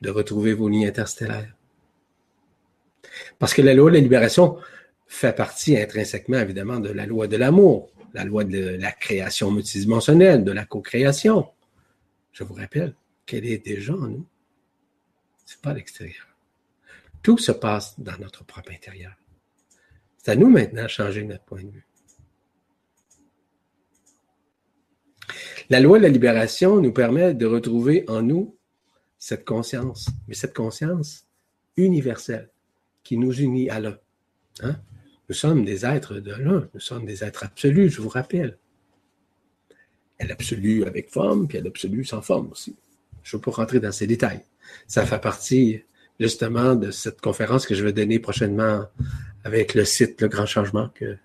de 0.02 0.10
retrouver 0.10 0.54
vos 0.54 0.68
lignes 0.68 0.88
interstellaires. 0.88 1.56
Parce 3.40 3.54
que 3.54 3.62
la 3.62 3.74
loi 3.74 3.90
de 3.90 3.96
la 3.96 4.02
libération 4.02 4.58
fait 5.08 5.36
partie 5.36 5.78
intrinsèquement, 5.78 6.40
évidemment, 6.40 6.80
de 6.80 6.90
la 6.90 7.06
loi 7.06 7.28
de 7.28 7.38
l'amour, 7.38 7.92
la 8.14 8.24
loi 8.24 8.44
de 8.44 8.78
la 8.80 8.92
création 8.92 9.52
multidimensionnelle, 9.52 10.44
de 10.44 10.52
la 10.52 10.66
co-création. 10.66 11.48
Je 12.32 12.44
vous 12.44 12.54
rappelle 12.54 12.96
qu'elle 13.26 13.46
est 13.46 13.66
déjà 13.66 13.94
en 13.94 14.08
nous. 14.08 14.26
C'est 15.46 15.62
pas 15.62 15.72
à 15.72 15.74
l'extérieur. 15.74 16.28
Tout 17.22 17.38
se 17.38 17.52
passe 17.52 18.00
dans 18.00 18.18
notre 18.20 18.44
propre 18.44 18.72
intérieur. 18.72 19.14
C'est 20.18 20.32
à 20.32 20.36
nous 20.36 20.50
maintenant 20.50 20.84
de 20.84 20.88
changer 20.88 21.24
notre 21.24 21.44
point 21.44 21.64
de 21.64 21.70
vue. 21.70 21.86
La 25.70 25.80
loi 25.80 25.98
de 26.00 26.04
la 26.04 26.10
libération 26.10 26.82
nous 26.82 26.92
permet 26.92 27.34
de 27.34 27.46
retrouver 27.46 28.04
en 28.08 28.22
nous 28.22 28.58
cette 29.18 29.46
conscience, 29.46 30.10
mais 30.28 30.34
cette 30.34 30.56
conscience 30.56 31.28
universelle 31.78 32.50
qui 33.04 33.18
nous 33.18 33.34
unit 33.34 33.70
à 33.70 33.80
l'un. 33.80 33.98
Nous 35.32 35.38
sommes 35.38 35.64
des 35.64 35.86
êtres 35.86 36.16
de 36.16 36.34
l'un, 36.34 36.68
nous 36.74 36.82
sommes 36.82 37.06
des 37.06 37.24
êtres 37.24 37.46
absolus, 37.46 37.90
je 37.90 38.02
vous 38.02 38.10
rappelle. 38.10 38.58
Elle 40.18 40.28
l'absolu 40.28 40.84
avec 40.84 41.10
forme, 41.10 41.48
puis 41.48 41.58
elle 41.58 41.64
l'absolu 41.64 42.04
sans 42.04 42.22
forme 42.22 42.52
aussi. 42.52 42.76
Je 43.24 43.38
ne 43.38 43.40
veux 43.40 43.42
pas 43.42 43.52
rentrer 43.52 43.80
dans 43.80 43.94
ces 43.94 44.08
détails. 44.08 44.44
Ça 44.88 45.06
fait 45.06 45.22
partie 45.22 45.86
justement 46.20 46.76
de 46.76 46.92
cette 46.92 47.22
conférence 47.22 47.66
que 47.66 47.76
je 47.76 47.82
vais 47.82 47.94
donner 47.94 48.20
prochainement 48.20 48.88
avec 49.46 49.74
le 49.74 49.86
site 49.86 50.20
Le 50.20 50.28
Grand 50.28 50.46
Changement 50.46 50.90
que, 50.96 51.16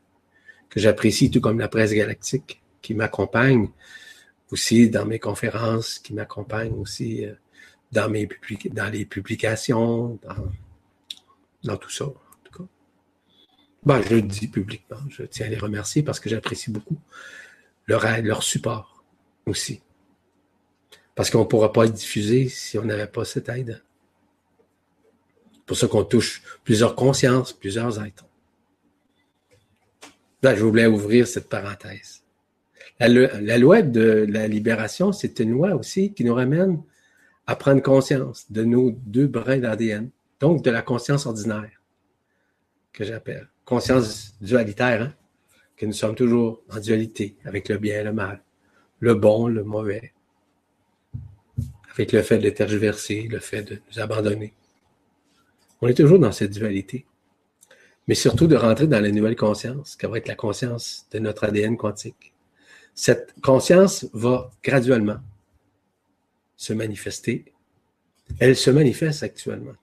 que 0.70 0.78
j'apprécie, 0.78 1.28
tout 1.28 1.40
comme 1.40 1.58
la 1.58 1.66
presse 1.66 1.90
galactique 1.92 2.62
qui 2.82 2.94
m'accompagne 2.94 3.70
aussi 4.52 4.88
dans 4.88 5.04
mes 5.04 5.18
conférences, 5.18 5.98
qui 5.98 6.14
m'accompagnent 6.14 6.78
aussi 6.78 7.26
euh, 7.26 7.34
dans, 7.90 8.08
mes 8.08 8.28
dans 8.70 8.88
les 8.88 9.04
publications, 9.04 10.16
dans, 11.64 11.76
tout 11.76 11.90
ça. 11.90 12.06
Ben, 13.86 14.02
je 14.02 14.16
le 14.16 14.22
dis 14.22 14.48
publiquement, 14.48 14.98
je 15.08 15.22
tiens 15.22 15.46
à 15.46 15.48
les 15.48 15.56
remercier 15.56 16.02
parce 16.02 16.18
que 16.18 16.28
j'apprécie 16.28 16.72
beaucoup 16.72 16.98
leur 17.86 18.04
aide, 18.04 18.26
leur 18.26 18.42
support 18.42 19.04
aussi. 19.46 19.80
Parce 21.14 21.30
qu'on 21.30 21.40
ne 21.40 21.44
pourra 21.44 21.72
pas 21.72 21.86
être 21.86 21.92
diffusé 21.92 22.48
si 22.48 22.78
on 22.78 22.84
n'avait 22.84 23.06
pas 23.06 23.24
cette 23.24 23.48
aide. 23.48 23.80
pour 25.66 25.76
ça 25.76 25.86
qu'on 25.86 26.04
touche 26.04 26.42
plusieurs 26.64 26.96
consciences, 26.96 27.52
plusieurs 27.52 28.04
êtres. 28.04 28.26
Là, 30.42 30.54
je 30.54 30.64
voulais 30.64 30.86
ouvrir 30.86 31.26
cette 31.26 31.48
parenthèse. 31.48 32.22
La 32.98 33.58
loi 33.58 33.82
de 33.82 34.26
la 34.28 34.48
libération, 34.48 35.12
c'est 35.12 35.38
une 35.38 35.50
loi 35.50 35.74
aussi 35.74 36.12
qui 36.12 36.24
nous 36.24 36.34
ramène 36.34 36.82
à 37.46 37.54
prendre 37.54 37.82
conscience 37.82 38.50
de 38.50 38.64
nos 38.64 38.90
deux 38.90 39.26
brins 39.28 39.58
d'ADN, 39.58 40.10
donc 40.40 40.62
de 40.62 40.70
la 40.70 40.82
conscience 40.82 41.26
ordinaire, 41.26 41.82
que 42.92 43.04
j'appelle 43.04 43.48
conscience 43.66 44.34
dualitaire, 44.40 45.02
hein, 45.02 45.14
que 45.76 45.84
nous 45.84 45.92
sommes 45.92 46.14
toujours 46.14 46.62
en 46.70 46.80
dualité 46.80 47.36
avec 47.44 47.68
le 47.68 47.76
bien 47.76 48.00
et 48.00 48.04
le 48.04 48.14
mal, 48.14 48.42
le 49.00 49.14
bon, 49.14 49.48
le 49.48 49.62
mauvais, 49.62 50.14
avec 51.92 52.12
le 52.12 52.22
fait 52.22 52.38
de 52.38 52.48
tergiverser, 52.48 53.22
le 53.22 53.40
fait 53.40 53.62
de 53.62 53.82
nous 53.90 54.00
abandonner. 54.00 54.54
On 55.82 55.88
est 55.88 55.94
toujours 55.94 56.18
dans 56.18 56.32
cette 56.32 56.52
dualité. 56.52 57.04
Mais 58.08 58.14
surtout 58.14 58.46
de 58.46 58.54
rentrer 58.54 58.86
dans 58.86 59.00
la 59.00 59.10
nouvelle 59.10 59.36
conscience, 59.36 59.96
qui 59.96 60.06
va 60.06 60.16
être 60.16 60.28
la 60.28 60.36
conscience 60.36 61.06
de 61.10 61.18
notre 61.18 61.44
ADN 61.44 61.76
quantique. 61.76 62.32
Cette 62.94 63.34
conscience 63.42 64.06
va 64.12 64.50
graduellement 64.62 65.18
se 66.56 66.72
manifester. 66.72 67.52
Elle 68.38 68.54
se 68.54 68.70
manifeste 68.70 69.24
actuellement. 69.24 69.74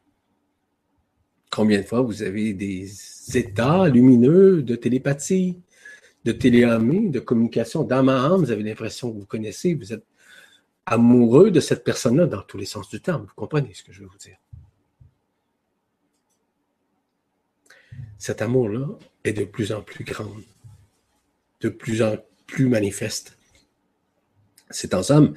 Combien 1.52 1.82
de 1.82 1.86
fois 1.86 2.02
vous 2.02 2.24
avez 2.24 2.54
des 2.54 2.88
états 3.34 3.88
lumineux 3.88 4.62
de 4.62 4.76
télépathie, 4.76 5.60
de 6.26 6.32
téléamie, 6.32 7.10
de 7.10 7.20
communication 7.20 7.84
d'âme 7.84 8.10
à 8.10 8.24
âme, 8.24 8.42
vous 8.42 8.52
avez 8.52 8.64
l'impression 8.64 9.12
que 9.12 9.20
vous 9.20 9.26
connaissez, 9.26 9.74
vous 9.74 9.94
êtes 9.94 10.06
amoureux 10.86 11.52
de 11.52 11.60
cette 11.60 11.84
personne-là 11.84 12.28
dans 12.28 12.42
tous 12.42 12.58
les 12.58 12.66
sens 12.66 12.90
du 12.90 13.02
terme. 13.02 13.24
Vous 13.24 13.36
comprenez 13.36 13.74
ce 13.74 13.84
que 13.84 13.94
je 13.94 14.02
veux 14.02 14.08
vous 14.08 14.18
dire? 14.18 14.38
Cet 18.18 18.42
amour-là 18.42 18.88
est 19.24 19.34
de 19.34 19.44
plus 19.44 19.72
en 19.72 19.82
plus 19.82 20.04
grand, 20.04 20.32
de 21.62 21.70
plus 21.70 22.02
en 22.02 22.16
plus 22.48 22.68
manifeste. 22.68 23.38
C'est 24.70 24.94
en 24.94 25.04
somme 25.04 25.34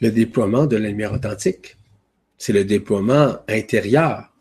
le 0.00 0.10
déploiement 0.10 0.66
de 0.66 0.76
la 0.76 0.88
lumière 0.88 1.12
authentique. 1.12 1.76
C'est 2.36 2.52
le 2.52 2.64
déploiement 2.64 3.38
intérieur, 3.48 4.32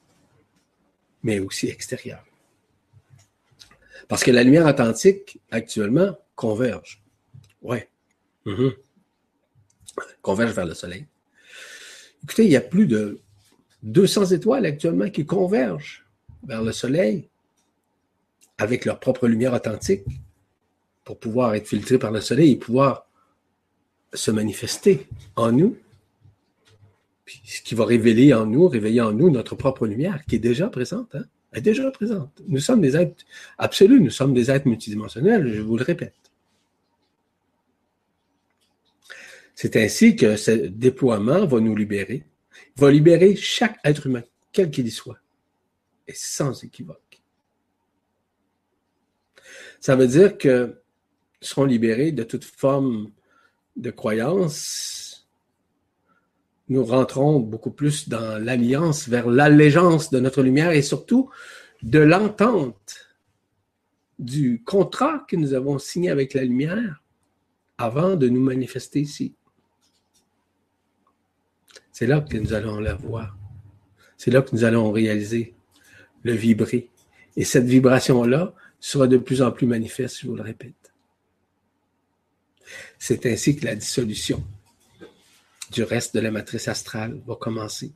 mais 1.21 1.39
aussi 1.39 1.67
extérieur. 1.67 2.23
Parce 4.09 4.25
que 4.25 4.31
la 4.31 4.43
lumière 4.43 4.65
authentique, 4.65 5.39
actuellement, 5.51 6.17
converge. 6.35 7.01
Ouais. 7.61 7.87
Mm-hmm 8.45 8.73
convergent 10.21 10.53
vers 10.53 10.65
le 10.65 10.73
Soleil. 10.73 11.05
Écoutez, 12.23 12.45
il 12.45 12.51
y 12.51 12.55
a 12.55 12.61
plus 12.61 12.87
de 12.87 13.19
200 13.83 14.27
étoiles 14.27 14.65
actuellement 14.65 15.09
qui 15.09 15.25
convergent 15.25 16.05
vers 16.43 16.61
le 16.61 16.71
Soleil 16.71 17.29
avec 18.57 18.85
leur 18.85 18.99
propre 18.99 19.27
lumière 19.27 19.53
authentique 19.53 20.05
pour 21.05 21.17
pouvoir 21.17 21.55
être 21.55 21.67
filtrées 21.67 21.99
par 21.99 22.11
le 22.11 22.21
Soleil 22.21 22.51
et 22.51 22.55
pouvoir 22.57 23.07
se 24.13 24.31
manifester 24.31 25.07
en 25.35 25.51
nous. 25.51 25.77
ce 27.25 27.61
qui 27.61 27.75
va 27.75 27.85
révéler 27.85 28.33
en 28.33 28.45
nous, 28.45 28.67
réveiller 28.67 29.01
en 29.01 29.13
nous 29.13 29.29
notre 29.29 29.55
propre 29.55 29.87
lumière 29.87 30.25
qui 30.25 30.35
est 30.35 30.39
déjà 30.39 30.67
présente. 30.67 31.15
Hein? 31.15 31.25
Est 31.53 31.61
déjà 31.61 31.89
présente. 31.89 32.41
Nous 32.47 32.59
sommes 32.59 32.81
des 32.81 32.95
êtres 32.95 33.25
absolus, 33.57 33.99
nous 33.99 34.11
sommes 34.11 34.33
des 34.33 34.51
êtres 34.51 34.67
multidimensionnels, 34.67 35.51
je 35.51 35.61
vous 35.61 35.77
le 35.77 35.83
répète. 35.83 36.13
C'est 39.55 39.75
ainsi 39.75 40.15
que 40.15 40.35
ce 40.35 40.51
déploiement 40.51 41.45
va 41.45 41.59
nous 41.59 41.75
libérer. 41.75 42.23
Va 42.77 42.91
libérer 42.91 43.35
chaque 43.35 43.77
être 43.83 44.07
humain, 44.07 44.23
quel 44.53 44.69
qu'il 44.71 44.87
y 44.87 44.91
soit, 44.91 45.17
et 46.07 46.13
sans 46.13 46.63
équivoque. 46.63 47.21
Ça 49.79 49.95
veut 49.95 50.07
dire 50.07 50.37
que 50.37 50.81
seront 51.41 51.65
libérés 51.65 52.11
de 52.11 52.23
toute 52.23 52.45
forme 52.45 53.11
de 53.75 53.91
croyance. 53.91 54.98
Nous 56.69 56.85
rentrons 56.85 57.39
beaucoup 57.39 57.71
plus 57.71 58.07
dans 58.09 58.37
l'alliance 58.43 59.09
vers 59.09 59.27
l'allégeance 59.27 60.11
de 60.11 60.19
notre 60.19 60.43
lumière 60.43 60.71
et 60.71 60.83
surtout 60.83 61.29
de 61.81 61.99
l'entente 61.99 63.09
du 64.19 64.61
contrat 64.63 65.25
que 65.27 65.35
nous 65.35 65.53
avons 65.53 65.79
signé 65.79 66.11
avec 66.11 66.33
la 66.33 66.43
lumière 66.43 67.01
avant 67.77 68.15
de 68.15 68.29
nous 68.29 68.41
manifester 68.41 68.99
ici. 69.01 69.33
C'est 71.91 72.05
là 72.05 72.21
que 72.21 72.37
nous 72.37 72.53
allons 72.53 72.79
la 72.79 72.93
voir. 72.93 73.35
C'est 74.17 74.31
là 74.31 74.41
que 74.41 74.55
nous 74.55 74.63
allons 74.63 74.91
réaliser 74.91 75.55
le 76.23 76.33
vibrer. 76.33 76.89
Et 77.35 77.45
cette 77.45 77.65
vibration-là 77.65 78.53
sera 78.79 79.07
de 79.07 79.17
plus 79.17 79.41
en 79.41 79.51
plus 79.51 79.65
manifeste, 79.65 80.19
je 80.19 80.27
vous 80.27 80.35
le 80.35 80.43
répète. 80.43 80.93
C'est 82.99 83.25
ainsi 83.25 83.55
que 83.55 83.65
la 83.65 83.75
dissolution 83.75 84.45
du 85.71 85.83
reste 85.83 86.15
de 86.15 86.19
la 86.19 86.31
matrice 86.31 86.67
astrale 86.67 87.21
va 87.25 87.35
commencer. 87.35 87.93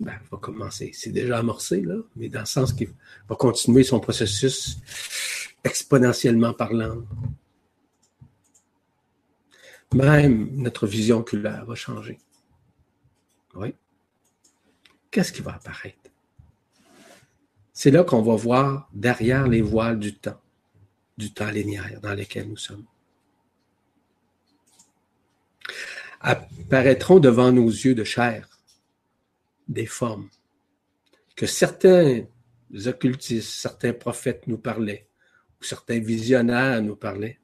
Ben, 0.00 0.18
va 0.30 0.38
commencer. 0.38 0.90
C'est 0.94 1.12
déjà 1.12 1.38
amorcé, 1.38 1.80
là, 1.80 1.96
mais 2.16 2.28
dans 2.28 2.40
le 2.40 2.46
sens 2.46 2.72
qu'il 2.72 2.88
va 3.28 3.36
continuer 3.36 3.84
son 3.84 4.00
processus 4.00 4.78
exponentiellement 5.64 6.54
parlant. 6.54 7.02
Même 9.94 10.50
notre 10.56 10.86
vision 10.86 11.18
oculaire 11.18 11.64
va 11.66 11.74
changer. 11.74 12.18
Oui. 13.54 13.74
Qu'est-ce 15.10 15.32
qui 15.32 15.42
va 15.42 15.54
apparaître? 15.54 16.10
C'est 17.72 17.90
là 17.90 18.02
qu'on 18.02 18.22
va 18.22 18.34
voir 18.34 18.88
derrière 18.92 19.46
les 19.48 19.62
voiles 19.62 19.98
du 19.98 20.14
temps, 20.14 20.40
du 21.16 21.32
temps 21.32 21.50
linéaire 21.50 22.00
dans 22.00 22.14
lequel 22.14 22.48
nous 22.48 22.56
sommes. 22.56 22.86
Apparaîtront 26.22 27.18
devant 27.18 27.50
nos 27.50 27.68
yeux 27.68 27.94
de 27.94 28.04
chair 28.04 28.48
des 29.68 29.86
formes 29.86 30.28
que 31.34 31.46
certains 31.46 32.24
occultistes, 32.86 33.50
certains 33.50 33.92
prophètes 33.92 34.46
nous 34.46 34.58
parlaient, 34.58 35.08
ou 35.60 35.64
certains 35.64 35.98
visionnaires 35.98 36.80
nous 36.82 36.96
parlaient, 36.96 37.40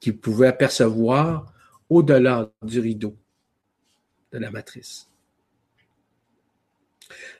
qui 0.00 0.12
pouvaient 0.12 0.48
apercevoir 0.48 1.52
au-delà 1.88 2.50
du 2.62 2.80
rideau 2.80 3.16
de 4.32 4.38
la 4.38 4.50
matrice. 4.50 5.10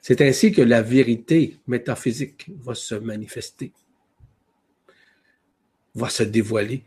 C'est 0.00 0.20
ainsi 0.20 0.52
que 0.52 0.62
la 0.62 0.82
vérité 0.82 1.58
métaphysique 1.66 2.50
va 2.58 2.74
se 2.74 2.94
manifester, 2.94 3.72
va 5.94 6.08
se 6.08 6.22
dévoiler. 6.22 6.84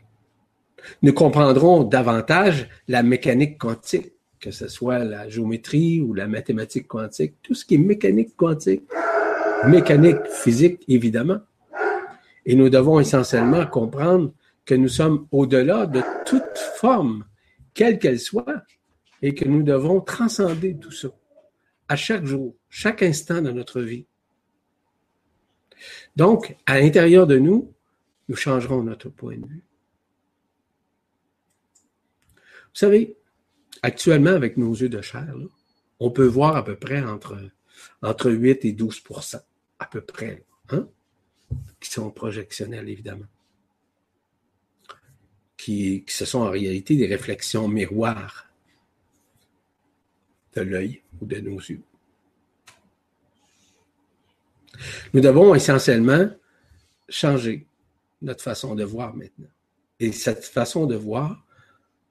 Nous 1.02 1.12
comprendrons 1.12 1.84
davantage 1.84 2.68
la 2.88 3.02
mécanique 3.02 3.58
quantique, 3.58 4.12
que 4.40 4.50
ce 4.50 4.68
soit 4.68 5.00
la 5.00 5.28
géométrie 5.28 6.00
ou 6.00 6.14
la 6.14 6.26
mathématique 6.26 6.88
quantique, 6.88 7.34
tout 7.42 7.54
ce 7.54 7.64
qui 7.64 7.74
est 7.74 7.78
mécanique 7.78 8.36
quantique, 8.36 8.82
mécanique 9.66 10.26
physique, 10.26 10.82
évidemment. 10.88 11.40
Et 12.46 12.54
nous 12.54 12.70
devons 12.70 13.00
essentiellement 13.00 13.66
comprendre 13.66 14.32
que 14.64 14.74
nous 14.74 14.88
sommes 14.88 15.26
au-delà 15.30 15.86
de 15.86 16.00
toute 16.24 16.58
forme, 16.76 17.24
quelle 17.74 17.98
qu'elle 17.98 18.20
soit, 18.20 18.62
et 19.22 19.34
que 19.34 19.44
nous 19.44 19.62
devons 19.62 20.00
transcender 20.00 20.76
tout 20.76 20.92
ça 20.92 21.08
à 21.88 21.96
chaque 21.96 22.24
jour, 22.24 22.54
chaque 22.68 23.02
instant 23.02 23.42
de 23.42 23.50
notre 23.50 23.80
vie. 23.80 24.06
Donc, 26.14 26.56
à 26.66 26.80
l'intérieur 26.80 27.26
de 27.26 27.36
nous, 27.36 27.72
nous 28.28 28.36
changerons 28.36 28.84
notre 28.84 29.08
point 29.08 29.36
de 29.36 29.46
vue. 29.46 29.64
Vous 32.72 32.78
savez, 32.78 33.16
actuellement, 33.82 34.30
avec 34.30 34.56
nos 34.56 34.72
yeux 34.72 34.88
de 34.88 35.00
chair, 35.00 35.34
on 35.98 36.10
peut 36.10 36.26
voir 36.26 36.56
à 36.56 36.64
peu 36.64 36.76
près 36.76 37.02
entre, 37.02 37.38
entre 38.02 38.30
8 38.30 38.64
et 38.64 38.72
12% 38.72 39.40
à 39.78 39.86
peu 39.86 40.00
près, 40.00 40.44
hein, 40.70 40.88
qui 41.80 41.90
sont 41.90 42.10
projectionnels, 42.10 42.88
évidemment, 42.88 43.26
qui, 45.56 46.04
qui 46.04 46.14
ce 46.14 46.24
sont 46.24 46.40
en 46.40 46.50
réalité 46.50 46.96
des 46.96 47.06
réflexions 47.06 47.66
miroirs 47.68 48.46
de 50.54 50.60
l'œil 50.62 51.02
ou 51.20 51.26
de 51.26 51.40
nos 51.40 51.58
yeux. 51.58 51.82
Nous 55.12 55.20
devons 55.20 55.54
essentiellement 55.54 56.30
changer 57.08 57.66
notre 58.22 58.42
façon 58.42 58.74
de 58.74 58.84
voir 58.84 59.14
maintenant. 59.14 59.48
Et 59.98 60.12
cette 60.12 60.44
façon 60.44 60.86
de 60.86 60.94
voir, 60.94 61.44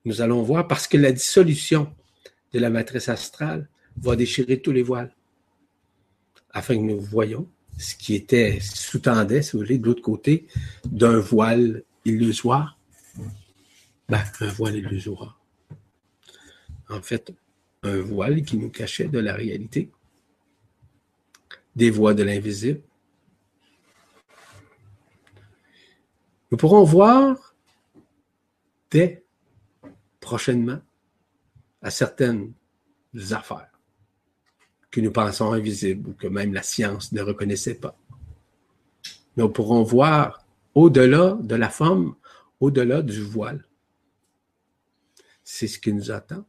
nous 0.06 0.22
allons 0.22 0.42
voir 0.44 0.68
parce 0.68 0.88
que 0.88 0.98
la 0.98 1.12
dissolution 1.12 1.94
de 2.54 2.60
la 2.60 2.70
matrice 2.70 3.10
astrale 3.10 3.70
va 3.98 4.16
déchirer 4.16 4.62
tous 4.62 4.72
les 4.72 4.82
voiles 4.82 5.14
afin 6.52 6.76
que 6.76 6.82
nous 6.82 7.00
voyons 7.00 7.48
ce 7.78 7.96
qui 7.96 8.16
était 8.16 8.60
sous-tendait, 8.60 9.42
si 9.42 9.54
vous 9.54 9.60
voulez, 9.60 9.78
de 9.78 9.86
l'autre 9.86 10.02
côté 10.02 10.48
d'un 10.86 11.20
voile 11.20 11.84
illusoire. 12.06 12.78
Ben, 14.10 14.24
un 14.42 14.48
voile 14.48 14.76
illusoire. 14.76 15.40
En 16.90 17.02
fait, 17.02 17.32
un 17.84 18.02
voile 18.02 18.42
qui 18.42 18.58
nous 18.58 18.70
cachait 18.70 19.08
de 19.08 19.20
la 19.20 19.34
réalité. 19.34 19.92
des 21.76 21.92
voies 21.92 22.14
de 22.14 22.24
l'invisible. 22.24 22.82
Nous 26.52 26.58
pourrons 26.58 26.84
voir 26.84 27.56
dès 28.92 29.24
prochainement 30.20 30.80
à 31.82 31.92
certaines 31.92 32.54
affaires 33.32 33.80
que 34.92 35.02
nous 35.02 35.12
pensons 35.12 35.52
invisibles 35.52 36.10
ou 36.10 36.14
que 36.14 36.28
même 36.28 36.54
la 36.54 36.64
science 36.64 37.12
ne 37.12 37.22
reconnaissait 37.22 37.76
pas. 37.76 37.98
Nous 39.38 39.50
pourrons 39.50 39.84
voir 39.84 40.46
au-delà 40.76 41.38
de 41.42 41.56
la 41.56 41.70
forme, 41.70 42.16
au-delà 42.60 43.02
du 43.02 43.22
voile. 43.22 43.66
C'est 45.44 45.68
ce 45.68 45.80
qui 45.80 45.94
nous 45.94 46.12
attend. 46.12 46.46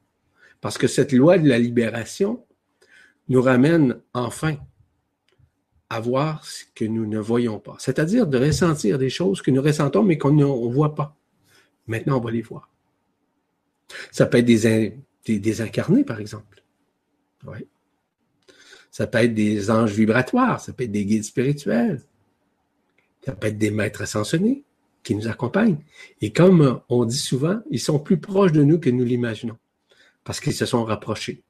Parce 0.60 0.76
que 0.76 0.86
cette 0.86 1.12
loi 1.12 1.38
de 1.38 1.48
la 1.48 1.58
libération 1.58 2.44
nous 3.28 3.40
ramène 3.40 4.00
enfin 4.12 4.56
à 5.88 6.00
voir 6.00 6.44
ce 6.44 6.64
que 6.74 6.84
nous 6.84 7.06
ne 7.06 7.18
voyons 7.18 7.58
pas. 7.58 7.76
C'est-à-dire 7.78 8.26
de 8.26 8.38
ressentir 8.38 8.98
des 8.98 9.10
choses 9.10 9.42
que 9.42 9.50
nous 9.50 9.62
ressentons 9.62 10.02
mais 10.02 10.18
qu'on 10.18 10.32
ne 10.32 10.44
voit 10.44 10.94
pas. 10.94 11.16
Maintenant, 11.86 12.18
on 12.18 12.20
va 12.20 12.30
les 12.30 12.42
voir. 12.42 12.69
Ça 14.10 14.26
peut 14.26 14.38
être 14.38 14.46
des, 14.46 15.60
incarnés, 15.60 16.04
par 16.04 16.20
exemple. 16.20 16.62
Oui. 17.46 17.66
Ça 18.90 19.06
peut 19.06 19.18
être 19.18 19.34
des 19.34 19.70
anges 19.70 19.92
vibratoires, 19.92 20.60
ça 20.60 20.72
peut 20.72 20.84
être 20.84 20.92
des 20.92 21.04
guides 21.04 21.24
spirituels, 21.24 22.02
ça 23.24 23.32
peut 23.34 23.46
être 23.46 23.58
des 23.58 23.70
maîtres 23.70 24.02
ascensionnés 24.02 24.64
qui 25.02 25.14
nous 25.14 25.28
accompagnent. 25.28 25.78
Et 26.20 26.32
comme 26.32 26.80
on 26.88 27.04
dit 27.04 27.16
souvent, 27.16 27.60
ils 27.70 27.80
sont 27.80 27.98
plus 27.98 28.18
proches 28.18 28.52
de 28.52 28.62
nous 28.62 28.78
que 28.78 28.90
nous 28.90 29.04
l'imaginons, 29.04 29.58
parce 30.24 30.40
qu'ils 30.40 30.54
se 30.54 30.66
sont 30.66 30.84
rapprochés. 30.84 31.42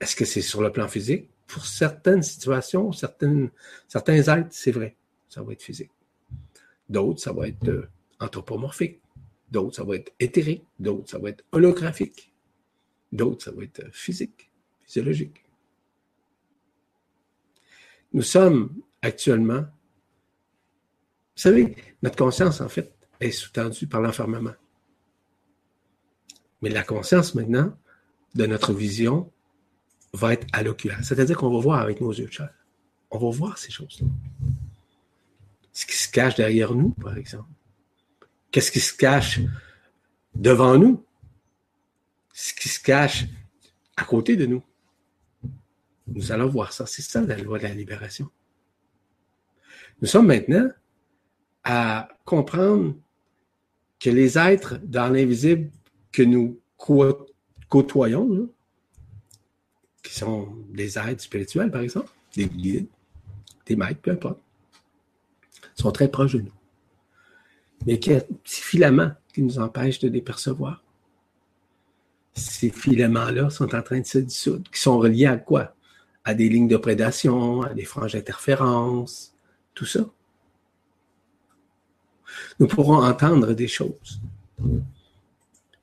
Est-ce 0.00 0.14
que 0.14 0.24
c'est 0.24 0.42
sur 0.42 0.62
le 0.62 0.70
plan 0.70 0.86
physique? 0.88 1.28
Pour 1.46 1.66
certaines 1.66 2.22
situations, 2.22 2.92
certains 2.92 3.50
êtres, 3.88 4.48
c'est 4.50 4.70
vrai, 4.70 4.96
ça 5.28 5.42
va 5.42 5.52
être 5.52 5.62
physique. 5.62 5.90
D'autres, 6.88 7.20
ça 7.20 7.32
va 7.32 7.48
être 7.48 7.68
euh, 7.68 7.88
anthropomorphique. 8.20 9.00
D'autres, 9.50 9.76
ça 9.76 9.84
va 9.84 9.96
être 9.96 10.12
éthérique. 10.20 10.64
D'autres, 10.78 11.10
ça 11.10 11.18
va 11.18 11.30
être 11.30 11.44
holographique. 11.52 12.32
D'autres, 13.12 13.44
ça 13.44 13.52
va 13.52 13.64
être 13.64 13.82
physique, 13.92 14.50
physiologique. 14.82 15.44
Nous 18.12 18.22
sommes 18.22 18.74
actuellement, 19.02 19.60
vous 19.60 21.42
savez, 21.42 21.76
notre 22.02 22.16
conscience, 22.16 22.60
en 22.60 22.68
fait, 22.68 22.92
est 23.20 23.30
sous-tendue 23.30 23.86
par 23.86 24.00
l'enfermement. 24.00 24.54
Mais 26.62 26.70
la 26.70 26.82
conscience, 26.82 27.34
maintenant, 27.34 27.76
de 28.34 28.46
notre 28.46 28.72
vision, 28.72 29.30
va 30.12 30.32
être 30.32 30.46
à 30.52 30.62
l'oculaire. 30.62 30.98
C'est-à-dire 31.02 31.36
qu'on 31.36 31.50
va 31.50 31.60
voir 31.60 31.80
avec 31.80 32.00
nos 32.00 32.12
yeux 32.12 32.28
de. 32.28 32.50
On 33.10 33.18
va 33.18 33.30
voir 33.30 33.58
ces 33.58 33.70
choses-là. 33.70 34.06
Ce 35.72 35.86
qui 35.86 35.96
se 35.96 36.10
cache 36.10 36.34
derrière 36.34 36.74
nous, 36.74 36.90
par 36.90 37.16
exemple. 37.16 37.48
Qu'est-ce 38.50 38.72
qui 38.72 38.80
se 38.80 38.94
cache 38.94 39.40
devant 40.34 40.78
nous? 40.78 41.04
Ce 42.32 42.54
qui 42.54 42.68
se 42.68 42.80
cache 42.80 43.26
à 43.96 44.04
côté 44.04 44.36
de 44.36 44.46
nous. 44.46 44.62
Nous 46.06 46.32
allons 46.32 46.48
voir 46.48 46.72
ça. 46.72 46.86
C'est 46.86 47.02
ça 47.02 47.20
la 47.20 47.36
loi 47.36 47.58
de 47.58 47.64
la 47.64 47.74
libération. 47.74 48.30
Nous 50.00 50.08
sommes 50.08 50.26
maintenant 50.28 50.68
à 51.64 52.08
comprendre 52.24 52.94
que 53.98 54.10
les 54.10 54.38
êtres 54.38 54.78
dans 54.84 55.12
l'invisible 55.12 55.70
que 56.12 56.22
nous 56.22 56.60
côtoyons, 57.68 58.48
qui 60.02 60.14
sont 60.14 60.54
des 60.70 60.98
êtres 60.98 61.22
spirituels, 61.22 61.70
par 61.70 61.82
exemple, 61.82 62.10
des 62.34 62.46
guides, 62.46 62.86
des 63.66 63.76
maîtres, 63.76 64.00
peu 64.00 64.12
importe, 64.12 64.40
sont 65.74 65.90
très 65.90 66.08
proches 66.08 66.34
de 66.34 66.42
nous. 66.42 66.57
Mais 67.86 67.98
qu'il 67.98 68.12
y 68.12 68.16
a 68.16 68.18
un 68.18 68.22
petit 68.42 68.60
filament 68.60 69.12
qui 69.32 69.42
nous 69.42 69.58
empêche 69.58 69.98
de 70.00 70.08
les 70.08 70.20
percevoir. 70.20 70.82
Ces 72.34 72.70
filaments-là 72.70 73.50
sont 73.50 73.74
en 73.74 73.82
train 73.82 74.00
de 74.00 74.06
se 74.06 74.18
dissoudre, 74.18 74.70
qui 74.70 74.80
sont 74.80 74.98
reliés 74.98 75.26
à 75.26 75.36
quoi? 75.36 75.74
À 76.24 76.34
des 76.34 76.48
lignes 76.48 76.68
de 76.68 76.76
prédation, 76.76 77.62
à 77.62 77.74
des 77.74 77.84
franges 77.84 78.12
d'interférence, 78.12 79.34
tout 79.74 79.86
ça. 79.86 80.08
Nous 82.58 82.66
pourrons 82.66 83.02
entendre 83.02 83.54
des 83.54 83.68
choses 83.68 84.20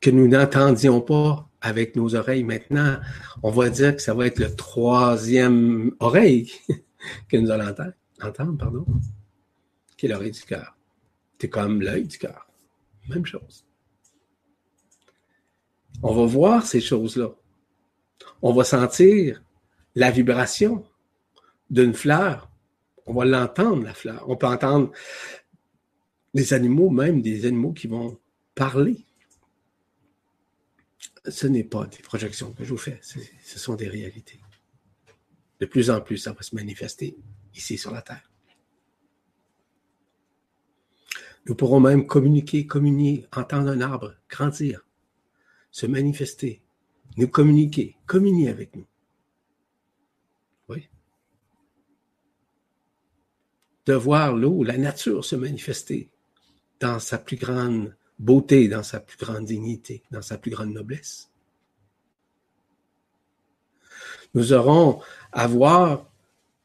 que 0.01 0.09
nous 0.09 0.27
n'entendions 0.27 1.01
pas 1.01 1.49
avec 1.61 1.95
nos 1.95 2.13
oreilles. 2.13 2.43
Maintenant, 2.43 2.97
on 3.41 3.49
va 3.49 3.69
dire 3.69 3.95
que 3.95 4.01
ça 4.01 4.13
va 4.13 4.27
être 4.27 4.39
le 4.39 4.53
troisième 4.53 5.91
oreille 5.99 6.51
que 7.30 7.38
nous 7.38 7.49
allons 7.49 7.69
entendre, 7.69 7.93
entendre 8.22 8.57
pardon, 8.57 8.85
qui 9.97 10.05
est 10.05 10.09
l'oreille 10.09 10.31
du 10.31 10.41
cœur. 10.41 10.74
C'est 11.40 11.49
comme 11.49 11.82
l'œil 11.82 12.06
du 12.06 12.18
cœur. 12.18 12.48
Même 13.10 13.26
chose. 13.26 13.66
On 16.02 16.14
va 16.14 16.26
voir 16.26 16.66
ces 16.66 16.82
choses-là. 16.82 17.30
On 18.41 18.53
va 18.53 18.64
sentir 18.64 19.44
la 19.95 20.12
vibration 20.12 20.86
d'une 21.70 21.94
fleur. 21.94 22.49
On 23.06 23.14
va 23.14 23.26
l'entendre, 23.26 23.84
la 23.84 23.94
fleur. 23.94 24.26
On 24.28 24.36
peut 24.36 24.48
entendre 24.48 24.91
des 26.34 26.53
animaux, 26.53 26.90
même 26.90 27.22
des 27.22 27.45
animaux 27.45 27.74
qui 27.74 27.88
vont 27.88 28.18
parler 28.56 29.06
ce 31.28 31.48
n'est 31.48 31.64
pas 31.64 31.86
des 31.88 31.98
projections 31.98 32.53
que 32.53 32.64
je 32.64 32.70
vous 32.70 32.78
fais, 32.78 32.99
ce 33.02 33.60
sont 33.60 33.76
des 33.76 33.88
réalités. 33.88 34.40
De 35.60 35.66
plus 35.66 35.90
en 35.90 36.02
plus, 36.02 36.18
ça 36.18 36.34
va 36.34 36.41
se 36.41 36.56
manifester 36.56 37.18
ici 37.53 37.78
sur 37.78 37.91
la 37.91 38.02
Terre. 38.02 38.30
Nous 41.45 41.55
pourrons 41.55 41.80
même 41.80 42.07
communiquer, 42.07 42.65
communier, 42.65 43.27
entendre 43.35 43.69
un 43.69 43.81
arbre, 43.81 44.15
grandir, 44.30 44.85
se 45.72 45.85
manifester, 45.85 46.61
nous 47.17 47.27
communiquer, 47.27 47.95
communier 48.07 48.49
avec 48.49 48.76
nous. 48.76 48.88
Oui. 50.69 50.89
De 53.85 53.93
voir 53.93 54.35
l'eau, 54.35 54.63
la 54.63 54.77
nature 54.77 55.23
se 55.23 55.35
manifester 55.35 56.09
dans 56.80 56.99
sa 56.99 57.17
plus 57.17 57.38
grande 57.38 57.95
beauté 58.19 58.67
dans 58.67 58.84
sa 58.84 58.99
plus 58.99 59.17
grande 59.17 59.45
dignité, 59.45 60.03
dans 60.11 60.22
sa 60.22 60.38
plus 60.38 60.51
grande 60.51 60.73
noblesse. 60.73 61.30
Nous 64.34 64.53
aurons 64.53 65.01
à 65.31 65.47
voir 65.47 66.09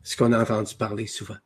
ce 0.03 0.17
qu'on 0.17 0.33
a 0.33 0.43
entendu 0.43 0.75
parler 0.75 1.07
souvent. 1.07 1.37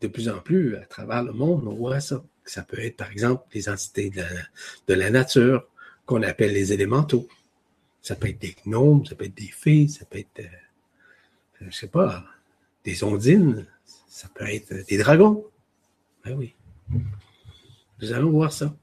De 0.00 0.08
plus 0.08 0.28
en 0.28 0.40
plus, 0.40 0.76
à 0.76 0.84
travers 0.84 1.22
le 1.22 1.32
monde, 1.32 1.66
on 1.66 1.74
voit 1.74 2.00
ça. 2.00 2.22
Ça 2.44 2.62
peut 2.62 2.78
être, 2.80 2.96
par 2.96 3.10
exemple, 3.10 3.44
les 3.54 3.68
entités 3.68 4.10
de 4.10 4.94
la, 4.94 5.10
nature 5.10 5.66
qu'on 6.06 6.22
appelle 6.22 6.52
les 6.52 6.72
élémentaux. 6.72 7.26
Ça 8.02 8.16
peut 8.16 8.28
être 8.28 8.40
des 8.40 8.54
gnomes, 8.66 9.06
ça 9.06 9.14
peut 9.14 9.24
être 9.24 9.34
des 9.34 9.48
fées, 9.48 9.88
ça 9.88 10.04
peut 10.04 10.18
être, 10.18 10.40
euh, 10.40 10.58
je 11.60 11.64
ne 11.66 11.70
sais 11.70 11.88
pas, 11.88 12.24
des 12.84 13.02
ondines, 13.02 13.66
ça 14.06 14.28
peut 14.28 14.46
être 14.46 14.86
des 14.86 14.98
dragons. 14.98 15.46
Ben 16.24 16.36
oui. 16.36 16.54
Nous 18.00 18.12
allons 18.12 18.30
voir 18.30 18.52
ça. 18.52 18.76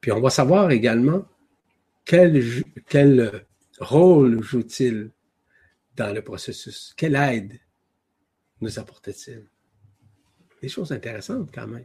Puis 0.00 0.12
on 0.12 0.20
va 0.20 0.28
savoir 0.28 0.70
également 0.70 1.26
quel, 2.04 2.44
quel 2.88 3.46
rôle 3.78 4.42
joue-t-il 4.42 5.10
dans 5.96 6.14
le 6.14 6.22
processus? 6.22 6.92
Quelle 6.96 7.16
aide 7.16 7.58
nous 8.60 8.78
apporte-t-il? 8.78 9.46
Des 10.64 10.70
choses 10.70 10.92
intéressantes 10.92 11.50
quand 11.54 11.66
même. 11.66 11.84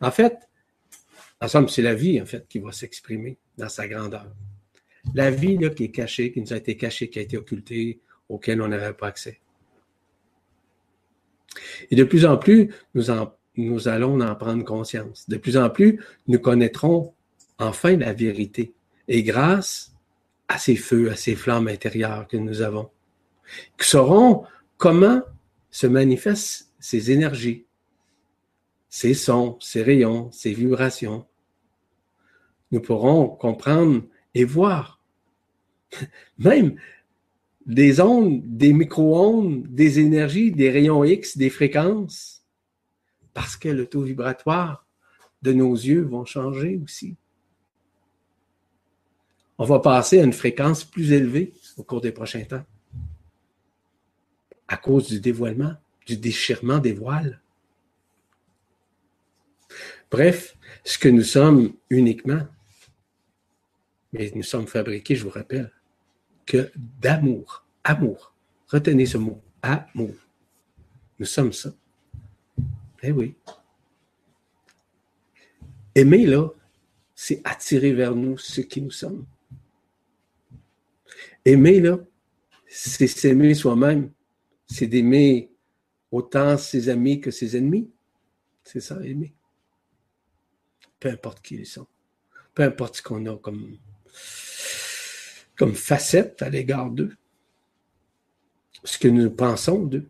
En 0.00 0.10
fait, 0.10 0.34
en 1.42 1.68
c'est 1.68 1.82
la 1.82 1.94
vie, 1.94 2.18
en 2.22 2.24
fait, 2.24 2.48
qui 2.48 2.58
va 2.58 2.72
s'exprimer 2.72 3.36
dans 3.58 3.68
sa 3.68 3.86
grandeur. 3.86 4.34
La 5.12 5.30
vie 5.30 5.58
là, 5.58 5.68
qui 5.68 5.84
est 5.84 5.90
cachée, 5.90 6.32
qui 6.32 6.40
nous 6.40 6.54
a 6.54 6.56
été 6.56 6.74
cachée, 6.78 7.10
qui 7.10 7.18
a 7.18 7.22
été 7.22 7.36
occultée, 7.36 8.00
auquel 8.30 8.62
on 8.62 8.68
n'avait 8.68 8.94
pas 8.94 9.08
accès. 9.08 9.42
Et 11.90 11.96
de 11.96 12.04
plus 12.04 12.24
en 12.24 12.38
plus, 12.38 12.70
nous 12.94 13.04
nous 13.56 13.88
allons 13.88 14.18
en 14.22 14.34
prendre 14.36 14.64
conscience. 14.64 15.28
De 15.28 15.36
plus 15.36 15.58
en 15.58 15.68
plus, 15.68 16.02
nous 16.28 16.38
connaîtrons 16.38 17.12
enfin 17.58 17.94
la 17.98 18.14
vérité. 18.14 18.72
Et 19.06 19.22
grâce 19.22 19.94
à 20.48 20.56
ces 20.56 20.76
feux, 20.76 21.10
à 21.10 21.16
ces 21.16 21.36
flammes 21.36 21.68
intérieures 21.68 22.26
que 22.26 22.38
nous 22.38 22.62
avons, 22.62 22.88
nous 23.78 23.84
saurons 23.84 24.44
comment 24.78 25.20
se 25.74 25.88
manifestent 25.88 26.72
ces 26.78 27.10
énergies, 27.10 27.66
ces 28.88 29.12
sons, 29.12 29.58
ces 29.60 29.82
rayons, 29.82 30.30
ces 30.30 30.52
vibrations. 30.52 31.26
Nous 32.70 32.80
pourrons 32.80 33.26
comprendre 33.26 34.04
et 34.34 34.44
voir. 34.44 35.02
Même 36.38 36.76
des 37.66 38.00
ondes, 38.00 38.40
des 38.44 38.72
micro-ondes, 38.72 39.66
des 39.66 39.98
énergies, 39.98 40.52
des 40.52 40.70
rayons 40.70 41.02
X, 41.02 41.36
des 41.36 41.50
fréquences 41.50 42.46
parce 43.32 43.56
que 43.56 43.68
le 43.68 43.86
taux 43.86 44.02
vibratoire 44.02 44.86
de 45.42 45.52
nos 45.52 45.74
yeux 45.74 46.02
vont 46.02 46.24
changer 46.24 46.80
aussi. 46.84 47.16
On 49.58 49.64
va 49.64 49.80
passer 49.80 50.20
à 50.20 50.24
une 50.24 50.32
fréquence 50.32 50.84
plus 50.84 51.10
élevée 51.10 51.52
au 51.76 51.82
cours 51.82 52.00
des 52.00 52.12
prochains 52.12 52.44
temps. 52.44 52.64
À 54.68 54.76
cause 54.76 55.08
du 55.08 55.20
dévoilement, 55.20 55.74
du 56.06 56.16
déchirement 56.16 56.78
des 56.78 56.92
voiles. 56.92 57.40
Bref, 60.10 60.56
ce 60.84 60.98
que 60.98 61.08
nous 61.08 61.22
sommes 61.22 61.72
uniquement, 61.90 62.46
mais 64.12 64.30
nous 64.34 64.42
sommes 64.42 64.66
fabriqués, 64.66 65.16
je 65.16 65.24
vous 65.24 65.30
rappelle, 65.30 65.72
que 66.46 66.70
d'amour. 66.76 67.64
Amour. 67.82 68.32
Retenez 68.68 69.06
ce 69.06 69.18
mot. 69.18 69.42
Amour. 69.60 70.14
Nous 71.18 71.26
sommes 71.26 71.52
ça. 71.52 71.74
Eh 73.02 73.12
oui. 73.12 73.34
Aimer, 75.94 76.26
là, 76.26 76.48
c'est 77.14 77.40
attirer 77.44 77.92
vers 77.92 78.14
nous 78.14 78.38
ce 78.38 78.60
qui 78.60 78.80
nous 78.80 78.90
sommes. 78.90 79.26
Aimer, 81.44 81.80
là, 81.80 81.98
c'est 82.68 83.06
s'aimer 83.06 83.54
soi-même. 83.54 84.10
C'est 84.74 84.88
d'aimer 84.88 85.52
autant 86.10 86.58
ses 86.58 86.88
amis 86.88 87.20
que 87.20 87.30
ses 87.30 87.56
ennemis. 87.56 87.88
C'est 88.64 88.80
ça, 88.80 88.98
aimer. 89.04 89.32
Peu 90.98 91.10
importe 91.10 91.40
qui 91.42 91.54
ils 91.54 91.64
sont. 91.64 91.86
Peu 92.54 92.64
importe 92.64 92.96
ce 92.96 93.02
qu'on 93.02 93.24
a 93.26 93.36
comme, 93.36 93.78
facette 95.76 96.42
à 96.42 96.48
l'égard 96.48 96.90
d'eux. 96.90 97.14
Ce 98.82 98.98
que 98.98 99.06
nous 99.06 99.30
pensons 99.30 99.84
d'eux. 99.84 100.08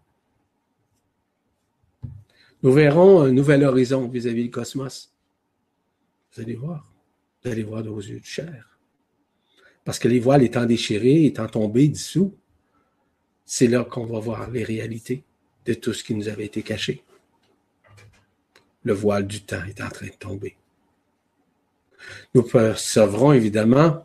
Nous 2.63 2.73
verrons 2.73 3.21
un 3.21 3.33
nouvel 3.33 3.65
horizon 3.65 4.09
vis-à-vis 4.09 4.45
du 4.45 4.51
cosmos. 4.51 5.13
Vous 6.33 6.41
allez 6.41 6.57
voir. 6.57 6.91
Vous 7.43 7.51
allez 7.51 7.65
voir 7.65 7.83
de 7.83 7.91
vos 7.91 8.01
yeux 8.01 8.19
de 8.19 8.25
chair. 8.25 8.79
Parce 9.85 9.99
que 9.99 10.09
les 10.09 10.21
voiles 10.21 10.43
étant 10.43 10.65
déchirées, 10.65 11.27
étant 11.27 11.49
tombées 11.49 11.89
dessous, 11.89 12.35
c'est 13.45 13.67
là 13.67 13.85
qu'on 13.85 14.07
va 14.07 14.19
voir 14.19 14.51
les 14.51 14.65
réalités 14.65 15.25
de 15.67 15.75
tout 15.75 15.93
ce 15.93 16.05
qui 16.05 16.15
nous 16.15 16.29
avait 16.29 16.47
été 16.47 16.63
caché. 16.63 17.03
Le 18.83 18.93
voile 18.93 19.27
du 19.27 19.43
temps 19.43 19.65
est 19.65 19.81
en 19.81 19.89
train 19.89 20.07
de 20.07 20.13
tomber. 20.13 20.57
Nous 22.35 22.43
percevrons 22.43 23.33
évidemment 23.33 24.05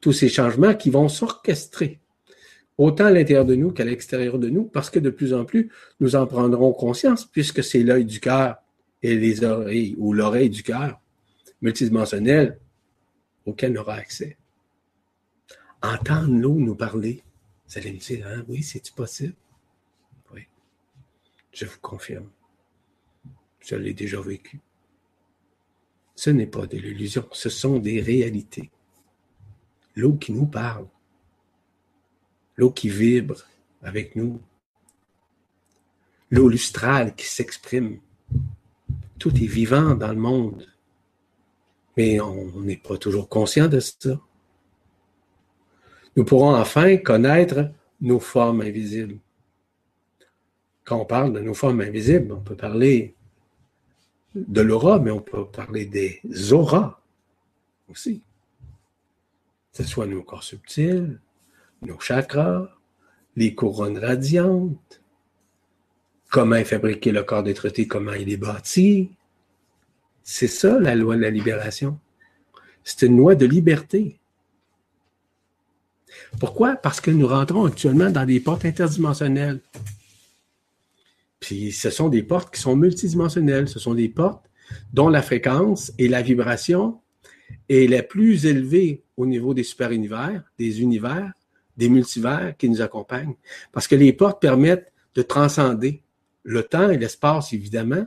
tous 0.00 0.12
ces 0.12 0.28
changements 0.28 0.74
qui 0.74 0.90
vont 0.90 1.08
s'orchestrer, 1.08 2.00
autant 2.76 3.06
à 3.06 3.10
l'intérieur 3.10 3.44
de 3.44 3.54
nous 3.54 3.70
qu'à 3.70 3.84
l'extérieur 3.84 4.38
de 4.38 4.48
nous, 4.48 4.64
parce 4.64 4.90
que 4.90 4.98
de 4.98 5.10
plus 5.10 5.32
en 5.32 5.44
plus, 5.44 5.70
nous 6.00 6.16
en 6.16 6.26
prendrons 6.26 6.72
conscience, 6.72 7.24
puisque 7.24 7.62
c'est 7.62 7.82
l'œil 7.82 8.04
du 8.04 8.20
cœur 8.20 8.56
et 9.02 9.16
les 9.16 9.44
oreilles, 9.44 9.94
ou 9.98 10.12
l'oreille 10.12 10.50
du 10.50 10.62
cœur 10.62 11.00
multidimensionnel 11.62 12.58
auquel 13.44 13.76
on 13.76 13.80
aura 13.80 13.94
accès. 13.94 14.36
Entendre-nous 15.82 16.60
nous 16.60 16.74
parler. 16.74 17.22
Vous 17.68 17.78
allez 17.78 17.92
me 17.92 17.98
dire, 17.98 18.26
hein, 18.26 18.44
oui, 18.48 18.62
c'est-tu 18.62 18.92
possible? 18.92 19.34
Oui. 20.32 20.46
Je 21.52 21.66
vous 21.66 21.78
confirme. 21.80 22.30
Je 23.60 23.74
l'ai 23.74 23.94
déjà 23.94 24.20
vécu. 24.20 24.60
Ce 26.14 26.30
n'est 26.30 26.46
pas 26.46 26.66
de 26.66 26.78
l'illusion, 26.78 27.28
ce 27.32 27.50
sont 27.50 27.78
des 27.78 28.00
réalités. 28.00 28.70
L'eau 29.94 30.14
qui 30.14 30.32
nous 30.32 30.46
parle, 30.46 30.86
l'eau 32.56 32.70
qui 32.70 32.88
vibre 32.88 33.44
avec 33.82 34.16
nous, 34.16 34.40
l'eau 36.30 36.48
lustrale 36.48 37.14
qui 37.14 37.26
s'exprime. 37.26 38.00
Tout 39.18 39.34
est 39.34 39.46
vivant 39.46 39.94
dans 39.94 40.12
le 40.12 40.18
monde, 40.18 40.66
mais 41.96 42.20
on 42.20 42.60
n'est 42.60 42.76
pas 42.76 42.98
toujours 42.98 43.28
conscient 43.28 43.68
de 43.68 43.80
ça. 43.80 44.20
Nous 46.16 46.24
pourrons 46.24 46.54
enfin 46.54 46.96
connaître 46.96 47.70
nos 48.00 48.18
formes 48.18 48.62
invisibles. 48.62 49.18
Quand 50.84 51.00
on 51.00 51.04
parle 51.04 51.32
de 51.32 51.40
nos 51.40 51.54
formes 51.54 51.80
invisibles, 51.80 52.32
on 52.32 52.40
peut 52.40 52.56
parler 52.56 53.14
de 54.34 54.60
l'aura, 54.60 54.98
mais 54.98 55.10
on 55.10 55.20
peut 55.20 55.46
parler 55.46 55.86
des 55.86 56.20
auras 56.52 57.00
aussi. 57.88 58.22
Que 59.72 59.82
ce 59.82 59.84
soit 59.84 60.06
nos 60.06 60.22
corps 60.22 60.42
subtils, 60.42 61.20
nos 61.82 61.98
chakras, 61.98 62.70
les 63.36 63.54
couronnes 63.54 63.98
radiantes, 63.98 65.02
comment 66.30 66.56
est 66.56 66.64
fabriqué 66.64 67.12
le 67.12 67.22
corps 67.22 67.42
d'être 67.42 67.68
comment 67.86 68.12
il 68.12 68.30
est 68.30 68.36
bâti. 68.36 69.10
C'est 70.22 70.48
ça 70.48 70.78
la 70.80 70.94
loi 70.94 71.16
de 71.16 71.22
la 71.22 71.30
libération. 71.30 71.98
C'est 72.84 73.06
une 73.06 73.16
loi 73.16 73.34
de 73.34 73.46
liberté. 73.46 74.18
Pourquoi? 76.40 76.76
Parce 76.76 77.00
que 77.00 77.10
nous 77.10 77.26
rentrons 77.26 77.64
actuellement 77.64 78.10
dans 78.10 78.26
des 78.26 78.40
portes 78.40 78.64
interdimensionnelles. 78.64 79.60
Puis 81.40 81.72
ce 81.72 81.90
sont 81.90 82.08
des 82.08 82.22
portes 82.22 82.54
qui 82.54 82.60
sont 82.60 82.76
multidimensionnelles. 82.76 83.68
Ce 83.68 83.78
sont 83.78 83.94
des 83.94 84.08
portes 84.08 84.44
dont 84.92 85.08
la 85.08 85.22
fréquence 85.22 85.92
et 85.98 86.08
la 86.08 86.22
vibration 86.22 87.00
est 87.68 87.88
la 87.88 88.02
plus 88.02 88.46
élevée 88.46 89.02
au 89.16 89.26
niveau 89.26 89.54
des 89.54 89.62
super-univers, 89.62 90.42
des 90.58 90.80
univers, 90.80 91.32
des 91.76 91.88
multivers 91.88 92.54
qui 92.56 92.68
nous 92.68 92.80
accompagnent. 92.80 93.34
Parce 93.72 93.86
que 93.86 93.94
les 93.94 94.12
portes 94.12 94.40
permettent 94.40 94.92
de 95.14 95.22
transcender 95.22 96.02
le 96.42 96.62
temps 96.62 96.90
et 96.90 96.98
l'espace, 96.98 97.52
évidemment, 97.52 98.06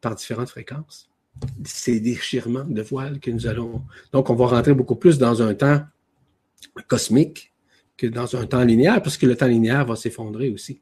par 0.00 0.14
différentes 0.14 0.50
fréquences. 0.50 1.08
Ces 1.64 2.00
déchirements 2.00 2.64
de 2.64 2.82
voiles 2.82 3.20
que 3.20 3.30
nous 3.30 3.46
allons. 3.46 3.82
Donc, 4.12 4.30
on 4.30 4.34
va 4.34 4.46
rentrer 4.46 4.74
beaucoup 4.74 4.96
plus 4.96 5.18
dans 5.18 5.42
un 5.42 5.54
temps 5.54 5.82
cosmique 6.88 7.52
que 7.96 8.06
dans 8.06 8.36
un 8.36 8.46
temps 8.46 8.64
linéaire, 8.64 9.02
parce 9.02 9.16
que 9.16 9.26
le 9.26 9.36
temps 9.36 9.46
linéaire 9.46 9.84
va 9.84 9.96
s'effondrer 9.96 10.50
aussi. 10.50 10.80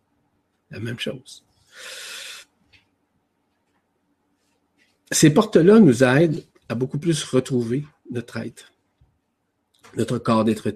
La 0.70 0.80
même 0.80 0.98
chose. 0.98 1.44
Ces 5.10 5.34
portes-là 5.34 5.80
nous 5.80 6.04
aident 6.04 6.44
à 6.68 6.74
beaucoup 6.74 6.98
plus 6.98 7.24
retrouver 7.24 7.84
notre 8.10 8.36
être, 8.36 8.72
notre 9.96 10.18
corps 10.18 10.44
d'être 10.44 10.70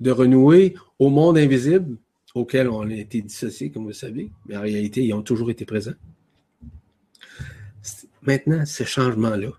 de 0.00 0.10
renouer 0.10 0.74
au 0.98 1.10
monde 1.10 1.38
invisible 1.38 1.96
auquel 2.34 2.68
on 2.68 2.82
a 2.90 2.94
été 2.94 3.22
dissocié, 3.22 3.70
comme 3.70 3.82
vous 3.82 3.88
le 3.88 3.94
savez, 3.94 4.30
mais 4.46 4.56
en 4.56 4.60
réalité, 4.60 5.04
ils 5.04 5.12
ont 5.12 5.22
toujours 5.22 5.50
été 5.50 5.64
présents. 5.64 5.94
Maintenant, 8.22 8.66
ces 8.66 8.84
changements-là, 8.84 9.50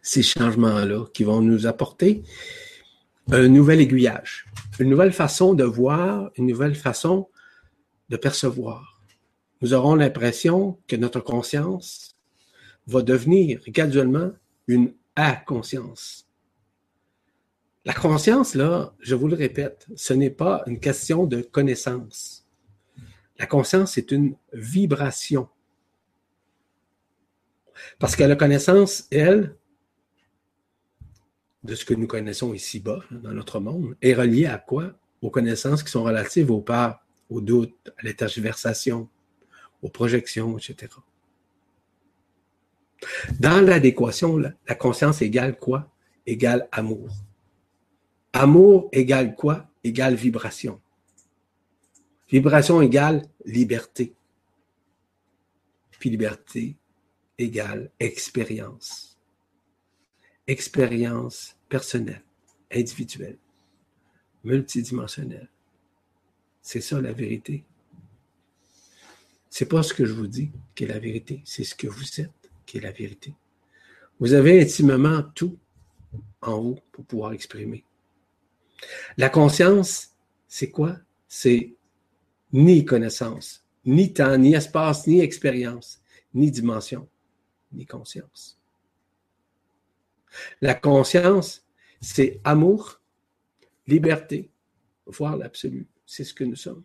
ces 0.00 0.22
changements-là 0.22 1.04
qui 1.12 1.24
vont 1.24 1.42
nous 1.42 1.66
apporter 1.66 2.22
un 3.32 3.46
nouvel 3.46 3.80
aiguillage, 3.80 4.46
une 4.80 4.90
nouvelle 4.90 5.12
façon 5.12 5.54
de 5.54 5.62
voir, 5.62 6.32
une 6.36 6.46
nouvelle 6.46 6.74
façon 6.74 7.28
de 8.08 8.16
percevoir. 8.16 9.00
Nous 9.60 9.72
aurons 9.72 9.94
l'impression 9.94 10.78
que 10.88 10.96
notre 10.96 11.20
conscience 11.20 12.16
va 12.88 13.02
devenir 13.02 13.60
graduellement 13.68 14.32
une 14.66 14.94
à-conscience. 15.14 16.26
La 17.84 17.94
conscience, 17.94 18.54
là, 18.54 18.94
je 18.98 19.14
vous 19.14 19.28
le 19.28 19.36
répète, 19.36 19.86
ce 19.94 20.12
n'est 20.12 20.30
pas 20.30 20.62
une 20.66 20.80
question 20.80 21.24
de 21.24 21.40
connaissance. 21.40 22.48
La 23.38 23.46
conscience, 23.46 23.92
c'est 23.92 24.10
une 24.10 24.34
vibration. 24.52 25.48
Parce 27.98 28.16
que 28.16 28.24
la 28.24 28.36
connaissance, 28.36 29.06
elle, 29.12 29.56
de 31.62 31.74
ce 31.74 31.84
que 31.84 31.94
nous 31.94 32.06
connaissons 32.06 32.54
ici-bas, 32.54 33.00
dans 33.10 33.32
notre 33.32 33.60
monde, 33.60 33.96
est 34.00 34.14
reliée 34.14 34.46
à 34.46 34.58
quoi? 34.58 34.92
Aux 35.22 35.30
connaissances 35.30 35.82
qui 35.82 35.90
sont 35.90 36.02
relatives 36.02 36.50
aux 36.50 36.62
parts, 36.62 37.04
aux 37.28 37.40
doutes, 37.40 37.92
à 37.98 38.02
l'étergiversation, 38.02 39.08
aux 39.82 39.90
projections, 39.90 40.56
etc. 40.58 40.92
Dans 43.38 43.64
l'adéquation, 43.64 44.36
la 44.38 44.74
conscience 44.74 45.22
égale 45.22 45.58
quoi? 45.58 45.90
Égale 46.26 46.68
amour. 46.72 47.08
Amour 48.32 48.88
égale 48.92 49.34
quoi? 49.34 49.66
Égale 49.84 50.14
vibration. 50.14 50.80
Vibration 52.30 52.80
égale 52.80 53.22
liberté. 53.44 54.14
Puis 55.98 56.10
liberté 56.10 56.76
égale 57.38 57.90
expérience 57.98 59.09
expérience 60.50 61.56
personnelle, 61.68 62.24
individuelle, 62.72 63.38
multidimensionnelle. 64.42 65.48
C'est 66.60 66.80
ça 66.80 67.00
la 67.00 67.12
vérité. 67.12 67.64
C'est 69.48 69.66
pas 69.66 69.84
ce 69.84 69.94
que 69.94 70.04
je 70.04 70.12
vous 70.12 70.26
dis 70.26 70.50
qui 70.74 70.84
est 70.84 70.88
la 70.88 70.98
vérité, 70.98 71.40
c'est 71.44 71.62
ce 71.64 71.74
que 71.74 71.86
vous 71.86 72.20
êtes 72.20 72.50
qui 72.66 72.78
est 72.78 72.80
la 72.80 72.90
vérité. 72.90 73.32
Vous 74.18 74.32
avez 74.32 74.60
intimement 74.60 75.22
tout 75.22 75.56
en 76.42 76.60
vous 76.60 76.78
pour 76.90 77.04
pouvoir 77.04 77.32
exprimer. 77.32 77.84
La 79.16 79.28
conscience, 79.28 80.10
c'est 80.48 80.70
quoi? 80.70 80.96
C'est 81.28 81.74
ni 82.52 82.84
connaissance, 82.84 83.64
ni 83.84 84.12
temps, 84.12 84.36
ni 84.36 84.54
espace, 84.54 85.06
ni 85.06 85.20
expérience, 85.20 86.02
ni 86.34 86.50
dimension, 86.50 87.08
ni 87.72 87.86
conscience. 87.86 88.59
La 90.60 90.74
conscience, 90.74 91.64
c'est 92.00 92.40
amour, 92.44 93.00
liberté, 93.86 94.50
voir 95.06 95.36
l'absolu. 95.36 95.86
C'est 96.06 96.24
ce 96.24 96.34
que 96.34 96.44
nous 96.44 96.56
sommes. 96.56 96.84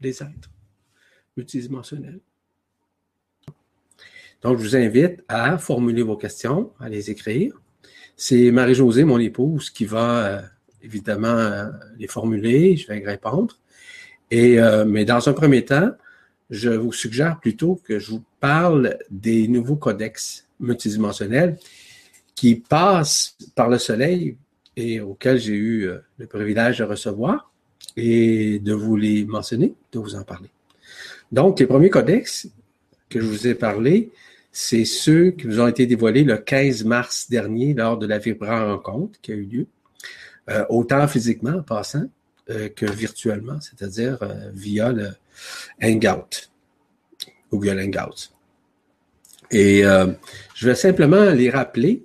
les 0.00 0.22
êtres 0.22 0.50
multidimensionnels. 1.36 2.20
Donc, 4.42 4.58
je 4.58 4.62
vous 4.62 4.76
invite 4.76 5.24
à 5.28 5.56
formuler 5.56 6.02
vos 6.02 6.16
questions, 6.16 6.72
à 6.78 6.88
les 6.90 7.10
écrire. 7.10 7.60
C'est 8.16 8.50
Marie-Josée, 8.50 9.04
mon 9.04 9.18
épouse, 9.18 9.70
qui 9.70 9.86
va 9.86 10.26
euh, 10.26 10.42
évidemment 10.82 11.28
euh, 11.28 11.70
les 11.98 12.06
formuler. 12.06 12.76
Je 12.76 12.86
vais 12.86 13.02
répondre. 13.04 13.58
Euh, 14.32 14.84
mais 14.84 15.04
dans 15.04 15.28
un 15.28 15.32
premier 15.32 15.64
temps, 15.64 15.92
je 16.50 16.70
vous 16.70 16.92
suggère 16.92 17.40
plutôt 17.40 17.80
que 17.84 17.98
je 17.98 18.10
vous 18.10 18.24
parle 18.40 18.98
des 19.10 19.48
nouveaux 19.48 19.76
codex 19.76 20.46
multidimensionnels 20.60 21.58
qui 22.34 22.56
passent 22.56 23.36
par 23.54 23.68
le 23.68 23.78
Soleil 23.78 24.36
et 24.76 25.00
auxquels 25.00 25.38
j'ai 25.38 25.54
eu 25.54 25.90
le 26.18 26.26
privilège 26.26 26.78
de 26.78 26.84
recevoir 26.84 27.52
et 27.96 28.58
de 28.58 28.72
vous 28.72 28.96
les 28.96 29.24
mentionner, 29.24 29.74
de 29.92 29.98
vous 29.98 30.14
en 30.16 30.22
parler. 30.22 30.50
Donc, 31.30 31.60
les 31.60 31.66
premiers 31.66 31.90
codex 31.90 32.48
que 33.08 33.20
je 33.20 33.26
vous 33.26 33.46
ai 33.46 33.54
parlé, 33.54 34.10
c'est 34.52 34.84
ceux 34.84 35.32
qui 35.32 35.48
vous 35.48 35.60
ont 35.60 35.66
été 35.66 35.86
dévoilés 35.86 36.22
le 36.22 36.36
15 36.36 36.84
mars 36.84 37.28
dernier 37.28 37.74
lors 37.74 37.98
de 37.98 38.06
la 38.06 38.18
Vibra 38.18 38.72
rencontre 38.72 39.20
qui 39.20 39.32
a 39.32 39.34
eu 39.34 39.44
lieu, 39.44 39.66
euh, 40.48 40.64
autant 40.68 41.08
physiquement 41.08 41.58
en 41.58 41.62
passant 41.62 42.04
euh, 42.50 42.68
que 42.68 42.86
virtuellement, 42.86 43.60
c'est-à-dire 43.60 44.18
euh, 44.22 44.50
via 44.52 44.92
le 44.92 45.08
Hangout, 45.82 46.50
Google 47.50 47.80
Hangout. 47.80 48.30
Et 49.50 49.82
je 49.82 50.66
vais 50.66 50.74
simplement 50.74 51.30
les 51.30 51.48
rappeler 51.48 52.02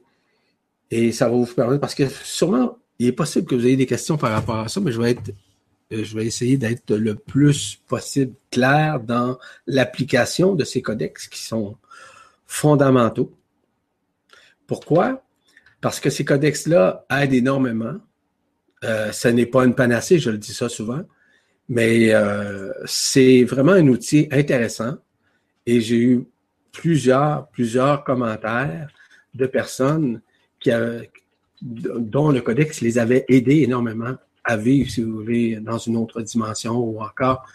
et 0.91 1.11
ça 1.11 1.29
va 1.29 1.35
vous 1.35 1.45
permettre, 1.45 1.81
parce 1.81 1.95
que 1.95 2.07
sûrement, 2.07 2.77
il 2.97 3.07
est 3.07 3.13
possible 3.13 3.47
que 3.47 3.55
vous 3.55 3.65
ayez 3.65 3.77
des 3.77 3.85
questions 3.85 4.17
par 4.17 4.31
rapport 4.31 4.57
à 4.57 4.67
ça, 4.67 4.79
mais 4.79 4.91
je 4.91 5.01
vais 5.01 5.11
être 5.11 5.31
je 5.91 6.15
vais 6.15 6.25
essayer 6.25 6.57
d'être 6.57 6.95
le 6.95 7.15
plus 7.15 7.81
possible 7.87 8.35
clair 8.51 8.99
dans 8.99 9.39
l'application 9.65 10.53
de 10.53 10.63
ces 10.63 10.81
codex 10.81 11.27
qui 11.27 11.43
sont 11.43 11.77
fondamentaux. 12.45 13.33
Pourquoi? 14.67 15.23
Parce 15.81 15.99
que 15.99 16.09
ces 16.09 16.25
codex-là 16.25 17.05
aident 17.09 17.33
énormément. 17.33 17.95
Euh, 18.83 19.11
ce 19.11 19.27
n'est 19.29 19.45
pas 19.45 19.65
une 19.65 19.73
panacée, 19.73 20.19
je 20.19 20.29
le 20.29 20.37
dis 20.37 20.53
ça 20.53 20.69
souvent, 20.69 21.01
mais 21.67 22.13
euh, 22.13 22.71
c'est 22.85 23.43
vraiment 23.43 23.73
un 23.73 23.87
outil 23.87 24.27
intéressant. 24.31 24.97
Et 25.65 25.81
j'ai 25.81 25.97
eu 25.97 26.23
plusieurs, 26.71 27.47
plusieurs 27.49 28.03
commentaires 28.03 28.93
de 29.33 29.47
personnes 29.47 30.21
dont 31.61 32.31
le 32.31 32.41
codex 32.41 32.81
les 32.81 32.97
avait 32.97 33.25
aidés 33.27 33.61
énormément 33.61 34.15
à 34.43 34.57
vivre, 34.57 34.89
si 34.89 35.03
vous 35.03 35.13
voulez, 35.13 35.57
dans 35.57 35.77
une 35.77 35.97
autre 35.97 36.21
dimension 36.21 36.77
ou 36.77 37.01
encore 37.01 37.45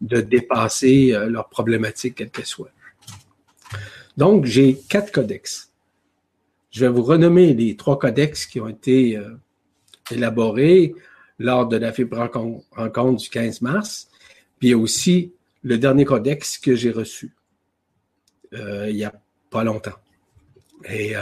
de 0.00 0.20
dépasser 0.20 1.12
euh, 1.12 1.28
leurs 1.28 1.48
problématiques, 1.48 2.16
quelles 2.16 2.30
qu'elles 2.30 2.46
soient. 2.46 2.70
Donc, 4.16 4.44
j'ai 4.44 4.78
quatre 4.88 5.12
codex. 5.12 5.72
Je 6.70 6.80
vais 6.80 6.90
vous 6.90 7.02
renommer 7.02 7.54
les 7.54 7.76
trois 7.76 7.98
codex 7.98 8.46
qui 8.46 8.60
ont 8.60 8.68
été 8.68 9.16
euh, 9.16 9.30
élaborés 10.10 10.94
lors 11.38 11.66
de 11.66 11.76
la 11.76 11.92
fibre 11.92 12.18
rencontre 12.72 13.22
du 13.22 13.28
15 13.28 13.62
mars, 13.62 14.08
puis 14.58 14.74
aussi 14.74 15.32
le 15.62 15.78
dernier 15.78 16.04
codex 16.04 16.58
que 16.58 16.74
j'ai 16.74 16.90
reçu 16.90 17.34
euh, 18.54 18.88
il 18.88 18.96
n'y 18.96 19.04
a 19.04 19.12
pas 19.50 19.64
longtemps. 19.64 19.98
Et 20.88 21.14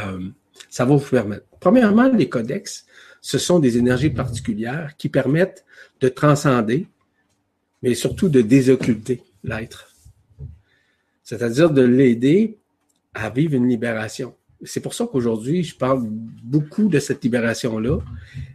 ça 0.71 0.85
va 0.85 0.97
vous 0.97 1.11
permettre. 1.11 1.47
Premièrement, 1.61 2.09
les 2.09 2.29
codex, 2.29 2.87
ce 3.21 3.39
sont 3.39 3.59
des 3.59 3.79
énergies 3.79 4.11
particulières 4.11 4.97
qui 4.97 5.09
permettent 5.09 5.65
de 6.01 6.09
transcender, 6.09 6.89
mais 7.83 7.95
surtout 7.95 8.29
de 8.29 8.41
désocculter 8.41 9.23
l'être. 9.45 9.95
C'est-à-dire 11.23 11.71
de 11.71 11.83
l'aider 11.83 12.59
à 13.15 13.31
vivre 13.31 13.55
une 13.55 13.69
libération. 13.69 14.35
C'est 14.65 14.81
pour 14.81 14.95
ça 14.95 15.07
qu'aujourd'hui, 15.11 15.63
je 15.65 15.77
parle 15.77 16.03
beaucoup 16.43 16.89
de 16.89 16.99
cette 16.99 17.23
libération-là, 17.23 17.99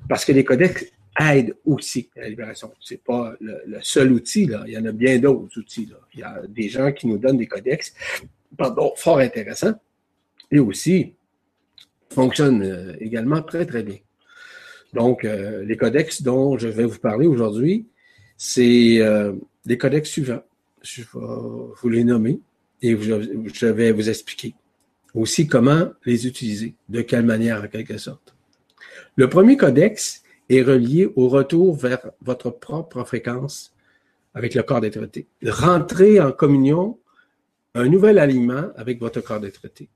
parce 0.07 0.25
que 0.25 0.31
les 0.31 0.43
codex 0.43 0.85
aident 1.19 1.55
aussi 1.65 2.09
à 2.15 2.21
la 2.21 2.29
libération. 2.29 2.71
C'est 2.81 3.03
pas 3.03 3.33
le, 3.39 3.79
seul 3.81 4.11
outil, 4.11 4.45
là. 4.45 4.63
Il 4.67 4.73
y 4.73 4.77
en 4.77 4.85
a 4.85 4.91
bien 4.91 5.17
d'autres 5.19 5.57
outils, 5.57 5.87
là. 5.87 5.97
Il 6.13 6.19
y 6.19 6.23
a 6.23 6.41
des 6.47 6.69
gens 6.69 6.91
qui 6.91 7.07
nous 7.07 7.17
donnent 7.17 7.37
des 7.37 7.47
codex, 7.47 7.93
pardon, 8.57 8.93
fort 8.95 9.19
intéressants, 9.19 9.73
et 10.51 10.59
aussi 10.59 11.13
fonctionnent 12.09 12.63
euh, 12.63 12.93
également 12.99 13.41
très, 13.41 13.65
très 13.65 13.83
bien. 13.83 13.97
Donc, 14.93 15.25
euh, 15.25 15.63
les 15.63 15.77
codex 15.77 16.21
dont 16.21 16.57
je 16.57 16.67
vais 16.67 16.85
vous 16.85 16.99
parler 16.99 17.27
aujourd'hui, 17.27 17.87
c'est 18.37 18.99
euh, 19.01 19.33
les 19.65 19.77
codex 19.77 20.09
suivants. 20.09 20.43
Je 20.81 21.01
vais 21.01 21.07
vous 21.13 21.89
les 21.89 22.03
nommer 22.03 22.39
et 22.81 22.95
je, 22.95 23.65
vais 23.65 23.91
vous 23.91 24.09
expliquer 24.09 24.55
aussi 25.13 25.47
comment 25.47 25.89
les 26.05 26.27
utiliser, 26.27 26.75
de 26.89 27.01
quelle 27.01 27.25
manière 27.25 27.63
en 27.63 27.67
quelque 27.67 27.97
sorte. 27.97 28.35
Le 29.15 29.27
premier 29.27 29.57
codex 29.57 30.23
est 30.49 30.61
relié 30.61 31.11
au 31.15 31.27
retour 31.27 31.75
vers 31.75 32.11
votre 32.21 32.51
propre 32.51 33.03
fréquence 33.03 33.73
avec 34.33 34.53
le 34.53 34.61
corps 34.61 34.81
d'être 34.81 34.97
traité. 34.97 35.27
Rentrez 35.43 36.21
en 36.21 36.31
communion, 36.31 36.99
un 37.73 37.89
nouvel 37.89 38.19
alignement 38.19 38.69
avec 38.75 38.99
votre 38.99 39.19
corps 39.21 39.39
d'être 39.39 39.59
traité. 39.59 39.89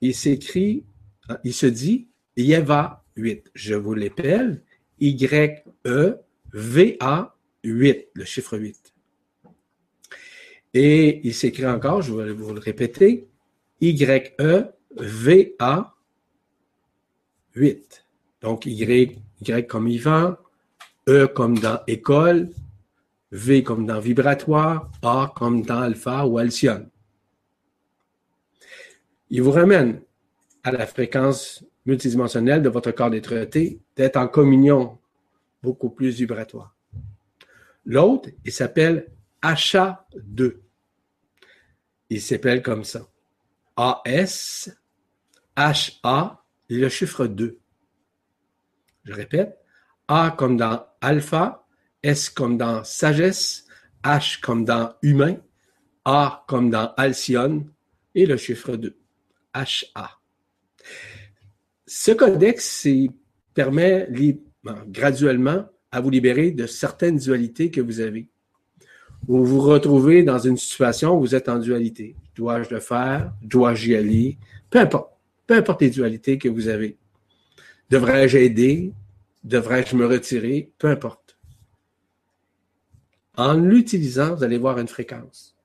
Il 0.00 0.14
s'écrit, 0.14 0.84
il 1.44 1.52
se 1.52 1.66
dit 1.66 2.08
Yeva 2.36 3.04
8. 3.16 3.50
Je 3.54 3.74
vous 3.74 3.94
l'appelle 3.94 4.62
Y-E-V-A 4.98 6.16
8, 7.64 8.08
le 8.14 8.24
chiffre 8.24 8.56
8. 8.58 8.94
Et 10.72 11.20
il 11.26 11.34
s'écrit 11.34 11.66
encore, 11.66 12.02
je 12.02 12.14
vais 12.14 12.32
vous 12.32 12.54
le 12.54 12.60
répéter, 12.60 13.28
Y-E-V-A 13.80 14.74
8. 17.54 18.06
Donc, 18.40 18.66
Y, 18.66 19.18
y 19.46 19.66
comme 19.66 19.88
Yvan, 19.88 20.36
E 21.08 21.26
comme 21.26 21.58
dans 21.58 21.80
école, 21.86 22.50
V 23.32 23.62
comme 23.62 23.86
dans 23.86 24.00
vibratoire, 24.00 24.90
A 25.02 25.32
comme 25.34 25.62
dans 25.62 25.80
alpha 25.80 26.26
ou 26.26 26.38
alcyone. 26.38 26.88
Il 29.30 29.42
vous 29.42 29.52
ramène 29.52 30.02
à 30.64 30.72
la 30.72 30.86
fréquence 30.86 31.64
multidimensionnelle 31.86 32.62
de 32.62 32.68
votre 32.68 32.90
corps 32.90 33.10
d'être 33.10 33.48
d'être 33.96 34.16
en 34.16 34.28
communion 34.28 34.98
beaucoup 35.62 35.90
plus 35.90 36.10
vibratoire. 36.10 36.74
L'autre, 37.84 38.28
il 38.44 38.52
s'appelle 38.52 39.06
HA2. 39.42 40.56
Il 42.10 42.20
s'appelle 42.20 42.60
comme 42.60 42.84
ça. 42.84 43.06
AS, 43.76 44.68
HA, 45.56 46.44
le 46.68 46.88
chiffre 46.88 47.26
2. 47.26 47.58
Je 49.04 49.12
répète. 49.12 49.56
A 50.08 50.34
comme 50.36 50.56
dans 50.56 50.86
alpha, 51.00 51.64
S 52.02 52.28
comme 52.30 52.58
dans 52.58 52.82
sagesse, 52.82 53.64
H 54.02 54.40
comme 54.40 54.64
dans 54.64 54.94
humain, 55.02 55.36
A 56.04 56.44
comme 56.48 56.68
dans 56.68 56.92
alcyone 56.96 57.70
et 58.14 58.26
le 58.26 58.36
chiffre 58.36 58.74
2. 58.74 58.99
HA. 59.54 60.18
Ce 61.86 62.12
codex 62.12 62.86
permet 63.54 64.08
graduellement 64.88 65.66
à 65.90 66.00
vous 66.00 66.10
libérer 66.10 66.52
de 66.52 66.66
certaines 66.66 67.18
dualités 67.18 67.70
que 67.70 67.80
vous 67.80 68.00
avez 68.00 68.28
vous 69.26 69.44
vous 69.44 69.60
retrouvez 69.60 70.22
dans 70.22 70.38
une 70.38 70.56
situation 70.56 71.16
où 71.16 71.20
vous 71.20 71.34
êtes 71.34 71.48
en 71.48 71.58
dualité. 71.58 72.16
Dois-je 72.34 72.72
le 72.72 72.80
faire? 72.80 73.32
Dois-je 73.42 73.90
y 73.90 73.96
aller? 73.96 74.38
Peu 74.70 74.78
importe. 74.78 75.12
Peu 75.46 75.56
importe 75.56 75.82
les 75.82 75.90
dualités 75.90 76.38
que 76.38 76.48
vous 76.48 76.68
avez. 76.68 76.96
Devrais-je 77.90 78.38
aider? 78.38 78.92
Devrais-je 79.44 79.96
me 79.96 80.06
retirer? 80.06 80.70
Peu 80.78 80.88
importe. 80.88 81.36
En 83.36 83.54
l'utilisant, 83.54 84.34
vous 84.34 84.44
allez 84.44 84.58
voir 84.58 84.78
une 84.78 84.88
fréquence. 84.88 85.56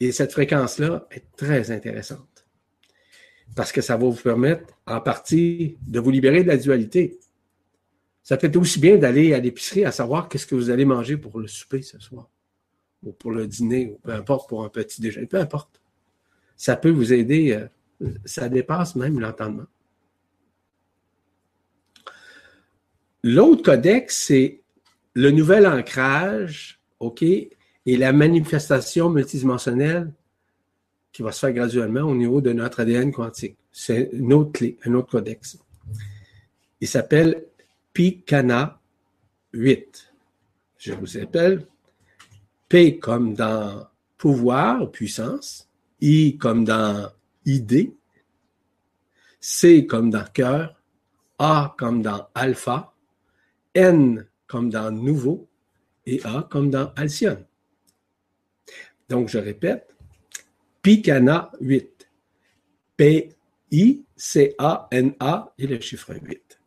Et 0.00 0.12
cette 0.12 0.32
fréquence-là 0.32 1.06
est 1.10 1.24
très 1.36 1.70
intéressante. 1.70 2.35
Parce 3.54 3.72
que 3.72 3.80
ça 3.80 3.96
va 3.96 4.06
vous 4.06 4.14
permettre, 4.14 4.64
en 4.86 5.00
partie, 5.00 5.78
de 5.86 6.00
vous 6.00 6.10
libérer 6.10 6.42
de 6.42 6.48
la 6.48 6.56
dualité. 6.56 7.18
Ça 8.22 8.36
peut 8.36 8.48
être 8.48 8.56
aussi 8.56 8.80
bien 8.80 8.96
d'aller 8.96 9.32
à 9.34 9.38
l'épicerie 9.38 9.84
à 9.84 9.92
savoir 9.92 10.28
qu'est-ce 10.28 10.46
que 10.46 10.54
vous 10.54 10.70
allez 10.70 10.84
manger 10.84 11.16
pour 11.16 11.38
le 11.38 11.46
souper 11.46 11.82
ce 11.82 11.98
soir, 11.98 12.28
ou 13.02 13.12
pour 13.12 13.30
le 13.30 13.46
dîner, 13.46 13.86
ou 13.86 13.98
peu 14.02 14.12
importe, 14.12 14.48
pour 14.48 14.64
un 14.64 14.68
petit 14.68 15.00
déjeuner, 15.00 15.26
peu 15.26 15.38
importe. 15.38 15.80
Ça 16.56 16.76
peut 16.76 16.90
vous 16.90 17.12
aider, 17.12 17.52
euh, 18.02 18.08
ça 18.24 18.48
dépasse 18.48 18.96
même 18.96 19.20
l'entendement. 19.20 19.66
L'autre 23.22 23.62
codex, 23.62 24.24
c'est 24.26 24.60
le 25.14 25.30
nouvel 25.30 25.66
ancrage, 25.66 26.80
OK, 27.00 27.22
et 27.22 27.96
la 27.96 28.12
manifestation 28.12 29.08
multidimensionnelle 29.08 30.12
qui 31.16 31.22
va 31.22 31.32
se 31.32 31.40
faire 31.40 31.52
graduellement 31.54 32.02
au 32.02 32.14
niveau 32.14 32.42
de 32.42 32.52
notre 32.52 32.80
ADN 32.80 33.10
quantique. 33.10 33.56
C'est 33.72 34.10
une 34.12 34.34
autre 34.34 34.52
clé, 34.52 34.76
un 34.84 34.92
autre 34.92 35.12
codex. 35.12 35.56
Il 36.78 36.86
s'appelle 36.86 37.46
Picana 37.94 38.78
8. 39.54 40.12
Je 40.76 40.92
vous 40.92 41.16
appelle 41.16 41.66
P 42.68 42.98
comme 42.98 43.32
dans 43.32 43.86
pouvoir, 44.18 44.90
puissance, 44.90 45.70
I 46.02 46.36
comme 46.36 46.66
dans 46.66 47.10
idée, 47.46 47.94
C 49.40 49.86
comme 49.86 50.10
dans 50.10 50.30
cœur, 50.34 50.78
A 51.38 51.74
comme 51.78 52.02
dans 52.02 52.28
alpha, 52.34 52.92
N 53.74 54.26
comme 54.46 54.68
dans 54.68 54.90
nouveau 54.90 55.48
et 56.04 56.20
A 56.24 56.46
comme 56.50 56.68
dans 56.68 56.92
alcyone. 56.94 57.46
Donc, 59.08 59.30
je 59.30 59.38
répète, 59.38 59.95
Picana 60.86 61.50
8. 61.60 62.08
P-I-C-A-N-A 62.96 63.34
et 65.58 65.66
le 65.66 65.80
chiffre 65.80 66.14
8. 66.14 66.60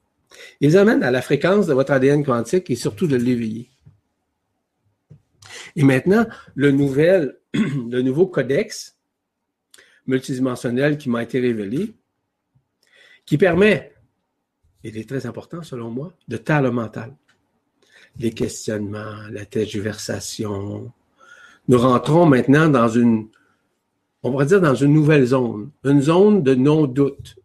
Ils 0.60 0.76
amènent 0.76 1.04
à 1.04 1.12
la 1.12 1.22
fréquence 1.22 1.68
de 1.68 1.74
votre 1.74 1.94
ADN 1.94 2.26
quantique 2.26 2.70
et 2.70 2.76
surtout 2.76 3.08
de 3.08 3.16
l'éveiller. 3.16 3.70
Et 5.78 5.84
maintenant, 5.84 6.26
le, 6.56 6.72
nouveau 8.02 8.28
codex 8.28 8.98
multidimensionnel 10.06 10.98
qui 10.98 11.10
m'a 11.10 11.24
été 11.24 11.40
révélé, 11.40 11.94
qui 13.26 13.38
permet, 13.38 13.94
et 14.84 14.90
il 14.90 14.98
est 14.98 15.08
très 15.08 15.28
important 15.28 15.64
selon 15.64 15.92
moi, 15.92 16.14
de 16.28 16.36
taire 16.36 16.62
le 16.62 16.72
mental. 16.72 17.16
Les 18.18 18.32
questionnements, 18.32 19.30
la 19.32 19.46
tergiversation. 19.46 20.92
Nous 21.70 21.78
rentrons 21.78 22.26
maintenant 22.26 22.68
dans 22.68 22.90
une, 22.90 23.30
on 24.24 24.32
pourrait 24.32 24.46
dire 24.46 24.62
dans 24.62 24.76
une 24.76 24.94
nouvelle 24.94 25.26
zone, 25.26 25.72
une 25.84 26.02
zone 26.02 26.44
de 26.44 26.56
non-doute, 26.56 27.38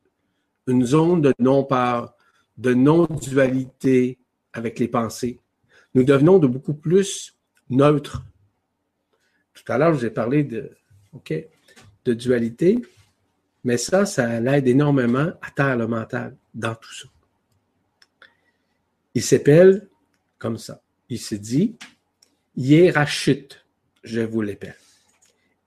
une 0.66 0.84
zone 0.84 1.20
de 1.20 1.34
non-part, 1.38 2.14
de 2.59 2.74
non-dualité 2.74 4.18
avec 4.52 4.78
les 4.78 4.88
pensées. 4.88 5.40
Nous 5.94 6.05
devenons 6.05 6.38
de 6.38 6.46
beaucoup 6.46 6.74
plus 6.74 7.36
neutres. 7.70 8.22
Tout 9.55 9.72
à 9.72 9.78
l'heure, 9.78 9.94
je 9.94 10.01
vous 10.01 10.06
ai 10.06 10.10
parlé 10.10 10.42
de, 10.44 10.70
de 12.05 12.14
dualité, 12.14 12.80
mais 13.62 13.76
ça, 13.76 14.05
ça 14.05 14.40
l'aide 14.40 14.66
énormément 14.66 15.32
à 15.40 15.51
taire 15.55 15.76
le 15.76 15.86
mental 15.86 16.36
dans 16.55 16.74
tout 16.74 16.92
ça. 16.92 17.09
Il 19.14 19.22
s'appelle 19.22 19.88
comme 20.38 20.59
ça. 20.59 20.82
Il 21.09 21.20
se 21.20 21.36
dit 21.36 21.76
hiérachute, 22.56 23.64
je 24.02 24.20
vous 24.20 24.42
l'appelle. 24.42 24.76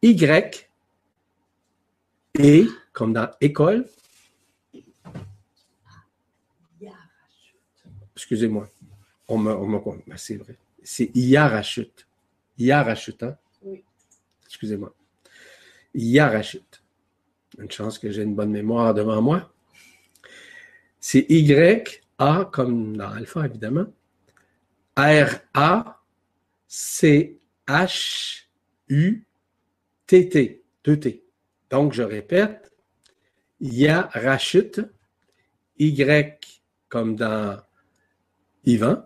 Y, 0.02 0.67
et, 2.40 2.68
comme 2.94 3.14
dans 3.14 3.30
école, 3.42 3.86
excusez-moi, 8.16 8.68
on 9.28 9.38
m'a, 9.38 9.56
on 9.56 9.68
ben, 9.70 10.18
c'est 10.18 10.38
vrai, 10.38 10.58
c'est 10.84 11.12
Yarachut. 11.16 11.92
Yarachut, 12.58 13.18
hein? 13.22 13.38
Oui. 13.62 13.84
Excusez-moi. 14.46 14.94
Yarachut. 15.94 16.82
Une 17.60 17.72
chance 17.72 18.00
que 18.00 18.12
j'ai 18.12 18.24
une 18.24 18.36
bonne 18.36 18.52
mémoire 18.52 18.94
devant 18.94 19.22
moi. 19.22 19.52
C'est 21.00 21.26
Y, 21.30 22.02
A 22.18 22.50
comme 22.52 22.98
dans 22.98 23.10
alpha, 23.12 23.46
évidemment. 23.46 23.86
R, 24.98 25.40
A, 25.54 26.02
C, 26.68 27.40
H, 27.68 28.48
U, 28.90 29.24
T, 30.08 30.30
T. 30.30 30.64
Deux 30.84 31.00
T. 31.00 31.27
Donc, 31.70 31.94
je 31.94 32.04
répète. 32.04 32.72
Yarachut. 33.60 34.90
Y 35.80 36.40
comme 36.90 37.16
dans 37.16 37.58
Ivan. 38.66 39.06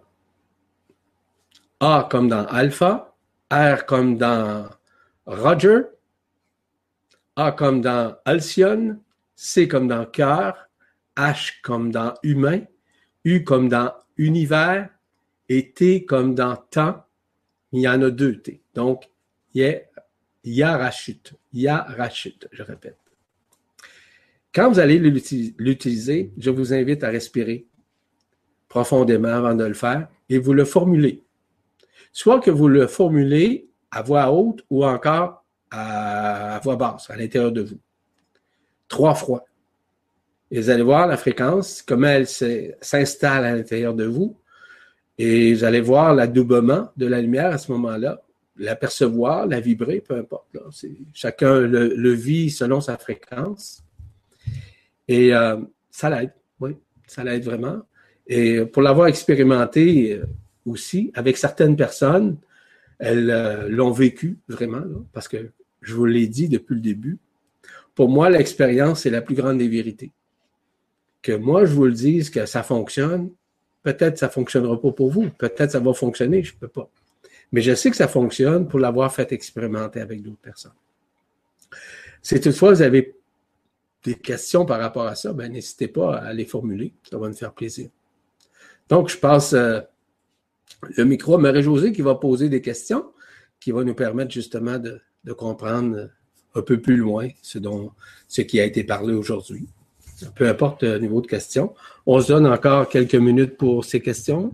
A 1.80 2.08
comme 2.12 2.28
dans 2.28 2.46
Alpha, 2.46 3.16
R 3.52 3.88
comme 3.88 4.16
dans 4.16 4.70
Roger, 5.26 5.82
A 7.36 7.52
comme 7.52 7.82
dans 7.82 8.16
Alcyone, 8.24 9.02
C 9.36 9.68
comme 9.68 9.88
dans 9.88 10.06
cœur, 10.06 10.70
H 11.18 11.54
comme 11.64 11.92
dans 11.92 12.14
humain, 12.22 12.62
U 13.26 13.44
comme 13.44 13.68
dans 13.68 13.96
univers 14.18 14.90
et 15.50 15.72
T 15.72 16.06
comme 16.06 16.36
dans 16.36 16.56
temps. 16.56 17.04
Il 17.72 17.82
y 17.82 17.90
en 17.90 18.02
a 18.04 18.12
deux 18.12 18.40
T. 18.40 18.62
Donc, 18.76 19.10
Yarachut. 20.44 21.34
Yarachut, 21.54 22.48
je 22.52 22.64
répète. 22.64 22.98
Quand 24.54 24.70
vous 24.70 24.80
allez 24.80 25.00
l'utiliser, 25.00 26.32
je 26.38 26.50
vous 26.50 26.74
invite 26.74 27.04
à 27.04 27.10
respirer 27.10 27.68
profondément 28.68 29.30
avant 29.30 29.56
de 29.56 29.64
le 29.64 29.74
faire 29.74 30.08
et 30.30 30.38
vous 30.38 30.54
le 30.54 30.66
formulez 30.66 31.24
soit 32.12 32.40
que 32.40 32.52
vous 32.52 32.68
le 32.68 32.88
formulez 32.88 33.70
à 33.92 34.02
voix 34.02 34.32
haute 34.32 34.64
ou 34.70 34.86
encore 34.86 35.46
à, 35.70 36.60
voix 36.64 36.76
basse, 36.76 37.10
à 37.10 37.16
l'intérieur 37.16 37.52
de 37.52 37.62
vous. 37.62 37.80
Trois 38.88 39.16
fois. 39.16 39.46
Et 40.50 40.60
vous 40.60 40.70
allez 40.70 40.84
voir 40.84 41.08
la 41.08 41.16
fréquence, 41.16 41.82
comment 41.82 42.08
elle 42.08 42.28
s'installe 42.28 43.46
à 43.46 43.56
l'intérieur 43.56 43.94
de 43.94 44.06
vous. 44.06 44.38
Et 45.18 45.54
vous 45.54 45.64
allez 45.64 45.80
voir 45.80 46.14
l'adoubement 46.14 46.90
de 46.98 47.06
la 47.06 47.22
lumière 47.22 47.54
à 47.54 47.58
ce 47.58 47.72
moment-là, 47.72 48.22
l'apercevoir, 48.62 49.48
la 49.48 49.60
vibrer, 49.60 50.02
peu 50.02 50.16
importe. 50.16 50.58
chacun 51.14 51.60
le, 51.60 52.12
vit 52.12 52.50
selon 52.50 52.82
sa 52.82 52.98
fréquence. 52.98 53.84
Et 55.08 55.34
euh, 55.34 55.58
ça 55.90 56.10
l'aide, 56.10 56.34
oui, 56.60 56.78
ça 57.08 57.24
l'aide 57.24 57.44
vraiment. 57.44 57.82
Et 58.28 58.66
pour 58.66 58.82
l'avoir 58.82 59.08
expérimenté, 59.08 60.14
euh, 60.14 60.26
aussi 60.66 61.12
avec 61.14 61.38
certaines 61.38 61.76
personnes. 61.76 62.38
Elles 63.00 63.32
euh, 63.32 63.68
l'ont 63.68 63.92
vécu 63.92 64.38
vraiment, 64.48 64.84
parce 65.12 65.28
que 65.28 65.52
je 65.82 65.96
vous 65.96 66.06
l'ai 66.06 66.28
dit 66.28 66.48
depuis 66.48 66.76
le 66.76 66.82
début. 66.82 67.18
Pour 67.96 68.10
moi, 68.10 68.30
l'expérience 68.30 69.06
est 69.06 69.10
la 69.10 69.22
plus 69.22 69.36
grande 69.36 69.58
des 69.58 69.68
vérités. 69.68 70.12
Que 71.22 71.34
moi, 71.34 71.66
je 71.66 71.74
vous 71.74 71.86
le 71.86 71.92
dise 71.92 72.30
que 72.30 72.46
ça 72.46 72.64
fonctionne, 72.64 73.32
peut-être 73.84 74.18
ça 74.18 74.28
ne 74.28 74.32
fonctionnera 74.32 74.80
pas 74.80 74.92
pour 74.92 75.12
vous, 75.12 75.30
peut-être 75.30 75.72
ça 75.72 75.80
va 75.80 75.94
fonctionner, 75.94 76.44
je 76.44 76.54
ne 76.54 76.60
peux 76.60 76.68
pas. 76.68 76.90
Mais 77.52 77.62
je 77.62 77.76
sais 77.76 77.90
que 77.90 77.98
ça 77.98 78.08
fonctionne 78.08 78.68
pour 78.68 78.80
l'avoir 78.80 79.14
fait 79.14 79.32
expérimenter 79.32 80.00
avec 80.00 80.22
d'autres 80.22 80.42
personnes. 80.42 80.72
Si 82.22 82.40
toutefois 82.40 82.74
vous 82.74 82.82
avez 82.82 83.16
des 84.04 84.16
questions 84.16 84.66
par 84.66 84.80
rapport 84.80 85.06
à 85.06 85.16
ça, 85.16 85.34
ben, 85.34 85.52
n'hésitez 85.52 85.88
pas 85.88 86.18
à 86.18 86.34
les 86.34 86.46
formuler, 86.46 86.94
ça 87.10 87.18
va 87.18 87.28
me 87.28 87.34
faire 87.34 87.54
plaisir. 87.54 87.90
Donc, 88.90 89.10
je 89.10 89.18
passe 89.18 89.54
euh, 89.54 89.80
le 90.98 91.06
micro 91.06 91.36
à 91.36 91.38
Marie-Josée 91.38 91.92
qui 91.92 92.02
va 92.02 92.16
poser 92.16 92.50
des 92.50 92.62
questions 92.62 93.12
qui 93.60 93.72
vont 93.72 93.84
nous 93.84 93.94
permettre 93.94 94.32
justement 94.32 94.80
de, 94.80 95.02
comprendre 95.34 96.10
un 96.56 96.62
peu 96.64 96.82
plus 96.82 96.98
loin 96.98 97.30
ce, 97.44 97.60
dont, 97.60 97.92
ce 98.28 98.42
qui 98.42 98.60
a 98.60 98.66
été 98.66 98.84
parlé 98.84 99.14
aujourd'hui. 99.14 99.70
Peu 100.36 100.48
importe 100.48 100.84
le 100.84 100.98
niveau 100.98 101.22
de 101.22 101.28
questions. 101.28 101.74
On 102.06 102.20
se 102.20 102.28
donne 102.28 102.48
encore 102.48 102.90
quelques 102.90 103.16
minutes 103.16 103.58
pour 103.58 103.86
ces 103.86 104.02
questions. 104.02 104.54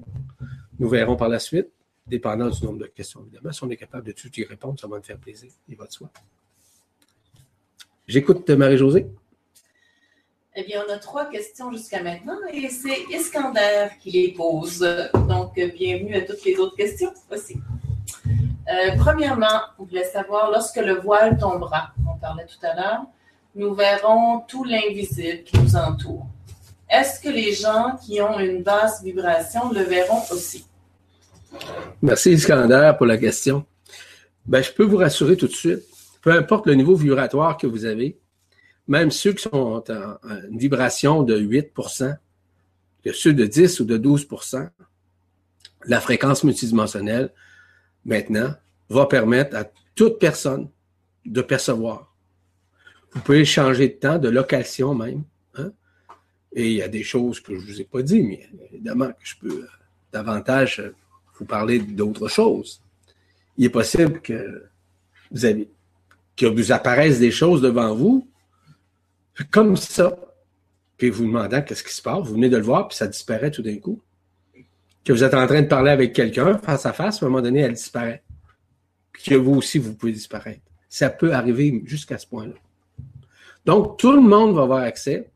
Nous 0.77 0.89
verrons 0.89 1.15
par 1.15 1.29
la 1.29 1.39
suite, 1.39 1.69
dépendant 2.07 2.49
du 2.49 2.63
nombre 2.63 2.79
de 2.79 2.85
questions, 2.87 3.21
évidemment. 3.21 3.51
Si 3.51 3.63
on 3.63 3.69
est 3.69 3.77
capable 3.77 4.07
de 4.07 4.11
tout 4.11 4.31
y 4.39 4.43
répondre, 4.43 4.79
ça 4.79 4.87
va 4.87 4.97
me 4.97 5.01
faire 5.01 5.17
plaisir. 5.17 5.51
Il 5.67 5.75
va 5.75 5.85
de 5.85 5.91
soi. 5.91 6.09
J'écoute 8.07 8.49
Marie-Josée. 8.49 9.07
Eh 10.55 10.63
bien, 10.63 10.83
on 10.87 10.91
a 10.91 10.97
trois 10.97 11.29
questions 11.29 11.71
jusqu'à 11.71 12.01
maintenant 12.01 12.39
et 12.51 12.69
c'est 12.69 13.03
Iskander 13.11 13.89
qui 13.99 14.11
les 14.11 14.31
pose. 14.31 14.79
Donc, 15.27 15.53
bienvenue 15.53 16.15
à 16.15 16.21
toutes 16.21 16.43
les 16.45 16.55
autres 16.57 16.75
questions 16.75 17.11
aussi. 17.31 17.57
Euh, 18.69 18.95
premièrement, 18.97 19.61
on 19.77 19.83
voulait 19.83 20.05
savoir, 20.05 20.49
lorsque 20.49 20.77
le 20.77 20.95
voile 20.95 21.37
tombera, 21.37 21.93
on 22.09 22.17
parlait 22.17 22.45
tout 22.45 22.65
à 22.65 22.75
l'heure, 22.75 23.05
nous 23.55 23.73
verrons 23.75 24.41
tout 24.47 24.63
l'invisible 24.63 25.43
qui 25.43 25.59
nous 25.59 25.75
entoure. 25.75 26.25
Est-ce 26.89 27.19
que 27.19 27.29
les 27.29 27.53
gens 27.53 27.97
qui 28.03 28.21
ont 28.21 28.39
une 28.39 28.63
basse 28.63 29.03
vibration 29.03 29.71
le 29.71 29.81
verront 29.81 30.23
aussi? 30.31 30.65
Merci 32.01 32.31
Iskander 32.31 32.93
pour 32.97 33.05
la 33.05 33.17
question. 33.17 33.65
Ben, 34.45 34.61
je 34.61 34.71
peux 34.71 34.83
vous 34.83 34.97
rassurer 34.97 35.35
tout 35.35 35.47
de 35.47 35.53
suite, 35.53 35.83
peu 36.21 36.31
importe 36.31 36.67
le 36.67 36.75
niveau 36.75 36.95
vibratoire 36.95 37.57
que 37.57 37.67
vous 37.67 37.85
avez, 37.85 38.17
même 38.87 39.11
ceux 39.11 39.33
qui 39.33 39.43
sont 39.43 39.83
en, 39.89 40.17
une 40.49 40.57
vibration 40.57 41.23
de 41.23 41.37
8% 41.39 42.17
que 43.03 43.11
ceux 43.11 43.33
de 43.33 43.45
10 43.45 43.79
ou 43.81 43.85
de 43.85 43.97
12% 43.97 44.69
la 45.85 46.01
fréquence 46.01 46.43
multidimensionnelle, 46.43 47.31
maintenant, 48.05 48.53
va 48.89 49.05
permettre 49.05 49.55
à 49.55 49.65
toute 49.95 50.19
personne 50.19 50.69
de 51.25 51.41
percevoir. 51.41 52.13
Vous 53.11 53.21
pouvez 53.21 53.45
changer 53.45 53.89
de 53.89 53.93
temps, 53.93 54.17
de 54.17 54.29
location 54.29 54.93
même. 54.93 55.23
Hein. 55.55 55.71
Et 56.53 56.67
il 56.67 56.73
y 56.77 56.81
a 56.81 56.87
des 56.87 57.03
choses 57.03 57.39
que 57.39 57.55
je 57.55 57.61
ne 57.61 57.65
vous 57.65 57.81
ai 57.81 57.83
pas 57.85 58.01
dit, 58.01 58.21
mais 58.21 58.47
évidemment 58.71 59.07
que 59.07 59.23
je 59.23 59.35
peux 59.39 59.63
euh, 59.63 59.67
davantage 60.11 60.79
euh, 60.79 60.95
vous 61.39 61.45
parler 61.45 61.79
d'autres 61.79 62.27
choses. 62.27 62.81
Il 63.57 63.65
est 63.65 63.69
possible 63.69 64.21
que 64.21 64.69
vous 66.45 66.71
apparaissent 66.71 67.19
des 67.19 67.31
choses 67.31 67.61
devant 67.61 67.95
vous 67.95 68.27
comme 69.51 69.77
ça, 69.77 70.17
puis 70.97 71.09
vous 71.09 71.25
demandant 71.25 71.61
qu'est-ce 71.61 71.83
qui 71.83 71.93
se 71.93 72.01
passe, 72.01 72.25
vous 72.25 72.33
venez 72.33 72.49
de 72.49 72.57
le 72.57 72.63
voir, 72.63 72.87
puis 72.87 72.97
ça 72.97 73.07
disparaît 73.07 73.51
tout 73.51 73.61
d'un 73.61 73.77
coup. 73.77 74.01
Que 75.03 75.13
vous 75.13 75.23
êtes 75.23 75.33
en 75.33 75.45
train 75.47 75.61
de 75.61 75.67
parler 75.67 75.91
avec 75.91 76.13
quelqu'un 76.13 76.57
face 76.57 76.85
à 76.85 76.93
face, 76.93 77.21
à 77.21 77.25
un 77.25 77.29
moment 77.29 77.41
donné, 77.41 77.59
elle 77.59 77.73
disparaît. 77.73 78.23
Puis 79.11 79.23
que 79.23 79.35
vous 79.35 79.55
aussi, 79.55 79.77
vous 79.77 79.93
pouvez 79.93 80.11
disparaître. 80.11 80.61
Ça 80.89 81.09
peut 81.09 81.33
arriver 81.33 81.81
jusqu'à 81.85 82.17
ce 82.17 82.27
point-là. 82.27 82.55
Donc, 83.65 83.99
tout 83.99 84.11
le 84.11 84.21
monde 84.21 84.55
va 84.55 84.63
avoir 84.63 84.79
accès, 84.79 85.29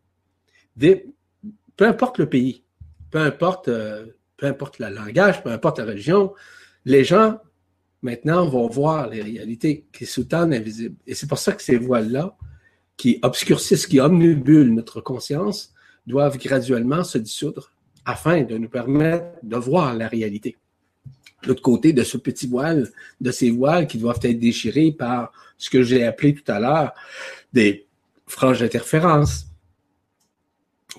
peu 0.77 1.87
importe 1.87 2.17
le 2.17 2.27
pays, 2.27 2.63
peu 3.11 3.19
importe, 3.19 3.67
euh, 3.67 4.07
peu 4.41 4.47
importe 4.47 4.79
le 4.79 4.89
langage, 4.89 5.43
peu 5.43 5.51
importe 5.51 5.77
la 5.77 5.85
religion, 5.85 6.33
les 6.85 7.03
gens, 7.03 7.37
maintenant, 8.01 8.49
vont 8.49 8.67
voir 8.67 9.07
les 9.07 9.21
réalités 9.21 9.85
qui 9.93 10.07
sous-tendent 10.07 10.55
invisibles. 10.55 10.95
Et 11.05 11.13
c'est 11.13 11.27
pour 11.27 11.37
ça 11.37 11.51
que 11.51 11.61
ces 11.61 11.77
voiles-là, 11.77 12.35
qui 12.97 13.19
obscurcissent, 13.21 13.85
qui 13.85 13.99
omnibulent 13.99 14.73
notre 14.73 14.99
conscience, 14.99 15.75
doivent 16.07 16.39
graduellement 16.39 17.03
se 17.03 17.19
dissoudre 17.19 17.71
afin 18.03 18.41
de 18.41 18.57
nous 18.57 18.67
permettre 18.67 19.27
de 19.43 19.57
voir 19.57 19.93
la 19.93 20.07
réalité. 20.07 20.57
L'autre 21.45 21.61
côté 21.61 21.93
de 21.93 22.03
ce 22.03 22.17
petit 22.17 22.47
voile, 22.47 22.89
de 23.19 23.31
ces 23.31 23.51
voiles 23.51 23.85
qui 23.85 23.99
doivent 23.99 24.19
être 24.23 24.39
déchirés 24.39 24.91
par 24.91 25.31
ce 25.59 25.69
que 25.69 25.83
j'ai 25.83 26.03
appelé 26.03 26.33
tout 26.33 26.51
à 26.51 26.59
l'heure 26.59 26.93
des 27.53 27.85
franges 28.25 28.61
d'interférence, 28.61 29.45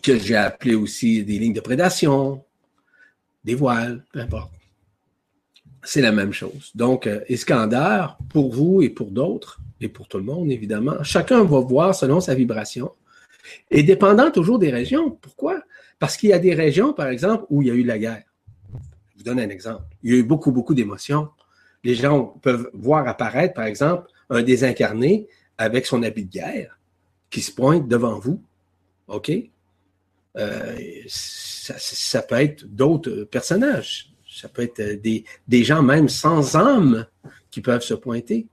que 0.01 0.17
j'ai 0.17 0.37
appelé 0.37 0.77
aussi 0.77 1.25
des 1.25 1.41
lignes 1.41 1.55
de 1.55 1.61
prédation, 1.61 2.45
des 3.45 3.55
voiles, 3.55 4.05
peu 4.13 4.21
importe. 4.21 4.53
C'est 5.85 6.01
la 6.01 6.13
même 6.13 6.33
chose. 6.33 6.71
Donc, 6.75 7.07
euh, 7.07 7.21
Iskander, 7.29 8.07
pour 8.31 8.53
vous 8.53 8.83
et 8.83 8.91
pour 8.91 9.11
d'autres, 9.11 9.61
et 9.81 9.89
pour 9.89 10.07
tout 10.07 10.19
le 10.19 10.25
monde, 10.25 10.51
évidemment, 10.51 11.03
chacun 11.03 11.43
va 11.43 11.59
voir 11.61 11.95
selon 11.95 12.21
sa 12.21 12.35
vibration, 12.35 12.93
et 13.71 13.83
dépendant 13.83 14.31
toujours 14.31 14.59
des 14.59 14.71
régions. 14.71 15.11
Pourquoi? 15.11 15.63
Parce 15.99 16.17
qu'il 16.17 16.31
y 16.31 16.33
a 16.33 16.39
des 16.39 16.55
régions, 16.55 16.93
par 16.93 17.09
exemple, 17.09 17.45
où 17.51 17.63
il 17.63 17.69
y 17.69 17.71
a 17.71 17.75
eu 17.75 17.83
la 17.83 17.99
guerre. 17.99 18.25
Je 19.11 19.19
vous 19.19 19.25
donne 19.25 19.41
un 19.41 19.49
exemple. 19.49 19.85
Il 20.03 20.13
y 20.13 20.15
a 20.15 20.19
eu 20.19 20.23
beaucoup, 20.23 20.53
beaucoup 20.53 20.75
d'émotions. 20.75 21.29
Les 21.85 21.95
gens 21.95 22.39
peuvent 22.43 22.71
voir 22.75 23.09
apparaître, 23.09 23.55
par 23.55 23.65
exemple, 23.65 24.09
un 24.31 24.43
désincarné 24.43 25.27
avec 25.59 25.87
son 25.87 26.03
habit 26.03 26.25
de 26.25 26.31
guerre 26.31 26.79
qui 27.31 27.41
se 27.41 27.53
pointe 27.53 27.89
devant 27.89 28.19
vous. 28.19 28.43
OK? 29.09 29.31
Euh, 30.37 30.79
ça, 31.09 32.23
peut 32.23 32.37
être 32.37 32.65
d'autres 32.65 33.25
personnages. 33.25 34.13
Ça 34.29 34.49
peut 34.49 34.63
être 34.63 35.01
des, 35.01 35.25
des, 35.47 35.65
gens 35.65 35.83
même 35.83 36.09
sans 36.09 36.57
âme 36.57 37.07
qui 37.51 37.61
peuvent 37.61 37.83
se 37.83 37.95
pointer, 37.95 38.47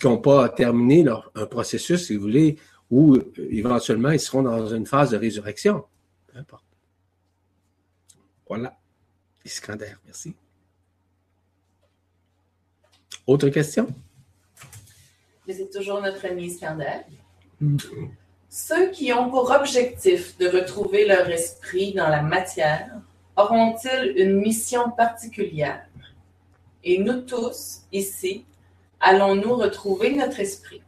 qui 0.00 0.06
n'ont 0.06 0.18
pas 0.18 0.48
terminé 0.48 1.04
leur, 1.04 1.30
un 1.34 1.46
processus, 1.46 2.06
si 2.06 2.16
vous 2.16 2.22
voulez, 2.22 2.58
où 2.90 3.14
euh, 3.14 3.32
éventuellement 3.50 4.10
ils 4.10 4.20
seront 4.20 4.42
dans 4.42 4.66
une 4.66 4.86
phase 4.86 5.10
de 5.10 5.16
résurrection. 5.16 5.84
Peu 6.26 6.38
importe. 6.38 6.64
Voilà. 8.48 8.76
Iskander, 9.44 9.94
merci. 10.04 10.34
Autre 13.26 13.48
question? 13.48 13.86
Vous 15.46 15.60
êtes 15.60 15.72
toujours 15.72 16.00
notre 16.00 16.24
ami 16.26 16.46
Iskander. 16.46 17.02
Ceux 18.54 18.90
qui 18.90 19.14
ont 19.14 19.30
pour 19.30 19.50
objectif 19.50 20.36
de 20.36 20.46
retrouver 20.46 21.06
leur 21.06 21.26
esprit 21.30 21.94
dans 21.94 22.10
la 22.10 22.20
matière 22.20 23.00
auront-ils 23.34 24.12
une 24.14 24.40
mission 24.40 24.90
particulière? 24.90 25.86
Et 26.84 26.98
nous 26.98 27.22
tous, 27.22 27.78
ici, 27.92 28.44
allons-nous 29.00 29.56
retrouver 29.56 30.14
notre 30.14 30.38
esprit? 30.38 30.82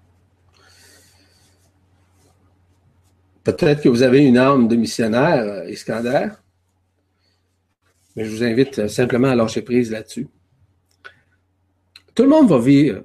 Peut-être 3.44 3.80
que 3.80 3.88
vous 3.88 4.02
avez 4.02 4.22
une 4.26 4.36
âme 4.36 4.68
de 4.68 4.76
missionnaire, 4.76 5.42
euh, 5.42 5.70
Iskander. 5.70 6.28
Mais 8.14 8.26
je 8.26 8.30
vous 8.30 8.44
invite 8.44 8.78
euh, 8.80 8.88
simplement 8.88 9.28
à 9.28 9.34
lâcher 9.34 9.62
prise 9.62 9.90
là-dessus. 9.90 10.28
Tout 12.14 12.24
le 12.24 12.28
monde 12.28 12.50
va 12.50 12.58
vivre 12.58 13.04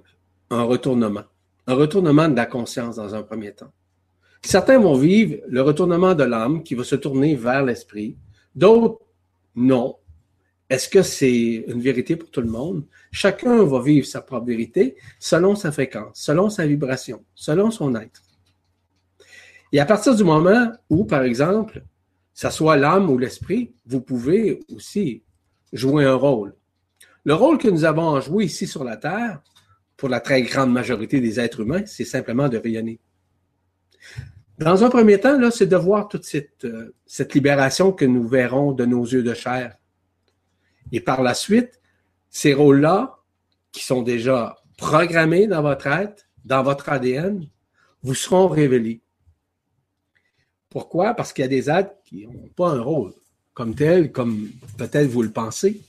un 0.50 0.64
retournement, 0.64 1.24
un 1.66 1.76
retournement 1.76 2.28
de 2.28 2.36
la 2.36 2.46
conscience 2.46 2.98
dans 2.98 3.16
un 3.16 3.24
premier 3.24 3.54
temps. 3.54 3.72
Certains 4.42 4.80
vont 4.80 4.96
vivre 4.96 5.38
le 5.48 5.62
retournement 5.62 6.16
de 6.16 6.24
l'âme 6.24 6.64
qui 6.64 6.76
va 6.76 6.84
se 6.84 6.96
tourner 6.96 7.36
vers 7.36 7.64
l'esprit, 7.64 8.18
d'autres 8.56 9.00
non. 9.56 9.98
Est-ce 10.70 10.88
que 10.88 11.02
c'est 11.02 11.66
une 11.68 11.82
vérité 11.82 12.16
pour 12.16 12.30
tout 12.30 12.42
le 12.42 12.50
monde? 12.50 12.86
Chacun 13.12 13.64
va 13.64 13.82
vivre 13.82 14.06
sa 14.06 14.22
propre 14.22 14.46
vérité 14.46 14.96
selon 15.20 15.56
sa 15.56 15.72
fréquence, 15.72 16.20
selon 16.22 16.50
sa 16.50 16.68
vibration, 16.68 17.24
selon 17.34 17.72
son 17.72 17.96
être. 17.96 18.22
Et 19.72 19.80
à 19.80 19.86
partir 19.86 20.16
du 20.16 20.24
moment 20.24 20.72
où, 20.90 21.06
par 21.06 21.24
exemple, 21.24 21.84
ça 22.34 22.52
soit 22.52 22.78
l'âme 22.78 23.10
ou 23.10 23.18
l'esprit, 23.18 23.74
vous 23.86 24.02
pouvez 24.02 24.60
aussi 24.74 25.24
jouer 25.74 26.06
un 26.06 26.16
rôle. 26.16 26.56
Le 27.24 27.34
rôle 27.34 27.58
que 27.58 27.68
nous 27.68 27.84
avons 27.84 28.16
à 28.16 28.22
jouer 28.22 28.46
ici 28.46 28.66
sur 28.66 28.84
la 28.84 28.98
Terre, 28.98 29.42
pour 29.98 30.08
la 30.08 30.22
très 30.22 30.42
grande 30.44 30.72
majorité 30.72 31.20
des 31.20 31.40
êtres 31.40 31.60
humains, 31.60 31.86
c'est 31.86 32.06
simplement 32.06 32.48
de 32.48 32.58
rayonner. 32.58 33.00
Dans 34.58 34.84
un 34.84 34.90
premier 34.90 35.20
temps, 35.20 35.40
c'est 35.52 35.68
de 35.68 35.76
voir 35.78 36.10
toute 36.10 36.26
cette, 36.26 36.66
euh, 36.66 36.94
cette 37.06 37.34
libération 37.34 37.94
que 37.94 38.06
nous 38.06 38.28
verrons 38.28 38.74
de 38.74 38.86
nos 38.86 39.06
yeux 39.06 39.24
de 39.24 39.34
chair. 39.34 39.78
Et 40.92 41.00
par 41.00 41.24
la 41.24 41.34
suite, 41.34 41.80
ces 42.30 42.54
rôles-là, 42.54 43.20
qui 43.72 43.86
sont 43.86 44.02
déjà 44.02 44.58
programmés 44.78 45.48
dans 45.48 45.62
votre 45.62 45.88
être, 45.88 46.26
dans 46.44 46.64
votre 46.64 46.90
ADN, 46.90 47.48
vous 48.02 48.16
seront 48.16 48.48
révélés. 48.48 49.02
Pourquoi? 50.70 51.14
Parce 51.14 51.34
qu'il 51.34 51.44
y 51.44 51.46
a 51.46 51.50
des 51.50 51.70
êtres 51.70 51.94
qui 52.06 52.28
n'ont 52.28 52.50
pas 52.56 52.70
un 52.70 52.82
rôle 52.82 53.14
comme 53.54 53.76
tel, 53.76 54.12
comme 54.12 54.50
peut-être 54.78 55.08
vous 55.08 55.22
le 55.22 55.32
pensez. 55.32 55.82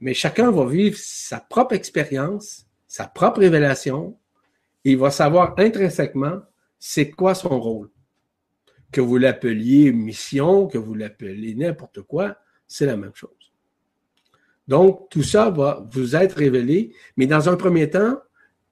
Mais 0.00 0.14
chacun 0.14 0.50
va 0.50 0.66
vivre 0.66 0.96
sa 0.98 1.40
propre 1.40 1.74
expérience, 1.74 2.66
sa 2.86 3.06
propre 3.06 3.40
révélation, 3.40 4.18
et 4.84 4.92
il 4.92 4.98
va 4.98 5.10
savoir 5.10 5.54
intrinsèquement 5.58 6.40
c'est 6.86 7.10
quoi 7.10 7.34
son 7.34 7.58
rôle? 7.58 7.88
Que 8.92 9.00
vous 9.00 9.16
l'appeliez 9.16 9.90
mission, 9.90 10.66
que 10.66 10.76
vous 10.76 10.92
l'appeliez 10.92 11.54
n'importe 11.54 12.02
quoi, 12.02 12.36
c'est 12.66 12.84
la 12.84 12.98
même 12.98 13.14
chose. 13.14 13.54
Donc, 14.68 15.08
tout 15.08 15.22
ça 15.22 15.48
va 15.48 15.88
vous 15.90 16.14
être 16.14 16.36
révélé, 16.36 16.94
mais 17.16 17.26
dans 17.26 17.48
un 17.48 17.56
premier 17.56 17.88
temps, 17.88 18.18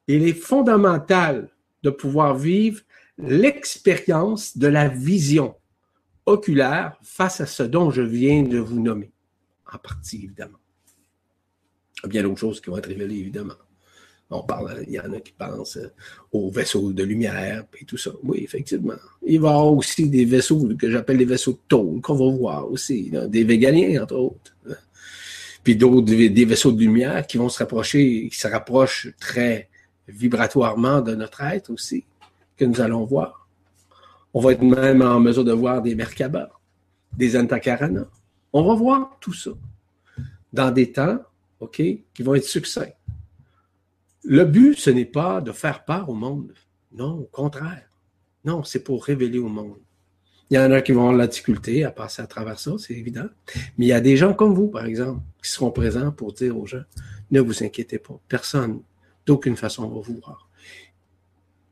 il 0.09 0.29
est 0.29 0.35
fondamental 0.35 1.49
de 1.83 1.89
pouvoir 1.89 2.37
vivre 2.37 2.83
l'expérience 3.17 4.59
de 4.59 4.67
la 4.67 4.89
vision 4.89 5.57
oculaire 6.27 6.99
face 7.03 7.41
à 7.41 7.47
ce 7.47 7.63
dont 7.63 7.91
je 7.91 8.03
viens 8.03 8.43
de 8.43 8.59
vous 8.59 8.79
nommer, 8.79 9.11
en 9.73 9.79
partie 9.79 10.25
évidemment. 10.25 10.59
Il 11.97 12.03
y 12.03 12.05
a 12.05 12.09
bien 12.11 12.23
d'autres 12.25 12.41
choses 12.41 12.61
qui 12.61 12.69
vont 12.69 12.77
être 12.77 12.89
révélées 12.89 13.17
évidemment. 13.17 13.55
On 14.33 14.43
parle, 14.43 14.83
il 14.87 14.95
y 14.95 15.01
en 15.01 15.13
a 15.13 15.21
qui 15.21 15.33
pensent 15.33 15.77
euh, 15.77 15.93
aux 16.33 16.51
vaisseaux 16.51 16.93
de 16.93 17.03
lumière 17.03 17.65
et 17.81 17.85
tout 17.85 17.99
ça. 17.99 18.11
Oui, 18.23 18.41
effectivement. 18.43 18.95
Il 19.27 19.41
va 19.41 19.49
y 19.49 19.53
avoir 19.53 19.73
aussi 19.75 20.09
des 20.09 20.25
vaisseaux 20.25 20.69
que 20.79 20.91
j'appelle 20.91 21.19
les 21.19 21.25
vaisseaux 21.25 21.53
de 21.53 21.59
tôle 21.69 22.01
qu'on 22.01 22.15
va 22.15 22.37
voir 22.37 22.71
aussi, 22.71 23.13
des 23.29 23.45
végaliens 23.45 24.03
entre 24.03 24.17
autres. 24.17 24.57
Puis 25.63 25.77
d'autres, 25.77 26.07
des 26.07 26.45
vaisseaux 26.45 26.73
de 26.73 26.81
lumière 26.81 27.27
qui 27.27 27.39
vont 27.39 27.49
se 27.49 27.59
rapprocher, 27.59 28.29
qui 28.29 28.37
se 28.37 28.49
rapprochent 28.49 29.09
très 29.21 29.69
vibratoirement 30.09 31.01
de 31.01 31.15
notre 31.15 31.43
être 31.43 31.71
aussi 31.71 32.05
que 32.57 32.65
nous 32.65 32.81
allons 32.81 33.05
voir. 33.05 33.47
On 34.35 34.41
va 34.41 34.53
être 34.53 34.63
même 34.63 35.03
en 35.03 35.21
mesure 35.21 35.45
de 35.45 35.53
voir 35.53 35.83
des 35.83 35.95
Merkaba, 35.95 36.51
des 37.17 37.37
Antakarana. 37.37 38.07
On 38.53 38.65
va 38.65 38.75
voir 38.75 39.17
tout 39.21 39.33
ça 39.33 39.51
dans 40.53 40.71
des 40.71 40.91
temps, 40.91 41.19
OK, 41.61 41.77
qui 41.77 42.23
vont 42.23 42.35
être 42.35 42.45
succincts. 42.45 42.93
Le 44.25 44.45
but, 44.45 44.79
ce 44.79 44.91
n'est 44.91 45.05
pas 45.05 45.41
de 45.41 45.53
faire 45.53 45.85
part 45.85 46.09
au 46.09 46.15
monde. 46.15 46.53
Non, 46.93 47.19
au 47.21 47.29
contraire. 47.31 47.89
Non, 48.45 48.63
c'est 48.63 48.85
pour 48.85 49.05
révéler 49.05 49.39
au 49.39 49.49
monde. 49.49 49.79
Il 50.51 50.57
y 50.57 50.59
en 50.59 50.71
a 50.71 50.83
qui 50.83 50.93
vont 50.93 51.03
avoir 51.03 51.17
la 51.17 51.27
difficulté 51.27 51.83
à 51.83 51.91
passer 51.91 52.21
à 52.21 52.27
travers 52.27 52.59
ça, 52.59 52.73
c'est 52.79 52.93
évident. 52.93 53.27
Mais 53.79 53.87
il 53.87 53.89
y 53.89 53.93
a 53.93 54.01
des 54.01 54.17
gens 54.17 54.35
comme 54.35 54.55
vous, 54.55 54.69
par 54.69 54.85
exemple, 54.85 55.21
qui 55.43 55.51
seront 55.51 55.71
présents 55.71 56.13
pour 56.13 56.35
dire 56.35 56.59
aux 56.59 56.67
gens, 56.67 56.83
ne 57.31 57.41
vous 57.41 57.65
inquiétez 57.65 57.99
pas, 57.99 58.21
personne, 58.29 58.83
d'aucune 59.25 59.57
façon, 59.57 59.89
va 59.89 60.01
vous 60.01 60.21
voir. 60.23 60.51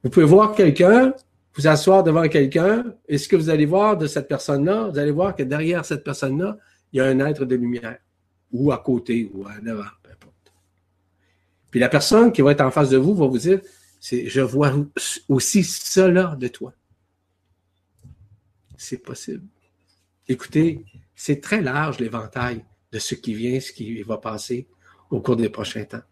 Vous 0.02 0.08
pouvez 0.08 0.24
voir 0.24 0.54
quelqu'un, 0.54 1.12
vous 1.54 1.66
asseoir 1.68 2.02
devant 2.02 2.26
quelqu'un, 2.28 2.84
et 3.06 3.18
ce 3.18 3.28
que 3.28 3.36
vous 3.36 3.50
allez 3.50 3.66
voir 3.66 3.98
de 3.98 4.06
cette 4.06 4.28
personne-là, 4.28 4.88
vous 4.88 4.98
allez 4.98 5.10
voir 5.10 5.36
que 5.36 5.42
derrière 5.42 5.84
cette 5.84 6.02
personne-là, 6.02 6.56
il 6.92 6.98
y 6.98 7.00
a 7.00 7.04
un 7.04 7.18
être 7.20 7.44
de 7.44 7.56
lumière, 7.56 7.98
ou 8.50 8.72
à 8.72 8.78
côté, 8.78 9.30
ou 9.34 9.46
à 9.46 9.60
devant. 9.60 9.84
Puis 11.70 11.80
la 11.80 11.88
personne 11.88 12.32
qui 12.32 12.42
va 12.42 12.52
être 12.52 12.60
en 12.60 12.70
face 12.70 12.90
de 12.90 12.96
vous 12.96 13.14
va 13.14 13.26
vous 13.26 13.38
dire, 13.38 13.60
c'est, 14.00 14.28
je 14.28 14.40
vois 14.40 14.72
aussi 15.28 15.62
cela 15.62 16.36
de 16.38 16.48
toi. 16.48 16.72
C'est 18.76 18.98
possible. 18.98 19.44
Écoutez, 20.26 20.84
c'est 21.14 21.40
très 21.40 21.60
large 21.60 21.98
l'éventail 21.98 22.64
de 22.92 22.98
ce 22.98 23.14
qui 23.14 23.34
vient, 23.34 23.60
ce 23.60 23.72
qui 23.72 24.02
va 24.02 24.18
passer 24.18 24.66
au 25.10 25.20
cours 25.20 25.36
des 25.36 25.48
prochains 25.48 25.84
temps 25.84 26.02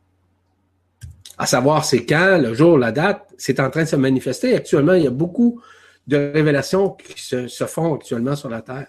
à 1.38 1.46
savoir 1.46 1.84
c'est 1.84 2.04
quand, 2.04 2.38
le 2.38 2.52
jour, 2.52 2.76
la 2.76 2.90
date, 2.90 3.32
c'est 3.38 3.60
en 3.60 3.70
train 3.70 3.84
de 3.84 3.88
se 3.88 3.96
manifester. 3.96 4.56
Actuellement, 4.56 4.94
il 4.94 5.04
y 5.04 5.06
a 5.06 5.10
beaucoup 5.10 5.62
de 6.06 6.16
révélations 6.16 6.90
qui 6.90 7.22
se, 7.22 7.64
font 7.66 7.94
actuellement 7.94 8.34
sur 8.34 8.48
la 8.48 8.60
Terre. 8.60 8.88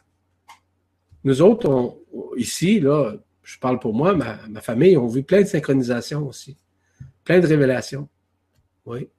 Nous 1.24 1.42
autres, 1.42 1.98
ici, 2.38 2.80
là, 2.80 3.14
je 3.50 3.58
parle 3.58 3.80
pour 3.80 3.96
moi, 3.96 4.14
ma, 4.14 4.62
famille, 4.62 4.96
on 4.96 5.08
vu 5.08 5.24
plein 5.24 5.42
de 5.42 5.48
synchronisations 5.48 6.28
aussi. 6.28 6.56
plein 7.24 7.40
de 7.40 7.48
révélations. 7.48 8.08
Oui. 8.86 9.10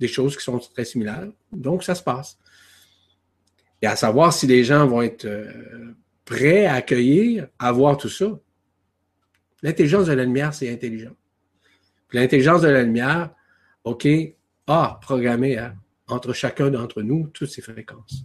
Des 0.00 0.08
choses 0.08 0.36
qui 0.36 0.42
sont 0.42 0.58
très 0.58 0.84
similaires. 0.84 1.28
Donc, 1.52 1.84
ça 1.84 1.94
se 1.94 2.02
passe. 2.02 2.38
Et 3.80 3.86
à 3.86 3.94
savoir 3.94 4.32
si 4.32 4.48
les 4.48 4.64
gens 4.64 4.84
vont 4.88 5.02
être 5.02 5.26
euh, 5.26 5.94
prêts 6.24 6.66
à 6.66 6.74
accueillir, 6.74 7.46
à 7.56 7.70
voir 7.70 7.96
tout 7.96 8.08
ça. 8.08 8.26
L'intelligence 9.62 10.06
de 10.06 10.12
la 10.12 10.24
lumière, 10.24 10.52
c'est 10.54 10.72
intelligent. 10.72 11.14
L'intelligence 12.12 12.62
de 12.62 12.68
la 12.68 12.82
lumière, 12.82 13.30
OK, 13.84 14.08
a 14.66 14.98
programmé 15.00 15.56
hein, 15.56 15.76
entre 16.08 16.32
chacun 16.32 16.70
d'entre 16.70 17.02
nous 17.02 17.28
toutes 17.28 17.50
ces 17.50 17.62
fréquences. 17.62 18.24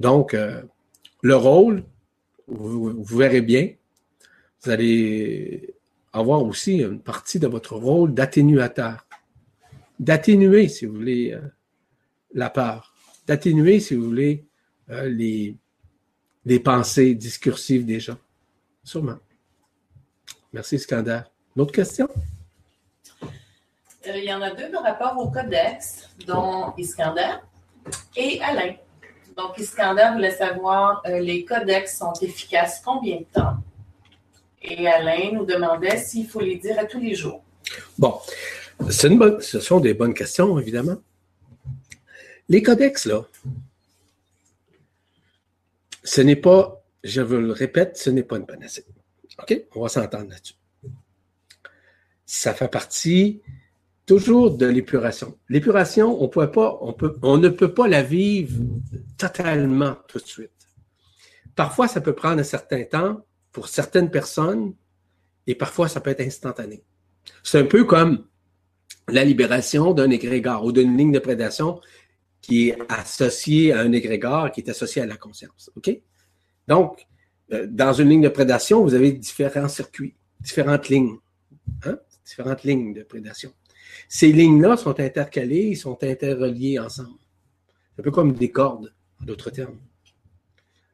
Donc, 0.00 0.34
euh, 0.34 0.62
le 1.22 1.36
rôle, 1.36 1.84
vous, 2.48 3.04
verrez 3.04 3.40
bien, 3.40 3.70
vous 4.66 4.72
allez 4.72 5.74
avoir 6.12 6.42
aussi 6.42 6.78
une 6.78 7.00
partie 7.00 7.38
de 7.38 7.46
votre 7.46 7.76
rôle 7.76 8.12
d'atténuateur, 8.14 9.06
d'atténuer, 10.00 10.68
si 10.68 10.86
vous 10.86 10.94
voulez, 10.94 11.32
euh, 11.32 11.40
la 12.34 12.50
peur, 12.50 12.92
d'atténuer, 13.28 13.78
si 13.78 13.94
vous 13.94 14.04
voulez, 14.04 14.44
euh, 14.90 15.08
les, 15.08 16.60
pensées 16.60 17.14
discursives 17.14 17.84
des 17.84 18.00
gens. 18.00 18.18
Sûrement. 18.82 19.18
Merci, 20.52 20.80
Scandale. 20.80 21.30
Une 21.54 21.62
autre 21.62 21.72
question? 21.72 22.08
il 24.08 24.24
y 24.24 24.32
en 24.32 24.40
a 24.40 24.52
deux 24.52 24.70
par 24.70 24.84
rapport 24.84 25.18
au 25.18 25.30
codex, 25.30 26.08
dont 26.26 26.72
Iskander 26.76 27.36
et 28.16 28.40
Alain. 28.40 28.74
Donc, 29.36 29.58
Iskander 29.58 30.10
voulait 30.14 30.30
savoir 30.30 31.02
euh, 31.06 31.20
les 31.20 31.44
codex 31.44 31.98
sont 31.98 32.12
efficaces 32.20 32.80
combien 32.84 33.18
de 33.18 33.24
temps? 33.24 33.58
Et 34.62 34.86
Alain 34.88 35.32
nous 35.32 35.44
demandait 35.44 35.98
s'il 35.98 36.28
faut 36.28 36.40
les 36.40 36.56
dire 36.56 36.78
à 36.78 36.84
tous 36.84 37.00
les 37.00 37.14
jours. 37.14 37.44
Bon, 37.98 38.18
une 38.80 39.18
bonne, 39.18 39.40
ce 39.40 39.60
sont 39.60 39.80
des 39.80 39.94
bonnes 39.94 40.14
questions, 40.14 40.58
évidemment. 40.58 40.96
Les 42.48 42.62
codex, 42.62 43.06
là, 43.06 43.26
ce 46.04 46.20
n'est 46.20 46.36
pas, 46.36 46.82
je 47.02 47.20
vous 47.20 47.36
le 47.36 47.52
répète, 47.52 47.96
ce 47.96 48.10
n'est 48.10 48.22
pas 48.22 48.36
une 48.36 48.46
panacée. 48.46 48.84
OK? 49.38 49.64
On 49.74 49.82
va 49.82 49.88
s'entendre 49.88 50.30
là-dessus. 50.30 50.54
Ça 52.24 52.54
fait 52.54 52.68
partie 52.68 53.42
toujours 54.06 54.56
de 54.56 54.66
l'épuration. 54.66 55.36
L'épuration, 55.48 56.22
on, 56.22 56.30
on 57.22 57.38
ne 57.38 57.48
peut 57.48 57.74
pas 57.74 57.88
la 57.88 58.02
vivre 58.02 58.62
totalement 59.18 59.96
tout 60.08 60.18
de 60.18 60.26
suite. 60.26 60.50
Parfois, 61.54 61.88
ça 61.88 62.00
peut 62.00 62.14
prendre 62.14 62.40
un 62.40 62.44
certain 62.44 62.84
temps 62.84 63.24
pour 63.56 63.68
certaines 63.68 64.10
personnes 64.10 64.74
et 65.46 65.54
parfois, 65.54 65.88
ça 65.88 66.02
peut 66.02 66.10
être 66.10 66.20
instantané. 66.20 66.84
C'est 67.42 67.58
un 67.58 67.64
peu 67.64 67.84
comme 67.84 68.26
la 69.08 69.24
libération 69.24 69.94
d'un 69.94 70.10
égrégore 70.10 70.62
ou 70.62 70.72
d'une 70.72 70.94
ligne 70.94 71.12
de 71.12 71.18
prédation 71.18 71.80
qui 72.42 72.68
est 72.68 72.78
associée 72.90 73.72
à 73.72 73.80
un 73.80 73.92
égrégore 73.92 74.52
qui 74.52 74.60
est 74.60 74.68
associé 74.68 75.00
à 75.00 75.06
la 75.06 75.16
conscience. 75.16 75.70
OK? 75.74 75.90
Donc, 76.68 77.06
euh, 77.50 77.66
dans 77.66 77.94
une 77.94 78.10
ligne 78.10 78.20
de 78.20 78.28
prédation, 78.28 78.82
vous 78.82 78.92
avez 78.92 79.10
différents 79.12 79.68
circuits, 79.68 80.14
différentes 80.38 80.90
lignes, 80.90 81.16
hein? 81.86 81.98
différentes 82.26 82.62
lignes 82.62 82.92
de 82.92 83.04
prédation. 83.04 83.54
Ces 84.06 84.32
lignes-là 84.32 84.76
sont 84.76 85.00
intercalées, 85.00 85.68
ils 85.68 85.78
sont 85.78 85.96
interreliées 86.04 86.78
ensemble. 86.78 87.18
C'est 87.94 88.02
un 88.02 88.04
peu 88.04 88.10
comme 88.10 88.34
des 88.34 88.50
cordes, 88.50 88.92
en 89.22 89.24
d'autres 89.24 89.48
termes. 89.48 89.78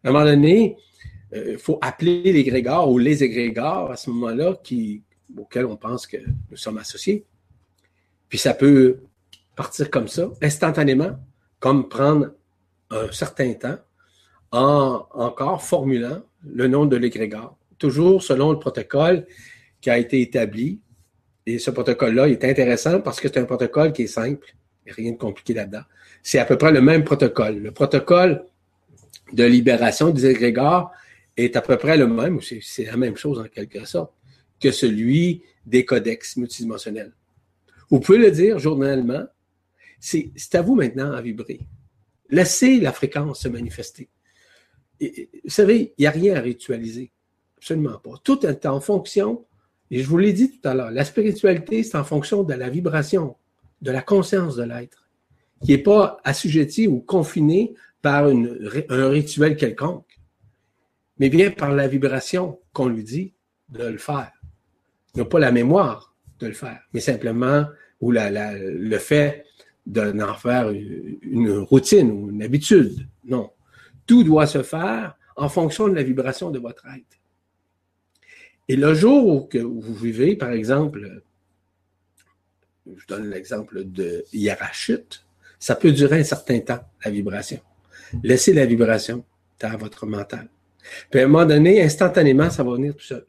À 0.05 0.11
un 0.11 0.13
moment 0.13 0.25
donné, 0.25 0.77
euh, 1.35 1.57
faut 1.59 1.79
appeler 1.81 2.33
l'égrégore 2.33 2.91
ou 2.91 2.99
les 2.99 3.25
égrégores 3.25 3.91
à 3.91 3.97
ce 3.97 4.11
moment-là 4.11 4.51
auxquels 5.39 5.67
on 5.67 5.77
pense 5.77 6.07
que 6.07 6.19
nous 6.51 6.57
sommes 6.57 6.79
associés. 6.79 7.25
Puis 8.29 8.39
ça 8.39 8.55
peut 8.55 9.01
partir 9.57 9.91
comme 9.91 10.09
ça, 10.09 10.31
instantanément, 10.43 11.19
comme 11.59 11.89
prendre 11.89 12.33
un 12.91 13.11
certain 13.13 13.55
temps 13.55 13.79
en 14.51 15.07
encore 15.13 15.63
formulant 15.63 16.23
le 16.45 16.67
nom 16.69 16.87
de 16.87 16.97
l'égrégore, 16.97 17.57
toujours 17.79 18.23
selon 18.23 18.53
le 18.53 18.59
protocole 18.59 19.27
qui 19.81 19.91
a 19.91 19.99
été 19.99 20.21
établi 20.21 20.81
et 21.47 21.59
ce 21.59 21.71
protocole-là 21.71 22.29
est 22.29 22.45
intéressant 22.45 23.01
parce 23.01 23.21
que 23.21 23.29
c'est 23.29 23.39
un 23.39 23.45
protocole 23.45 23.93
qui 23.93 24.03
est 24.03 24.07
simple. 24.07 24.55
Rien 24.87 25.13
de 25.13 25.17
compliqué 25.17 25.55
là-dedans. 25.55 25.83
C'est 26.23 26.39
à 26.39 26.45
peu 26.45 26.57
près 26.57 26.73
le 26.73 26.81
même 26.81 27.05
protocole. 27.05 27.59
Le 27.59 27.71
protocole 27.73 28.45
de 29.33 29.45
libération 29.45 30.11
des 30.11 30.27
égrégores 30.27 30.93
est 31.37 31.57
à 31.57 31.63
peu 31.63 31.77
près 31.77 31.97
le 31.97 32.07
même, 32.07 32.37
ou 32.37 32.41
c'est 32.41 32.85
la 32.85 32.97
même 32.97 33.17
chose 33.17 33.39
en 33.39 33.45
quelque 33.45 33.85
sorte, 33.85 34.13
que 34.61 34.71
celui 34.71 35.43
des 35.65 35.85
codex 35.85 36.37
multidimensionnels. 36.37 37.13
Vous 37.91 38.01
pouvez 38.01 38.19
le 38.19 38.31
dire 38.31 38.59
journellement, 38.59 39.25
c'est 40.01 40.55
à 40.55 40.63
vous 40.63 40.75
maintenant 40.75 41.13
à 41.13 41.21
vibrer. 41.21 41.61
Laissez 42.31 42.81
la 42.81 42.93
fréquence 42.93 43.43
se 43.43 43.49
manifester. 43.49 44.09
vous 45.01 45.09
savez, 45.49 45.95
il 45.99 46.03
n'y 46.03 46.07
a 46.07 46.11
rien 46.11 46.37
à 46.37 46.41
ritualiser. 46.41 47.13
Absolument 47.57 47.99
pas. 47.99 48.15
Tout 48.25 48.45
est 48.47 48.67
en 48.67 48.81
fonction 48.81 49.45
et 49.93 50.03
je 50.03 50.09
vous 50.09 50.17
l'ai 50.17 50.33
dit 50.33 50.51
tout 50.51 50.67
à 50.67 50.73
l'heure, 50.73 50.91
la 50.91 51.05
spiritualité, 51.05 51.83
c'est 51.83 51.99
en 51.99 52.03
fonction 52.03 52.45
de 52.45 52.55
la 52.55 52.71
vibration, 52.71 53.37
de 53.83 53.91
la 53.91 54.01
conscience 54.01 54.57
de 54.57 54.63
l'être, 54.63 55.11
qui 55.63 55.73
n'est 55.73 55.83
pas 55.83 56.19
assujetti 56.25 56.89
ou 56.89 57.01
confiné 57.01 57.75
par 58.01 58.25
un 58.25 59.09
rituel 59.11 59.55
quelconque, 59.55 60.12
mais 61.23 61.31
bien 61.31 61.53
par 61.53 61.71
la 61.73 61.87
vibration 61.87 62.59
qu'on 62.73 62.89
lui 62.89 63.05
dit 63.05 63.33
de 63.69 63.85
le 63.85 63.99
faire. 63.99 64.33
Il 65.15 65.21
n'a 65.21 65.25
pas 65.25 65.39
la 65.39 65.53
mémoire 65.53 66.17
de 66.41 66.49
le 66.49 66.53
faire, 66.53 66.81
mais 66.93 66.99
simplement 66.99 67.65
ou 68.01 68.11
le 68.11 68.99
fait 68.99 69.45
d'en 69.87 70.35
faire 70.35 70.71
une 70.71 71.59
routine 71.59 72.11
ou 72.11 72.31
une 72.31 72.43
habitude. 72.43 73.07
Non. 73.25 73.53
Tout 74.05 74.25
doit 74.25 74.49
se 74.49 74.65
faire 74.65 75.17
en 75.37 75.49
fonction 75.49 75.87
de 75.87 75.95
la 75.95 76.03
vibration 76.03 76.51
de 76.51 76.59
votre 76.59 76.85
être. 76.89 77.21
Et 78.67 78.75
le 78.75 78.93
jour 78.93 79.49
où 79.55 79.81
vous 79.81 79.95
vivez, 79.95 80.35
par 80.35 80.51
exemple, 80.51 81.23
je 82.97 83.07
donne 83.07 83.31
l'exemple 83.31 83.85
de 83.85 84.25
hiérachute, 84.33 85.25
ça 85.61 85.77
peut 85.77 85.93
durer 85.93 86.19
un 86.19 86.25
certain 86.25 86.59
temps, 86.59 86.81
la 87.05 87.13
vibration. 87.13 87.61
Laissez 88.25 88.53
la 88.53 88.67
vibration 88.67 89.25
dans 89.61 89.77
votre 89.77 90.05
mental. 90.05 90.49
Puis 91.11 91.21
à 91.21 91.25
un 91.25 91.27
moment 91.27 91.45
donné, 91.45 91.83
instantanément, 91.83 92.51
ça 92.51 92.63
va 92.63 92.73
venir 92.73 92.95
tout 92.95 93.05
seul. 93.05 93.25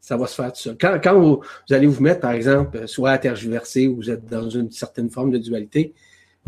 Ça 0.00 0.16
va 0.16 0.26
se 0.26 0.34
faire 0.34 0.52
tout 0.52 0.60
seul. 0.60 0.76
Quand, 0.78 1.20
vous, 1.20 1.40
allez 1.70 1.86
vous 1.86 2.02
mettre, 2.02 2.20
par 2.20 2.32
exemple, 2.32 2.86
soit 2.86 3.12
à 3.12 3.18
tergiverser 3.18 3.88
ou 3.88 3.96
vous 3.96 4.10
êtes 4.10 4.24
dans 4.26 4.48
une 4.50 4.70
certaine 4.70 5.10
forme 5.10 5.30
de 5.30 5.38
dualité, 5.38 5.94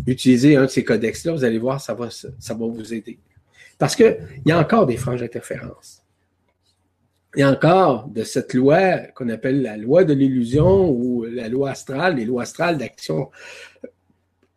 utilisez 0.07 0.57
un 0.57 0.63
de 0.63 0.71
ces 0.71 0.85
codex-là, 0.85 1.33
vous 1.33 1.45
allez 1.45 1.59
voir, 1.59 1.81
ça 1.81 1.95
va, 1.95 2.11
ça 2.11 2.55
va 2.55 2.67
vous 2.67 2.95
aider. 2.95 3.19
Parce 3.79 3.97
qu'il 3.97 4.19
y 4.45 4.53
a 4.53 4.59
encore 4.59 4.87
des 4.87 4.97
franges 4.97 5.21
d'interférence 5.21 6.03
il 7.37 7.41
y 7.41 7.43
a 7.43 7.51
encore 7.51 8.09
de 8.09 8.25
cette 8.25 8.55
loi 8.55 8.99
qu'on 9.15 9.29
appelle 9.29 9.61
la 9.61 9.77
loi 9.77 10.05
de 10.05 10.15
l'illusion 10.15 10.91
ou 10.91 11.25
la 11.25 11.51
loi 11.51 11.71
astrale, 11.71 12.17
les 12.17 12.25
lois 12.25 12.43
astrales 12.43 12.79
d'action, 12.79 13.31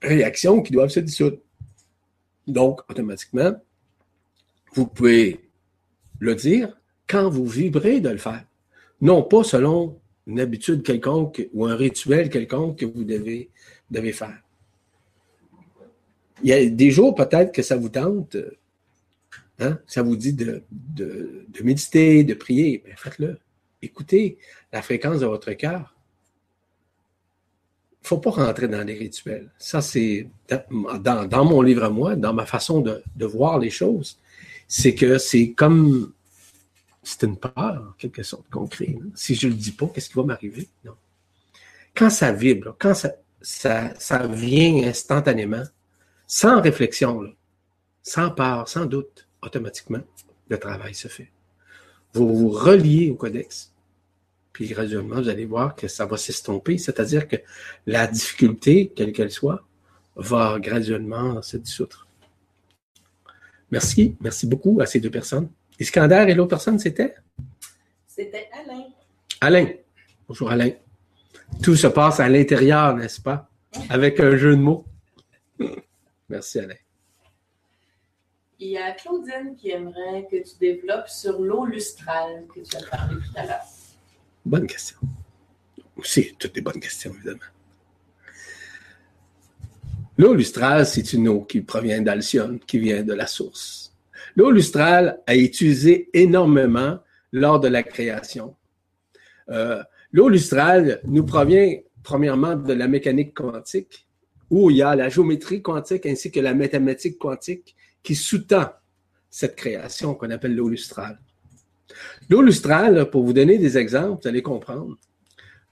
réaction 0.02 0.62
qui 0.62 0.72
doivent 0.72 0.90
se 0.90 1.02
dissoudre. 1.02 1.38
Donc, 2.48 2.82
automatiquement, 2.90 3.52
vous 4.74 4.88
pouvez 4.88 5.50
le 6.20 6.36
dire 6.36 6.78
quand 7.08 7.30
vous 7.30 7.46
vibrez 7.46 8.02
de 8.02 8.10
le 8.10 8.18
faire. 8.18 8.46
Non 9.02 9.24
pas 9.24 9.44
selon 9.44 10.00
une 10.28 10.40
habitude 10.40 10.84
quelconque 10.84 11.48
ou 11.54 11.66
un 11.66 11.76
rituel 11.76 12.30
quelconque 12.30 12.80
que 12.80 12.86
vous 12.86 13.04
devez, 13.04 13.50
devez 13.90 14.12
faire. 14.12 14.42
Il 16.44 16.50
y 16.50 16.54
a 16.54 16.70
des 16.70 16.92
jours 16.92 17.16
peut-être 17.16 17.52
que 17.52 17.62
ça 17.62 17.76
vous 17.76 17.90
tente 17.90 18.38
Hein? 19.60 19.78
Ça 19.88 20.02
vous 20.02 20.16
dit 20.16 20.34
de, 20.34 20.64
méditer, 21.64 22.24
de 22.24 22.34
prier, 22.34 22.82
ben 22.86 22.96
faites-le. 22.96 23.38
Écoutez 23.82 24.38
la 24.72 24.82
fréquence 24.82 25.20
de 25.20 25.26
votre 25.26 25.52
cœur. 25.54 25.96
Il 27.92 28.04
ne 28.04 28.08
faut 28.08 28.18
pas 28.18 28.32
rentrer 28.32 28.68
dans 28.68 28.86
les 28.86 28.94
rituels. 28.94 29.52
Ça, 29.58 29.82
c'est 29.82 30.30
dans, 30.50 31.46
mon 31.46 31.62
livre 31.62 31.84
à 31.84 31.90
moi, 31.90 32.16
dans 32.16 32.34
ma 32.34 32.46
façon 32.46 32.82
de, 32.82 33.26
voir 33.26 33.60
les 33.60 33.70
choses, 33.70 34.18
c'est 34.70 34.96
que 34.96 35.18
c'est 35.18 35.52
comme 35.52 36.14
c'est 37.02 37.24
une 37.24 37.38
peur, 37.38 37.54
en 37.90 37.92
quelque 37.98 38.24
sorte, 38.24 38.48
qu'on 38.50 38.68
crée. 38.68 38.98
Si 39.16 39.34
je 39.34 39.48
ne 39.48 39.54
le 39.54 39.58
dis 39.58 39.72
pas, 39.72 39.88
qu'est-ce 39.88 40.10
qui 40.10 40.16
va 40.16 40.24
m'arriver? 40.24 40.70
Non. 40.86 40.96
Quand 41.96 42.10
ça 42.10 42.32
vibre, 42.32 42.76
quand 42.78 42.94
ça, 42.94 43.14
ça, 43.42 44.28
vient 44.28 44.88
instantanément, 44.88 45.64
sans 46.28 46.62
réflexion, 46.62 47.24
sans 48.04 48.30
peur, 48.30 48.68
sans 48.68 48.86
doute, 48.86 49.28
automatiquement, 49.42 50.02
le 50.50 50.60
travail 50.60 50.94
se 50.94 51.08
fait. 51.08 51.32
Vous 52.14 52.36
vous 52.36 52.50
reliez 52.50 53.10
au 53.10 53.16
codex, 53.16 53.74
puis 54.54 54.68
graduellement, 54.68 55.22
vous 55.22 55.30
allez 55.30 55.46
voir 55.46 55.76
que 55.76 55.88
ça 55.88 56.06
va 56.06 56.18
s'estomper, 56.18 56.78
c'est-à-dire 56.78 57.28
que 57.28 57.38
la 57.88 58.06
difficulté, 58.06 58.92
quelle 58.96 59.14
qu'elle 59.14 59.32
soit, 59.32 59.66
va 60.16 60.60
graduellement 60.60 61.42
se 61.42 61.58
dissoudre. 61.58 62.09
Merci, 63.72 64.18
merci 64.20 64.48
beaucoup 64.48 64.80
à 64.82 64.86
ces 64.86 65.00
deux 65.00 65.12
personnes. 65.12 65.50
Iskander 65.80 66.26
et 66.28 66.34
l'autre 66.34 66.50
personne, 66.50 66.80
c'était? 66.80 67.16
C'était 68.08 68.50
Alain. 68.52 68.86
Alain. 69.42 69.68
Bonjour 70.28 70.50
Alain. 70.52 70.72
Tout 71.62 71.76
se 71.76 71.88
passe 71.88 72.20
à 72.20 72.28
l'intérieur, 72.28 72.96
n'est-ce 72.96 73.22
pas? 73.22 73.50
Avec 73.90 74.20
un 74.20 74.36
jeu 74.36 74.56
de 74.56 74.62
mots. 74.62 74.86
Merci, 76.28 76.60
Alain. 76.60 76.76
Il 78.60 78.70
y 78.70 78.78
a 78.78 78.92
Claudine 78.92 79.56
qui 79.56 79.70
aimerait 79.70 80.28
que 80.30 80.36
tu 80.38 80.58
développes 80.60 81.08
sur 81.08 81.40
l'eau 81.40 81.66
lustrale 81.66 82.46
que 82.54 82.60
tu 82.60 82.76
as 82.76 82.90
parlé 82.90 83.16
tout 83.16 83.38
à 83.38 83.46
l'heure. 83.46 83.64
Bonne 84.46 84.68
question. 84.68 84.98
Aussi, 85.96 86.36
toutes 86.38 86.56
des 86.56 86.62
bonnes 86.62 86.80
questions, 86.80 87.14
évidemment. 87.14 87.40
L'eau 90.20 90.34
lustrale, 90.34 90.86
c'est 90.86 91.14
une 91.14 91.30
eau 91.30 91.46
qui 91.46 91.62
provient 91.62 92.02
d'Alcyone, 92.02 92.60
qui 92.60 92.78
vient 92.78 93.04
de 93.04 93.14
la 93.14 93.26
source. 93.26 93.96
L'eau 94.36 94.52
lustrale 94.52 95.22
a 95.26 95.34
été 95.34 95.46
utilisée 95.46 96.10
énormément 96.14 97.00
lors 97.32 97.62
de 97.62 97.70
la 97.70 97.84
création. 97.84 98.54
Euh, 99.50 99.82
l'eau 100.12 100.28
lustrale 100.28 101.00
nous 101.06 101.26
provient 101.26 101.74
premièrement 102.04 102.58
de 102.58 102.74
la 102.74 102.90
mécanique 102.90 103.34
quantique, 103.34 104.10
où 104.50 104.70
il 104.70 104.76
y 104.76 104.82
a 104.82 104.94
la 104.94 105.08
géométrie 105.08 105.62
quantique 105.62 106.06
ainsi 106.06 106.32
que 106.32 106.42
la 106.42 106.54
mathématique 106.54 107.18
quantique 107.18 107.78
qui 108.04 108.14
sous-tend 108.14 108.74
cette 109.30 109.56
création 109.56 110.16
qu'on 110.16 110.32
appelle 110.32 110.54
l'eau 110.54 110.68
lustrale. 110.68 111.18
L'eau 112.30 112.42
lustrale, 112.42 113.10
pour 113.10 113.24
vous 113.24 113.32
donner 113.32 113.58
des 113.58 113.78
exemples, 113.78 114.24
vous 114.24 114.28
allez 114.28 114.42
comprendre. 114.42 114.98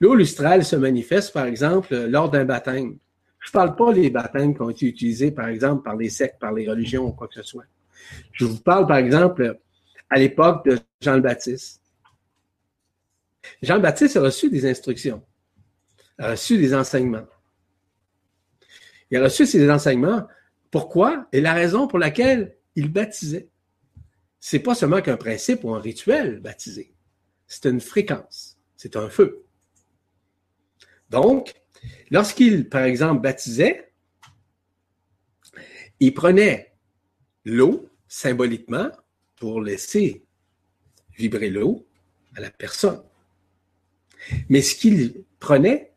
L'eau 0.00 0.14
lustrale 0.14 0.64
se 0.64 0.76
manifeste, 0.76 1.34
par 1.34 1.44
exemple, 1.44 1.94
lors 2.06 2.30
d'un 2.30 2.46
baptême. 2.46 2.96
Je 3.48 3.50
ne 3.50 3.64
parle 3.64 3.76
pas 3.76 3.94
des 3.94 4.10
baptêmes 4.10 4.54
qui 4.54 4.60
ont 4.60 4.68
été 4.68 4.86
utilisés, 4.86 5.30
par 5.30 5.48
exemple, 5.48 5.82
par 5.82 5.96
les 5.96 6.10
sectes, 6.10 6.38
par 6.38 6.52
les 6.52 6.68
religions 6.68 7.06
ou 7.06 7.12
quoi 7.12 7.28
que 7.28 7.34
ce 7.34 7.42
soit. 7.42 7.64
Je 8.30 8.44
vous 8.44 8.60
parle, 8.60 8.86
par 8.86 8.98
exemple, 8.98 9.58
à 10.10 10.18
l'époque 10.18 10.66
de 10.66 10.78
Jean 11.00 11.14
le 11.14 11.22
Baptiste. 11.22 11.80
Jean 13.62 13.76
le 13.76 13.80
Baptiste 13.80 14.18
a 14.18 14.20
reçu 14.20 14.50
des 14.50 14.68
instructions, 14.68 15.24
a 16.18 16.32
reçu 16.32 16.58
des 16.58 16.74
enseignements. 16.74 17.26
Il 19.10 19.16
a 19.16 19.22
reçu 19.22 19.46
ces 19.46 19.70
enseignements. 19.70 20.26
Pourquoi? 20.70 21.26
Et 21.32 21.40
la 21.40 21.54
raison 21.54 21.88
pour 21.88 21.98
laquelle 21.98 22.54
il 22.74 22.92
baptisait. 22.92 23.48
C'est 24.40 24.58
pas 24.58 24.74
seulement 24.74 25.00
qu'un 25.00 25.16
principe 25.16 25.64
ou 25.64 25.74
un 25.74 25.80
rituel 25.80 26.40
baptisé. 26.40 26.92
C'est 27.46 27.64
une 27.64 27.80
fréquence. 27.80 28.58
C'est 28.76 28.94
un 28.94 29.08
feu. 29.08 29.46
Donc, 31.08 31.57
lorsqu'il, 32.10 32.68
par 32.68 32.82
exemple, 32.82 33.22
baptisait, 33.22 33.92
il 36.00 36.14
prenait 36.14 36.74
l'eau 37.44 37.88
symboliquement 38.06 38.90
pour 39.36 39.60
laisser 39.60 40.24
vibrer 41.16 41.50
l'eau 41.50 41.86
à 42.36 42.40
la 42.40 42.50
personne. 42.50 43.02
Mais 44.48 44.62
ce 44.62 44.74
qu'il 44.74 45.24
prenait, 45.40 45.92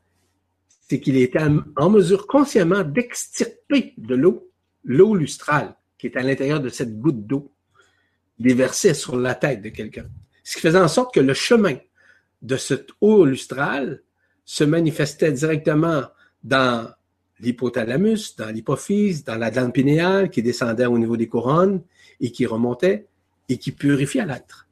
c'est 0.89 0.99
qu'il 0.99 1.17
était 1.17 1.39
en 1.77 1.89
mesure 1.89 2.27
consciemment 2.27 2.83
d'extirper 2.83 3.93
de 3.97 4.15
l'eau 4.15 4.51
l'eau 4.83 5.15
lustrale 5.15 5.75
qui 5.97 6.07
est 6.07 6.17
à 6.17 6.23
l'intérieur 6.23 6.59
de 6.59 6.69
cette 6.69 6.99
goutte 6.99 7.27
d'eau 7.27 7.53
déversée 8.39 8.93
sur 8.93 9.15
la 9.15 9.35
tête 9.35 9.61
de 9.61 9.69
quelqu'un. 9.69 10.09
Ce 10.43 10.55
qui 10.55 10.61
faisait 10.61 10.79
en 10.79 10.87
sorte 10.87 11.13
que 11.13 11.19
le 11.19 11.33
chemin 11.33 11.77
de 12.41 12.57
cette 12.57 12.89
eau 13.01 13.23
lustrale 13.25 14.01
se 14.45 14.63
manifestait 14.63 15.31
directement 15.31 16.03
dans 16.43 16.89
l'hypothalamus, 17.39 18.35
dans 18.37 18.49
l'hypophyse, 18.49 19.23
dans 19.23 19.35
la 19.35 19.51
glande 19.51 19.73
pinéale 19.73 20.29
qui 20.29 20.41
descendait 20.41 20.85
au 20.85 20.97
niveau 20.97 21.17
des 21.17 21.27
couronnes 21.27 21.81
et 22.19 22.31
qui 22.31 22.45
remontait 22.45 23.07
et 23.49 23.57
qui 23.57 23.71
purifiait 23.71 24.25
l'être. 24.25 24.67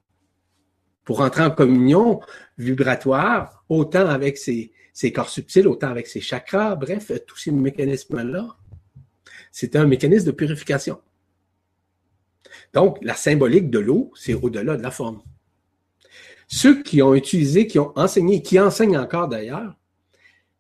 Pour 1.04 1.22
entrer 1.22 1.44
en 1.44 1.52
communion 1.52 2.20
vibratoire, 2.58 3.64
autant 3.68 4.08
avec 4.08 4.38
ses, 4.38 4.72
ses 4.94 5.12
corps 5.12 5.30
subtils, 5.30 5.68
autant 5.68 5.88
avec 5.88 6.08
ses 6.08 6.22
chakras, 6.22 6.76
bref, 6.76 7.12
tous 7.26 7.38
ces 7.38 7.52
mécanismes-là. 7.52 8.56
C'est 9.52 9.76
un 9.76 9.86
mécanisme 9.86 10.28
de 10.28 10.32
purification. 10.32 11.02
Donc, 12.74 12.98
la 13.02 13.16
symbolique 13.16 13.70
de 13.70 13.80
l'eau, 13.80 14.12
c'est 14.16 14.34
au-delà 14.34 14.78
de 14.78 14.84
la 14.84 14.92
forme. 14.92 15.22
Ceux 16.52 16.82
qui 16.82 17.04
ont 17.04 17.14
utilisé, 17.14 17.68
qui 17.68 17.78
ont 17.78 17.94
enseigné, 17.96 18.42
qui 18.42 18.60
enseignent 18.60 18.98
encore 18.98 19.28
d'ailleurs, 19.28 19.76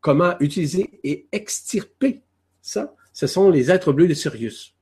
comment 0.01 0.39
utiliser 0.39 0.99
et 1.03 1.27
extirper 1.31 2.21
ça, 2.61 2.95
ce 3.11 3.25
sont 3.25 3.49
les 3.49 3.71
êtres 3.71 3.91
bleus 3.91 4.07
de 4.07 4.13
Sirius. 4.13 4.75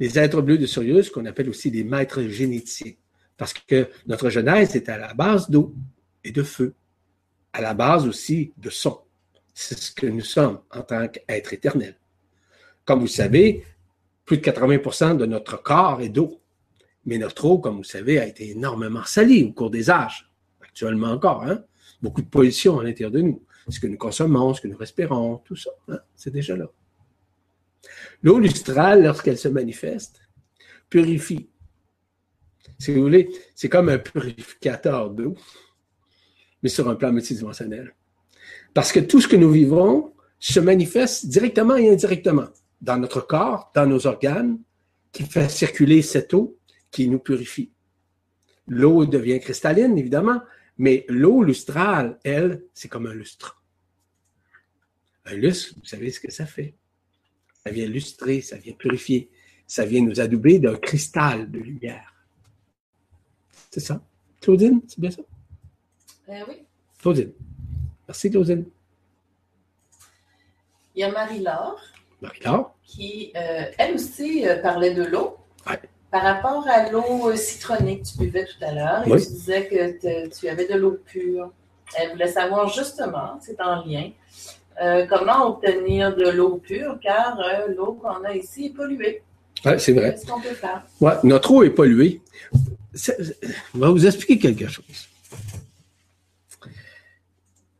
Les 0.00 0.18
êtres 0.18 0.42
bleus 0.42 0.58
de 0.58 0.66
Sirius, 0.66 1.10
qu'on 1.10 1.26
appelle 1.26 1.48
aussi 1.48 1.70
des 1.70 1.84
maîtres 1.84 2.22
génétiques, 2.24 2.98
parce 3.36 3.54
que 3.54 3.88
notre 4.08 4.30
genèse 4.30 4.74
est 4.74 4.88
à 4.88 4.98
la 4.98 5.14
base 5.14 5.48
d'eau 5.48 5.72
et 6.24 6.32
de 6.32 6.42
feu, 6.42 6.74
à 7.52 7.60
la 7.60 7.72
base 7.72 8.08
aussi 8.08 8.52
de 8.56 8.68
son. 8.68 9.00
C'est 9.54 9.78
ce 9.78 9.92
que 9.92 10.06
nous 10.06 10.24
sommes 10.24 10.60
en 10.72 10.82
tant 10.82 11.06
qu'êtres 11.06 11.52
éternels. 11.52 11.96
Comme 12.84 12.98
vous 12.98 13.06
savez, 13.06 13.64
plus 14.24 14.38
de 14.38 14.42
80% 14.42 15.16
de 15.16 15.24
notre 15.24 15.62
corps 15.62 16.00
est 16.02 16.08
d'eau. 16.08 16.40
Mais 17.06 17.18
notre 17.18 17.44
eau, 17.44 17.58
comme 17.58 17.76
vous 17.76 17.84
savez, 17.84 18.18
a 18.18 18.26
été 18.26 18.50
énormément 18.50 19.04
salie 19.04 19.44
au 19.44 19.52
cours 19.52 19.70
des 19.70 19.90
âges. 19.90 20.30
Actuellement 20.62 21.08
encore, 21.08 21.44
hein? 21.44 21.62
Beaucoup 22.02 22.22
de 22.22 22.28
pollution 22.28 22.80
à 22.80 22.84
l'intérieur 22.84 23.10
de 23.10 23.20
nous. 23.20 23.42
Ce 23.68 23.80
que 23.80 23.86
nous 23.86 23.96
consommons, 23.96 24.54
ce 24.54 24.60
que 24.60 24.68
nous 24.68 24.76
respirons, 24.76 25.38
tout 25.38 25.56
ça, 25.56 25.70
hein? 25.88 25.98
c'est 26.14 26.30
déjà 26.30 26.56
là. 26.56 26.66
L'eau 28.22 28.38
lustrale, 28.38 29.04
lorsqu'elle 29.04 29.38
se 29.38 29.48
manifeste, 29.48 30.20
purifie. 30.90 31.48
Si 32.78 32.92
vous 32.92 33.02
voulez, 33.02 33.30
c'est 33.54 33.68
comme 33.68 33.88
un 33.88 33.98
purificateur 33.98 35.10
d'eau, 35.10 35.34
mais 36.62 36.68
sur 36.68 36.88
un 36.88 36.94
plan 36.94 37.12
multidimensionnel. 37.12 37.94
Parce 38.74 38.92
que 38.92 39.00
tout 39.00 39.20
ce 39.20 39.28
que 39.28 39.36
nous 39.36 39.50
vivons 39.50 40.12
se 40.38 40.60
manifeste 40.60 41.26
directement 41.26 41.76
et 41.76 41.90
indirectement 41.90 42.48
dans 42.80 42.98
notre 42.98 43.20
corps, 43.20 43.70
dans 43.74 43.86
nos 43.86 44.06
organes, 44.06 44.58
qui 45.12 45.22
fait 45.22 45.48
circuler 45.48 46.02
cette 46.02 46.34
eau 46.34 46.58
qui 46.94 47.08
nous 47.08 47.18
purifie. 47.18 47.72
L'eau 48.68 49.04
devient 49.04 49.40
cristalline, 49.40 49.98
évidemment, 49.98 50.40
mais 50.78 51.04
l'eau 51.08 51.42
lustrale, 51.42 52.20
elle, 52.22 52.62
c'est 52.72 52.88
comme 52.88 53.06
un 53.06 53.12
lustre. 53.12 53.60
Un 55.24 55.34
lustre, 55.34 55.74
vous 55.76 55.84
savez 55.84 56.12
ce 56.12 56.20
que 56.20 56.30
ça 56.30 56.46
fait. 56.46 56.74
Ça 57.64 57.72
vient 57.72 57.88
lustrer, 57.88 58.40
ça 58.42 58.56
vient 58.56 58.74
purifier, 58.74 59.28
ça 59.66 59.84
vient 59.84 60.02
nous 60.02 60.20
adouber 60.20 60.60
d'un 60.60 60.76
cristal 60.76 61.50
de 61.50 61.58
lumière. 61.58 62.14
C'est 63.70 63.80
ça. 63.80 64.00
Claudine, 64.40 64.80
c'est 64.86 65.00
bien 65.00 65.10
ça? 65.10 65.22
Euh, 66.28 66.44
oui. 66.48 66.62
Claudine. 67.00 67.32
Merci, 68.06 68.30
Claudine. 68.30 68.66
Il 70.94 71.00
y 71.00 71.02
a 71.02 71.10
Marie-Laure 71.10 71.80
Marie-Laure. 72.20 72.76
qui, 72.84 73.32
euh, 73.34 73.64
elle 73.78 73.94
aussi, 73.94 74.46
euh, 74.46 74.62
parlait 74.62 74.94
de 74.94 75.02
l'eau. 75.02 75.38
Ouais. 75.66 75.80
Par 76.14 76.22
rapport 76.22 76.64
à 76.68 76.88
l'eau 76.92 77.30
euh, 77.30 77.34
citronnée 77.34 77.98
que 77.98 78.06
tu 78.06 78.18
buvais 78.18 78.44
tout 78.44 78.64
à 78.64 78.70
l'heure, 78.72 79.02
et 79.04 79.10
tu 79.20 79.32
disais 79.32 79.66
que 79.66 79.98
te- 79.98 80.38
tu 80.38 80.46
avais 80.48 80.68
de 80.72 80.74
l'eau 80.78 80.96
pure. 81.04 81.50
Elle 81.98 82.12
voulait 82.12 82.28
savoir 82.28 82.68
justement, 82.68 83.36
c'est 83.42 83.60
en 83.60 83.84
lien, 83.84 84.10
euh, 84.80 85.06
comment 85.06 85.48
obtenir 85.48 86.14
de 86.14 86.28
l'eau 86.30 86.58
pure, 86.58 87.00
car 87.02 87.40
euh, 87.40 87.66
l'eau 87.76 87.94
qu'on 87.94 88.22
a 88.22 88.32
ici 88.36 88.66
est 88.66 88.70
polluée. 88.76 89.22
Ouais, 89.64 89.76
c'est 89.80 89.92
vrai. 89.92 90.12
Qu'est-ce 90.12 90.24
qu'on 90.30 90.40
peut 90.40 90.54
faire? 90.54 90.84
Ouais, 91.00 91.14
notre 91.24 91.50
eau 91.50 91.64
est 91.64 91.70
polluée. 91.70 92.20
C'est- 92.94 93.20
Je 93.20 93.80
vais 93.80 93.88
vous 93.88 94.06
expliquer 94.06 94.38
quelque 94.38 94.68
chose. 94.68 95.08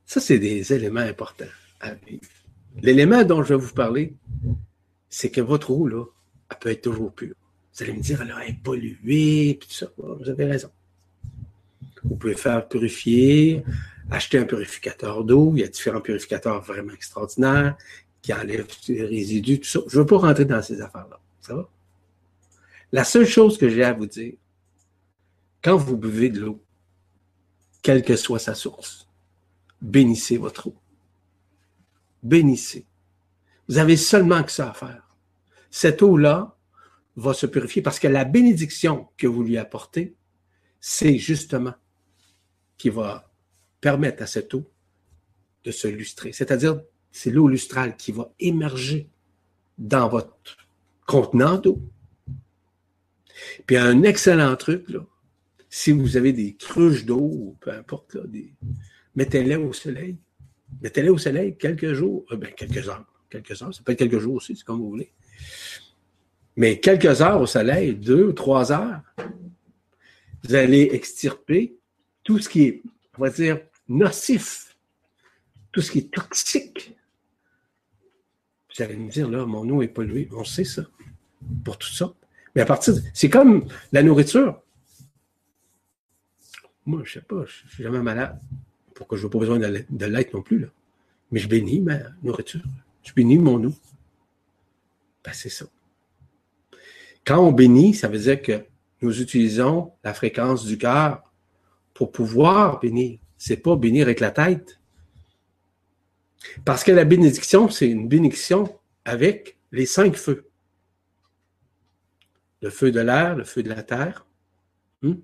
Ça, 0.06 0.18
c'est 0.20 0.40
des 0.40 0.72
éléments 0.72 1.06
importants 1.14 1.44
à 1.80 1.94
vivre. 1.94 2.26
L'élément 2.82 3.22
dont 3.22 3.44
je 3.44 3.54
vais 3.54 3.60
vous 3.60 3.74
parler, 3.74 4.12
c'est 5.08 5.30
que 5.30 5.40
votre 5.40 5.70
eau, 5.70 5.86
là, 5.86 6.04
elle 6.50 6.58
peut 6.58 6.70
être 6.70 6.82
toujours 6.82 7.12
pure. 7.12 7.36
Vous 7.74 7.82
allez 7.82 7.92
me 7.92 8.00
dire, 8.02 8.22
elle 8.22 8.56
polluée, 8.60 9.56
puis 9.58 9.68
tout 9.68 9.74
ça. 9.74 9.86
Vous 9.96 10.28
avez 10.28 10.44
raison. 10.44 10.70
Vous 12.04 12.16
pouvez 12.16 12.36
faire 12.36 12.68
purifier, 12.68 13.64
acheter 14.10 14.38
un 14.38 14.44
purificateur 14.44 15.24
d'eau. 15.24 15.52
Il 15.56 15.60
y 15.60 15.64
a 15.64 15.68
différents 15.68 16.00
purificateurs 16.00 16.62
vraiment 16.62 16.92
extraordinaires 16.92 17.76
qui 18.22 18.32
enlèvent 18.32 18.68
les 18.88 19.04
résidus, 19.04 19.60
tout 19.60 19.68
ça. 19.68 19.80
Je 19.88 19.96
ne 19.96 20.02
veux 20.02 20.06
pas 20.06 20.18
rentrer 20.18 20.44
dans 20.44 20.62
ces 20.62 20.80
affaires-là. 20.80 21.18
Ça 21.40 21.56
va? 21.56 21.68
La 22.92 23.04
seule 23.04 23.26
chose 23.26 23.58
que 23.58 23.68
j'ai 23.68 23.82
à 23.82 23.92
vous 23.92 24.06
dire, 24.06 24.34
quand 25.62 25.76
vous 25.76 25.96
buvez 25.96 26.28
de 26.28 26.40
l'eau, 26.40 26.62
quelle 27.82 28.04
que 28.04 28.16
soit 28.16 28.38
sa 28.38 28.54
source, 28.54 29.08
bénissez 29.82 30.36
votre 30.36 30.68
eau. 30.68 30.76
Bénissez. 32.22 32.86
Vous 33.68 33.78
avez 33.78 33.96
seulement 33.96 34.44
que 34.44 34.52
ça 34.52 34.70
à 34.70 34.74
faire. 34.74 35.16
Cette 35.70 36.02
eau-là 36.02 36.53
va 37.16 37.34
se 37.34 37.46
purifier 37.46 37.82
parce 37.82 37.98
que 37.98 38.08
la 38.08 38.24
bénédiction 38.24 39.08
que 39.16 39.26
vous 39.26 39.42
lui 39.42 39.56
apportez, 39.56 40.16
c'est 40.80 41.16
justement 41.18 41.74
qui 42.76 42.90
va 42.90 43.32
permettre 43.80 44.22
à 44.22 44.26
cette 44.26 44.52
eau 44.54 44.70
de 45.64 45.70
se 45.70 45.88
lustrer. 45.88 46.32
C'est-à-dire, 46.32 46.80
c'est 47.12 47.30
l'eau 47.30 47.48
lustrale 47.48 47.96
qui 47.96 48.12
va 48.12 48.32
émerger 48.40 49.08
dans 49.78 50.08
votre 50.08 50.56
contenant 51.06 51.58
d'eau. 51.58 51.80
Puis 53.66 53.76
un 53.76 54.02
excellent 54.02 54.54
truc, 54.56 54.88
là, 54.88 55.00
si 55.70 55.92
vous 55.92 56.16
avez 56.16 56.32
des 56.32 56.54
cruches 56.54 57.04
d'eau, 57.04 57.56
peu 57.60 57.72
importe, 57.72 58.14
là, 58.14 58.22
mettez-les 59.16 59.56
au 59.56 59.72
soleil. 59.72 60.16
Mettez-les 60.82 61.08
au 61.08 61.18
soleil 61.18 61.56
quelques 61.56 61.94
jours, 61.94 62.24
euh, 62.30 62.36
ben, 62.36 62.52
quelques 62.54 62.88
heures. 62.88 63.04
Quelques 63.30 63.60
heures, 63.62 63.74
ça 63.74 63.82
peut 63.82 63.92
être 63.92 63.98
quelques 63.98 64.18
jours 64.18 64.34
aussi, 64.34 64.54
c'est 64.54 64.64
comme 64.64 64.78
vous 64.78 64.90
voulez. 64.90 65.12
Mais 66.56 66.78
quelques 66.78 67.20
heures 67.20 67.40
au 67.40 67.46
soleil, 67.46 67.94
deux 67.94 68.26
ou 68.28 68.32
trois 68.32 68.70
heures, 68.72 69.00
vous 70.44 70.54
allez 70.54 70.90
extirper 70.92 71.76
tout 72.22 72.38
ce 72.38 72.48
qui 72.48 72.62
est, 72.62 72.82
on 73.18 73.22
va 73.22 73.30
dire, 73.30 73.60
nocif, 73.88 74.76
tout 75.72 75.80
ce 75.80 75.90
qui 75.90 75.98
est 75.98 76.14
toxique. 76.14 76.96
Vous 78.76 78.82
allez 78.82 78.96
me 78.96 79.10
dire, 79.10 79.28
là, 79.28 79.46
mon 79.46 79.68
eau 79.70 79.82
est 79.82 79.88
polluée. 79.88 80.28
On 80.32 80.44
sait 80.44 80.64
ça, 80.64 80.84
pour 81.64 81.78
tout 81.78 81.92
ça. 81.92 82.12
Mais 82.54 82.62
à 82.62 82.66
partir 82.66 82.94
de... 82.94 83.00
C'est 83.12 83.30
comme 83.30 83.66
la 83.92 84.02
nourriture. 84.02 84.60
Moi, 86.86 87.02
je 87.04 87.10
ne 87.10 87.22
sais 87.22 87.26
pas, 87.26 87.44
je 87.46 87.64
ne 87.64 87.70
suis 87.70 87.82
jamais 87.82 88.00
malade. 88.00 88.38
Pourquoi 88.94 89.18
je 89.18 89.24
n'ai 89.24 89.30
pas 89.30 89.38
besoin 89.38 89.58
de 89.58 90.06
l'être 90.06 90.34
non 90.34 90.42
plus, 90.42 90.58
là? 90.60 90.68
Mais 91.32 91.40
je 91.40 91.48
bénis 91.48 91.80
ma 91.80 91.98
nourriture. 92.22 92.62
Je 93.02 93.12
bénis 93.12 93.38
mon 93.38 93.64
eau. 93.64 93.74
Ben, 95.24 95.32
c'est 95.32 95.48
ça. 95.48 95.64
Quand 97.26 97.38
on 97.38 97.52
bénit, 97.52 97.94
ça 97.94 98.08
veut 98.08 98.18
dire 98.18 98.40
que 98.40 98.64
nous 99.00 99.20
utilisons 99.20 99.92
la 100.02 100.14
fréquence 100.14 100.64
du 100.64 100.78
cœur 100.78 101.22
pour 101.94 102.12
pouvoir 102.12 102.80
bénir. 102.80 103.18
C'est 103.38 103.56
pas 103.56 103.76
bénir 103.76 104.06
avec 104.06 104.20
la 104.20 104.30
tête. 104.30 104.80
Parce 106.64 106.84
que 106.84 106.92
la 106.92 107.04
bénédiction, 107.04 107.68
c'est 107.68 107.88
une 107.88 108.08
bénédiction 108.08 108.78
avec 109.04 109.58
les 109.72 109.86
cinq 109.86 110.16
feux. 110.16 110.48
Le 112.60 112.70
feu 112.70 112.90
de 112.90 113.00
l'air, 113.00 113.36
le 113.36 113.44
feu 113.44 113.62
de 113.62 113.68
la 113.68 113.82
terre, 113.82 114.26
hmm? 115.02 115.14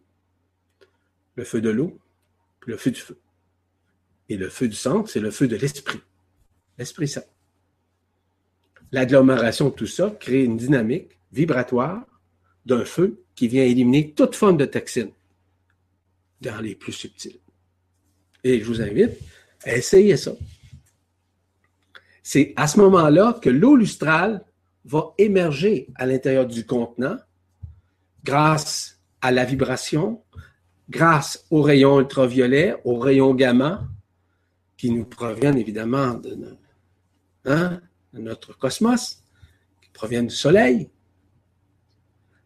le 1.36 1.44
feu 1.44 1.60
de 1.60 1.70
l'eau, 1.70 1.98
le 2.66 2.76
feu 2.76 2.90
du 2.90 3.00
feu. 3.00 3.18
Et 4.28 4.36
le 4.36 4.48
feu 4.48 4.68
du 4.68 4.76
sang, 4.76 5.06
c'est 5.06 5.20
le 5.20 5.30
feu 5.30 5.48
de 5.48 5.56
l'esprit. 5.56 6.00
L'Esprit 6.78 7.08
Saint. 7.08 7.24
L'agglomération 8.92 9.68
de 9.68 9.74
tout 9.74 9.86
ça 9.86 10.10
crée 10.18 10.44
une 10.44 10.56
dynamique 10.56 11.19
vibratoire 11.32 12.04
d'un 12.66 12.84
feu 12.84 13.22
qui 13.34 13.48
vient 13.48 13.64
éliminer 13.64 14.12
toute 14.12 14.34
forme 14.34 14.56
de 14.56 14.66
toxine 14.66 15.10
dans 16.40 16.60
les 16.60 16.74
plus 16.74 16.92
subtils. 16.92 17.40
Et 18.44 18.60
je 18.60 18.64
vous 18.64 18.80
invite 18.80 19.12
à 19.64 19.76
essayer 19.76 20.16
ça. 20.16 20.32
C'est 22.22 22.52
à 22.56 22.66
ce 22.66 22.78
moment-là 22.80 23.38
que 23.42 23.50
l'eau 23.50 23.76
lustrale 23.76 24.44
va 24.84 25.14
émerger 25.18 25.88
à 25.96 26.06
l'intérieur 26.06 26.46
du 26.46 26.64
contenant 26.64 27.16
grâce 28.24 29.00
à 29.20 29.30
la 29.30 29.44
vibration, 29.44 30.22
grâce 30.88 31.44
aux 31.50 31.62
rayons 31.62 32.00
ultraviolets, 32.00 32.76
aux 32.84 32.98
rayons 32.98 33.34
gamma, 33.34 33.86
qui 34.76 34.90
nous 34.90 35.04
proviennent 35.04 35.58
évidemment 35.58 36.14
de, 36.14 36.56
hein, 37.44 37.80
de 38.14 38.20
notre 38.20 38.56
cosmos, 38.56 39.22
qui 39.82 39.90
proviennent 39.90 40.28
du 40.28 40.34
Soleil. 40.34 40.88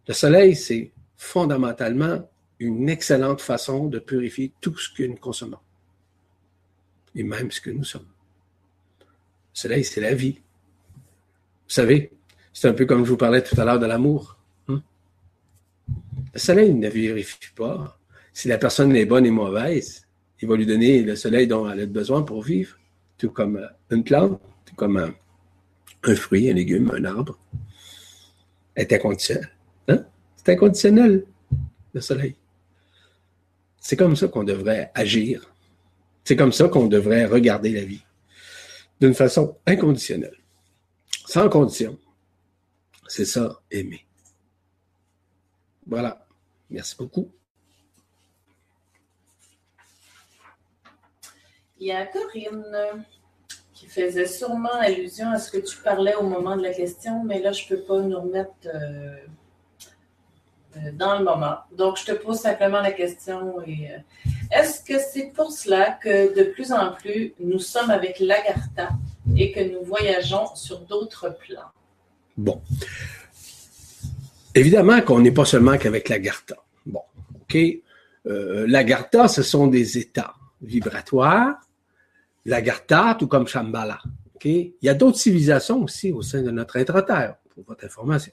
Le 0.06 0.14
Soleil, 0.14 0.54
c'est 0.54 0.92
fondamentalement 1.16 2.28
une 2.58 2.88
excellente 2.88 3.40
façon 3.40 3.86
de 3.88 3.98
purifier 3.98 4.52
tout 4.60 4.76
ce 4.76 4.88
que 4.92 5.02
nous 5.02 5.16
consommons, 5.16 5.58
et 7.14 7.22
même 7.22 7.50
ce 7.50 7.60
que 7.60 7.70
nous 7.70 7.84
sommes. 7.84 8.06
Le 9.00 9.06
Soleil, 9.54 9.84
c'est 9.84 10.00
la 10.00 10.14
vie. 10.14 10.40
Vous 11.66 11.74
savez, 11.74 12.12
c'est 12.52 12.68
un 12.68 12.74
peu 12.74 12.84
comme 12.84 13.04
je 13.04 13.10
vous 13.10 13.16
parlais 13.16 13.42
tout 13.42 13.58
à 13.60 13.64
l'heure 13.64 13.78
de 13.78 13.86
l'amour. 13.86 14.38
Hein? 14.68 14.82
Le 16.32 16.38
Soleil 16.38 16.74
ne 16.74 16.88
vérifie 16.88 17.50
pas 17.54 17.98
si 18.32 18.48
la 18.48 18.58
personne 18.58 18.94
est 18.94 19.06
bonne 19.06 19.24
et 19.24 19.30
mauvaise. 19.30 20.06
Il 20.42 20.48
va 20.48 20.56
lui 20.56 20.66
donner 20.66 21.02
le 21.02 21.16
soleil 21.16 21.46
dont 21.46 21.70
elle 21.70 21.80
a 21.80 21.86
besoin 21.86 22.22
pour 22.22 22.42
vivre, 22.42 22.76
tout 23.16 23.30
comme 23.30 23.56
euh, 23.56 23.66
une 23.90 24.04
plante, 24.04 24.40
tout 24.66 24.74
comme 24.74 24.98
un, 24.98 25.14
un 26.02 26.14
fruit, 26.14 26.50
un 26.50 26.54
légume, 26.54 26.90
un 26.94 27.04
arbre. 27.04 27.38
Elle 28.74 28.82
est 28.82 28.92
inconditionnelle. 28.92 29.48
Hein? 29.88 30.04
C'est 30.36 30.52
inconditionnel, 30.52 31.24
le 31.92 32.00
soleil. 32.00 32.36
C'est 33.80 33.96
comme 33.96 34.16
ça 34.16 34.28
qu'on 34.28 34.44
devrait 34.44 34.90
agir. 34.94 35.50
C'est 36.24 36.36
comme 36.36 36.52
ça 36.52 36.68
qu'on 36.68 36.86
devrait 36.86 37.26
regarder 37.26 37.70
la 37.70 37.84
vie. 37.84 38.02
D'une 39.00 39.14
façon 39.14 39.58
inconditionnelle. 39.66 40.38
Sans 41.26 41.48
condition. 41.48 41.98
C'est 43.08 43.26
ça, 43.26 43.60
aimer. 43.70 44.06
Voilà. 45.86 46.26
Merci 46.70 46.96
beaucoup. 46.96 47.30
Il 51.78 51.88
y 51.88 51.92
a 51.92 52.06
Corinne 52.06 53.04
qui 53.74 53.86
faisait 53.86 54.26
sûrement 54.26 54.72
allusion 54.80 55.30
à 55.30 55.38
ce 55.38 55.50
que 55.50 55.58
tu 55.58 55.76
parlais 55.82 56.14
au 56.14 56.22
moment 56.22 56.56
de 56.56 56.62
la 56.62 56.72
question, 56.72 57.22
mais 57.24 57.40
là, 57.40 57.52
je 57.52 57.64
ne 57.64 57.76
peux 57.76 57.82
pas 57.82 58.00
nous 58.00 58.18
remettre 58.18 58.52
euh, 58.66 59.16
dans 60.92 61.18
le 61.18 61.24
moment. 61.24 61.56
Donc, 61.76 61.98
je 61.98 62.04
te 62.04 62.12
pose 62.12 62.38
simplement 62.38 62.80
la 62.80 62.92
question. 62.92 63.58
Euh, 63.60 63.98
est-ce 64.50 64.82
que 64.82 64.98
c'est 64.98 65.32
pour 65.34 65.52
cela 65.52 65.98
que 66.02 66.36
de 66.36 66.44
plus 66.50 66.72
en 66.72 66.92
plus, 66.92 67.34
nous 67.40 67.58
sommes 67.58 67.90
avec 67.90 68.20
l'Agartha 68.20 68.90
et 69.36 69.52
que 69.52 69.60
nous 69.60 69.84
voyageons 69.84 70.54
sur 70.54 70.80
d'autres 70.80 71.36
plans? 71.46 71.70
Bon. 72.36 72.60
Évidemment 74.54 75.00
qu'on 75.02 75.20
n'est 75.20 75.32
pas 75.32 75.44
seulement 75.44 75.76
qu'avec 75.78 76.08
l'Agartha. 76.08 76.56
Bon, 76.86 77.02
OK. 77.34 77.56
Euh, 78.26 78.66
L'Agartha, 78.68 79.28
ce 79.28 79.42
sont 79.42 79.66
des 79.66 79.98
états 79.98 80.34
vibratoires. 80.62 81.56
L'Agartha, 82.44 83.16
tout 83.18 83.26
comme 83.26 83.46
Shambhala. 83.46 83.98
OK. 84.34 84.44
Il 84.44 84.74
y 84.82 84.88
a 84.88 84.94
d'autres 84.94 85.18
civilisations 85.18 85.82
aussi 85.82 86.12
au 86.12 86.22
sein 86.22 86.42
de 86.42 86.50
notre 86.50 86.78
intra-terre, 86.78 87.36
pour 87.54 87.64
votre 87.64 87.84
information 87.84 88.32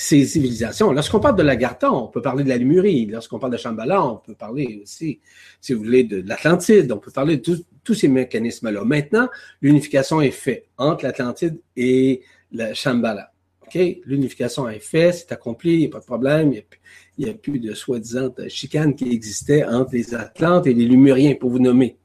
ces 0.00 0.24
civilisations. 0.24 0.92
Lorsqu'on 0.92 1.20
parle 1.20 1.36
de 1.36 1.42
l'Agartha, 1.42 1.92
on 1.92 2.08
peut 2.08 2.22
parler 2.22 2.42
de 2.42 2.48
la 2.48 2.56
Lémurie. 2.56 3.04
Lorsqu'on 3.04 3.38
parle 3.38 3.52
de 3.52 3.58
Shambhala, 3.58 4.02
on 4.02 4.16
peut 4.16 4.34
parler 4.34 4.80
aussi, 4.82 5.20
si 5.60 5.74
vous 5.74 5.84
voulez, 5.84 6.04
de 6.04 6.26
l'Atlantide. 6.26 6.90
On 6.90 6.96
peut 6.96 7.10
parler 7.10 7.36
de 7.36 7.58
tous 7.84 7.94
ces 7.94 8.08
mécanismes-là. 8.08 8.82
Maintenant, 8.82 9.28
l'unification 9.60 10.22
est 10.22 10.30
faite 10.30 10.68
entre 10.78 11.04
l'Atlantide 11.04 11.60
et 11.76 12.22
la 12.50 12.72
Shambhala. 12.72 13.30
OK? 13.66 13.78
L'unification 14.06 14.70
est 14.70 14.78
faite, 14.78 15.16
c'est 15.16 15.32
accompli, 15.32 15.74
il 15.74 15.78
n'y 15.80 15.86
a 15.86 15.90
pas 15.90 16.00
de 16.00 16.06
problème. 16.06 16.54
Il 17.18 17.24
n'y 17.26 17.30
a, 17.30 17.34
plus 17.34 17.58
de 17.58 17.74
soi-disant 17.74 18.30
chicane 18.48 18.94
qui 18.94 19.12
existait 19.12 19.66
entre 19.66 19.92
les 19.92 20.14
Atlantes 20.14 20.66
et 20.66 20.72
les 20.72 20.86
Lémuriens, 20.86 21.34
pour 21.34 21.50
vous 21.50 21.58
nommer 21.58 21.98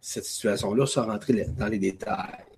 cette 0.00 0.26
situation-là, 0.26 0.86
sans 0.86 1.06
rentrer 1.06 1.46
dans 1.58 1.66
les 1.66 1.80
détails. 1.80 2.51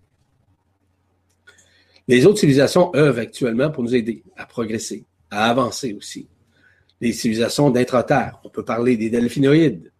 Les 2.06 2.26
autres 2.26 2.38
civilisations 2.38 2.94
œuvrent 2.94 3.20
actuellement 3.20 3.70
pour 3.70 3.82
nous 3.82 3.94
aider 3.94 4.22
à 4.36 4.44
progresser, 4.44 5.04
à 5.30 5.48
avancer 5.48 5.94
aussi. 5.94 6.28
Les 7.00 7.12
civilisations 7.12 7.70
d'intra-terre, 7.70 8.40
on 8.44 8.50
peut 8.50 8.64
parler 8.64 8.96
des 8.96 9.10
delphinoïdes, 9.10 9.90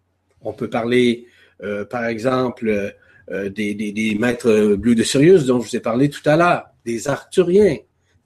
on 0.41 0.53
peut 0.53 0.69
parler, 0.69 1.25
euh, 1.63 1.83
par 1.85 2.05
exemple, 2.05 2.93
euh, 3.31 3.49
des, 3.49 3.73
des, 3.73 4.15
maîtres 4.19 4.75
bleus 4.75 4.95
de 4.95 5.03
Sirius 5.03 5.45
dont 5.45 5.59
je 5.59 5.69
vous 5.69 5.75
ai 5.75 5.79
parlé 5.79 6.09
tout 6.09 6.27
à 6.29 6.37
l'heure, 6.37 6.65
des 6.85 7.07
arcturiens, 7.07 7.77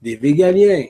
des 0.02 0.16
végaliens. 0.16 0.84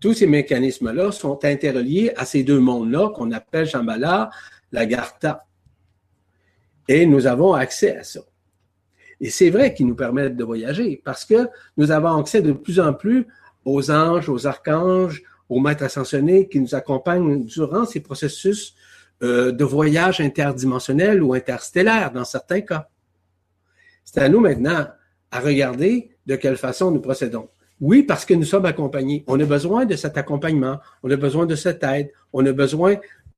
Tous 0.00 0.14
ces 0.14 0.28
mécanismes-là 0.28 1.10
sont 1.10 1.44
interreliés 1.44 2.12
à 2.16 2.24
ces 2.24 2.44
deux 2.44 2.60
mondes-là 2.60 3.10
qu'on 3.10 3.32
appelle 3.32 3.66
Shambhala, 3.66 4.30
la 4.70 4.86
Gartha. 4.86 5.44
Et 6.86 7.04
nous 7.04 7.26
avons 7.26 7.52
accès 7.52 7.96
à 7.96 8.04
ça. 8.04 8.20
Et 9.20 9.30
c'est 9.30 9.50
vrai 9.50 9.74
qu'ils 9.74 9.86
nous 9.86 9.96
permettent 9.96 10.36
de 10.36 10.44
voyager 10.44 11.00
parce 11.04 11.24
que 11.24 11.48
nous 11.76 11.90
avons 11.90 12.18
accès 12.20 12.42
de 12.42 12.52
plus 12.52 12.78
en 12.78 12.94
plus 12.94 13.26
aux 13.64 13.90
anges, 13.90 14.28
aux 14.28 14.46
archanges, 14.46 15.22
aux 15.48 15.60
maîtres 15.60 15.84
ascensionnés 15.84 16.48
qui 16.48 16.60
nous 16.60 16.74
accompagnent 16.74 17.44
durant 17.44 17.84
ces 17.84 18.00
processus 18.00 18.74
euh, 19.22 19.50
de 19.50 19.64
voyage 19.64 20.20
interdimensionnel 20.20 21.22
ou 21.22 21.34
interstellaire 21.34 22.12
dans 22.12 22.24
certains 22.24 22.60
cas. 22.60 22.88
C'est 24.04 24.20
à 24.20 24.28
nous 24.28 24.40
maintenant 24.40 24.86
à 25.30 25.40
regarder 25.40 26.10
de 26.26 26.36
quelle 26.36 26.56
façon 26.56 26.90
nous 26.90 27.00
procédons. 27.00 27.48
Oui, 27.80 28.02
parce 28.02 28.24
que 28.24 28.34
nous 28.34 28.44
sommes 28.44 28.66
accompagnés. 28.66 29.24
On 29.26 29.38
a 29.38 29.44
besoin 29.44 29.86
de 29.86 29.96
cet 29.96 30.16
accompagnement, 30.16 30.78
on 31.02 31.10
a 31.10 31.16
besoin 31.16 31.46
de 31.46 31.54
cette 31.54 31.82
aide, 31.84 32.10
on 32.32 32.44
a 32.46 32.52
besoin 32.52 32.96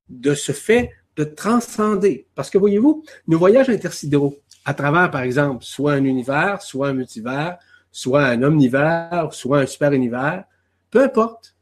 de 0.09 0.33
ce 0.33 0.51
fait 0.51 0.91
de 1.15 1.23
transcender. 1.23 2.27
Parce 2.35 2.49
que 2.49 2.57
voyez-vous, 2.57 3.03
nos 3.27 3.37
voyages 3.37 3.69
intersidéraux, 3.69 4.37
à 4.65 4.73
travers, 4.73 5.09
par 5.09 5.21
exemple, 5.21 5.63
soit 5.63 5.93
un 5.93 6.03
univers, 6.03 6.61
soit 6.61 6.89
un 6.89 6.93
multivers, 6.93 7.57
soit 7.91 8.25
un 8.25 8.43
omnivers, 8.43 9.29
soit 9.31 9.59
un 9.59 9.65
super 9.65 9.91
univers, 9.93 10.45
peu 10.89 11.03
importe. 11.03 11.55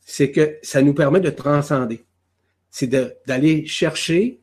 C'est 0.00 0.30
que 0.30 0.58
ça 0.62 0.82
nous 0.82 0.94
permet 0.94 1.20
de 1.20 1.30
transcender. 1.30 2.04
C'est 2.70 2.86
d'aller 3.26 3.66
chercher 3.66 4.40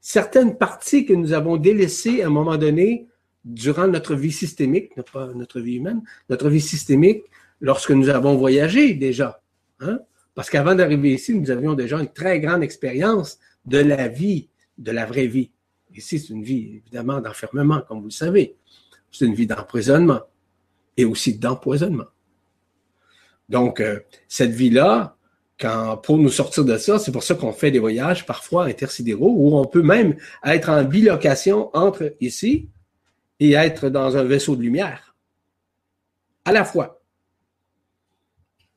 certaines 0.00 0.56
parties 0.56 1.04
que 1.04 1.12
nous 1.12 1.32
avons 1.32 1.56
délaissées 1.56 2.22
à 2.22 2.26
un 2.26 2.30
moment 2.30 2.56
donné 2.56 3.06
durant 3.44 3.88
notre 3.88 4.14
vie 4.14 4.32
systémique, 4.32 4.92
pas 5.12 5.28
notre 5.34 5.60
vie 5.60 5.76
humaine, 5.76 6.02
notre 6.28 6.50
vie 6.50 6.60
systémique 6.60 7.24
lorsque 7.60 7.90
nous 7.90 8.08
avons 8.08 8.36
voyagé 8.36 8.94
déjà. 8.94 9.42
Hein? 9.80 10.00
Parce 10.34 10.50
qu'avant 10.50 10.74
d'arriver 10.74 11.14
ici, 11.14 11.34
nous 11.34 11.50
avions 11.50 11.74
déjà 11.74 11.98
une 11.98 12.12
très 12.12 12.40
grande 12.40 12.62
expérience 12.62 13.38
de 13.64 13.78
la 13.78 14.08
vie, 14.08 14.48
de 14.78 14.92
la 14.92 15.06
vraie 15.06 15.26
vie. 15.26 15.50
Ici, 15.94 16.18
c'est 16.18 16.32
une 16.32 16.42
vie, 16.42 16.76
évidemment, 16.76 17.20
d'enfermement, 17.20 17.82
comme 17.82 17.98
vous 17.98 18.06
le 18.06 18.10
savez. 18.10 18.56
C'est 19.10 19.26
une 19.26 19.34
vie 19.34 19.46
d'emprisonnement 19.46 20.20
et 20.96 21.04
aussi 21.04 21.36
d'empoisonnement. 21.38 22.06
Donc, 23.48 23.80
euh, 23.80 24.00
cette 24.28 24.52
vie-là, 24.52 25.16
pour 26.02 26.18
nous 26.18 26.30
sortir 26.30 26.64
de 26.64 26.76
ça, 26.78 26.98
c'est 26.98 27.12
pour 27.12 27.22
ça 27.22 27.34
qu'on 27.34 27.52
fait 27.52 27.70
des 27.70 27.78
voyages 27.78 28.24
parfois 28.24 28.64
intersidéraux 28.64 29.34
où 29.36 29.56
on 29.56 29.66
peut 29.66 29.82
même 29.82 30.16
être 30.44 30.70
en 30.70 30.84
bilocation 30.84 31.70
entre 31.76 32.14
ici 32.20 32.68
et 33.38 33.52
être 33.52 33.90
dans 33.90 34.16
un 34.16 34.24
vaisseau 34.24 34.56
de 34.56 34.62
lumière. 34.62 35.14
À 36.44 36.52
la 36.52 36.64
fois. 36.64 37.02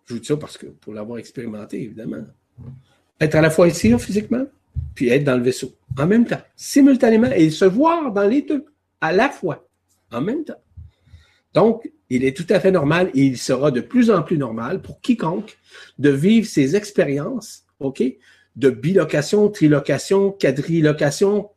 Je 0.06 0.16
vous 0.16 0.20
dis 0.20 0.26
ça 0.26 0.36
parce 0.36 0.58
que 0.58 0.66
pour 0.66 0.94
l'avoir 0.94 1.20
expérimenté, 1.20 1.82
évidemment. 1.82 2.26
Être 3.22 3.36
à 3.36 3.42
la 3.42 3.50
fois 3.50 3.68
ici, 3.68 3.98
physiquement, 3.98 4.46
puis 4.96 5.10
être 5.10 5.24
dans 5.24 5.38
le 5.38 5.44
vaisseau. 5.44 5.76
En 5.98 6.08
même 6.08 6.26
temps. 6.26 6.42
Simultanément. 6.56 7.32
Et 7.32 7.50
se 7.50 7.66
voir 7.66 8.12
dans 8.12 8.28
les 8.28 8.42
deux. 8.42 8.66
À 9.02 9.12
la 9.12 9.30
fois. 9.30 9.68
En 10.12 10.22
même 10.22 10.44
temps. 10.44 10.62
Donc, 11.54 11.92
il 12.10 12.24
est 12.24 12.36
tout 12.36 12.46
à 12.50 12.60
fait 12.60 12.72
normal 12.72 13.10
et 13.14 13.24
il 13.24 13.38
sera 13.38 13.72
de 13.72 13.82
plus 13.82 14.12
en 14.12 14.22
plus 14.24 14.38
normal 14.38 14.82
pour 14.82 15.02
quiconque 15.02 15.58
de 16.00 16.10
vivre 16.10 16.48
ces 16.48 16.76
expériences, 16.76 17.64
OK, 17.80 18.04
de 18.56 18.70
bilocation, 18.70 19.50
trilocation, 19.50 20.32
quadrilocation, 20.32 21.50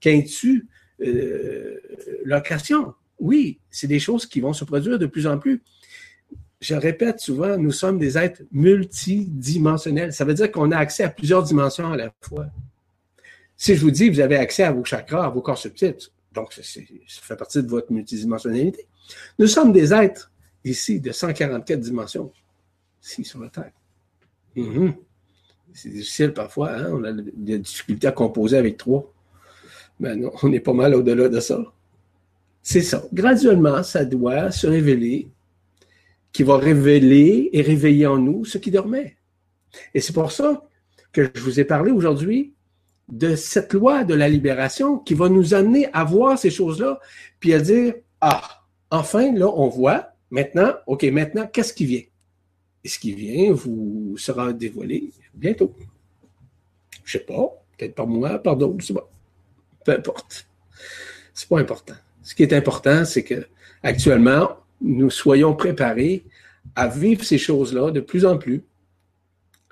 quintu, 0.00 0.68
euh, 1.02 1.76
location. 2.24 2.94
Oui, 3.18 3.60
c'est 3.70 3.86
des 3.86 3.98
choses 3.98 4.26
qui 4.26 4.40
vont 4.40 4.52
se 4.52 4.64
produire 4.64 4.98
de 4.98 5.06
plus 5.06 5.26
en 5.26 5.38
plus. 5.38 5.62
Je 6.60 6.74
répète 6.74 7.20
souvent, 7.20 7.56
nous 7.56 7.72
sommes 7.72 7.98
des 7.98 8.18
êtres 8.18 8.42
multidimensionnels. 8.52 10.12
Ça 10.12 10.24
veut 10.24 10.34
dire 10.34 10.52
qu'on 10.52 10.70
a 10.72 10.76
accès 10.76 11.04
à 11.04 11.08
plusieurs 11.08 11.42
dimensions 11.42 11.92
à 11.92 11.96
la 11.96 12.12
fois. 12.20 12.46
Si 13.56 13.74
je 13.74 13.80
vous 13.80 13.90
dis, 13.90 14.10
vous 14.10 14.20
avez 14.20 14.36
accès 14.36 14.62
à 14.64 14.72
vos 14.72 14.84
chakras, 14.84 15.24
à 15.24 15.28
vos 15.30 15.40
corps 15.40 15.58
subtils, 15.58 15.96
donc 16.32 16.52
ça 16.52 16.62
fait 16.62 17.36
partie 17.36 17.62
de 17.62 17.68
votre 17.68 17.92
multidimensionnalité. 17.92 18.86
Nous 19.38 19.46
sommes 19.46 19.72
des 19.72 19.92
êtres 19.92 20.30
ici 20.64 21.00
de 21.00 21.12
144 21.12 21.80
dimensions, 21.80 22.32
ici 23.02 23.24
sur 23.24 23.40
la 23.40 23.48
Terre. 23.48 23.72
Mhm. 24.56 24.94
C'est 25.72 25.88
difficile 25.88 26.32
parfois, 26.32 26.72
hein? 26.72 26.88
on 26.90 27.04
a 27.04 27.12
des 27.12 27.58
difficultés 27.58 28.08
à 28.08 28.12
composer 28.12 28.56
avec 28.56 28.76
trois. 28.76 29.12
Mais 29.98 30.16
non, 30.16 30.32
on 30.42 30.52
est 30.52 30.60
pas 30.60 30.72
mal 30.72 30.94
au-delà 30.94 31.28
de 31.28 31.40
ça. 31.40 31.62
C'est 32.62 32.82
ça. 32.82 33.04
Graduellement, 33.12 33.82
ça 33.82 34.04
doit 34.04 34.50
se 34.50 34.66
révéler, 34.66 35.28
qui 36.32 36.42
va 36.42 36.56
révéler 36.56 37.50
et 37.52 37.62
réveiller 37.62 38.06
en 38.06 38.18
nous 38.18 38.44
ce 38.44 38.58
qui 38.58 38.70
dormait. 38.70 39.16
Et 39.94 40.00
c'est 40.00 40.12
pour 40.12 40.32
ça 40.32 40.64
que 41.12 41.30
je 41.34 41.40
vous 41.40 41.60
ai 41.60 41.64
parlé 41.64 41.90
aujourd'hui 41.90 42.54
de 43.08 43.34
cette 43.34 43.72
loi 43.72 44.04
de 44.04 44.14
la 44.14 44.28
libération 44.28 44.98
qui 44.98 45.14
va 45.14 45.28
nous 45.28 45.54
amener 45.54 45.88
à 45.92 46.04
voir 46.04 46.38
ces 46.38 46.50
choses-là, 46.50 47.00
puis 47.40 47.52
à 47.52 47.58
dire, 47.58 47.94
ah, 48.20 48.62
enfin, 48.90 49.32
là, 49.32 49.48
on 49.48 49.68
voit 49.68 50.12
maintenant, 50.30 50.74
OK, 50.86 51.02
maintenant, 51.04 51.46
qu'est-ce 51.46 51.72
qui 51.72 51.86
vient? 51.86 52.02
Et 52.84 52.88
ce 52.88 52.98
qui 52.98 53.12
vient 53.12 53.52
vous 53.52 54.14
sera 54.16 54.52
dévoilé 54.52 55.10
bientôt. 55.34 55.74
Je 57.04 57.18
sais 57.18 57.24
pas, 57.24 57.48
peut-être 57.76 57.94
par 57.94 58.06
moi, 58.06 58.38
par 58.38 58.56
d'autres, 58.56 58.84
c'est 58.84 58.92
bon. 58.92 59.02
Peu 59.84 59.92
importe. 59.92 60.46
C'est 61.34 61.48
pas 61.48 61.58
important. 61.58 61.94
Ce 62.22 62.34
qui 62.34 62.42
est 62.42 62.52
important, 62.52 63.04
c'est 63.04 63.24
que 63.24 63.46
actuellement, 63.82 64.59
nous 64.80 65.10
soyons 65.10 65.54
préparés 65.54 66.24
à 66.74 66.88
vivre 66.88 67.24
ces 67.24 67.38
choses-là 67.38 67.90
de 67.90 68.00
plus 68.00 68.24
en 68.24 68.38
plus. 68.38 68.64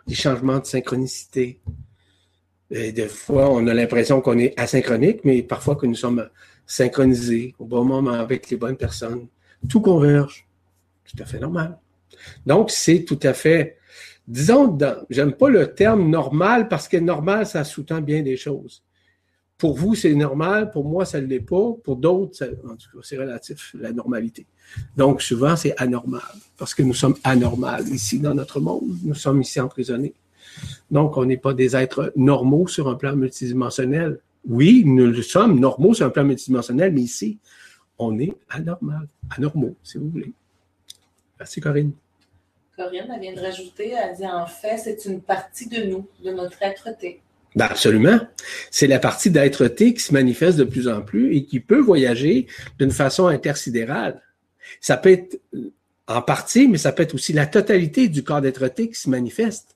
Des 0.06 0.14
changements 0.14 0.58
de 0.58 0.66
synchronicité. 0.66 1.60
Des 2.70 3.08
fois, 3.08 3.50
on 3.50 3.66
a 3.66 3.74
l'impression 3.74 4.20
qu'on 4.20 4.38
est 4.38 4.58
asynchronique, 4.58 5.24
mais 5.24 5.42
parfois 5.42 5.76
que 5.76 5.86
nous 5.86 5.94
sommes 5.94 6.28
synchronisé 6.66 7.54
au 7.58 7.64
bon 7.64 7.84
moment 7.84 8.12
avec 8.12 8.50
les 8.50 8.56
bonnes 8.56 8.76
personnes. 8.76 9.28
Tout 9.68 9.80
converge. 9.80 10.46
Tout 11.04 11.22
à 11.22 11.26
fait 11.26 11.38
normal. 11.38 11.78
Donc, 12.44 12.70
c'est 12.70 13.04
tout 13.04 13.20
à 13.22 13.32
fait, 13.32 13.78
disons, 14.26 14.76
j'aime 15.08 15.32
pas 15.32 15.48
le 15.48 15.74
terme 15.74 16.10
normal 16.10 16.68
parce 16.68 16.88
que 16.88 16.98
normal, 16.98 17.46
ça 17.46 17.64
sous-tend 17.64 18.00
bien 18.00 18.22
des 18.22 18.36
choses. 18.36 18.82
Pour 19.58 19.76
vous, 19.76 19.96
c'est 19.96 20.14
normal. 20.14 20.70
Pour 20.70 20.84
moi, 20.84 21.04
ça 21.04 21.20
ne 21.20 21.26
l'est 21.26 21.40
pas. 21.40 21.72
Pour 21.82 21.96
d'autres, 21.96 22.46
c'est 23.02 23.18
relatif, 23.18 23.74
la 23.78 23.92
normalité. 23.92 24.46
Donc, 24.96 25.20
souvent, 25.20 25.56
c'est 25.56 25.74
anormal 25.76 26.22
parce 26.56 26.74
que 26.74 26.82
nous 26.84 26.94
sommes 26.94 27.16
anormales 27.24 27.88
ici 27.88 28.20
dans 28.20 28.34
notre 28.34 28.60
monde. 28.60 28.96
Nous 29.02 29.14
sommes 29.14 29.40
ici 29.42 29.60
emprisonnés. 29.60 30.14
Donc, 30.92 31.16
on 31.16 31.24
n'est 31.24 31.36
pas 31.36 31.54
des 31.54 31.74
êtres 31.74 32.12
normaux 32.14 32.68
sur 32.68 32.88
un 32.88 32.94
plan 32.94 33.16
multidimensionnel. 33.16 34.20
Oui, 34.48 34.84
nous 34.86 35.22
sommes 35.22 35.58
normaux 35.58 35.92
sur 35.92 36.06
un 36.06 36.10
plan 36.10 36.24
multidimensionnel, 36.24 36.92
mais 36.92 37.02
ici, 37.02 37.38
on 37.98 38.16
est 38.20 38.32
anormal, 38.48 39.08
anormaux, 39.36 39.74
si 39.82 39.98
vous 39.98 40.08
voulez. 40.08 40.32
Merci, 41.38 41.60
Corinne. 41.60 41.92
Corinne, 42.76 43.10
elle 43.12 43.20
vient 43.20 43.34
de 43.34 43.40
rajouter, 43.40 43.90
elle 43.90 44.16
dit 44.16 44.26
en 44.26 44.46
fait, 44.46 44.78
c'est 44.78 45.04
une 45.04 45.20
partie 45.20 45.68
de 45.68 45.82
nous, 45.82 46.06
de 46.24 46.30
notre 46.30 46.62
être-té. 46.62 47.20
Ben 47.58 47.64
absolument. 47.64 48.20
C'est 48.70 48.86
la 48.86 49.00
partie 49.00 49.30
d'être-té 49.30 49.92
qui 49.92 50.00
se 50.00 50.14
manifeste 50.14 50.56
de 50.58 50.62
plus 50.62 50.86
en 50.86 51.02
plus 51.02 51.34
et 51.34 51.44
qui 51.44 51.58
peut 51.58 51.80
voyager 51.80 52.46
d'une 52.78 52.92
façon 52.92 53.26
intersidérale. 53.26 54.22
Ça 54.80 54.96
peut 54.96 55.10
être 55.10 55.40
en 56.06 56.22
partie, 56.22 56.68
mais 56.68 56.78
ça 56.78 56.92
peut 56.92 57.02
être 57.02 57.14
aussi 57.14 57.32
la 57.32 57.46
totalité 57.46 58.06
du 58.06 58.22
corps 58.22 58.40
d'être-té 58.40 58.88
qui 58.88 58.94
se 58.94 59.10
manifeste 59.10 59.74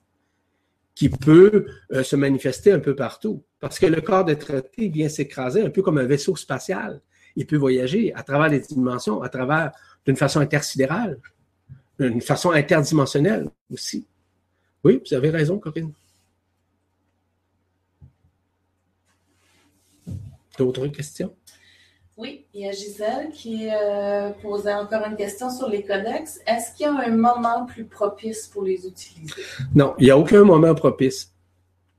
qui 0.95 1.09
peut 1.09 1.65
euh, 1.91 2.03
se 2.03 2.15
manifester 2.15 2.71
un 2.71 2.79
peu 2.79 2.95
partout. 2.95 3.43
Parce 3.59 3.79
que 3.79 3.85
le 3.85 3.99
corps 3.99 4.23
de 4.23 4.33
traité 4.33 4.87
vient 4.87 5.09
s'écraser 5.09 5.61
un 5.61 5.69
peu 5.69 5.81
comme 5.81 5.97
un 5.97 6.05
vaisseau 6.05 6.37
spatial. 6.37 7.01
Il 7.35 7.47
peut 7.47 7.57
voyager 7.57 8.13
à 8.13 8.23
travers 8.23 8.47
les 8.47 8.59
dimensions, 8.61 9.21
à 9.21 9.27
travers 9.27 9.71
d'une 10.05 10.15
façon 10.15 10.39
intersidérale, 10.39 11.19
d'une 11.99 12.21
façon 12.21 12.51
interdimensionnelle 12.51 13.49
aussi. 13.69 14.05
Oui, 14.85 15.01
vous 15.05 15.13
avez 15.15 15.31
raison, 15.31 15.57
Corinne. 15.57 15.91
D'autres 20.57 20.87
questions? 20.87 21.35
Oui, 22.15 22.45
il 22.53 22.61
y 22.61 22.67
a 22.67 22.71
Gisèle 22.71 23.31
qui 23.31 23.69
euh, 23.71 24.29
posait 24.41 24.73
encore 24.73 25.03
une 25.07 25.15
question 25.15 25.49
sur 25.49 25.67
les 25.67 25.83
codex. 25.83 26.39
Est-ce 26.45 26.75
qu'il 26.75 26.85
y 26.85 26.89
a 26.89 26.93
un 26.93 27.09
moment 27.09 27.65
plus 27.65 27.85
propice 27.85 28.47
pour 28.47 28.63
les 28.63 28.85
utiliser? 28.85 29.33
Non, 29.73 29.95
il 29.97 30.05
n'y 30.05 30.11
a 30.11 30.17
aucun 30.17 30.43
moment 30.43 30.75
propice. 30.75 31.33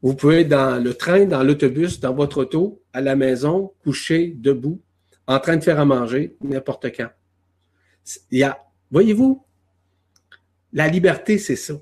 Vous 0.02 0.14
pouvez 0.14 0.42
être 0.42 0.50
dans 0.50 0.82
le 0.82 0.94
train, 0.94 1.24
dans 1.24 1.42
l'autobus, 1.42 1.98
dans 1.98 2.14
votre 2.14 2.42
auto, 2.42 2.80
à 2.92 3.00
la 3.00 3.16
maison, 3.16 3.72
couché, 3.82 4.34
debout, 4.36 4.80
en 5.26 5.40
train 5.40 5.56
de 5.56 5.64
faire 5.64 5.80
à 5.80 5.84
manger, 5.84 6.36
n'importe 6.42 6.94
quand. 6.96 7.08
Il 8.30 8.38
y 8.38 8.44
a, 8.44 8.62
voyez-vous, 8.90 9.42
la 10.72 10.88
liberté, 10.88 11.38
c'est 11.38 11.56
ça. 11.56 11.74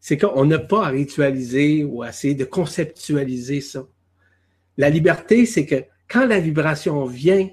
C'est 0.00 0.16
qu'on 0.16 0.46
n'a 0.46 0.58
pas 0.58 0.86
à 0.86 0.88
ritualiser 0.88 1.84
ou 1.84 2.02
à 2.02 2.08
essayer 2.08 2.34
de 2.34 2.44
conceptualiser 2.44 3.60
ça. 3.60 3.86
La 4.78 4.88
liberté, 4.88 5.44
c'est 5.44 5.66
que 5.66 5.84
quand 6.08 6.24
la 6.24 6.38
vibration 6.38 7.04
vient, 7.04 7.48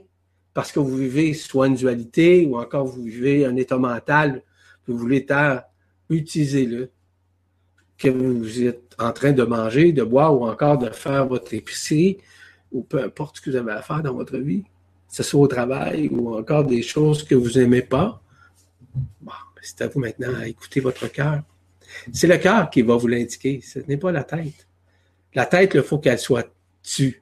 parce 0.53 0.72
que 0.72 0.80
vous 0.80 0.95
vivez 0.95 1.34
soit 1.34 1.68
une 1.68 1.76
dualité 1.76 2.45
ou 2.45 2.57
encore 2.57 2.85
vous 2.85 3.03
vivez 3.03 3.45
un 3.45 3.56
état 3.57 3.77
mental, 3.77 4.43
vous 4.88 4.97
voulez 4.97 5.26
être, 5.27 5.64
utilisez-le. 6.10 6.91
Que 7.97 8.10
vous 8.10 8.64
êtes 8.64 8.93
en 8.99 9.11
train 9.11 9.31
de 9.31 9.43
manger, 9.43 9.91
de 9.91 10.03
boire 10.03 10.39
ou 10.39 10.45
encore 10.45 10.77
de 10.77 10.89
faire 10.89 11.27
votre 11.27 11.53
épicerie 11.53 12.18
ou 12.72 12.84
peu 12.84 13.02
importe 13.02 13.38
ce 13.38 13.41
que 13.41 13.49
vous 13.49 13.56
avez 13.56 13.72
à 13.72 13.81
faire 13.81 14.03
dans 14.03 14.14
votre 14.14 14.38
vie, 14.38 14.64
que 14.64 15.15
ce 15.15 15.23
soit 15.23 15.39
au 15.39 15.47
travail 15.47 16.10
ou 16.10 16.35
encore 16.35 16.65
des 16.65 16.81
choses 16.81 17.23
que 17.23 17.35
vous 17.35 17.52
n'aimez 17.52 17.81
pas. 17.81 18.22
Bon, 19.22 19.31
c'est 19.61 19.81
à 19.81 19.88
vous 19.88 19.99
maintenant 19.99 20.35
à 20.35 20.47
écouter 20.47 20.81
votre 20.81 21.07
cœur. 21.07 21.41
C'est 22.11 22.27
le 22.27 22.38
cœur 22.38 22.69
qui 22.69 22.81
va 22.81 22.97
vous 22.97 23.07
l'indiquer, 23.07 23.61
ce 23.64 23.80
n'est 23.80 23.97
pas 23.97 24.11
la 24.11 24.23
tête. 24.23 24.68
La 25.34 25.45
tête, 25.45 25.72
il 25.73 25.81
faut 25.81 25.99
qu'elle 25.99 26.19
soit 26.19 26.55
tue. 26.86 27.22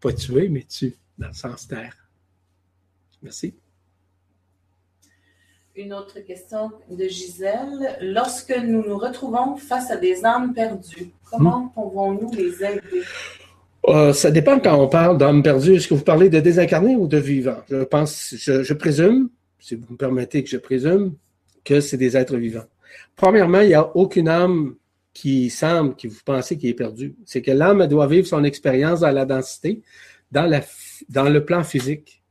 Pas 0.00 0.12
tuer, 0.12 0.48
mais 0.48 0.64
tu, 0.68 0.94
dans 1.18 1.28
le 1.28 1.32
sens 1.32 1.66
terre. 1.66 1.96
Merci. 3.22 3.54
Une 5.76 5.92
autre 5.92 6.20
question 6.20 6.70
de 6.90 7.04
Gisèle. 7.08 7.96
Lorsque 8.00 8.54
nous 8.56 8.86
nous 8.86 8.98
retrouvons 8.98 9.56
face 9.56 9.90
à 9.90 9.96
des 9.96 10.24
âmes 10.24 10.52
perdues, 10.52 11.10
comment 11.30 11.64
hmm. 11.64 11.72
pouvons-nous 11.72 12.30
les 12.32 12.62
aider? 12.62 13.02
Euh, 13.88 14.12
ça 14.12 14.30
dépend 14.30 14.60
quand 14.60 14.78
on 14.78 14.88
parle 14.88 15.18
d'âmes 15.18 15.42
perdues. 15.42 15.74
Est-ce 15.74 15.88
que 15.88 15.94
vous 15.94 16.04
parlez 16.04 16.28
de 16.28 16.40
désincarnés 16.40 16.96
ou 16.96 17.08
de 17.08 17.18
vivants? 17.18 17.62
Je 17.68 17.82
pense, 17.84 18.34
je, 18.36 18.72
présume, 18.74 19.30
si 19.58 19.74
vous 19.74 19.86
me 19.90 19.96
permettez 19.96 20.44
que 20.44 20.50
je 20.50 20.58
présume, 20.58 21.14
que 21.64 21.80
c'est 21.80 21.96
des 21.96 22.16
êtres 22.16 22.36
vivants. 22.36 22.66
Premièrement, 23.16 23.60
il 23.60 23.68
n'y 23.68 23.74
a 23.74 23.96
aucune 23.96 24.28
âme 24.28 24.76
qui 25.14 25.48
semble, 25.48 25.94
que 25.94 26.08
vous 26.08 26.20
pensez 26.24 26.58
qu'il 26.58 26.68
est 26.68 26.74
perdu. 26.74 27.14
C'est 27.24 27.40
que 27.40 27.52
l'âme 27.52 27.86
doit 27.86 28.08
vivre 28.08 28.26
son 28.26 28.42
expérience 28.42 29.00
dans 29.00 29.12
la 29.12 29.24
densité, 29.24 29.80
dans, 30.32 30.48
le 30.48 31.44
plan 31.44 31.62
physique. 31.62 32.22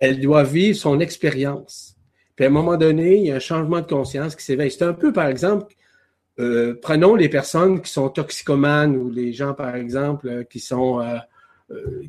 Elle 0.00 0.18
doit 0.18 0.42
vivre 0.42 0.76
son 0.76 1.00
expérience. 1.00 1.96
Puis 2.34 2.46
à 2.46 2.48
un 2.48 2.52
moment 2.52 2.76
donné, 2.76 3.18
il 3.18 3.26
y 3.26 3.30
a 3.30 3.36
un 3.36 3.40
changement 3.40 3.82
de 3.82 3.86
conscience 3.86 4.34
qui 4.34 4.44
s'éveille. 4.44 4.70
C'est 4.70 4.84
un 4.84 4.94
peu, 4.94 5.12
par 5.12 5.26
exemple, 5.26 5.74
euh, 6.40 6.74
prenons 6.80 7.14
les 7.14 7.28
personnes 7.28 7.82
qui 7.82 7.92
sont 7.92 8.08
toxicomanes 8.08 8.96
ou 8.96 9.10
les 9.10 9.32
gens, 9.32 9.52
par 9.54 9.74
exemple, 9.74 10.28
euh, 10.28 10.44
qui 10.44 10.60
sont 10.60 11.00
euh, 11.00 11.18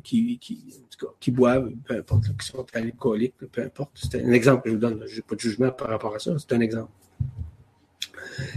qui, 0.02 0.38
qui, 0.38 0.82
qui, 1.18 1.30
boivent, 1.30 1.70
peu 1.84 1.98
importe, 1.98 2.34
qui 2.38 2.46
sont 2.46 2.64
alcooliques, 2.72 3.34
peu 3.52 3.62
importe. 3.62 3.90
C'est 3.94 4.24
un 4.24 4.32
exemple 4.32 4.62
que 4.62 4.70
je 4.70 4.74
vous 4.76 4.80
donne. 4.80 5.02
Je 5.06 5.16
n'ai 5.16 5.22
pas 5.22 5.34
de 5.34 5.40
jugement 5.40 5.70
par 5.70 5.88
rapport 5.88 6.14
à 6.14 6.18
ça. 6.18 6.32
C'est 6.38 6.54
un 6.54 6.60
exemple. 6.60 6.90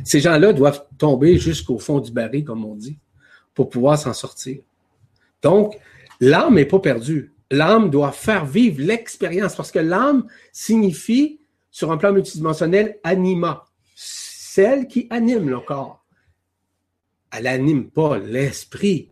Ces 0.04 0.20
gens-là 0.20 0.54
doivent 0.54 0.86
tomber 0.98 1.38
jusqu'au 1.38 1.78
fond 1.78 2.00
du 2.00 2.12
baril, 2.12 2.44
comme 2.44 2.66
on 2.66 2.76
dit, 2.76 2.98
pour 3.54 3.70
pouvoir 3.70 3.98
s'en 3.98 4.14
sortir. 4.14 4.62
Donc, 5.42 5.78
l'âme 6.20 6.56
n'est 6.56 6.66
pas 6.66 6.80
perdue. 6.80 7.34
L'âme 7.52 7.90
doit 7.90 8.12
faire 8.12 8.46
vivre 8.46 8.82
l'expérience 8.82 9.56
parce 9.56 9.72
que 9.72 9.80
l'âme 9.80 10.26
signifie, 10.52 11.40
sur 11.70 11.92
un 11.92 11.98
plan 11.98 12.12
multidimensionnel, 12.12 13.00
anima, 13.04 13.66
celle 13.96 14.88
qui 14.88 15.08
anime 15.10 15.50
le 15.50 15.60
corps. 15.60 16.04
Elle 17.32 17.44
n'anime 17.44 17.90
pas 17.90 18.20
l'esprit, 18.20 19.12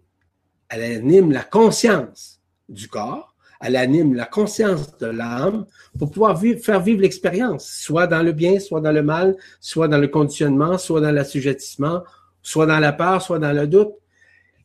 elle 0.70 0.84
anime 0.84 1.32
la 1.32 1.44
conscience 1.44 2.40
du 2.70 2.88
corps, 2.88 3.31
elle 3.62 3.76
anime 3.76 4.16
la 4.16 4.26
conscience 4.26 4.98
de 4.98 5.06
l'âme 5.08 5.66
pour 5.98 6.12
pouvoir 6.12 6.40
faire 6.40 6.82
vivre 6.82 7.02
l'expérience, 7.02 7.70
soit 7.70 8.08
dans 8.08 8.24
le 8.24 8.32
bien, 8.32 8.60
soit 8.60 8.82
dans 8.82 8.92
le 8.92 9.04
mal, 9.04 9.36
soit 9.60 9.88
dans 9.88 10.00
le 10.00 10.08
conditionnement, 10.08 10.78
soit 10.78 11.00
dans 11.00 11.12
l'assujettissement, 11.12 12.04
soit 12.42 12.66
dans 12.66 12.80
la 12.80 12.92
peur, 12.92 13.22
soit 13.22 13.40
dans 13.40 13.54
le 13.54 13.68
doute. 13.68 13.94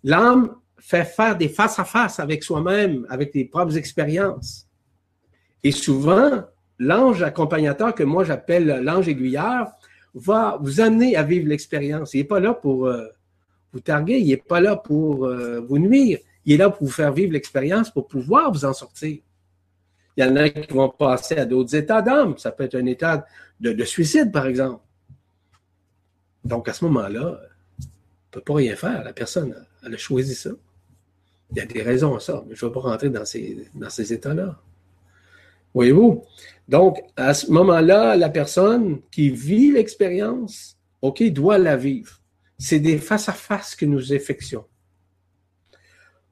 L'âme 0.02 0.54
fait 0.78 1.04
faire 1.04 1.36
des 1.36 1.48
face-à-face 1.48 2.20
avec 2.20 2.42
soi-même, 2.42 3.06
avec 3.10 3.34
les 3.34 3.44
propres 3.44 3.76
expériences. 3.76 4.66
Et 5.62 5.72
souvent, 5.72 6.44
l'ange 6.78 7.22
accompagnateur, 7.22 7.94
que 7.94 8.04
moi 8.04 8.24
j'appelle 8.24 8.82
l'ange 8.82 9.08
aiguilleur, 9.08 9.68
va 10.14 10.58
vous 10.62 10.80
amener 10.80 11.16
à 11.16 11.22
vivre 11.22 11.48
l'expérience. 11.48 12.14
Il 12.14 12.18
n'est 12.18 12.24
pas 12.24 12.40
là 12.40 12.54
pour 12.54 12.86
euh, 12.86 13.06
vous 13.72 13.80
targuer, 13.80 14.18
il 14.18 14.28
n'est 14.28 14.36
pas 14.36 14.60
là 14.60 14.76
pour 14.76 15.26
euh, 15.26 15.60
vous 15.60 15.78
nuire, 15.78 16.18
il 16.46 16.54
est 16.54 16.56
là 16.56 16.70
pour 16.70 16.86
vous 16.86 16.92
faire 16.92 17.12
vivre 17.12 17.32
l'expérience, 17.32 17.90
pour 17.90 18.06
pouvoir 18.06 18.50
vous 18.50 18.64
en 18.64 18.72
sortir. 18.72 19.18
Il 20.16 20.24
y 20.24 20.26
en 20.26 20.36
a 20.36 20.48
qui 20.48 20.72
vont 20.72 20.88
passer 20.88 21.36
à 21.36 21.44
d'autres 21.44 21.74
états 21.74 22.00
d'âme. 22.00 22.38
Ça 22.38 22.50
peut 22.50 22.64
être 22.64 22.76
un 22.76 22.86
état 22.86 23.26
de, 23.60 23.84
suicide, 23.84 24.32
par 24.32 24.46
exemple. 24.46 24.82
Donc, 26.44 26.68
à 26.68 26.72
ce 26.72 26.84
moment-là, 26.86 27.38
on 27.38 27.82
ne 27.82 27.86
peut 28.30 28.40
pas 28.40 28.54
rien 28.54 28.76
faire. 28.76 29.04
La 29.04 29.12
personne, 29.12 29.54
elle 29.84 29.94
a 29.94 29.98
choisi 29.98 30.34
ça. 30.34 30.50
Il 31.50 31.58
y 31.58 31.60
a 31.60 31.66
des 31.66 31.82
raisons 31.82 32.16
à 32.16 32.20
ça, 32.20 32.42
mais 32.48 32.54
je 32.54 32.64
ne 32.64 32.70
vais 32.70 32.74
pas 32.74 32.80
rentrer 32.80 33.10
dans 33.10 33.24
ces, 33.24 34.12
états-là. 34.12 34.58
Voyez-vous? 35.74 36.24
Donc, 36.66 37.02
à 37.16 37.34
ce 37.34 37.50
moment-là, 37.50 38.16
la 38.16 38.30
personne 38.30 39.00
qui 39.10 39.28
vit 39.30 39.72
l'expérience, 39.72 40.78
OK, 41.02 41.22
doit 41.24 41.58
la 41.58 41.76
vivre 41.76 42.20
c'est 42.58 42.80
des 42.80 42.98
face-à-face 42.98 43.74
que 43.76 43.84
nous 43.84 44.12
effectuons. 44.12 44.64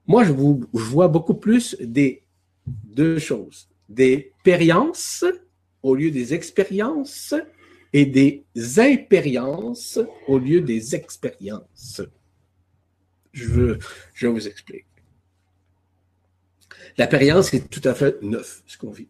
Moi, 0.07 0.23
je, 0.23 0.33
vois 0.73 1.07
beaucoup 1.07 1.33
plus 1.33 1.75
des 1.79 2.23
deux 2.65 3.19
choses. 3.19 3.67
Des 3.89 4.31
périences 4.43 5.25
au 5.81 5.95
lieu 5.95 6.11
des 6.11 6.33
expériences 6.33 7.33
et 7.93 8.05
des 8.05 8.43
impériences 8.77 9.99
au 10.27 10.37
lieu 10.37 10.61
des 10.61 10.95
expériences. 10.95 12.01
Je, 13.31 13.77
je 14.13 14.27
vous 14.27 14.47
explique. 14.47 14.85
La 16.97 17.07
périence 17.07 17.53
est 17.53 17.69
tout 17.69 17.87
à 17.87 17.93
fait 17.93 18.21
neuf, 18.21 18.63
ce 18.65 18.77
qu'on 18.77 18.91
vit. 18.91 19.09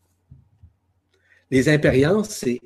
Les 1.52 1.70
impériences, 1.70 2.30
c'est 2.30 2.60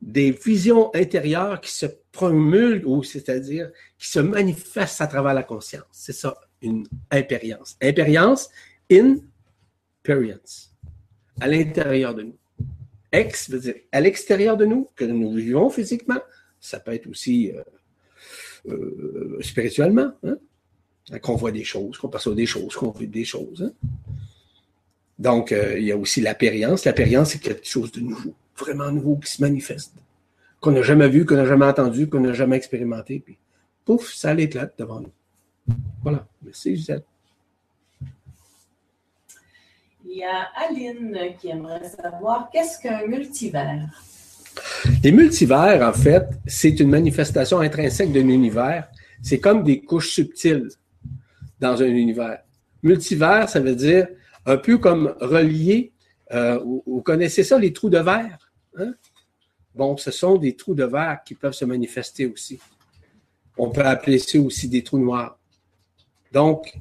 des 0.00 0.30
visions 0.30 0.94
intérieures 0.94 1.60
qui 1.60 1.72
se 1.72 1.86
promulguent, 2.12 3.04
c'est-à-dire 3.04 3.70
qui 3.98 4.08
se 4.08 4.20
manifestent 4.20 5.00
à 5.00 5.06
travers 5.06 5.34
la 5.34 5.42
conscience. 5.42 5.84
C'est 5.92 6.12
ça, 6.12 6.34
une 6.62 6.86
impérience. 7.10 7.76
Impérience, 7.82 8.50
in-perience, 8.90 10.74
à 11.40 11.48
l'intérieur 11.48 12.14
de 12.14 12.22
nous. 12.22 12.36
Ex 13.12 13.50
veut 13.50 13.58
dire 13.58 13.74
à 13.92 14.00
l'extérieur 14.00 14.56
de 14.56 14.64
nous, 14.64 14.88
que 14.94 15.04
nous 15.04 15.34
vivons 15.34 15.70
physiquement. 15.70 16.20
Ça 16.60 16.78
peut 16.78 16.92
être 16.92 17.08
aussi 17.08 17.52
euh, 17.52 17.62
euh, 18.68 19.38
spirituellement, 19.40 20.12
hein? 20.22 20.36
qu'on 21.22 21.34
voit 21.34 21.50
des 21.50 21.64
choses, 21.64 21.98
qu'on 21.98 22.08
perçoit 22.08 22.34
des 22.34 22.46
choses, 22.46 22.76
qu'on 22.76 22.90
vit 22.90 23.08
des 23.08 23.24
choses. 23.24 23.62
Hein. 23.62 23.72
Donc, 25.18 25.52
euh, 25.52 25.78
il 25.78 25.84
y 25.84 25.92
a 25.92 25.96
aussi 25.96 26.20
l'apérience. 26.20 26.84
L'apérience, 26.84 27.32
c'est 27.32 27.40
quelque 27.40 27.66
chose 27.66 27.90
de 27.92 28.00
nouveau 28.00 28.34
vraiment 28.60 28.92
nouveau 28.92 29.16
qui 29.16 29.30
se 29.30 29.42
manifeste, 29.42 29.94
qu'on 30.60 30.70
n'a 30.70 30.82
jamais 30.82 31.08
vu, 31.08 31.24
qu'on 31.24 31.34
n'a 31.34 31.46
jamais 31.46 31.64
entendu, 31.64 32.08
qu'on 32.08 32.20
n'a 32.20 32.32
jamais 32.32 32.56
expérimenté. 32.56 33.18
Puis, 33.18 33.38
pouf, 33.84 34.12
ça 34.12 34.34
l'éclate 34.34 34.78
devant 34.78 35.00
nous. 35.00 35.12
Voilà. 36.02 36.26
Merci, 36.42 36.76
Gisèle. 36.76 37.02
Il 40.04 40.18
y 40.18 40.24
a 40.24 40.48
Aline 40.56 41.36
qui 41.38 41.48
aimerait 41.48 41.88
savoir 41.88 42.48
qu'est-ce 42.50 42.80
qu'un 42.80 43.06
multivers? 43.06 43.88
Les 45.02 45.12
multivers, 45.12 45.86
en 45.86 45.92
fait, 45.92 46.26
c'est 46.46 46.80
une 46.80 46.90
manifestation 46.90 47.60
intrinsèque 47.60 48.12
d'un 48.12 48.28
univers. 48.28 48.88
C'est 49.22 49.38
comme 49.38 49.62
des 49.62 49.82
couches 49.82 50.12
subtiles 50.14 50.68
dans 51.60 51.80
un 51.80 51.86
univers. 51.86 52.42
Multivers, 52.82 53.48
ça 53.48 53.60
veut 53.60 53.76
dire 53.76 54.08
un 54.46 54.56
peu 54.56 54.78
comme 54.78 55.14
relié. 55.20 55.92
Euh, 56.32 56.58
vous 56.86 57.02
connaissez 57.02 57.44
ça, 57.44 57.58
les 57.58 57.72
trous 57.72 57.90
de 57.90 57.98
verre? 57.98 58.50
Hein? 58.78 58.94
Bon, 59.74 59.96
ce 59.96 60.10
sont 60.10 60.36
des 60.36 60.56
trous 60.56 60.74
de 60.74 60.84
verre 60.84 61.20
qui 61.24 61.34
peuvent 61.34 61.52
se 61.52 61.64
manifester 61.64 62.26
aussi. 62.26 62.58
On 63.58 63.70
peut 63.70 63.84
appeler 63.84 64.18
ça 64.18 64.40
aussi 64.40 64.68
des 64.68 64.82
trous 64.82 64.98
noirs. 64.98 65.38
Donc, 66.32 66.72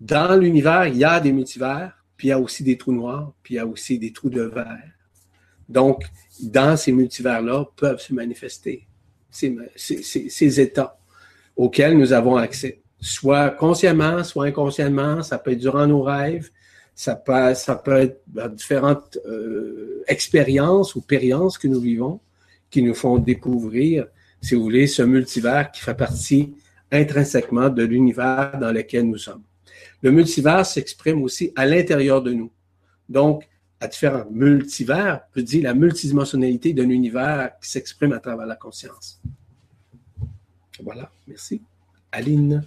dans 0.00 0.36
l'univers, 0.38 0.86
il 0.86 0.96
y 0.96 1.04
a 1.04 1.20
des 1.20 1.32
multivers, 1.32 2.04
puis 2.16 2.28
il 2.28 2.30
y 2.30 2.32
a 2.32 2.38
aussi 2.38 2.62
des 2.62 2.76
trous 2.76 2.92
noirs, 2.92 3.32
puis 3.42 3.54
il 3.54 3.56
y 3.56 3.60
a 3.60 3.66
aussi 3.66 3.98
des 3.98 4.12
trous 4.12 4.30
de 4.30 4.42
verre. 4.42 4.92
Donc, 5.68 6.04
dans 6.42 6.76
ces 6.76 6.92
multivers-là, 6.92 7.66
peuvent 7.76 8.00
se 8.00 8.12
manifester 8.12 8.86
ces, 9.30 10.60
états 10.60 10.98
auxquels 11.56 11.96
nous 11.96 12.12
avons 12.12 12.36
accès, 12.36 12.80
soit 13.00 13.50
consciemment, 13.50 14.22
soit 14.24 14.46
inconsciemment, 14.46 15.22
ça 15.22 15.38
peut 15.38 15.52
être 15.52 15.58
durant 15.58 15.86
nos 15.86 16.02
rêves, 16.02 16.50
ça 16.94 17.16
peut, 17.16 17.54
ça 17.54 17.76
peut 17.76 17.96
être 17.96 18.20
différentes 18.54 19.18
euh, 19.26 20.04
expériences 20.06 20.94
ou 20.94 21.00
périences 21.00 21.56
que 21.58 21.68
nous 21.68 21.80
vivons 21.80 22.20
qui 22.70 22.82
nous 22.82 22.94
font 22.94 23.18
découvrir, 23.18 24.06
si 24.40 24.54
vous 24.54 24.62
voulez, 24.62 24.86
ce 24.86 25.02
multivers 25.02 25.70
qui 25.70 25.82
fait 25.82 25.94
partie 25.94 26.54
intrinsèquement 26.92 27.70
de 27.70 27.82
l'univers 27.82 28.56
dans 28.60 28.70
lequel 28.70 29.08
nous 29.08 29.18
sommes. 29.18 29.42
Le 30.02 30.10
multivers 30.10 30.66
s'exprime 30.66 31.22
aussi 31.22 31.52
à 31.56 31.66
l'intérieur 31.66 32.22
de 32.22 32.32
nous. 32.32 32.50
Donc, 33.08 33.48
à 33.80 33.88
différents 33.88 34.26
multivers, 34.30 35.22
peut 35.32 35.42
dire 35.42 35.64
la 35.64 35.74
multidimensionnalité 35.74 36.72
d'un 36.72 36.88
univers 36.88 37.52
qui 37.60 37.70
s'exprime 37.70 38.12
à 38.12 38.20
travers 38.20 38.46
la 38.46 38.56
conscience. 38.56 39.20
Voilà, 40.82 41.10
merci. 41.26 41.60
Aline. 42.12 42.62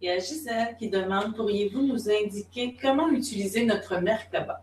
Il 0.00 0.08
y 0.08 0.10
a 0.10 0.18
Gisèle 0.18 0.76
qui 0.78 0.90
demande 0.90 1.34
pourriez-vous 1.34 1.82
nous 1.86 2.10
indiquer 2.10 2.76
comment 2.80 3.08
utiliser 3.10 3.64
notre 3.64 3.98
Merkaba? 4.00 4.62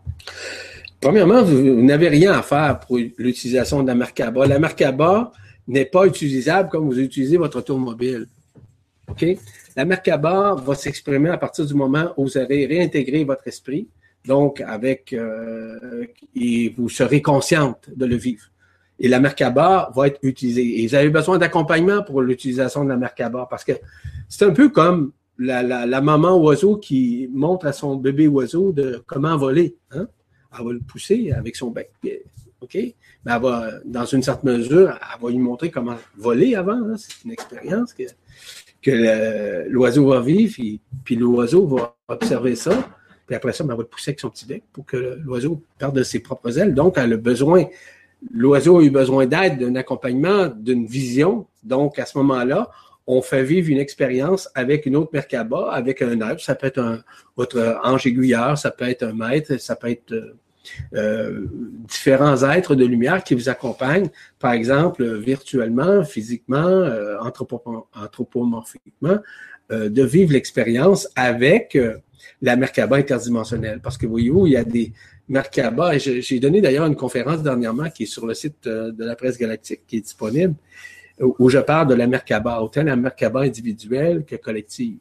Premièrement, 1.00 1.42
vous, 1.42 1.82
n'avez 1.82 2.08
rien 2.08 2.32
à 2.32 2.42
faire 2.42 2.80
pour 2.80 2.98
l'utilisation 3.18 3.82
de 3.82 3.88
la 3.88 3.94
Merkaba. 3.94 4.46
La 4.46 4.58
Merkaba 4.58 5.32
n'est 5.68 5.84
pas 5.84 6.06
utilisable 6.06 6.68
comme 6.68 6.86
vous 6.86 6.98
utilisez 6.98 7.36
votre 7.36 7.58
automobile. 7.58 8.26
OK? 9.08 9.24
La 9.76 9.84
Merkaba 9.84 10.54
va 10.54 10.74
s'exprimer 10.74 11.30
à 11.30 11.38
partir 11.38 11.66
du 11.66 11.74
moment 11.74 12.12
où 12.16 12.24
vous 12.24 12.38
avez 12.38 12.66
réintégré 12.66 13.24
votre 13.24 13.46
esprit, 13.48 13.88
donc 14.26 14.60
avec 14.60 15.12
euh, 15.12 16.06
et 16.34 16.74
vous 16.76 16.88
serez 16.88 17.20
consciente 17.20 17.90
de 17.94 18.06
le 18.06 18.16
vivre. 18.16 18.44
Et 19.00 19.08
la 19.08 19.18
Merkaba 19.18 19.90
va 19.94 20.06
être 20.06 20.20
utilisée. 20.22 20.82
Et 20.82 20.86
vous 20.86 20.94
avez 20.94 21.10
besoin 21.10 21.38
d'accompagnement 21.38 22.02
pour 22.02 22.22
l'utilisation 22.22 22.84
de 22.84 22.90
la 22.90 22.96
Merkaba 22.96 23.46
parce 23.50 23.64
que 23.64 23.72
c'est 24.28 24.44
un 24.44 24.52
peu 24.52 24.68
comme 24.68 25.12
la, 25.38 26.00
maman 26.00 26.36
oiseau 26.36 26.76
qui 26.76 27.28
montre 27.32 27.66
à 27.66 27.72
son 27.72 27.96
bébé 27.96 28.28
oiseau 28.28 28.72
de 28.72 29.02
comment 29.06 29.36
voler. 29.36 29.76
Hein? 29.90 30.06
Elle 30.56 30.64
va 30.64 30.72
le 30.72 30.80
pousser 30.80 31.32
avec 31.32 31.56
son 31.56 31.70
bec. 31.70 31.90
OK? 32.60 32.78
Va, 33.24 33.72
dans 33.84 34.04
une 34.04 34.22
certaine 34.22 34.58
mesure, 34.58 34.90
elle 34.90 35.22
va 35.22 35.30
lui 35.30 35.38
montrer 35.38 35.70
comment 35.70 35.96
voler 36.16 36.54
avant. 36.54 36.72
Hein? 36.72 36.94
C'est 36.96 37.24
une 37.24 37.32
expérience 37.32 37.92
que, 37.92 38.04
que 38.82 39.68
l'oiseau 39.68 40.08
va 40.08 40.20
vivre, 40.20 40.54
puis, 41.04 41.16
l'oiseau 41.16 41.66
va 41.66 41.96
observer 42.08 42.54
ça. 42.54 42.88
Puis 43.26 43.34
après 43.34 43.52
ça, 43.52 43.64
ben, 43.64 43.70
elle 43.70 43.76
va 43.78 43.82
le 43.82 43.88
pousser 43.88 44.10
avec 44.10 44.20
son 44.20 44.28
petit 44.28 44.46
bec 44.46 44.64
pour 44.72 44.84
que 44.84 45.18
l'oiseau 45.24 45.62
perde 45.78 45.96
de 45.96 46.02
ses 46.02 46.20
propres 46.20 46.58
ailes. 46.58 46.74
Donc, 46.74 46.98
elle 46.98 47.14
a 47.14 47.16
besoin, 47.16 47.64
l'oiseau 48.30 48.80
a 48.80 48.82
eu 48.82 48.90
besoin 48.90 49.26
d'aide, 49.26 49.58
d'un 49.58 49.74
accompagnement, 49.76 50.46
d'une 50.46 50.86
vision. 50.86 51.46
Donc, 51.62 51.98
à 51.98 52.04
ce 52.04 52.18
moment-là, 52.18 52.70
on 53.06 53.22
fait 53.22 53.42
vivre 53.42 53.70
une 53.70 53.78
expérience 53.78 54.48
avec 54.54 54.86
une 54.86 54.96
autre 54.96 55.10
Merkaba, 55.12 55.70
avec 55.72 56.02
un 56.02 56.20
être. 56.30 56.40
Ça 56.40 56.54
peut 56.54 56.66
être 56.66 56.80
un, 56.80 57.02
votre 57.36 57.78
ange 57.82 58.06
aiguilleur, 58.06 58.58
ça 58.58 58.70
peut 58.70 58.88
être 58.88 59.02
un 59.02 59.12
maître, 59.12 59.56
ça 59.58 59.76
peut 59.76 59.90
être 59.90 60.36
euh, 60.94 61.04
euh, 61.04 61.46
différents 61.86 62.42
êtres 62.42 62.74
de 62.74 62.84
lumière 62.84 63.22
qui 63.22 63.34
vous 63.34 63.48
accompagnent, 63.48 64.08
par 64.38 64.52
exemple, 64.52 65.04
virtuellement, 65.18 66.04
physiquement, 66.04 66.56
euh, 66.56 67.16
anthropomorphiquement, 67.20 69.18
de 69.70 70.02
vivre 70.02 70.32
l'expérience 70.34 71.08
avec 71.16 71.78
la 72.42 72.56
Merkaba 72.56 72.96
interdimensionnelle. 72.96 73.80
Parce 73.82 73.96
que 73.96 74.06
voyez-vous, 74.06 74.46
il 74.46 74.52
y 74.52 74.56
a 74.56 74.64
des 74.64 74.92
Merkaba, 75.28 75.96
j'ai 75.96 76.38
donné 76.38 76.60
d'ailleurs 76.60 76.86
une 76.86 76.96
conférence 76.96 77.42
dernièrement 77.42 77.88
qui 77.88 78.02
est 78.02 78.06
sur 78.06 78.26
le 78.26 78.34
site 78.34 78.66
euh, 78.66 78.92
de 78.92 79.04
la 79.04 79.16
presse 79.16 79.38
galactique, 79.38 79.80
qui 79.86 79.96
est 79.96 80.00
disponible, 80.02 80.54
où 81.20 81.48
je 81.48 81.58
parle 81.58 81.88
de 81.88 81.94
la 81.94 82.06
Merkaba, 82.06 82.60
autant 82.60 82.82
la 82.82 82.96
Merkaba 82.96 83.40
individuelle 83.40 84.24
que 84.24 84.36
collective. 84.36 84.98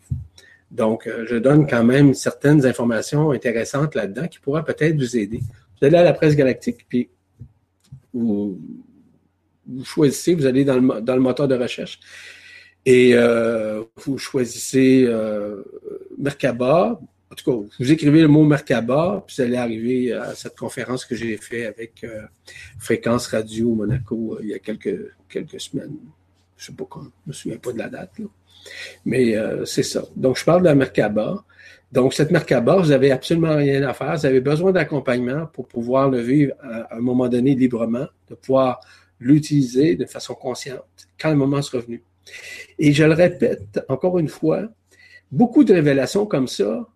Donc, 0.74 1.06
euh, 1.06 1.26
je 1.30 1.35
donne 1.35 1.68
quand 1.68 1.84
même 1.84 2.16
certaines 2.16 2.66
informations 2.66 3.30
intéressantes 3.30 3.93
là-dedans 3.93 4.27
qui 4.27 4.40
pourraient 4.40 4.64
peut-être 4.64 4.98
vous 4.98 5.16
aider. 5.16 5.40
Vous 5.80 5.85
allez 5.85 5.98
à 5.98 6.03
la 6.03 6.14
presse 6.14 6.35
galactique, 6.35 6.88
puis 6.90 7.10
vous, 8.11 8.60
choisissez, 9.84 10.34
vous 10.34 10.48
allez 10.48 10.66
dans 10.66 10.76
le, 10.76 11.19
moteur 11.19 11.48
de 11.48 11.56
recherche 11.56 12.00
et 12.85 13.11
euh, 13.14 13.84
vous 14.03 14.18
choisissez 14.18 15.06
euh, 15.08 15.64
Merkaba. 16.18 17.00
En 17.32 17.35
tout 17.35 17.52
cas, 17.52 17.68
vous 17.80 17.92
écrivez 17.92 18.22
le 18.22 18.27
mot 18.27 18.43
Merkaba, 18.43 19.24
puis 19.26 19.35
vous 19.38 19.42
allez 19.43 19.58
arriver 19.58 20.11
à 20.11 20.34
cette 20.34 20.58
conférence 20.58 21.06
que 21.06 21.16
j'ai 21.16 21.38
faite 21.38 21.68
avec 21.68 22.03
euh, 22.03 22.24
Fréquence 22.80 23.27
Radio 23.27 23.74
Monaco 23.74 24.40
il 24.42 24.50
y 24.50 24.53
a 24.53 24.60
quelques, 24.60 25.14
quelques 25.30 25.61
semaines. 25.61 25.98
Je 26.58 26.64
ne 26.64 26.76
sais 26.76 26.77
pas 26.77 26.85
quand, 26.90 27.03
je 27.03 27.10
me 27.27 27.34
souviens 27.34 27.58
pas 27.58 27.74
de 27.74 27.77
la 27.77 27.90
date. 27.90 28.19
Là. 28.19 28.26
Mais 29.06 29.35
c'est 29.66 29.83
ça. 29.83 30.03
Donc, 30.16 30.38
je 30.38 30.45
parle 30.45 30.61
de 30.61 30.67
la 30.67 30.75
Merkaba. 30.75 31.43
Donc, 31.92 32.14
cette 32.14 32.32
Merkaba, 32.32 32.77
vous 32.77 32.90
n'avez 32.90 33.11
absolument 33.11 33.56
rien 33.56 33.83
à 33.83 33.93
faire. 33.93 34.16
Vous 34.16 34.25
avez 34.25 34.42
besoin 34.42 34.72
d'accompagnement 34.72 35.45
pour 35.48 35.67
pouvoir 35.67 36.09
le 36.09 36.22
vivre 36.22 36.53
à, 36.61 36.95
un 36.95 37.00
moment 37.00 37.27
donné 37.27 37.56
librement, 37.56 38.08
de 38.30 38.35
pouvoir 38.35 38.80
l'utiliser 39.19 39.95
de 39.95 40.06
façon 40.06 40.33
consciente 40.33 41.08
quand 41.19 41.30
le 41.30 41.35
moment 41.35 41.61
sera 41.61 41.83
venu. 41.83 42.03
Et 42.80 42.93
je 42.93 43.03
le 43.03 43.14
répète 43.14 43.80
encore 43.90 44.17
une 44.19 44.27
fois, 44.27 44.64
beaucoup 45.32 45.64
de 45.64 45.74
révélations 45.74 46.25
comme 46.25 46.48
ça 46.48 46.88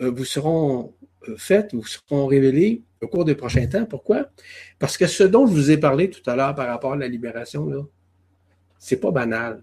euh, 0.00 0.10
vous 0.10 0.24
seront 0.24 0.94
euh, 1.28 1.36
faites, 1.36 1.74
vous 1.74 1.84
seront 1.84 2.26
révélées 2.26 2.82
au 3.02 3.08
cours 3.08 3.24
des 3.24 3.34
prochains 3.34 3.66
temps. 3.66 3.84
Pourquoi? 3.86 4.28
Parce 4.78 4.96
que 4.96 5.06
ce 5.06 5.24
dont 5.24 5.46
je 5.46 5.52
vous 5.52 5.70
ai 5.70 5.76
parlé 5.78 6.10
tout 6.10 6.28
à 6.30 6.36
l'heure 6.36 6.54
par 6.54 6.68
rapport 6.68 6.92
à 6.92 6.96
la 6.96 7.08
libération, 7.08 7.66
là, 7.68 7.82
c'est 8.78 9.00
pas 9.00 9.10
banal. 9.10 9.62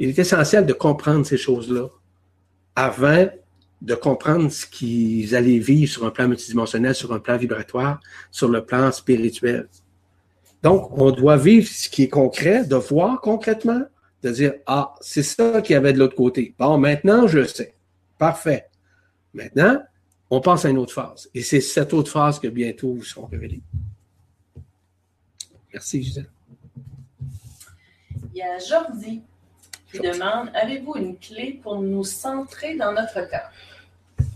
Il 0.00 0.08
est 0.08 0.18
essentiel 0.18 0.64
de 0.64 0.72
comprendre 0.72 1.26
ces 1.26 1.36
choses-là 1.36 1.88
avant 2.74 3.28
de 3.82 3.94
comprendre 3.94 4.50
ce 4.50 4.64
qu'ils 4.64 5.36
allaient 5.36 5.58
vivre 5.58 5.92
sur 5.92 6.06
un 6.06 6.10
plan 6.10 6.26
multidimensionnel, 6.26 6.94
sur 6.94 7.12
un 7.12 7.18
plan 7.18 7.36
vibratoire, 7.36 8.00
sur 8.30 8.48
le 8.48 8.64
plan 8.64 8.90
spirituel. 8.92 9.68
Donc, 10.62 10.90
on 10.98 11.10
doit 11.10 11.36
vivre 11.36 11.68
ce 11.68 11.90
qui 11.90 12.04
est 12.04 12.08
concret, 12.08 12.64
de 12.64 12.76
voir 12.76 13.20
concrètement, 13.20 13.82
de 14.22 14.30
dire, 14.30 14.54
ah, 14.66 14.94
c'est 15.02 15.22
ça 15.22 15.60
qu'il 15.60 15.74
y 15.74 15.76
avait 15.76 15.92
de 15.92 15.98
l'autre 15.98 16.16
côté. 16.16 16.54
Bon, 16.58 16.78
maintenant, 16.78 17.28
je 17.28 17.44
sais. 17.44 17.74
Parfait. 18.16 18.70
Maintenant, 19.34 19.82
on 20.30 20.40
passe 20.40 20.64
à 20.64 20.70
une 20.70 20.78
autre 20.78 20.94
phase. 20.94 21.28
Et 21.34 21.42
c'est 21.42 21.60
cette 21.60 21.92
autre 21.92 22.10
phase 22.10 22.38
que 22.38 22.48
bientôt 22.48 22.94
vous 22.94 23.04
seront 23.04 23.26
révélées. 23.26 23.62
Merci, 25.74 26.02
Gisèle. 26.02 26.30
Il 28.32 28.38
y 28.38 28.42
a 28.42 28.58
Jordi 28.58 29.22
qui 29.90 29.98
demande 29.98 30.50
Avez-vous 30.54 30.96
une 30.96 31.16
clé 31.18 31.60
pour 31.62 31.80
nous 31.80 32.04
centrer 32.04 32.76
dans 32.76 32.92
notre 32.92 33.28
cas? 33.28 33.50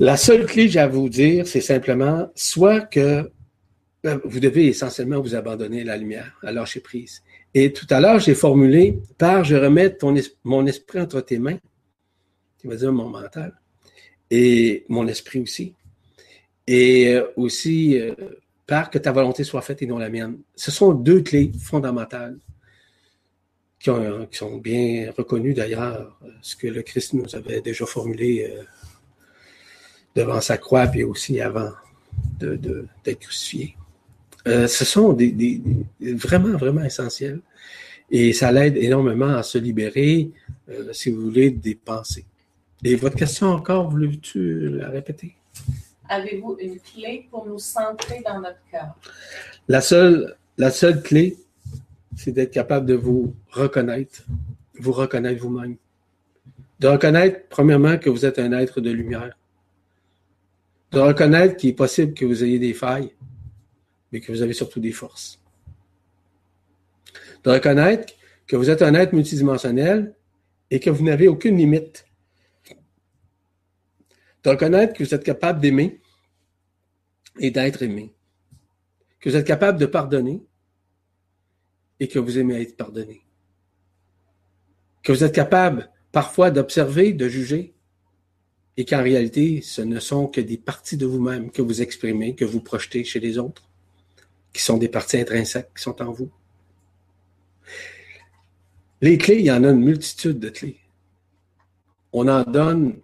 La 0.01 0.17
seule 0.17 0.47
clé, 0.47 0.69
j'ai 0.69 0.81
à 0.81 0.89
vous 0.89 1.09
dire, 1.09 1.47
c'est 1.47 1.61
simplement 1.61 2.29
soit 2.35 2.81
que 2.81 3.31
euh, 4.07 4.19
vous 4.25 4.41
devez 4.41 4.67
essentiellement 4.67 5.21
vous 5.21 5.35
abandonner 5.35 5.83
à 5.83 5.85
la 5.85 5.97
lumière, 5.97 6.37
à 6.43 6.53
lâcher 6.53 6.81
prise. 6.81 7.23
Et 7.55 7.73
tout 7.73 7.87
à 7.91 8.01
l'heure, 8.01 8.19
j'ai 8.19 8.35
formulé 8.35 8.99
par 9.19 9.45
je 9.45 9.55
remets 9.55 9.97
mon 10.43 10.67
esprit 10.67 11.01
entre 11.01 11.21
tes 11.21 11.39
mains, 11.39 11.59
qui 12.59 12.67
veut 12.67 12.77
dire 12.77 12.93
mon 12.93 13.09
mental, 13.09 13.55
et 14.31 14.85
mon 14.89 15.07
esprit 15.07 15.41
aussi. 15.41 15.75
Et 16.67 17.15
euh, 17.15 17.27
aussi 17.37 17.99
euh, 17.99 18.15
par 18.67 18.91
que 18.91 18.99
ta 18.99 19.13
volonté 19.13 19.45
soit 19.45 19.63
faite 19.63 19.83
et 19.83 19.87
non 19.87 19.99
la 19.99 20.09
mienne. 20.09 20.39
Ce 20.57 20.71
sont 20.71 20.93
deux 20.93 21.23
clés 21.23 21.53
fondamentales 21.61 22.39
qui, 23.85 23.91
qui 24.31 24.39
sont 24.39 24.57
bien 24.57 25.13
reconnues 25.17 25.55
d'ailleurs, 25.55 26.19
ce 26.41 26.57
que 26.57 26.67
le 26.67 26.83
Christ 26.83 27.13
nous 27.13 27.35
avait 27.37 27.61
déjà 27.61 27.87
formulé 27.87 28.51
devant 30.15 30.41
sa 30.41 30.59
croix, 30.59 30.87
puis 30.87 31.05
aussi 31.05 31.41
avant 31.41 31.71
d'être 32.39 32.61
de, 32.61 33.13
crucifié. 33.13 33.77
Euh, 34.47 34.67
ce 34.67 34.85
sont 34.85 35.13
des, 35.13 35.61
vraiment, 36.01 36.57
vraiment 36.57 36.85
essentiels. 36.85 37.41
Et 38.11 38.33
ça 38.33 38.53
l'aide 38.53 38.77
énormément 38.77 39.35
à 39.35 39.43
se 39.43 39.57
libérer, 39.57 40.31
euh, 40.69 40.93
si 40.93 41.11
vous 41.11 41.23
voulez, 41.23 41.51
des 41.51 41.75
pensées. 41.75 42.27
Et 42.85 42.97
votre 42.97 43.17
question 43.17 43.49
encore, 43.49 43.89
voulez-tu 43.89 44.69
la 44.69 44.91
répéter? 44.91 45.35
Avez-vous 46.09 46.59
une 46.61 46.79
clé 46.81 47.27
pour 47.31 47.47
nous 47.47 47.59
centrer 47.59 48.23
dans 48.25 48.41
notre 48.41 48.61
cœur? 48.71 48.95
La 49.69 49.81
seule, 49.81 50.37
la 50.59 50.71
seule 50.71 51.03
clé, 51.03 51.39
c'est 52.17 52.33
d'être 52.33 52.53
capable 52.53 52.87
de 52.87 52.95
vous 52.95 53.35
reconnaître, 53.51 54.25
vous 54.79 54.93
reconnaître 54.93 55.41
vous-même. 55.41 55.77
De 56.81 56.89
reconnaître, 56.89 57.49
premièrement, 57.49 57.99
que 57.99 58.11
vous 58.11 58.27
êtes 58.27 58.39
un 58.39 58.53
être 58.53 58.81
de 58.81 58.91
lumière. 58.91 59.37
De 60.93 61.01
reconnaître 61.01 61.57
qu'il 61.57 61.71
est 61.71 61.75
possible 61.75 62.15
que 62.15 62.25
vous 62.25 62.45
ayez 62.45 62.59
des 62.59 62.75
failles, 62.75 63.13
mais 64.13 64.21
que 64.21 64.31
vous 64.31 64.43
avez 64.43 64.53
surtout 64.53 64.81
des 64.81 64.93
forces. 64.93 65.41
De 67.43 67.51
reconnaître 67.51 68.15
que 68.47 68.57
vous 68.57 68.71
êtes 68.71 68.83
un 68.83 68.95
être 68.95 69.13
multidimensionnel 69.13 70.15
et 70.71 70.81
que 70.81 70.91
vous 70.91 71.05
n'avez 71.05 71.29
aucune 71.29 71.57
limite. 71.57 72.07
De 74.43 74.51
reconnaître 74.51 74.93
que 74.93 75.03
vous 75.03 75.15
êtes 75.15 75.25
capable 75.25 75.61
d'aimer 75.61 76.01
et 77.41 77.51
d'être 77.51 77.83
aimé. 77.83 78.13
Que 79.21 79.31
vous 79.31 79.37
êtes 79.37 79.47
capable 79.47 79.79
de 79.79 79.87
pardonner 79.87 80.43
et 82.05 82.09
que 82.09 82.19
vous 82.19 82.39
aimez 82.39 82.61
être 82.61 82.77
pardonné. 82.77 83.23
Que 85.03 85.11
vous 85.11 85.25
êtes 85.25 85.35
capable 85.35 85.91
parfois 86.13 86.51
d'observer, 86.51 87.15
de 87.15 87.29
juger 87.29 87.75
et 88.77 88.85
qu'en 88.85 89.03
réalité, 89.03 89.63
ce 89.63 89.81
ne 89.81 89.99
sont 90.01 90.27
que 90.27 90.43
des 90.43 90.59
parties 90.59 90.99
de 90.99 91.07
vous-même 91.07 91.51
que 91.51 91.63
vous 91.63 91.81
exprimez, 91.81 92.35
que 92.35 92.45
vous 92.45 92.61
projetez 92.61 93.05
chez 93.05 93.21
les 93.21 93.39
autres 93.39 93.71
qui 94.53 94.63
sont 94.63 94.77
des 94.77 94.91
parties 94.91 95.17
intrinsèques 95.17 95.71
qui 95.75 95.83
sont 95.83 96.03
en 96.03 96.13
vous. 96.13 96.31
Les 99.01 99.17
clés, 99.17 99.39
il 99.39 99.47
y 99.47 99.51
en 99.51 99.65
a 99.65 99.71
une 99.71 99.81
multitude 99.81 100.39
de 100.39 100.51
clés. 100.51 100.81
On 102.13 102.29
en 102.29 102.43
donne 102.43 103.01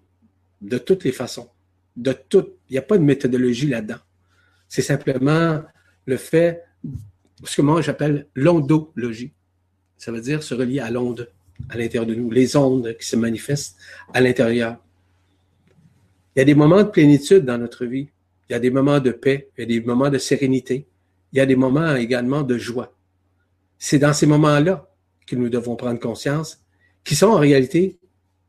de 0.60 0.76
toutes 0.76 1.04
les 1.04 1.12
façons. 1.12 1.48
De 1.96 2.12
toutes. 2.12 2.58
Il 2.68 2.74
n'y 2.74 2.78
a 2.78 2.82
pas 2.82 2.98
de 2.98 3.02
méthodologie 3.02 3.66
là-dedans. 3.66 4.02
C'est 4.68 4.82
simplement 4.82 5.62
le 6.04 6.16
fait, 6.18 6.64
ce 7.44 7.56
que 7.56 7.62
moi 7.62 7.82
j'appelle 7.82 8.26
l'ondologie. 8.34 9.32
Ça 9.96 10.12
veut 10.12 10.20
dire 10.20 10.42
se 10.42 10.54
relier 10.54 10.80
à 10.80 10.90
l'onde 10.90 11.30
à 11.68 11.76
l'intérieur 11.76 12.06
de 12.06 12.14
nous, 12.14 12.30
les 12.30 12.56
ondes 12.56 12.96
qui 12.98 13.06
se 13.06 13.16
manifestent 13.16 13.76
à 14.14 14.20
l'intérieur. 14.20 14.78
Il 16.34 16.38
y 16.38 16.42
a 16.42 16.44
des 16.44 16.54
moments 16.54 16.82
de 16.82 16.88
plénitude 16.88 17.44
dans 17.44 17.58
notre 17.58 17.84
vie. 17.84 18.08
Il 18.48 18.52
y 18.52 18.56
a 18.56 18.58
des 18.58 18.70
moments 18.70 18.98
de 18.98 19.10
paix, 19.10 19.50
il 19.56 19.60
y 19.60 19.64
a 19.64 19.66
des 19.66 19.80
moments 19.86 20.10
de 20.10 20.18
sérénité, 20.18 20.86
il 21.32 21.38
y 21.38 21.40
a 21.40 21.46
des 21.46 21.56
moments 21.56 21.94
également 21.94 22.42
de 22.42 22.58
joie. 22.58 22.92
C'est 23.78 23.98
dans 23.98 24.12
ces 24.12 24.26
moments-là 24.26 24.88
que 25.26 25.36
nous 25.36 25.48
devons 25.48 25.76
prendre 25.76 26.00
conscience, 26.00 26.60
qui 27.04 27.14
sont 27.14 27.28
en 27.28 27.38
réalité 27.38 27.98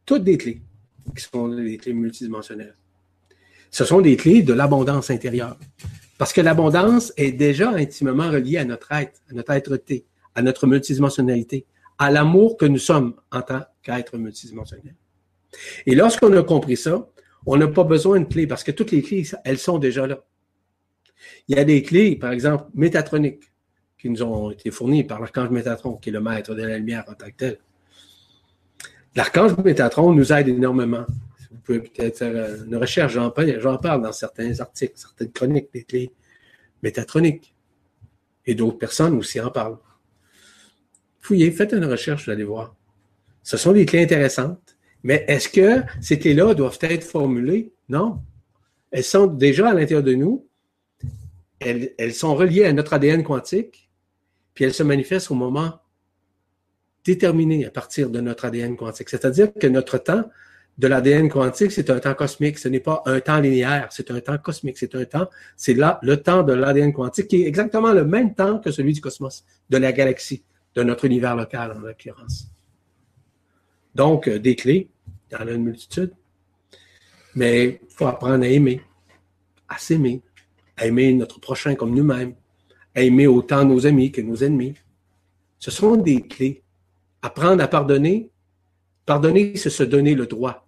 toutes 0.06 0.24
des 0.24 0.38
clés, 0.38 0.62
qui 1.16 1.24
sont 1.24 1.50
des 1.50 1.78
clés 1.78 1.94
multidimensionnelles. 1.94 2.76
Ce 3.70 3.86
sont 3.86 4.02
des 4.02 4.18
clés 4.18 4.42
de 4.42 4.54
l'abondance 4.54 5.12
intérieure. 5.12 5.58
Parce 6.22 6.34
que 6.34 6.42
l'abondance 6.42 7.12
est 7.18 7.32
déjà 7.32 7.72
intimement 7.72 8.30
reliée 8.30 8.58
à 8.58 8.64
notre 8.64 8.92
être, 8.92 9.20
à 9.32 9.34
notre 9.34 9.54
être-té, 9.54 10.06
à 10.36 10.44
notre 10.44 10.68
multidimensionnalité, 10.68 11.66
à 11.98 12.12
l'amour 12.12 12.58
que 12.58 12.66
nous 12.68 12.78
sommes 12.78 13.16
en 13.32 13.42
tant 13.42 13.64
qu'être 13.82 14.20
multidimensionnel. 14.20 14.94
Et 15.88 15.96
lorsqu'on 15.96 16.32
a 16.38 16.44
compris 16.44 16.78
ça, 16.78 17.10
on 17.48 17.58
n'a 17.58 17.68
pas 17.68 17.86
besoin 17.86 18.20
de 18.20 18.26
clés 18.26 18.46
parce 18.46 18.64
que 18.64 18.70
toutes 18.70 18.92
les 18.92 19.02
clés, 19.02 19.28
elles 19.44 19.58
sont 19.58 19.80
déjà 19.80 20.06
là. 20.06 20.24
Il 21.48 21.58
y 21.58 21.60
a 21.60 21.64
des 21.64 21.82
clés, 21.82 22.16
par 22.18 22.34
exemple, 22.34 22.66
métatroniques, 22.76 23.52
qui 23.98 24.08
nous 24.08 24.22
ont 24.22 24.52
été 24.52 24.70
fournies 24.70 25.04
par 25.04 25.22
l'archange 25.22 25.50
Métatron, 25.50 25.96
qui 25.96 26.10
est 26.10 26.14
le 26.14 26.22
maître 26.22 26.54
de 26.54 26.62
la 26.62 26.78
lumière 26.78 27.04
en 27.08 27.16
tant 27.16 27.32
que 27.32 27.36
tel. 27.36 27.58
L'archange 29.16 29.58
Métatron 29.58 30.14
nous 30.14 30.32
aide 30.32 30.50
énormément. 30.50 31.08
Pouvez 31.64 31.80
peut-être 31.80 32.18
faire 32.18 32.64
une 32.66 32.76
recherche, 32.76 33.14
j'en 33.14 33.32
parle, 33.78 34.02
dans 34.02 34.12
certains 34.12 34.60
articles, 34.60 34.94
certaines 34.96 35.32
chroniques 35.32 35.70
des 35.74 35.84
clés 35.84 36.12
métatroniques. 36.84 37.56
Et 38.46 38.56
d'autres 38.56 38.80
personnes 38.80 39.16
aussi 39.18 39.40
en 39.40 39.52
parlent. 39.52 39.78
Fouillez, 41.20 41.52
faites 41.52 41.74
une 41.74 41.86
recherche, 41.86 42.26
vous 42.26 42.32
allez 42.32 42.44
voir. 42.44 42.76
Ce 43.44 43.58
sont 43.58 43.74
des 43.74 43.86
clés 43.86 44.04
intéressantes, 44.04 44.76
mais 45.04 45.24
est-ce 45.28 45.50
que 45.50 45.84
ces 46.02 46.18
clés-là 46.18 46.54
doivent 46.56 46.80
être 46.82 47.04
formulées? 47.04 47.72
Non. 47.90 48.20
Elles 48.90 49.04
sont 49.04 49.28
déjà 49.28 49.70
à 49.70 49.74
l'intérieur 49.74 50.04
de 50.04 50.16
nous 50.16 50.48
elles, 51.62 52.14
sont 52.14 52.36
reliées 52.36 52.66
à 52.66 52.74
notre 52.74 52.94
ADN 52.94 53.24
quantique, 53.24 53.90
puis 54.54 54.66
elles 54.66 54.74
se 54.74 54.84
manifestent 54.84 55.32
au 55.32 55.36
moment 55.36 55.80
déterminé 57.04 57.66
à 57.66 57.72
partir 57.72 58.10
de 58.10 58.20
notre 58.20 58.46
ADN 58.46 58.76
quantique. 58.76 59.10
C'est-à-dire 59.10 59.54
que 59.54 59.68
notre 59.68 59.98
temps 59.98 60.30
de 60.82 60.88
l'ADN 60.88 61.30
quantique, 61.30 61.72
c'est 61.72 61.92
un 61.92 62.00
temps 62.00 62.16
cosmique. 62.16 62.58
Ce 62.58 62.68
n'est 62.68 62.80
pas 62.80 63.04
un 63.06 63.20
temps 63.20 63.40
linéaire, 63.40 63.90
c'est 63.92 64.10
un 64.10 64.20
temps 64.20 64.40
cosmique. 64.40 64.80
C'est 64.80 64.96
un 64.96 65.06
temps, 65.06 65.30
c'est 65.56 65.76
là 65.76 66.00
le 66.02 66.18
temps 66.18 66.42
de 66.42 66.54
l'ADN 66.54 66.92
quantique 66.92 67.28
qui 67.28 67.44
est 67.44 67.48
exactement 67.48 67.94
le 67.94 68.04
même 68.04 68.34
temps 68.34 68.58
que 68.58 68.72
celui 68.72 68.94
du 68.94 69.00
cosmos, 69.00 69.46
de 69.70 69.78
la 69.78 69.92
galaxie, 69.92 70.44
de 70.74 70.82
notre 70.82 71.06
univers 71.06 71.36
local 71.36 71.74
en 71.78 71.82
l'occurrence. 71.82 72.48
Donc, 73.94 74.28
euh, 74.28 74.40
des 74.40 74.56
clés, 74.56 74.90
il 75.30 75.38
y 75.38 75.50
a 75.50 75.54
une 75.54 75.64
multitude. 75.64 76.14
Mais 77.36 77.80
il 77.88 77.96
faut 77.96 78.08
apprendre 78.08 78.44
à 78.44 78.48
aimer, 78.48 78.82
à 79.70 79.78
s'aimer, 79.78 80.24
à 80.78 80.88
aimer 80.88 81.14
notre 81.14 81.40
prochain 81.40 81.76
comme 81.76 81.94
nous-mêmes, 81.94 82.34
à 82.96 83.04
aimer 83.04 83.28
autant 83.28 83.64
nos 83.64 83.86
amis 83.86 84.12
que 84.12 84.22
nos 84.22 84.38
ennemis. 84.38 84.74
Ce 85.60 85.70
sont 85.70 85.96
des 85.96 86.24
clés. 86.24 86.64
Apprendre 87.22 87.64
à 87.64 87.68
pardonner. 87.68 88.32
Pardonner, 89.06 89.56
c'est 89.58 89.70
se 89.70 89.84
donner 89.84 90.16
le 90.16 90.26
droit 90.26 90.66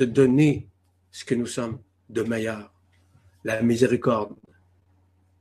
de 0.00 0.06
donner 0.06 0.66
ce 1.10 1.26
que 1.26 1.34
nous 1.34 1.46
sommes 1.46 1.78
de 2.08 2.22
meilleur, 2.22 2.72
la 3.44 3.60
miséricorde, 3.60 4.34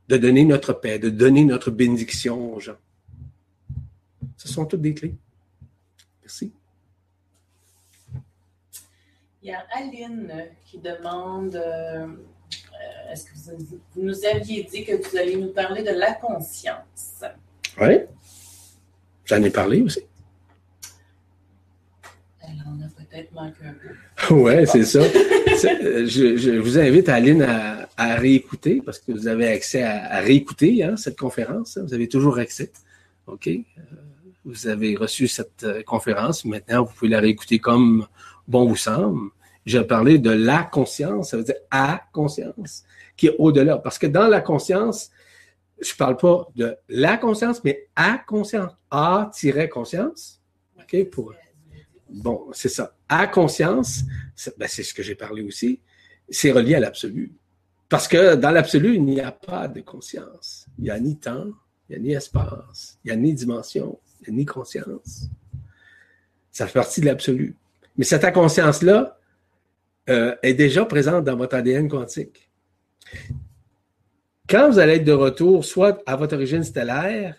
de 0.10 0.18
donner 0.18 0.44
notre 0.44 0.74
paix, 0.74 1.00
de 1.00 1.10
donner 1.10 1.46
notre 1.46 1.72
bénédiction 1.72 2.54
aux 2.54 2.60
gens. 2.60 2.76
Ce 4.36 4.50
sont 4.50 4.66
toutes 4.66 4.82
des 4.82 4.94
clés. 4.94 5.16
Merci. 6.22 6.52
Il 9.42 9.48
y 9.48 9.54
a 9.54 9.66
Aline 9.72 10.50
qui 10.66 10.78
demande 10.80 11.56
euh, 11.56 12.08
est-ce 13.10 13.26
que 13.26 13.56
vous, 13.56 13.80
nous 13.96 14.26
aviez 14.26 14.64
dit 14.64 14.84
que 14.84 14.96
vous 14.96 15.18
alliez 15.18 15.38
nous 15.38 15.54
parler 15.54 15.84
de 15.84 15.92
la 15.92 16.16
conscience? 16.16 17.24
Oui. 17.80 18.00
J'en 19.24 19.42
ai 19.42 19.52
parlé 19.52 19.82
aussi. 19.82 20.02
Elle 22.42 22.62
en 22.68 22.82
a 22.82 22.90
peut-être 23.10 23.32
un 23.38 23.52
peu. 23.52 24.34
oui, 24.34 24.68
c'est 24.68 24.84
ça. 24.84 25.02
je, 25.04 26.60
vous 26.60 26.78
invite, 26.78 27.10
Aline, 27.10 27.44
à, 27.98 28.16
réécouter 28.16 28.82
parce 28.86 29.00
que 29.00 29.12
vous 29.12 29.28
avez 29.28 29.48
accès 29.48 29.84
à, 29.84 30.20
réécouter 30.20 30.84
hein, 30.84 30.96
cette 30.98 31.18
conférence. 31.18 31.78
Vous 31.78 31.94
avez 31.94 32.08
toujours 32.08 32.40
accès. 32.40 32.72
OK? 33.28 33.48
Euh, 33.48 33.62
vous 34.46 34.68
avez 34.68 34.96
reçu 34.96 35.28
cette 35.28 35.64
euh, 35.64 35.84
conférence. 35.84 36.46
Maintenant, 36.46 36.84
vous 36.84 36.94
pouvez 36.94 37.12
la 37.12 37.20
réécouter 37.20 37.60
comme 37.60 38.08
bon 38.48 38.66
vous 38.66 38.76
semble. 38.76 39.30
J'ai 39.66 39.84
parlé 39.84 40.18
de 40.18 40.32
la 40.32 40.64
conscience, 40.64 41.32
ça 41.32 41.38
veut 41.38 41.44
dire 41.44 41.56
à 41.70 42.02
conscience, 42.14 42.84
qui 43.16 43.28
est 43.28 43.36
au-delà. 43.38 43.78
Parce 43.78 44.00
que 44.00 44.08
dans 44.08 44.28
la 44.28 44.42
conscience, 44.42 45.12
je 45.80 45.92
ne 45.92 45.98
parle 45.98 46.18
pas 46.18 46.48
de 46.56 46.76
la 46.88 47.18
conscience, 47.18 47.64
mais 47.64 47.88
à 47.96 48.18
conscience. 48.18 48.72
A-conscience. 48.90 50.42
OK? 50.80 51.10
Pour, 51.12 51.34
bon, 52.10 52.48
c'est 52.54 52.70
ça. 52.70 52.96
À 53.08 53.28
conscience, 53.28 54.04
ben, 54.58 54.68
c'est 54.68 54.84
ce 54.84 54.94
que 54.94 55.04
j'ai 55.04 55.16
parlé 55.16 55.42
aussi, 55.42 55.80
c'est 56.30 56.52
relié 56.52 56.76
à 56.76 56.80
l'absolu. 56.80 57.34
Parce 57.88 58.08
que 58.08 58.36
dans 58.36 58.52
l'absolu, 58.52 58.96
il 58.96 59.04
n'y 59.04 59.20
a 59.20 59.32
pas 59.32 59.68
de 59.68 59.82
conscience. 59.82 60.68
Il 60.78 60.84
n'y 60.86 60.90
a 60.92 61.00
ni 61.00 61.18
temps, 61.18 61.48
il 61.90 61.94
n'y 61.94 61.96
a 61.96 62.00
ni 62.00 62.14
espace, 62.14 63.00
il 63.04 63.08
n'y 63.08 63.14
a 63.14 63.16
ni 63.16 63.34
dimension, 63.34 64.00
il 64.22 64.34
n'y 64.34 64.36
a 64.36 64.38
ni 64.40 64.46
conscience. 64.46 65.28
Ça 66.52 66.68
fait 66.68 66.74
partie 66.74 67.02
de 67.02 67.08
l'absolu. 67.08 67.56
Mais 67.98 68.06
cette 68.06 68.32
conscience-là 68.34 69.18
euh, 70.10 70.36
est 70.44 70.54
déjà 70.54 70.86
présente 70.86 71.24
dans 71.24 71.36
votre 71.36 71.56
ADN 71.56 71.90
quantique. 71.90 72.50
Quand 74.48 74.70
vous 74.70 74.80
allez 74.80 74.94
être 74.96 75.04
de 75.04 75.12
retour, 75.12 75.66
soit 75.66 76.02
à 76.06 76.16
votre 76.16 76.36
origine 76.36 76.64
stellaire, 76.64 77.36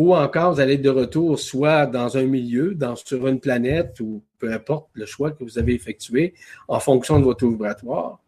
ou 0.00 0.14
encore 0.14 0.54
vous 0.54 0.60
allez 0.60 0.74
être 0.74 0.82
de 0.82 0.88
retour 0.88 1.38
soit 1.38 1.84
dans 1.84 2.16
un 2.16 2.22
milieu, 2.22 2.74
dans, 2.74 2.96
sur 2.96 3.28
une 3.28 3.38
planète, 3.38 4.00
ou 4.00 4.22
peu 4.38 4.50
importe 4.50 4.88
le 4.94 5.04
choix 5.04 5.30
que 5.30 5.44
vous 5.44 5.58
avez 5.58 5.74
effectué 5.74 6.32
en 6.68 6.80
fonction 6.80 7.18
de 7.18 7.24
votre 7.24 7.46
vibratoire, 7.46 8.18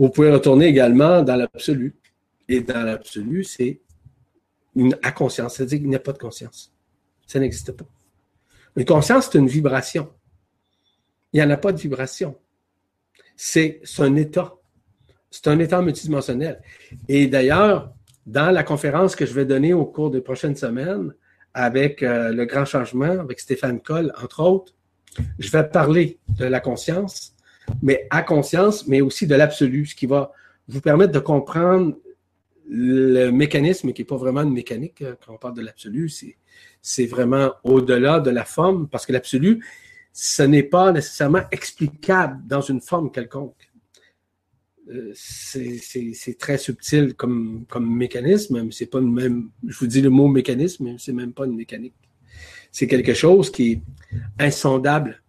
vous 0.00 0.10
pouvez 0.10 0.32
retourner 0.32 0.66
également 0.66 1.22
dans 1.22 1.36
l'absolu. 1.36 1.94
Et 2.48 2.60
dans 2.60 2.82
l'absolu, 2.82 3.44
c'est 3.44 3.80
à 5.00 5.12
conscience, 5.12 5.54
c'est-à-dire 5.54 5.78
qu'il 5.78 5.88
n'y 5.90 5.94
a 5.94 6.00
pas 6.00 6.12
de 6.12 6.18
conscience. 6.18 6.74
Ça 7.24 7.38
n'existe 7.38 7.70
pas. 7.70 7.86
Une 8.74 8.84
conscience, 8.84 9.28
c'est 9.30 9.38
une 9.38 9.46
vibration. 9.46 10.12
Il 11.32 11.36
n'y 11.36 11.46
en 11.46 11.50
a 11.50 11.56
pas 11.56 11.70
de 11.70 11.78
vibration. 11.78 12.36
C'est 13.36 13.80
un 13.98 14.16
état. 14.16 14.56
C'est 15.30 15.46
un 15.46 15.58
état 15.60 15.80
multidimensionnel. 15.82 16.60
Et 17.06 17.28
d'ailleurs, 17.28 17.94
dans 18.26 18.50
la 18.50 18.62
conférence 18.62 19.16
que 19.16 19.26
je 19.26 19.32
vais 19.32 19.44
donner 19.44 19.72
au 19.72 19.84
cours 19.84 20.10
des 20.10 20.20
prochaines 20.20 20.56
semaines, 20.56 21.12
avec 21.54 22.02
euh, 22.02 22.32
le 22.32 22.44
grand 22.46 22.64
changement, 22.64 23.20
avec 23.20 23.40
Stéphane 23.40 23.80
Coll, 23.80 24.12
entre 24.22 24.40
autres, 24.40 24.74
je 25.38 25.50
vais 25.50 25.64
parler 25.64 26.18
de 26.38 26.46
la 26.46 26.60
conscience, 26.60 27.34
mais 27.82 28.06
à 28.10 28.22
conscience, 28.22 28.86
mais 28.86 29.00
aussi 29.00 29.26
de 29.26 29.34
l'absolu, 29.34 29.86
ce 29.86 29.94
qui 29.94 30.06
va 30.06 30.32
vous 30.68 30.80
permettre 30.80 31.12
de 31.12 31.18
comprendre 31.18 31.96
le 32.68 33.30
mécanisme 33.30 33.92
qui 33.92 34.00
n'est 34.00 34.06
pas 34.06 34.16
vraiment 34.16 34.42
une 34.42 34.52
mécanique 34.52 35.02
euh, 35.02 35.14
quand 35.24 35.34
on 35.34 35.38
parle 35.38 35.54
de 35.54 35.62
l'absolu, 35.62 36.10
c'est 36.80 37.06
vraiment 37.06 37.52
au-delà 37.64 38.20
de 38.20 38.30
la 38.30 38.44
forme, 38.44 38.88
parce 38.88 39.04
que 39.04 39.12
l'absolu, 39.12 39.64
ce 40.12 40.42
n'est 40.42 40.62
pas 40.62 40.92
nécessairement 40.92 41.42
explicable 41.50 42.40
dans 42.46 42.60
une 42.60 42.80
forme 42.80 43.10
quelconque. 43.10 43.71
Euh, 44.90 45.12
c'est 45.14 46.38
très 46.38 46.58
subtil 46.58 47.14
comme, 47.14 47.66
mécanisme, 47.80 48.70
c'est 48.72 48.86
pas 48.86 49.00
même. 49.00 49.50
Je 49.66 49.78
vous 49.78 49.86
dis 49.86 50.00
le 50.00 50.10
mot 50.10 50.28
mécanisme, 50.28 50.84
mais 50.84 50.96
c'est 50.98 51.12
même 51.12 51.32
pas 51.32 51.46
une 51.46 51.54
mécanique. 51.56 51.94
C'est 52.72 52.86
quelque 52.86 53.14
chose 53.14 53.50
qui 53.50 53.72
est 53.72 53.82
insondable. 54.38 55.22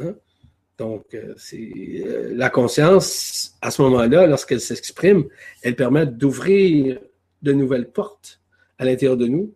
Hein. 0.00 0.14
Donc, 0.76 1.14
euh, 1.14 1.34
euh, 1.54 2.32
la 2.34 2.50
conscience, 2.50 3.56
à 3.60 3.70
ce 3.70 3.82
moment-là, 3.82 4.26
lorsqu'elle 4.26 4.60
s'exprime, 4.60 5.26
elle 5.62 5.76
permet 5.76 6.06
d'ouvrir 6.06 7.00
de 7.42 7.52
nouvelles 7.52 7.90
portes 7.90 8.40
à 8.78 8.84
l'intérieur 8.84 9.16
de 9.16 9.26
nous, 9.26 9.54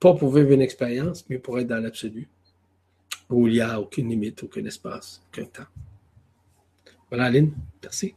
pas 0.00 0.14
pour 0.14 0.34
vivre 0.34 0.52
une 0.52 0.60
expérience, 0.60 1.24
mais 1.28 1.38
pour 1.38 1.58
être 1.58 1.66
dans 1.66 1.82
l'absolu 1.82 2.28
où 3.30 3.48
il 3.48 3.54
n'y 3.54 3.60
a 3.60 3.80
aucune 3.80 4.10
limite, 4.10 4.42
aucun 4.42 4.64
espace, 4.66 5.22
aucun 5.28 5.46
temps. 5.46 5.66
Voilà, 7.08 7.24
Aline, 7.24 7.54
merci. 7.82 8.14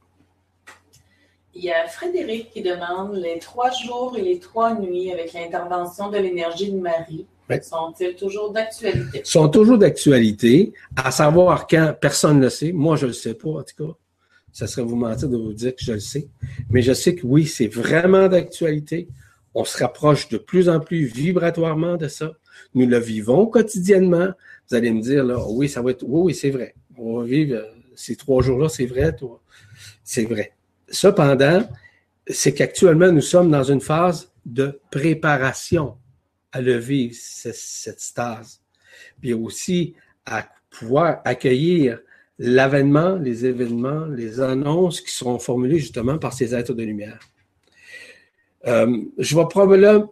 Il 1.60 1.64
y 1.64 1.72
a 1.72 1.88
Frédéric 1.88 2.52
qui 2.52 2.62
demande 2.62 3.16
les 3.16 3.40
trois 3.40 3.72
jours 3.72 4.16
et 4.16 4.22
les 4.22 4.38
trois 4.38 4.80
nuits 4.80 5.12
avec 5.12 5.34
l'intervention 5.34 6.12
de 6.12 6.18
l'énergie 6.18 6.72
de 6.72 6.78
Marie. 6.78 7.26
Sont-ils 7.64 8.16
toujours 8.16 8.52
d'actualité? 8.52 9.22
Sont 9.24 9.50
toujours 9.50 9.80
d'actualité. 9.80 10.74
À 10.96 11.10
savoir 11.10 11.66
quand, 11.66 11.96
personne 12.00 12.38
ne 12.38 12.44
le 12.44 12.50
sait. 12.52 12.72
Moi, 12.72 12.96
je 12.96 13.06
ne 13.06 13.08
le 13.08 13.14
sais 13.14 13.34
pas, 13.34 13.50
en 13.50 13.64
tout 13.64 13.88
cas. 13.88 13.94
Ça 14.52 14.68
serait 14.68 14.84
vous 14.84 14.96
mentir 14.96 15.30
de 15.30 15.38
vous 15.38 15.54
dire 15.54 15.76
que 15.76 15.84
je 15.84 15.94
le 15.94 16.00
sais. 16.00 16.28
Mais 16.70 16.84
je 16.84 16.94
sais 16.94 17.16
que 17.16 17.26
oui, 17.26 17.48
c'est 17.48 17.68
vraiment 17.68 18.28
d'actualité. 18.28 19.08
On 19.56 19.66
se 19.66 19.80
rapproche 19.80 20.30
de 20.30 20.38
plus 20.38 20.70
en 20.70 20.80
plus 20.80 21.06
vibratoirement 21.06 21.98
de 21.98 22.08
ça. 22.08 22.34
Nous 22.76 22.86
le 22.86 23.00
vivons 23.00 23.48
quotidiennement. 23.48 24.30
Vous 24.70 24.76
allez 24.76 24.92
me 24.92 25.02
dire, 25.02 25.24
là, 25.24 25.44
oui, 25.50 25.70
ça 25.70 25.82
va 25.82 25.90
être, 25.90 26.04
oui, 26.04 26.22
oui, 26.26 26.36
c'est 26.36 26.52
vrai. 26.52 26.76
On 26.98 27.18
va 27.18 27.26
vivre 27.26 27.56
euh, 27.56 27.66
ces 27.96 28.16
trois 28.16 28.44
jours-là, 28.44 28.70
c'est 28.70 28.86
vrai, 28.86 29.16
toi. 29.16 29.42
C'est 30.04 30.26
vrai. 30.26 30.54
Cependant, 30.90 31.68
c'est 32.28 32.54
qu'actuellement, 32.54 33.12
nous 33.12 33.22
sommes 33.22 33.52
dans 33.52 33.64
une 33.64 33.82
phase 33.82 34.32
de 34.46 34.80
préparation 34.92 35.98
à 36.52 36.62
le 36.62 36.78
vivre, 36.78 37.16
cette 37.16 38.00
stase. 38.00 38.62
Puis 39.22 39.34
aussi 39.34 39.96
à 40.26 40.48
pouvoir 40.70 41.22
accueillir 41.26 42.00
l'avènement, 42.40 43.16
les 43.16 43.46
événements, 43.46 44.06
les 44.06 44.40
annonces 44.40 45.02
qui 45.02 45.12
seront 45.12 45.40
formulées 45.40 45.80
justement 45.80 46.18
par 46.18 46.34
ces 46.34 46.54
êtres 46.54 46.74
de 46.74 46.84
lumière. 46.84 47.20
Euh, 48.68 49.02
je 49.18 49.36
vais 49.36 49.46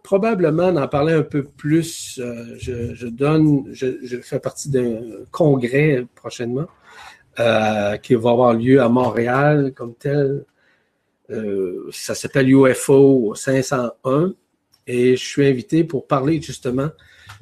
probablement, 0.02 0.68
en 0.68 0.88
parler 0.88 1.12
un 1.12 1.22
peu 1.22 1.44
plus. 1.44 2.18
Euh, 2.22 2.56
je, 2.58 3.06
donne, 3.06 3.66
je, 3.72 4.18
fais 4.22 4.40
partie 4.40 4.70
d'un 4.70 5.00
congrès 5.30 6.06
prochainement 6.14 6.66
euh, 7.38 7.96
qui 7.98 8.14
va 8.14 8.30
avoir 8.30 8.54
lieu 8.54 8.80
à 8.80 8.88
Montréal 8.88 9.72
comme 9.74 9.94
tel. 9.94 10.44
Ça 11.92 12.14
s'appelle 12.14 12.50
UFO 12.50 13.34
501 13.34 14.34
et 14.86 15.16
je 15.16 15.24
suis 15.24 15.46
invité 15.46 15.84
pour 15.84 16.06
parler 16.06 16.40
justement 16.40 16.90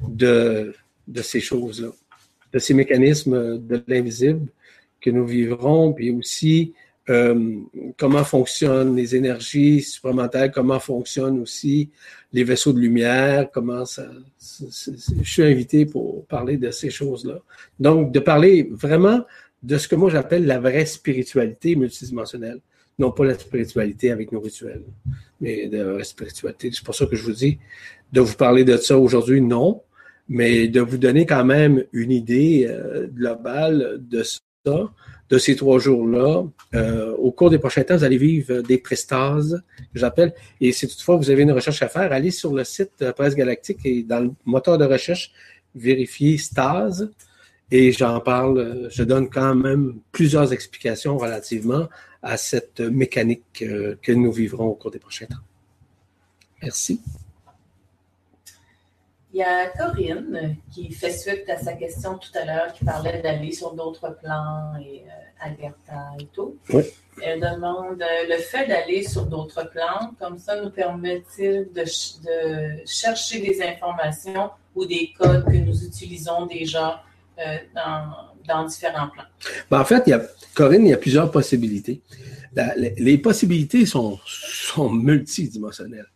de, 0.01 0.73
de 1.07 1.21
ces 1.21 1.39
choses-là, 1.39 1.89
de 2.53 2.59
ces 2.59 2.73
mécanismes 2.73 3.59
de 3.59 3.83
l'invisible 3.87 4.47
que 4.99 5.11
nous 5.11 5.25
vivrons, 5.25 5.93
puis 5.93 6.11
aussi 6.11 6.73
euh, 7.09 7.59
comment 7.97 8.23
fonctionnent 8.23 8.95
les 8.95 9.15
énergies 9.15 9.81
supplémentaires, 9.81 10.51
comment 10.51 10.79
fonctionnent 10.79 11.39
aussi 11.39 11.91
les 12.33 12.43
vaisseaux 12.43 12.73
de 12.73 12.79
lumière, 12.79 13.49
comment 13.53 13.85
ça. 13.85 14.09
je 14.39 15.23
suis 15.23 15.43
invité 15.43 15.85
pour 15.85 16.25
parler 16.25 16.57
de 16.57 16.71
ces 16.71 16.89
choses-là. 16.89 17.39
Donc, 17.79 18.11
de 18.11 18.19
parler 18.19 18.67
vraiment 18.71 19.23
de 19.61 19.77
ce 19.77 19.87
que 19.87 19.95
moi 19.95 20.09
j'appelle 20.09 20.45
la 20.47 20.59
vraie 20.59 20.85
spiritualité 20.87 21.75
multidimensionnelle. 21.75 22.59
Non 22.97 23.11
pas 23.11 23.25
la 23.25 23.37
spiritualité 23.37 24.11
avec 24.11 24.31
nos 24.31 24.39
rituels, 24.39 24.83
mais 25.41 25.67
de 25.67 25.81
la 25.81 26.03
spiritualité. 26.03 26.69
C'est 26.71 26.83
pour 26.83 26.95
ça 26.95 27.05
que 27.05 27.15
je 27.15 27.23
vous 27.23 27.33
dis 27.33 27.59
de 28.11 28.21
vous 28.21 28.35
parler 28.35 28.63
de 28.63 28.77
ça 28.77 28.97
aujourd'hui, 28.97 29.41
non, 29.41 29.81
mais 30.29 30.67
de 30.67 30.79
vous 30.79 30.97
donner 30.97 31.25
quand 31.25 31.43
même 31.43 31.83
une 31.91 32.11
idée 32.11 32.65
euh, 32.69 33.07
globale 33.07 33.97
de 33.99 34.23
ce 34.23 34.39
de 35.29 35.37
ces 35.37 35.55
trois 35.55 35.79
jours-là. 35.79 36.43
Euh, 36.75 37.15
au 37.17 37.31
cours 37.31 37.49
des 37.49 37.59
prochains 37.59 37.83
temps, 37.83 37.97
vous 37.97 38.03
allez 38.03 38.17
vivre 38.17 38.61
des 38.61 38.77
prestases, 38.77 39.61
que 39.93 39.99
j'appelle. 39.99 40.33
Et 40.61 40.71
si 40.71 40.87
toutefois 40.87 41.15
vous 41.17 41.29
avez 41.29 41.43
une 41.43 41.51
recherche 41.51 41.81
à 41.81 41.87
faire, 41.87 42.11
allez 42.11 42.31
sur 42.31 42.53
le 42.53 42.63
site 42.63 43.11
Presse 43.15 43.35
Galactique 43.35 43.79
et 43.85 44.03
dans 44.03 44.19
le 44.19 44.31
moteur 44.45 44.77
de 44.77 44.85
recherche, 44.85 45.31
vérifiez 45.73 46.37
Stase. 46.37 47.11
Et 47.71 47.91
j'en 47.91 48.19
parle, 48.19 48.89
je 48.91 49.03
donne 49.03 49.29
quand 49.29 49.55
même 49.55 49.95
plusieurs 50.11 50.53
explications 50.53 51.17
relativement 51.17 51.89
à 52.25 52.37
cette 52.37 52.79
mécanique 52.79 53.61
euh, 53.61 53.97
que 54.01 54.11
nous 54.11 54.31
vivrons 54.31 54.65
au 54.65 54.73
cours 54.73 54.91
des 54.91 54.99
prochains 54.99 55.27
temps. 55.27 55.45
Merci. 56.61 56.99
Il 59.31 59.39
y 59.39 59.43
a 59.43 59.67
Corinne 59.67 60.55
qui 60.73 60.91
fait 60.91 61.11
suite 61.11 61.47
à 61.49 61.57
sa 61.57 61.73
question 61.73 62.17
tout 62.17 62.31
à 62.33 62.45
l'heure 62.45 62.73
qui 62.73 62.83
parlait 62.83 63.21
d'aller 63.21 63.51
sur 63.51 63.73
d'autres 63.73 64.17
plans 64.21 64.73
et 64.79 65.03
euh, 65.03 65.45
Alberta 65.45 66.13
et 66.19 66.25
tout. 66.27 66.57
Oui. 66.73 66.83
Elle 67.21 67.41
demande 67.41 68.01
euh, 68.01 68.27
le 68.27 68.37
fait 68.37 68.65
d'aller 68.65 69.03
sur 69.03 69.25
d'autres 69.25 69.69
plans, 69.69 70.11
comme 70.19 70.39
ça 70.39 70.59
nous 70.61 70.71
permet-il 70.71 71.69
de, 71.73 71.83
de, 71.83 72.85
chercher 72.87 73.39
des 73.41 73.61
informations 73.61 74.49
ou 74.73 74.85
des 74.85 75.13
codes 75.17 75.45
que 75.45 75.57
nous 75.57 75.83
utilisons 75.83 76.47
déjà 76.47 77.03
euh, 77.37 77.57
dans, 77.75 78.34
dans, 78.47 78.65
différents 78.65 79.09
plans? 79.09 79.23
Ben, 79.69 79.79
en 79.79 79.85
fait, 79.85 80.11
Corinne, 80.53 80.85
il 80.85 80.89
y 80.89 80.93
a 80.93 80.97
plusieurs 80.97 81.31
possibilités. 81.31 82.01
Les, 82.77 83.17
possibilités 83.17 83.85
sont, 83.85 84.17
sont 84.25 84.89
multidimensionnelles. 84.89 86.07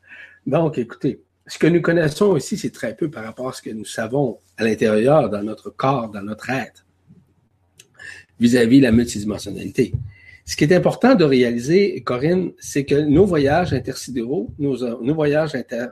Donc, 0.46 0.78
écoutez, 0.78 1.22
ce 1.48 1.58
que 1.58 1.68
nous 1.68 1.82
connaissons 1.82 2.38
ici, 2.38 2.58
c'est 2.58 2.70
très 2.70 2.96
peu 2.96 3.10
par 3.10 3.24
rapport 3.24 3.50
à 3.50 3.54
ce 3.54 3.62
que 3.62 3.72
nous 3.72 3.86
savons 3.86 4.40
à 4.58 4.64
l'intérieur, 4.64 5.30
dans 5.30 5.44
notre 5.44 5.70
corps, 5.70 6.10
dans 6.10 6.22
notre 6.22 6.50
être, 6.50 6.86
vis-à-vis 8.40 8.80
de 8.80 8.84
la 8.84 8.92
multidimensionnalité. 8.92 9.94
Ce 10.46 10.56
qui 10.56 10.64
est 10.64 10.74
important 10.74 11.16
de 11.16 11.24
réaliser, 11.24 12.02
Corinne, 12.02 12.54
c'est 12.60 12.86
que 12.86 12.96
nos 12.96 13.26
voyages 13.26 13.74
intersidéraux, 13.74 14.50
nos, 14.58 15.14
voyages 15.14 15.54
euh, 15.56 15.88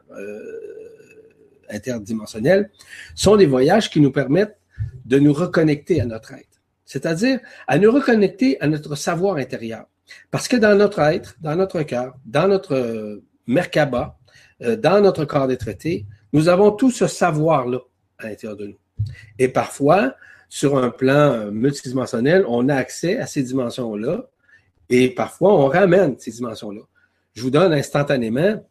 interdimensionnels, 1.70 2.72
sont 3.14 3.36
des 3.36 3.46
voyages 3.46 3.90
qui 3.90 4.00
nous 4.00 4.12
permettent 4.12 4.58
de 5.06 5.20
nous 5.20 5.34
reconnecter 5.34 6.02
à 6.02 6.06
notre 6.06 6.34
être, 6.34 6.62
c'est-à-dire 6.86 7.40
à 7.68 7.78
nous 7.78 7.92
reconnecter 7.92 8.60
à 8.62 8.68
notre 8.68 8.96
savoir 8.96 9.38
intérieur. 9.38 9.86
Parce 10.32 10.48
que 10.48 10.56
dans 10.56 10.76
notre 10.76 11.00
être, 11.00 11.36
dans 11.42 11.56
notre 11.56 11.82
cœur, 11.84 12.16
dans 12.26 12.48
notre 12.48 13.22
Merkaba, 13.46 14.18
euh, 14.62 14.76
dans 14.76 15.02
notre 15.02 15.26
corps 15.26 15.48
des 15.48 15.58
traités, 15.58 16.06
nous 16.34 16.50
avons 16.50 16.72
tout 16.72 16.92
ce 16.92 17.08
savoir-là 17.08 17.80
à 18.18 18.30
l'intérieur 18.30 18.58
de 18.58 18.68
nous. 18.68 18.78
Et 19.38 19.48
parfois, 19.48 20.16
sur 20.50 20.78
un 20.78 20.90
plan 20.90 21.52
multidimensionnel, 21.52 22.46
on 22.48 22.70
a 22.70 22.76
accès 22.76 23.18
à 23.18 23.28
ces 23.28 23.44
dimensions-là 23.44 24.26
et 24.90 25.10
parfois 25.10 25.54
on 25.54 25.68
ramène 25.68 26.18
ces 26.18 26.32
dimensions-là. 26.32 26.82
Je 27.34 27.42
vous 27.42 27.52
donne 27.52 27.74
instantanément, 27.74 28.66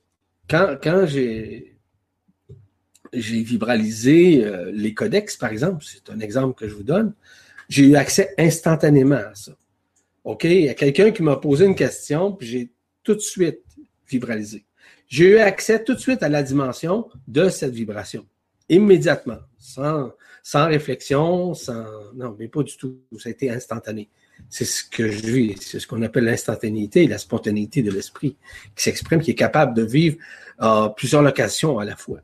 quand, 0.49 0.77
quand 0.83 1.07
j'ai, 1.07 1.76
j'ai 3.13 3.43
vibralisé 3.43 4.45
euh, 4.45 4.71
les 4.73 4.95
codex, 4.95 5.37
par 5.37 5.51
exemple, 5.51 5.85
c'est 5.87 6.11
un 6.11 6.21
exemple 6.21 6.59
que 6.59 6.69
je 6.69 6.75
vous 6.75 6.83
donne, 6.83 7.15
j'ai 7.69 7.85
eu 7.85 7.97
accès 7.97 8.35
instantanément 8.39 9.17
à 9.17 9.35
ça. 9.35 9.53
OK? 10.25 10.45
Il 10.45 10.63
y 10.63 10.69
a 10.69 10.75
quelqu'un 10.75 11.11
qui 11.11 11.23
m'a 11.23 11.37
posé 11.37 11.67
une 11.67 11.75
question, 11.75 12.33
puis 12.33 12.47
j'ai 12.47 12.71
tout 13.03 13.15
de 13.15 13.21
suite 13.21 13.61
vibralisé. 14.09 14.65
J'ai 15.09 15.31
eu 15.31 15.39
accès 15.39 15.83
tout 15.83 15.95
de 15.95 16.01
suite 16.01 16.23
à 16.23 16.29
la 16.29 16.43
dimension 16.43 17.09
de 17.29 17.49
cette 17.49 17.73
vibration, 17.73 18.27
immédiatement, 18.69 19.39
sans, 19.59 20.13
sans 20.43 20.67
réflexion, 20.67 21.55
sans... 21.55 21.85
Non, 22.15 22.35
mais 22.39 22.49
pas 22.49 22.63
du 22.65 22.77
tout. 22.77 22.99
Ça 23.19 23.29
a 23.29 23.33
été 23.33 23.51
instantané. 23.51 24.09
C'est 24.51 24.65
ce 24.65 24.85
que 24.85 25.09
je 25.09 25.27
vis, 25.27 25.57
c'est 25.61 25.81
ce 25.81 25.87
qu'on 25.87 26.03
appelle 26.03 26.25
l'instantanéité, 26.25 27.07
la 27.07 27.19
spontanéité 27.19 27.83
de 27.83 27.91
l'esprit 27.91 28.37
qui 28.75 28.85
s'exprime, 28.85 29.21
qui 29.21 29.31
est 29.31 29.37
capable 29.37 29.75
de 29.75 29.83
vivre 29.83 30.19
à 30.59 30.93
plusieurs 30.95 31.23
locations 31.23 31.79
à 31.79 31.85
la 31.85 31.97
fois. 31.97 32.21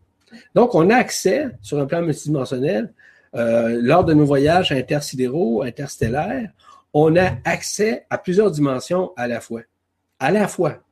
Donc, 0.54 0.74
on 0.74 0.90
a 0.90 0.96
accès 0.96 1.46
sur 1.60 1.78
un 1.78 1.86
plan 1.86 2.02
multidimensionnel, 2.02 2.92
euh, 3.34 3.80
lors 3.82 4.04
de 4.04 4.12
nos 4.12 4.24
voyages 4.24 4.72
intersidéraux, 4.72 5.62
interstellaires, 5.62 6.50
on 6.92 7.16
a 7.16 7.38
accès 7.44 8.04
à 8.10 8.18
plusieurs 8.18 8.50
dimensions 8.50 9.12
à 9.16 9.26
la 9.26 9.40
fois. 9.40 9.62
À 10.18 10.30
la 10.30 10.48
fois. 10.48 10.82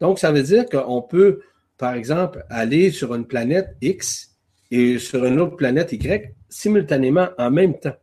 Donc, 0.00 0.18
ça 0.18 0.32
veut 0.32 0.42
dire 0.42 0.66
qu'on 0.68 1.02
peut, 1.02 1.40
par 1.78 1.94
exemple, 1.94 2.44
aller 2.50 2.90
sur 2.90 3.14
une 3.14 3.26
planète 3.26 3.76
X 3.80 4.36
et 4.70 4.98
sur 4.98 5.24
une 5.24 5.40
autre 5.40 5.56
planète 5.56 5.92
Y 5.92 6.34
simultanément 6.48 7.28
en 7.38 7.50
même 7.50 7.78
temps. 7.78 7.96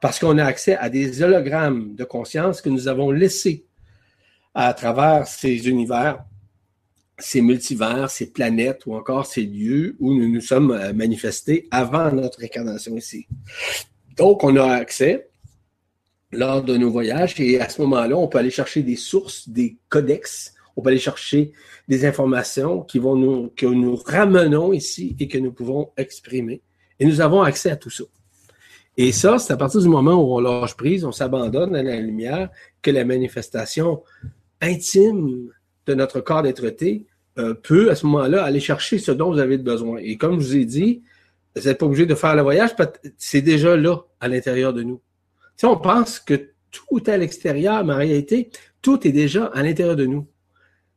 Parce 0.00 0.18
qu'on 0.18 0.38
a 0.38 0.44
accès 0.44 0.76
à 0.76 0.88
des 0.88 1.22
hologrammes 1.22 1.94
de 1.94 2.04
conscience 2.04 2.60
que 2.60 2.68
nous 2.68 2.86
avons 2.86 3.10
laissés 3.10 3.66
à 4.54 4.72
travers 4.72 5.26
ces 5.26 5.68
univers, 5.68 6.24
ces 7.18 7.40
multivers, 7.40 8.10
ces 8.10 8.30
planètes 8.30 8.86
ou 8.86 8.94
encore 8.94 9.26
ces 9.26 9.42
lieux 9.42 9.96
où 10.00 10.14
nous 10.14 10.28
nous 10.28 10.40
sommes 10.40 10.70
euh, 10.70 10.92
manifestés 10.92 11.66
avant 11.70 12.12
notre 12.12 12.44
incarnation 12.44 12.96
ici. 12.96 13.26
Donc, 14.16 14.44
on 14.44 14.56
a 14.56 14.74
accès 14.74 15.28
lors 16.32 16.62
de 16.62 16.76
nos 16.76 16.90
voyages. 16.90 17.38
Et 17.40 17.60
à 17.60 17.68
ce 17.68 17.80
moment-là, 17.82 18.16
on 18.16 18.28
peut 18.28 18.38
aller 18.38 18.50
chercher 18.50 18.82
des 18.82 18.96
sources, 18.96 19.48
des 19.48 19.76
codex. 19.88 20.54
On 20.76 20.82
peut 20.82 20.90
aller 20.90 20.98
chercher 20.98 21.52
des 21.88 22.04
informations 22.04 22.82
qui 22.82 22.98
vont 22.98 23.16
nous, 23.16 23.50
que 23.56 23.66
nous 23.66 23.96
ramenons 23.96 24.72
ici 24.72 25.16
et 25.18 25.28
que 25.28 25.38
nous 25.38 25.52
pouvons 25.52 25.90
exprimer. 25.96 26.60
Et 26.98 27.06
nous 27.06 27.20
avons 27.20 27.42
accès 27.42 27.70
à 27.70 27.76
tout 27.76 27.90
ça. 27.90 28.04
Et 28.98 29.12
ça, 29.12 29.38
c'est 29.38 29.52
à 29.52 29.56
partir 29.56 29.80
du 29.80 29.88
moment 29.88 30.14
où 30.14 30.36
on 30.36 30.40
lâche 30.40 30.74
prise, 30.74 31.04
on 31.04 31.12
s'abandonne 31.12 31.76
à 31.76 31.82
la 31.82 32.00
lumière, 32.00 32.50
que 32.80 32.90
la 32.90 33.04
manifestation 33.04 34.02
intime 34.60 35.50
de 35.86 35.94
notre 35.94 36.20
corps 36.20 36.42
d'être-té 36.42 37.06
euh, 37.38 37.54
peut, 37.54 37.90
à 37.90 37.94
ce 37.94 38.06
moment-là, 38.06 38.44
aller 38.44 38.60
chercher 38.60 38.98
ce 38.98 39.12
dont 39.12 39.30
vous 39.30 39.38
avez 39.38 39.58
besoin. 39.58 39.98
Et 39.98 40.16
comme 40.16 40.40
je 40.40 40.46
vous 40.46 40.56
ai 40.56 40.64
dit, 40.64 41.02
vous 41.54 41.62
n'êtes 41.62 41.78
pas 41.78 41.86
obligé 41.86 42.06
de 42.06 42.14
faire 42.14 42.34
le 42.34 42.42
voyage, 42.42 42.70
c'est 43.18 43.42
déjà 43.42 43.76
là, 43.76 43.98
à 44.20 44.28
l'intérieur 44.28 44.72
de 44.72 44.82
nous. 44.82 45.00
Si 45.56 45.64
on 45.64 45.76
pense 45.76 46.18
que 46.18 46.50
tout 46.70 46.98
est 46.98 47.08
à 47.08 47.16
l'extérieur, 47.16 47.84
mais 47.84 47.94
en 47.94 47.98
réalité, 47.98 48.50
tout 48.82 49.06
est 49.06 49.12
déjà 49.12 49.46
à 49.46 49.62
l'intérieur 49.62 49.96
de 49.96 50.06
nous. 50.06 50.26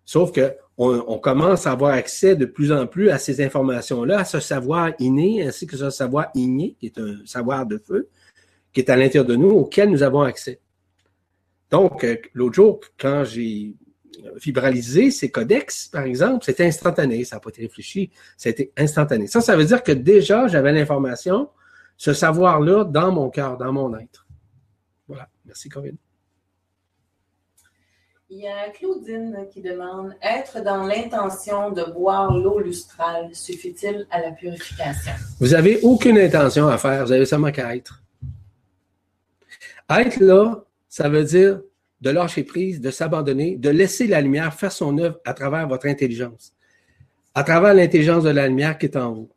Sauf 0.06 0.32
que 0.32 0.54
on, 0.82 1.18
commence 1.18 1.68
à 1.68 1.74
avoir 1.74 1.92
accès 1.92 2.38
de 2.38 2.46
plus 2.46 2.72
en 2.72 2.88
plus 2.88 3.10
à 3.10 3.18
ces 3.18 3.44
informations-là, 3.44 4.20
à 4.20 4.26
ce 4.26 4.40
savoir 4.40 4.94
inné, 4.98 5.46
ainsi 5.46 5.68
que 5.68 5.76
ce 5.76 5.90
savoir 5.90 6.28
igné, 6.36 6.78
qui 6.80 6.86
est 6.86 6.98
un 6.98 7.18
savoir 7.26 7.66
de 7.66 7.78
feu, 7.78 8.08
qui 8.72 8.80
est 8.80 8.90
à 8.90 8.96
l'intérieur 8.96 9.26
de 9.26 9.36
nous, 9.36 9.50
auquel 9.50 9.90
nous 9.90 10.04
avons 10.04 10.22
accès. 10.22 10.62
Donc, 11.70 12.06
euh, 12.06 12.16
l'autre 12.34 12.56
jour, 12.56 12.80
quand 12.98 13.26
j'ai 13.26 13.74
vibralisé 14.42 15.12
ces 15.12 15.32
codex, 15.32 15.88
par 15.88 16.04
exemple, 16.04 16.44
c'était 16.46 16.66
instantané, 16.66 17.24
ça 17.24 17.36
n'a 17.36 17.40
pas 17.40 17.50
été 17.50 17.62
réfléchi, 17.62 18.12
c'était 18.38 18.72
instantané. 18.78 19.28
Ça, 19.28 19.42
ça 19.42 19.56
veut 19.56 19.66
dire 19.66 19.84
que 19.84 19.92
déjà, 19.92 20.48
j'avais 20.48 20.72
l'information, 20.72 21.50
ce 21.98 22.14
savoir-là, 22.14 22.84
dans 22.84 23.12
mon 23.12 23.30
cœur, 23.30 23.58
dans 23.58 23.72
mon 23.72 23.98
être. 23.98 24.26
Voilà. 25.08 25.28
Merci, 25.46 25.70
Corinne. 25.70 25.98
Il 28.32 28.42
y 28.42 28.48
a 28.48 28.70
Claudine 28.70 29.48
qui 29.52 29.60
demande 29.60 30.16
Être 30.22 30.64
dans 30.64 30.86
l'intention 30.86 31.72
de 31.72 31.84
boire 31.92 32.32
l'eau 32.38 32.60
lustrale 32.60 33.34
suffit-il 33.34 34.06
à 34.12 34.22
la 34.22 34.32
purification 34.32 35.14
Vous 35.40 35.48
n'avez 35.48 35.80
aucune 35.82 36.20
intention 36.20 36.68
à 36.68 36.78
faire, 36.78 37.06
vous 37.06 37.12
avez 37.12 37.26
seulement 37.26 37.52
qu'à 37.52 37.76
être. 37.76 38.04
Être 39.90 40.20
là, 40.20 40.64
ça 40.88 41.10
veut 41.10 41.24
dire 41.24 41.60
de 42.02 42.10
lâcher 42.10 42.44
prise, 42.44 42.80
de 42.80 42.92
s'abandonner, 42.92 43.58
de 43.58 43.70
laisser 43.70 44.08
la 44.08 44.22
lumière 44.22 44.54
faire 44.54 44.72
son 44.72 44.98
œuvre 44.98 45.20
à 45.26 45.34
travers 45.34 45.68
votre 45.68 45.88
intelligence, 45.88 46.54
à 47.34 47.44
travers 47.44 47.74
l'intelligence 47.74 48.24
de 48.24 48.30
la 48.30 48.48
lumière 48.48 48.78
qui 48.78 48.86
est 48.86 48.98
en 48.98 49.14
vous. 49.14 49.30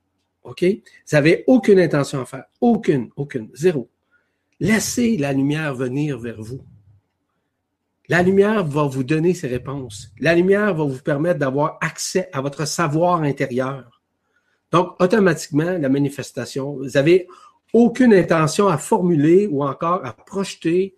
OK? 0.45 0.65
Vous 0.65 1.17
n'avez 1.17 1.45
aucune 1.47 1.79
intention 1.79 2.21
à 2.21 2.25
faire. 2.25 2.45
Aucune, 2.61 3.11
aucune, 3.17 3.49
zéro. 3.55 3.89
Laissez 4.61 5.17
la 5.17 5.33
lumière 5.33 5.75
venir 5.75 6.19
vers 6.19 6.41
vous. 6.41 6.65
La 8.09 8.23
lumière 8.23 8.65
va 8.65 8.85
vous 8.85 9.05
donner 9.05 9.35
ses 9.35 9.49
réponses. 9.49 10.13
La 10.19 10.35
lumière 10.35 10.75
va 10.75 10.85
vous 10.85 11.01
permettre 11.03 11.39
d'avoir 11.39 11.79
accès 11.81 12.29
à 12.33 12.41
votre 12.41 12.67
savoir 12.67 13.23
intérieur. 13.23 14.01
Donc, 14.71 15.01
automatiquement, 15.01 15.79
la 15.79 15.89
manifestation, 15.89 16.77
vous 16.77 16.91
n'avez 16.91 17.27
aucune 17.73 18.13
intention 18.13 18.69
à 18.69 18.79
formuler 18.79 19.47
ou 19.47 19.65
encore 19.65 20.05
à 20.05 20.13
projeter 20.13 20.95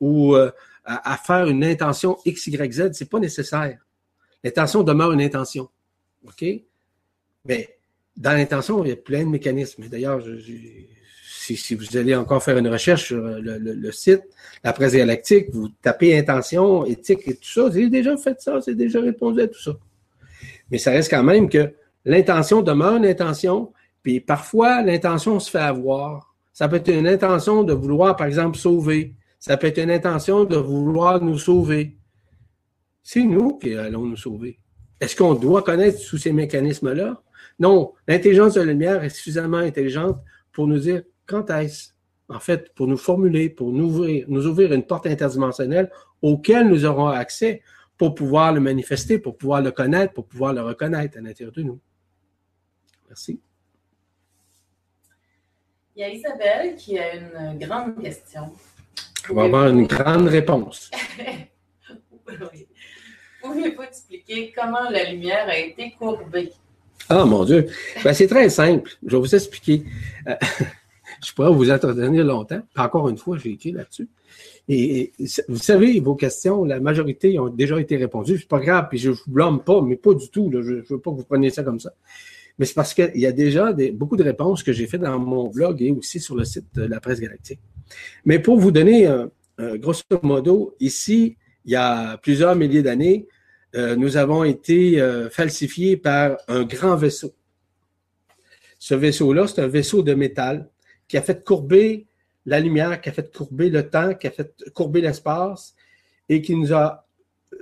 ou 0.00 0.34
euh, 0.34 0.50
à, 0.86 1.16
faire 1.16 1.46
une 1.48 1.64
intention 1.64 2.16
X, 2.24 2.46
Y, 2.46 2.72
Z. 2.72 2.90
C'est 2.92 3.10
pas 3.10 3.18
nécessaire. 3.18 3.78
L'intention 4.42 4.82
demeure 4.82 5.12
une 5.12 5.20
intention. 5.20 5.68
OK? 6.26 6.44
Mais 7.44 7.76
dans 8.16 8.32
l'intention, 8.32 8.84
il 8.84 8.88
y 8.88 8.92
a 8.92 8.96
plein 8.96 9.24
de 9.24 9.28
mécanismes. 9.28 9.88
D'ailleurs, 9.88 10.20
j'ai 10.20 10.88
si, 11.54 11.74
vous 11.74 11.96
allez 11.96 12.14
encore 12.14 12.42
faire 12.42 12.58
une 12.58 12.68
recherche 12.68 13.04
sur 13.04 13.18
le, 13.18 13.92
site, 13.92 14.22
la 14.64 14.72
presse 14.72 14.94
galactique, 14.94 15.48
vous 15.52 15.68
tapez 15.82 16.18
intention, 16.18 16.84
éthique 16.86 17.28
et 17.28 17.34
tout 17.34 17.48
ça, 17.48 17.70
j'ai 17.72 17.88
déjà 17.88 18.16
fait 18.16 18.40
ça, 18.40 18.60
c'est 18.60 18.74
déjà 18.74 19.00
répondu 19.00 19.42
à 19.42 19.46
tout 19.46 19.60
ça. 19.60 19.72
Mais 20.70 20.78
ça 20.78 20.90
reste 20.90 21.10
quand 21.10 21.22
même 21.22 21.48
que 21.48 21.72
l'intention 22.04 22.62
demeure 22.62 22.96
une 22.96 23.06
intention, 23.06 23.72
puis 24.02 24.20
parfois 24.20 24.82
l'intention 24.82 25.38
se 25.38 25.50
fait 25.50 25.58
avoir 25.58 26.34
Ça 26.52 26.68
peut 26.68 26.76
être 26.76 26.88
une 26.88 27.08
intention 27.08 27.62
de 27.62 27.72
vouloir, 27.72 28.16
par 28.16 28.26
exemple, 28.26 28.56
sauver. 28.56 29.14
Ça 29.38 29.56
peut 29.56 29.68
être 29.68 29.78
une 29.78 29.90
intention 29.90 30.44
de 30.44 30.56
vouloir 30.56 31.22
nous 31.22 31.38
sauver. 31.38 31.98
C'est 33.02 33.22
nous 33.22 33.58
qui 33.58 33.74
allons 33.74 34.04
nous 34.04 34.16
sauver. 34.16 34.58
Est-ce 35.00 35.14
qu'on 35.14 35.34
doit 35.34 35.62
connaître 35.62 35.98
tous 36.08 36.18
ces 36.18 36.32
mécanismes-là? 36.32 37.22
Non, 37.58 37.92
l'intelligence 38.08 38.54
de 38.54 38.60
la 38.60 38.72
lumière 38.72 39.04
est 39.04 39.10
suffisamment 39.10 39.58
intelligente 39.58 40.18
pour 40.52 40.66
nous 40.66 40.78
dire 40.78 41.02
quand 41.26 41.50
est-ce, 41.50 41.90
en 42.28 42.40
fait, 42.40 42.74
pour 42.74 42.86
nous 42.86 42.96
formuler, 42.96 43.48
pour 43.50 43.72
nous 43.72 43.86
ouvrir, 43.86 44.26
nous 44.28 44.46
ouvrir 44.46 44.72
une 44.72 44.84
porte 44.84 45.06
interdimensionnelle 45.06 45.90
auquel 46.22 46.68
nous 46.68 46.84
aurons 46.84 47.08
accès 47.08 47.62
pour 47.96 48.14
pouvoir 48.14 48.52
le 48.52 48.60
manifester, 48.60 49.18
pour 49.18 49.36
pouvoir 49.36 49.62
le 49.62 49.70
connaître, 49.70 50.12
pour 50.12 50.26
pouvoir 50.26 50.52
le 50.52 50.62
reconnaître 50.62 51.18
à 51.18 51.20
l'intérieur 51.20 51.52
de 51.52 51.62
nous. 51.62 51.80
Merci. 53.08 53.40
Il 55.94 56.00
y 56.00 56.04
a 56.04 56.10
Isabelle 56.10 56.74
qui 56.76 56.98
a 56.98 57.14
une 57.14 57.58
grande 57.58 58.00
question. 58.02 58.52
On 59.30 59.34
va 59.34 59.44
avoir 59.44 59.68
une 59.68 59.86
grande 59.86 60.28
réponse. 60.28 60.90
oui. 62.28 62.66
Pouvez-vous 63.42 63.82
expliquer 63.82 64.52
comment 64.56 64.90
la 64.90 65.10
lumière 65.10 65.48
a 65.48 65.58
été 65.58 65.94
courbée? 65.98 66.52
Ah, 67.08 67.24
mon 67.24 67.44
Dieu. 67.44 67.66
Ben, 68.02 68.12
c'est 68.12 68.26
très 68.26 68.48
simple. 68.48 68.90
Je 69.04 69.16
vais 69.16 69.20
vous 69.20 69.34
expliquer. 69.34 69.84
Euh, 70.26 70.34
je 71.24 71.32
pourrais 71.32 71.52
vous 71.52 71.70
entretenir 71.70 72.24
longtemps. 72.24 72.60
Encore 72.76 73.08
une 73.08 73.18
fois, 73.18 73.36
j'ai 73.38 73.50
écrit 73.50 73.72
là-dessus. 73.72 74.08
Et, 74.68 75.12
vous 75.48 75.58
savez, 75.58 76.00
vos 76.00 76.16
questions, 76.16 76.64
la 76.64 76.80
majorité 76.80 77.38
ont 77.38 77.48
déjà 77.48 77.80
été 77.80 77.96
répondues. 77.96 78.38
C'est 78.38 78.48
pas 78.48 78.58
grave, 78.58 78.88
puis 78.90 78.98
je 78.98 79.10
vous 79.10 79.22
blâme 79.28 79.62
pas, 79.62 79.80
mais 79.80 79.96
pas 79.96 80.14
du 80.14 80.28
tout. 80.28 80.50
Je 80.52 80.58
ne 80.58 80.80
veux 80.82 80.98
pas 80.98 81.10
que 81.12 81.16
vous 81.16 81.24
preniez 81.24 81.50
ça 81.50 81.62
comme 81.62 81.78
ça. 81.78 81.92
Mais 82.58 82.64
c'est 82.64 82.74
parce 82.74 82.94
qu'il 82.94 83.16
y 83.16 83.26
a 83.26 83.32
déjà 83.32 83.72
beaucoup 83.92 84.16
de 84.16 84.24
réponses 84.24 84.62
que 84.62 84.72
j'ai 84.72 84.86
faites 84.86 85.02
dans 85.02 85.18
mon 85.18 85.48
blog 85.48 85.82
et 85.82 85.92
aussi 85.92 86.18
sur 86.20 86.34
le 86.34 86.44
site 86.44 86.66
de 86.74 86.82
la 86.82 87.00
presse 87.00 87.20
galactique. 87.20 87.60
Mais 88.24 88.38
pour 88.38 88.58
vous 88.58 88.70
donner, 88.70 89.06
un 89.06 89.76
grosso 89.76 90.02
modo, 90.22 90.74
ici, 90.80 91.36
il 91.64 91.72
y 91.72 91.76
a 91.76 92.16
plusieurs 92.18 92.54
milliers 92.56 92.82
d'années, 92.82 93.26
euh, 93.74 93.96
nous 93.96 94.16
avons 94.16 94.44
été 94.44 95.00
euh, 95.00 95.28
falsifiés 95.28 95.96
par 95.96 96.38
un 96.48 96.64
grand 96.64 96.96
vaisseau. 96.96 97.34
Ce 98.78 98.94
vaisseau-là, 98.94 99.46
c'est 99.46 99.60
un 99.60 99.66
vaisseau 99.66 100.02
de 100.02 100.14
métal 100.14 100.68
qui 101.08 101.16
a 101.16 101.22
fait 101.22 101.44
courber 101.44 102.06
la 102.46 102.60
lumière, 102.60 103.00
qui 103.00 103.08
a 103.08 103.12
fait 103.12 103.34
courber 103.34 103.68
le 103.68 103.88
temps, 103.88 104.14
qui 104.14 104.28
a 104.28 104.30
fait 104.30 104.54
courber 104.72 105.00
l'espace 105.00 105.74
et 106.28 106.40
qui 106.40 106.54
nous 106.54 106.72
a 106.72 107.06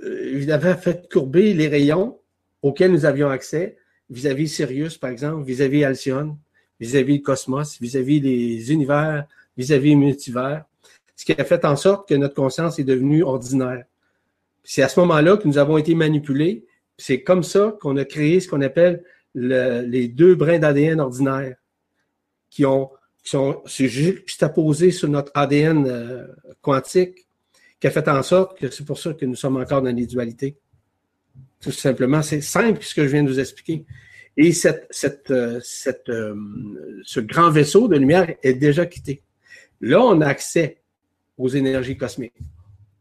euh, 0.03 0.75
fait 0.75 1.11
courber 1.11 1.53
les 1.53 1.67
rayons 1.67 2.19
auxquels 2.61 2.91
nous 2.91 3.05
avions 3.05 3.29
accès 3.29 3.77
vis-à-vis 4.09 4.47
Sirius, 4.47 4.97
par 4.97 5.09
exemple, 5.09 5.43
vis-à-vis 5.45 5.83
Alcyone, 5.83 6.37
vis-à-vis 6.79 7.17
le 7.17 7.23
cosmos, 7.23 7.79
vis-à-vis 7.81 8.19
les 8.19 8.71
univers, 8.71 9.27
vis-à-vis 9.57 9.95
multivers, 9.95 10.65
ce 11.15 11.25
qui 11.25 11.33
a 11.33 11.43
fait 11.43 11.63
en 11.65 11.75
sorte 11.75 12.07
que 12.09 12.15
notre 12.15 12.35
conscience 12.35 12.77
est 12.79 12.83
devenue 12.83 13.23
ordinaire. 13.23 13.85
C'est 14.63 14.81
à 14.81 14.89
ce 14.89 14.99
moment-là 15.01 15.37
que 15.37 15.47
nous 15.47 15.57
avons 15.57 15.77
été 15.77 15.95
manipulés. 15.95 16.65
C'est 16.97 17.21
comme 17.21 17.43
ça 17.43 17.75
qu'on 17.81 17.97
a 17.97 18.05
créé 18.05 18.39
ce 18.39 18.47
qu'on 18.47 18.61
appelle 18.61 19.03
les 19.33 20.07
deux 20.07 20.35
brins 20.35 20.59
d'ADN 20.59 20.99
ordinaires 20.99 21.55
qui, 22.49 22.65
ont, 22.65 22.89
qui 23.23 23.31
sont 23.31 23.61
juxtaposés 23.65 24.91
sur 24.91 25.09
notre 25.09 25.31
ADN 25.35 25.85
euh, 25.87 26.27
quantique, 26.61 27.27
qui 27.79 27.87
a 27.87 27.91
fait 27.91 28.07
en 28.07 28.23
sorte 28.23 28.57
que 28.57 28.69
c'est 28.69 28.85
pour 28.85 28.97
ça 28.97 29.13
que 29.13 29.25
nous 29.25 29.35
sommes 29.35 29.57
encore 29.57 29.81
dans 29.81 29.93
les 29.93 30.05
dualités. 30.05 30.57
Tout 31.59 31.71
simplement, 31.71 32.21
c'est 32.21 32.41
simple 32.41 32.81
ce 32.81 32.95
que 32.95 33.03
je 33.03 33.09
viens 33.09 33.23
de 33.23 33.29
vous 33.29 33.39
expliquer. 33.39 33.85
Et 34.37 34.51
cette, 34.53 34.87
cette, 34.89 35.31
euh, 35.31 35.59
cette, 35.63 36.09
euh, 36.09 36.35
ce 37.03 37.19
grand 37.19 37.49
vaisseau 37.49 37.87
de 37.87 37.97
lumière 37.97 38.33
est 38.41 38.53
déjà 38.53 38.85
quitté. 38.85 39.21
Là, 39.85 40.01
on 40.01 40.19
a 40.21 40.25
accès 40.25 40.81
aux 41.37 41.47
énergies 41.47 41.95
cosmiques 41.95 42.41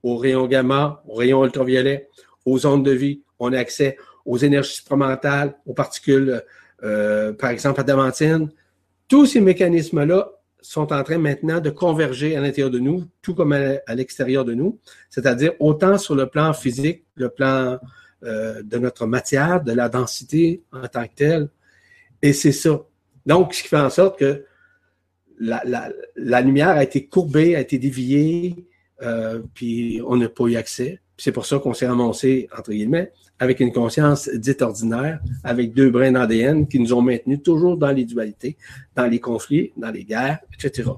aux 0.03 0.19
rayons 0.19 0.47
gamma, 0.47 1.03
aux 1.09 1.15
rayons 1.15 1.43
ultraviolets, 1.45 2.11
aux 2.45 2.67
ondes 2.67 2.85
de 2.85 2.91
vie. 2.91 3.23
On 3.39 3.55
a 3.55 3.59
accès 3.59 3.97
aux 4.27 4.37
énergies 4.37 4.75
supramentales, 4.75 5.57
aux 5.65 5.73
particules, 5.73 6.43
euh, 6.83 7.33
par 7.33 7.49
exemple, 7.49 7.81
adamantine. 7.81 8.51
Tous 9.09 9.25
ces 9.25 9.41
mécanismes-là 9.41 10.31
sont 10.61 10.93
en 10.93 11.03
train 11.03 11.17
maintenant 11.17 11.59
de 11.59 11.71
converger 11.71 12.37
à 12.37 12.43
l'intérieur 12.43 12.71
de 12.71 12.81
nous, 12.81 13.05
tout 13.23 13.35
comme 13.35 13.53
à, 13.53 13.95
l'extérieur 13.95 14.45
de 14.45 14.53
nous, 14.53 14.79
c'est-à-dire 15.09 15.53
autant 15.59 15.97
sur 15.97 16.15
le 16.15 16.27
plan 16.27 16.53
physique, 16.53 17.07
le 17.15 17.31
plan 17.31 17.79
euh, 18.25 18.63
de 18.63 18.77
notre 18.77 19.07
matière, 19.07 19.63
de 19.63 19.73
la 19.73 19.89
densité 19.89 20.63
en 20.71 20.87
tant 20.87 21.07
que 21.07 21.15
telle. 21.15 21.49
Et 22.21 22.35
c'est 22.35 22.53
ça. 22.53 22.79
Donc, 23.25 23.55
ce 23.55 23.63
qui 23.63 23.69
fait 23.69 23.79
en 23.79 23.91
sorte 23.91 24.19
que 24.19 24.45
la, 25.39 26.41
lumière 26.41 26.71
a 26.71 26.83
été 26.83 27.07
courbée, 27.07 27.57
a 27.57 27.61
été 27.61 27.79
déviée, 27.79 28.67
euh, 29.03 29.41
puis 29.55 30.01
on 30.07 30.17
n'a 30.17 30.29
pas 30.29 30.45
eu 30.45 30.57
accès. 30.57 31.01
C'est 31.17 31.33
pour 31.33 31.47
ça 31.47 31.59
qu'on 31.59 31.75
s'est 31.75 31.87
ramassé, 31.87 32.49
entre 32.57 32.73
guillemets, 32.73 33.13
avec 33.39 33.61
une 33.61 33.73
conscience 33.73 34.29
dite 34.29 34.63
ordinaire, 34.63 35.21
avec 35.43 35.75
deux 35.75 35.91
brins 35.91 36.13
d'ADN 36.13 36.67
qui 36.67 36.79
nous 36.79 36.93
ont 36.93 37.03
maintenus 37.03 37.43
toujours 37.43 37.77
dans 37.77 37.91
les 37.91 38.05
dualités, 38.05 38.57
dans 38.95 39.07
les 39.07 39.21
conflits, 39.21 39.73
dans 39.77 39.91
les 39.91 40.05
guerres, 40.05 40.39
etc. 40.55 40.91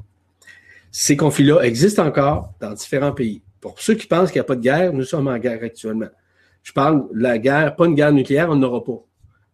Ces 0.90 1.16
conflits-là 1.16 1.62
existent 1.62 2.06
encore 2.06 2.52
dans 2.60 2.72
différents 2.72 3.12
pays. 3.12 3.42
Pour 3.60 3.80
ceux 3.80 3.94
qui 3.94 4.06
pensent 4.06 4.30
qu'il 4.30 4.38
n'y 4.38 4.44
a 4.44 4.44
pas 4.44 4.56
de 4.56 4.60
guerre, 4.60 4.92
nous 4.92 5.04
sommes 5.04 5.28
en 5.28 5.38
guerre 5.38 5.62
actuellement. 5.62 6.08
Je 6.62 6.72
parle 6.72 7.06
de 7.12 7.20
la 7.20 7.38
guerre, 7.38 7.76
pas 7.76 7.86
une 7.86 7.94
guerre 7.94 8.12
nucléaire, 8.12 8.48
on 8.50 8.56
n'aura 8.56 8.82
pas. 8.82 9.04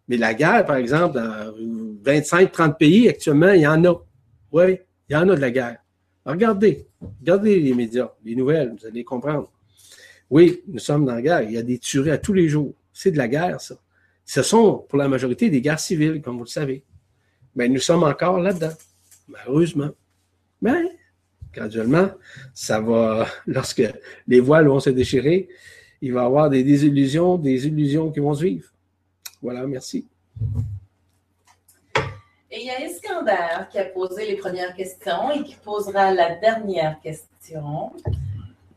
Mais 0.07 0.17
la 0.17 0.33
guerre, 0.33 0.65
par 0.65 0.75
exemple, 0.77 1.15
dans 1.15 1.53
25-30 2.03 2.77
pays 2.77 3.09
actuellement, 3.09 3.51
il 3.51 3.61
y 3.61 3.67
en 3.67 3.83
a. 3.85 3.93
Oui, 4.53 4.77
il 5.09 5.13
y 5.13 5.15
en 5.15 5.27
a 5.27 5.35
de 5.35 5.41
la 5.41 5.49
guerre. 5.49 5.79
Regardez, 6.25 6.87
regardez 7.19 7.59
les 7.59 7.73
médias, 7.73 8.11
les 8.23 8.35
nouvelles, 8.35 8.75
vous 8.79 8.85
allez 8.85 9.03
comprendre. 9.03 9.51
Oui, 10.29 10.61
nous 10.67 10.79
sommes 10.79 11.05
dans 11.05 11.15
la 11.15 11.21
guerre. 11.21 11.41
Il 11.41 11.51
y 11.51 11.57
a 11.57 11.63
des 11.63 11.79
tueries 11.79 12.11
à 12.11 12.19
tous 12.19 12.33
les 12.33 12.47
jours. 12.47 12.73
C'est 12.93 13.11
de 13.11 13.17
la 13.17 13.27
guerre, 13.27 13.59
ça. 13.59 13.75
Ce 14.25 14.41
sont, 14.41 14.85
pour 14.87 14.99
la 14.99 15.09
majorité, 15.09 15.49
des 15.49 15.59
guerres 15.59 15.79
civiles, 15.79 16.21
comme 16.21 16.37
vous 16.37 16.43
le 16.43 16.49
savez. 16.49 16.83
Mais 17.55 17.67
nous 17.67 17.79
sommes 17.79 18.03
encore 18.03 18.39
là-dedans, 18.39 18.73
malheureusement. 19.27 19.89
Mais, 20.61 20.83
graduellement, 21.51 22.11
ça 22.53 22.79
va, 22.79 23.27
lorsque 23.47 23.83
les 24.27 24.39
voiles 24.39 24.67
vont 24.67 24.79
se 24.79 24.91
déchirer, 24.91 25.49
il 26.01 26.13
va 26.13 26.21
y 26.21 26.25
avoir 26.25 26.49
des 26.49 26.63
désillusions, 26.63 27.37
des 27.37 27.67
illusions 27.67 28.11
qui 28.11 28.19
vont 28.19 28.33
se 28.33 28.43
vivre. 28.43 28.69
Voilà, 29.41 29.65
merci. 29.67 30.07
Et 32.55 32.59
il 32.59 32.65
y 32.67 32.69
a 32.69 32.85
Iskander 32.85 33.67
qui 33.71 33.79
a 33.79 33.85
posé 33.85 34.27
les 34.27 34.35
premières 34.35 34.75
questions 34.75 35.31
et 35.31 35.41
qui 35.41 35.55
posera 35.55 36.13
la 36.13 36.35
dernière 36.35 36.99
question. 37.01 37.91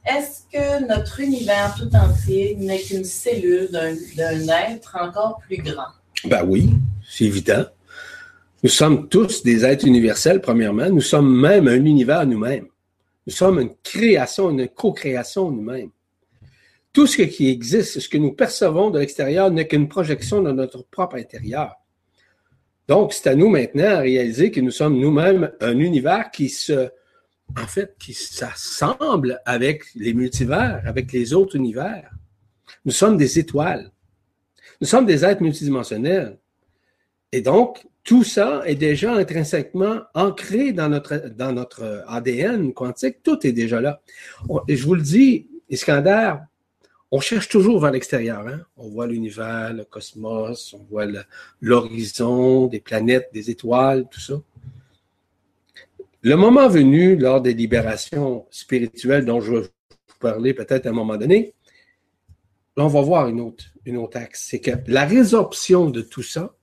Est-ce 0.07 0.45
que 0.51 0.89
notre 0.89 1.21
univers 1.21 1.75
tout 1.75 1.95
entier 1.95 2.57
n'est 2.59 2.81
qu'une 2.81 3.05
cellule 3.05 3.69
d'un 3.71 4.49
être 4.49 4.97
encore 4.99 5.41
plus 5.47 5.59
grand? 5.59 5.89
Ben 6.25 6.43
oui, 6.47 6.71
c'est 7.07 7.27
évident. 7.27 7.67
Nous 8.63 8.71
sommes 8.71 9.11
tous 9.11 9.43
des 9.43 9.63
êtres 9.63 9.87
universels, 9.87 10.41
premièrement. 10.41 10.89
Nous 10.89 11.03
sommes 11.03 11.39
même 11.39 11.69
un 11.69 11.85
univers 11.85 12.27
nous-mêmes. 12.27 12.69
Nous 13.27 13.35
sommes 13.35 13.61
une 13.61 13.75
création, 13.83 14.49
une 14.49 14.69
co-création 14.69 15.51
nous-mêmes. 15.51 15.91
Tout 16.95 17.07
ce 17.07 17.21
qui 17.21 17.51
existe, 17.51 18.01
ce 18.01 18.09
que 18.09 18.17
nous 18.17 18.33
percevons 18.33 18.89
de 18.89 19.01
l'extérieur 19.01 19.51
n'est 19.51 19.69
qu'une 19.69 19.87
projection 19.87 20.41
de 20.41 20.51
notre 20.51 20.83
propre 20.85 21.17
intérieur. 21.17 21.75
Donc, 22.89 23.13
c'est 23.13 23.29
à 23.29 23.35
nous 23.35 23.49
maintenant 23.49 23.97
à 23.97 23.99
réaliser 23.99 24.51
que 24.51 24.61
nous 24.61 24.71
sommes 24.71 24.99
nous-mêmes 24.99 25.51
un 25.61 25.79
univers 25.79 26.31
qui 26.31 26.49
se, 26.49 26.89
en 27.57 27.67
fait, 27.67 27.97
qui 27.99 28.15
s'assemble 28.15 29.41
avec 29.45 29.85
les 29.95 30.15
multivers, 30.15 30.83
avec 30.87 31.13
les 31.13 31.35
autres 31.35 31.57
univers. 31.57 32.11
Nous 32.85 32.93
sommes 32.93 33.17
des 33.17 33.39
étoiles. 33.39 33.91
Nous 34.81 34.87
sommes 34.87 35.07
des 35.07 35.25
êtres 35.25 35.43
multidimensionnels. 35.43 36.39
Et 37.33 37.41
donc, 37.41 37.87
tout 38.05 38.23
ça 38.23 38.63
est 38.67 38.77
déjà 38.77 39.15
intrinsèquement 39.15 40.03
ancré 40.15 40.73
dans 40.73 40.89
notre, 40.89 41.29
dans 41.29 41.53
notre 41.53 42.05
ADN 42.07 42.73
quantique. 42.73 43.23
Tout 43.25 43.45
est 43.45 43.53
déjà 43.53 43.81
là. 43.81 44.01
Je 44.69 44.85
vous 44.85 44.95
le 44.95 45.03
dis, 45.03 45.49
Iskander, 45.71 46.35
on 47.11 47.21
cherche 47.21 47.49
toujours 47.49 47.81
vers 47.81 47.93
l'extérieur. 47.93 48.47
Hein? 48.47 48.61
On 48.77 48.89
voit 48.89 49.07
l'univers, 49.07 49.73
le 49.73 49.85
cosmos, 49.85 50.75
on 50.75 50.85
voit 50.85 51.07
l'horizon, 51.61 52.67
des 52.67 52.81
planètes, 52.81 53.31
des 53.33 53.51
étoiles, 53.51 54.07
tout 54.11 54.21
ça. 54.21 54.35
Le 56.23 56.35
moment 56.35 56.69
venu, 56.69 57.17
lors 57.17 57.41
des 57.41 57.55
libérations 57.55 58.47
spirituelles 58.51 59.25
dont 59.25 59.41
je 59.41 59.53
vais 59.53 59.61
vous 59.61 60.19
parler 60.19 60.55
peut-être 60.55 60.87
à 60.87 60.89
un 60.89 60.93
moment 60.93 61.17
donné, 61.17 61.55
là, 62.77 62.85
on 62.85 62.89
va 62.89 63.01
voir 63.01 63.29
une 63.29 63.41
autre, 63.41 63.65
une 63.85 63.97
autre 63.97 64.17
axe. 64.17 64.47
C'est 64.49 64.61
que 64.61 64.73
la 64.89 65.05
résorption 65.05 65.89
de 65.89 66.03
tout 66.03 66.25
ça 66.25 66.57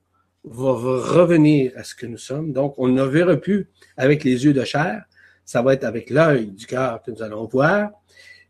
va 0.44 0.72
revenir 0.72 1.72
à 1.76 1.84
ce 1.84 1.94
que 1.94 2.04
nous 2.04 2.18
sommes. 2.18 2.52
Donc, 2.52 2.74
on 2.76 2.88
ne 2.88 3.02
verra 3.02 3.36
plus 3.36 3.70
avec 3.96 4.24
les 4.24 4.44
yeux 4.44 4.52
de 4.52 4.64
chair. 4.64 5.04
Ça 5.46 5.62
va 5.62 5.72
être 5.72 5.84
avec 5.84 6.10
l'œil 6.10 6.48
du 6.48 6.66
cœur 6.66 7.02
que 7.02 7.10
nous 7.10 7.22
allons 7.22 7.46
voir 7.46 7.90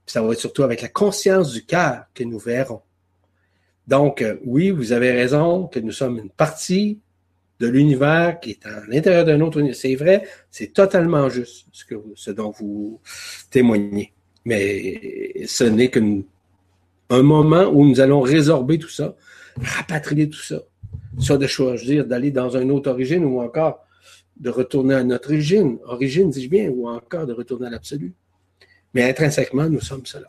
ça 0.07 0.23
va 0.23 0.33
être 0.33 0.41
surtout 0.41 0.63
avec 0.63 0.83
la 0.83 0.89
conscience 0.89 1.53
du 1.53 1.65
cœur 1.65 2.05
que 2.15 2.25
nous 2.25 2.39
verrons. 2.39 2.83
Donc, 3.87 4.23
euh, 4.23 4.37
oui, 4.45 4.71
vous 4.71 4.93
avez 4.93 5.13
raison 5.13 5.67
que 5.67 5.79
nous 5.79 5.93
sommes 5.93 6.19
une 6.19 6.31
partie 6.31 7.01
de 7.61 7.69
l'univers 7.69 8.41
qui 8.41 8.53
est 8.53 8.67
à 8.67 8.83
l'intérieur 8.89 9.25
d'un 9.25 9.41
autre 9.41 9.59
univers. 9.59 9.77
C'est 9.77 9.95
vrai, 9.95 10.27
c'est 10.51 10.73
totalement 10.73 11.29
juste 11.29 11.67
ce, 11.73 11.85
que, 11.85 12.31
dont 12.33 12.51
vous 12.51 13.01
témoignez. 13.51 14.13
Mais 14.45 15.45
ce 15.47 15.65
n'est 15.65 15.91
qu'un 15.91 16.23
moment 17.11 17.67
où 17.67 17.87
nous 17.87 18.01
allons 18.01 18.21
résorber 18.21 18.79
tout 18.79 18.89
ça, 18.89 19.15
rapatrier 19.61 20.29
tout 20.29 20.43
ça. 20.43 20.63
Soit 21.19 21.39
de 21.39 21.47
choisir 21.47 22.07
d'aller 22.07 22.31
dans 22.31 22.57
une 22.57 22.71
autre 22.73 22.91
origine 22.91 23.25
ou 23.25 23.41
encore 23.41 23.85
de 24.37 24.51
retourner 24.51 24.95
à 24.95 25.05
notre 25.05 25.29
origine. 25.29 25.79
Origine, 25.85 26.31
dis-je 26.31 26.49
bien, 26.49 26.69
ou 26.71 26.89
encore 26.89 27.27
de 27.27 27.33
retourner 27.33 27.69
à 27.69 27.71
l'absolu. 27.71 28.15
Mais 28.95 29.11
intrinsèquement, 29.11 29.69
nous 29.69 29.81
sommes 29.81 30.07
cela. 30.07 30.29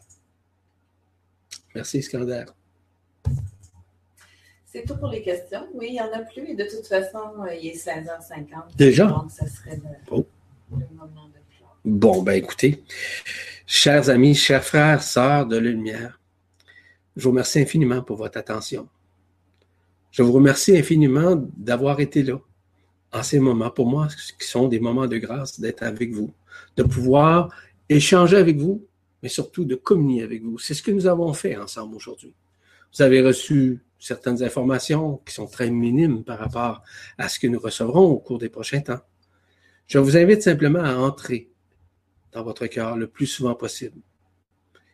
Merci, 1.74 2.00
Iskander. 2.00 2.46
C'est 4.66 4.84
tout 4.86 4.98
pour 4.98 5.10
les 5.10 5.22
questions. 5.22 5.68
Oui, 5.74 5.88
il 5.90 5.94
n'y 5.94 6.02
en 6.02 6.12
a 6.12 6.20
plus. 6.20 6.50
Et 6.50 6.56
de 6.56 6.66
toute 6.66 6.88
façon, 6.88 7.44
euh, 7.44 7.54
il 7.54 7.68
est 7.68 7.86
16h50. 7.86 8.76
Déjà? 8.76 9.06
Donc, 9.06 9.32
ça 9.32 9.48
serait 9.48 9.78
le, 9.78 10.18
le 10.18 10.86
moment 10.96 11.28
de. 11.28 11.46
Bon, 11.88 12.24
ben 12.24 12.34
écoutez, 12.34 12.84
chers 13.68 14.10
amis, 14.10 14.34
chers 14.34 14.64
frères, 14.64 15.04
sœurs 15.04 15.46
de 15.46 15.56
la 15.58 15.70
lumière, 15.70 16.20
je 17.16 17.24
vous 17.24 17.30
remercie 17.30 17.60
infiniment 17.60 18.02
pour 18.02 18.18
votre 18.18 18.40
attention. 18.40 18.90
Je 20.10 20.24
vous 20.24 20.32
remercie 20.32 20.76
infiniment 20.76 21.36
d'avoir 21.56 22.00
été 22.00 22.24
là 22.24 22.40
en 23.14 23.22
ces 23.22 23.40
moments, 23.40 23.70
pour 23.70 23.88
moi, 23.88 24.08
qui 24.40 24.48
sont 24.48 24.68
des 24.68 24.80
moments 24.80 25.06
de 25.06 25.18
grâce, 25.18 25.60
d'être 25.60 25.84
avec 25.84 26.12
vous, 26.12 26.34
de 26.76 26.82
pouvoir 26.82 27.50
échanger 27.90 28.38
avec 28.38 28.58
vous, 28.58 28.88
mais 29.22 29.30
surtout 29.30 29.66
de 29.66 29.76
communier 29.76 30.24
avec 30.24 30.44
vous. 30.44 30.58
C'est 30.60 30.74
ce 30.74 30.84
que 30.84 30.92
nous 30.92 31.08
avons 31.08 31.34
fait 31.34 31.58
ensemble 31.58 31.96
aujourd'hui. 31.96 32.34
Vous 32.96 33.02
avez 33.02 33.22
reçu 33.22 33.84
certaines 34.00 34.44
informations 34.44 35.22
qui 35.26 35.34
sont 35.34 35.48
très 35.48 35.70
minimes 35.70 36.24
par 36.24 36.40
rapport 36.40 36.84
à 37.18 37.28
ce 37.28 37.40
que 37.40 37.48
nous 37.48 37.60
recevrons 37.60 38.06
au 38.06 38.20
cours 38.20 38.38
des 38.38 38.50
prochains 38.50 38.82
temps. 38.82 39.02
Je 39.88 40.00
vous 40.00 40.18
invite 40.18 40.42
simplement 40.42 40.84
à 40.84 40.96
entrer 40.96 41.50
dans 42.32 42.44
votre 42.44 42.68
cœur 42.68 42.98
le 42.98 43.08
plus 43.08 43.28
souvent 43.28 43.56
possible. 43.56 44.00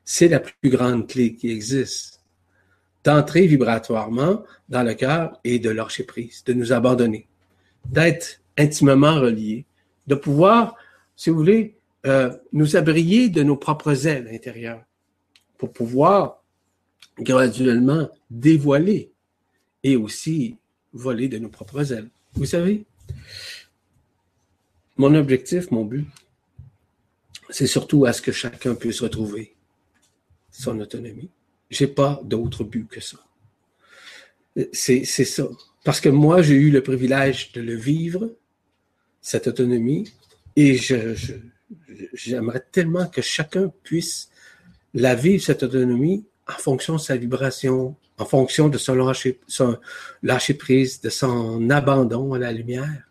C'est 0.04 0.28
la 0.28 0.40
plus 0.40 0.70
grande 0.70 1.08
clé 1.08 1.36
qui 1.36 1.50
existe. 1.50 2.22
D'entrer 3.04 3.48
vibratoirement 3.48 4.44
dans 4.70 4.84
le 4.84 4.94
cœur 4.94 5.40
et 5.44 5.58
de 5.58 5.70
lâcher 5.70 6.04
prise, 6.04 6.44
de 6.44 6.54
nous 6.54 6.72
abandonner, 6.72 7.28
d'être 7.86 8.42
intimement 8.58 9.16
reliés, 9.20 9.66
de 10.06 10.16
pouvoir, 10.16 10.76
si 11.16 11.30
vous 11.32 11.38
voulez, 11.38 11.81
euh, 12.06 12.36
nous 12.52 12.76
abrier 12.76 13.30
de 13.30 13.44
nos 13.44 13.58
propres 13.58 14.08
ailes 14.08 14.28
intérieures 14.32 14.84
pour 15.58 15.72
pouvoir 15.72 16.44
graduellement 17.20 18.10
dévoiler 18.30 19.12
et 19.84 19.96
aussi 19.96 20.58
voler 20.94 21.28
de 21.28 21.38
nos 21.38 21.50
propres 21.50 21.94
ailes. 21.94 22.10
Vous 22.34 22.46
savez, 22.46 22.86
mon 24.98 25.14
objectif, 25.16 25.72
mon 25.72 25.86
but, 25.86 26.08
c'est 27.50 27.68
surtout 27.68 28.06
à 28.06 28.14
ce 28.14 28.22
que 28.22 28.32
chacun 28.32 28.76
puisse 28.76 29.02
retrouver 29.02 29.56
son 30.52 30.80
autonomie. 30.80 31.30
J'ai 31.70 31.88
pas 31.88 32.22
d'autre 32.24 32.64
but 32.64 32.88
que 32.88 33.00
ça. 33.00 33.18
C'est, 34.74 35.06
ça. 35.06 35.48
Parce 35.84 36.02
que 36.02 36.10
moi, 36.10 36.42
j'ai 36.42 36.56
eu 36.56 36.72
le 36.72 36.84
privilège 36.84 37.52
de 37.54 37.62
le 37.62 37.76
vivre, 37.76 38.36
cette 39.22 39.48
autonomie, 39.48 40.12
et 40.56 40.76
je, 40.76 41.16
j'aimerais 42.14 42.64
tellement 42.72 43.08
que 43.08 43.22
chacun 43.22 43.72
puisse 43.84 44.30
la 44.94 45.16
vivre, 45.16 45.44
cette 45.44 45.64
autonomie, 45.64 46.26
en 46.48 46.54
fonction 46.54 46.96
de 46.96 47.00
sa 47.00 47.16
vibration, 47.16 47.96
en 48.18 48.26
fonction 48.26 48.70
de 48.70 48.78
son 48.78 48.96
lâcher, 48.96 50.54
prise, 50.54 51.02
de 51.02 51.10
son 51.10 51.70
abandon 51.70 52.34
à 52.34 52.40
la 52.40 52.52
lumière. 52.52 53.10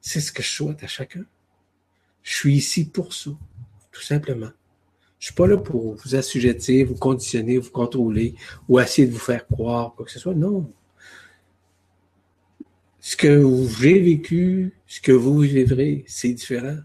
C'est 0.00 0.20
ce 0.20 0.32
que 0.32 0.42
je 0.42 0.48
souhaite 0.48 0.82
à 0.82 0.86
chacun. 0.86 1.24
Je 2.22 2.34
suis 2.34 2.54
ici 2.54 2.88
pour 2.88 3.12
ça, 3.12 3.30
tout 3.92 4.02
simplement. 4.02 4.50
Je 5.18 5.26
suis 5.26 5.34
pas 5.34 5.46
là 5.46 5.56
pour 5.56 5.94
vous 5.94 6.14
assujettir, 6.14 6.86
vous 6.86 6.94
conditionner, 6.94 7.58
vous 7.58 7.70
contrôler 7.70 8.34
ou 8.68 8.78
essayer 8.78 9.08
de 9.08 9.12
vous 9.12 9.18
faire 9.18 9.46
croire 9.46 9.94
quoi 9.94 10.04
que 10.04 10.12
ce 10.12 10.18
soit. 10.18 10.34
Non. 10.34 10.70
Ce 13.00 13.16
que 13.16 13.42
j'ai 13.80 14.00
vécu, 14.00 14.74
ce 14.86 15.00
que 15.00 15.12
vous 15.12 15.38
vivrez, 15.40 16.04
c'est 16.06 16.32
différent. 16.32 16.78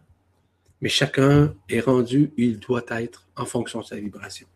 Mais 0.82 0.90
chacun 0.90 1.54
est 1.70 1.80
rendu, 1.80 2.32
il 2.38 2.60
doit 2.60 2.86
être 2.90 3.28
en 3.36 3.46
fonction 3.46 3.82
de 3.82 3.86
sa 3.86 3.98
vibration. 3.98 4.48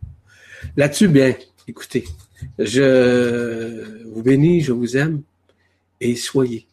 Là-dessus, 0.76 1.08
bien, 1.08 1.34
écoutez, 1.68 2.04
je 2.58 4.04
vous 4.04 4.22
bénis, 4.22 4.60
je 4.60 4.72
vous 4.72 4.96
aime 4.96 5.22
et 6.00 6.16
soyez. 6.16 6.66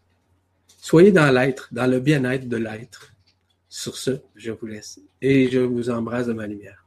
Soyez 0.80 1.11
dans 1.11 1.32
l'être, 1.32 1.69
dans 1.72 1.88
le 1.90 1.99
bien-être 1.99 2.48
de 2.48 2.57
l'être. 2.57 3.14
Sur 3.69 3.98
ce, 3.98 4.22
je 4.35 4.51
vous 4.51 4.67
laisse 4.67 4.99
et 5.22 5.49
je 5.49 5.59
vous 5.59 5.90
embrasse 5.90 6.27
de 6.27 6.33
ma 6.33 6.45
lumière. 6.45 6.85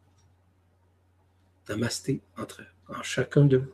Namasté 1.69 2.20
entre 2.36 2.62
en 2.89 3.03
chacun 3.03 3.45
de 3.45 3.57
vous. 3.57 3.73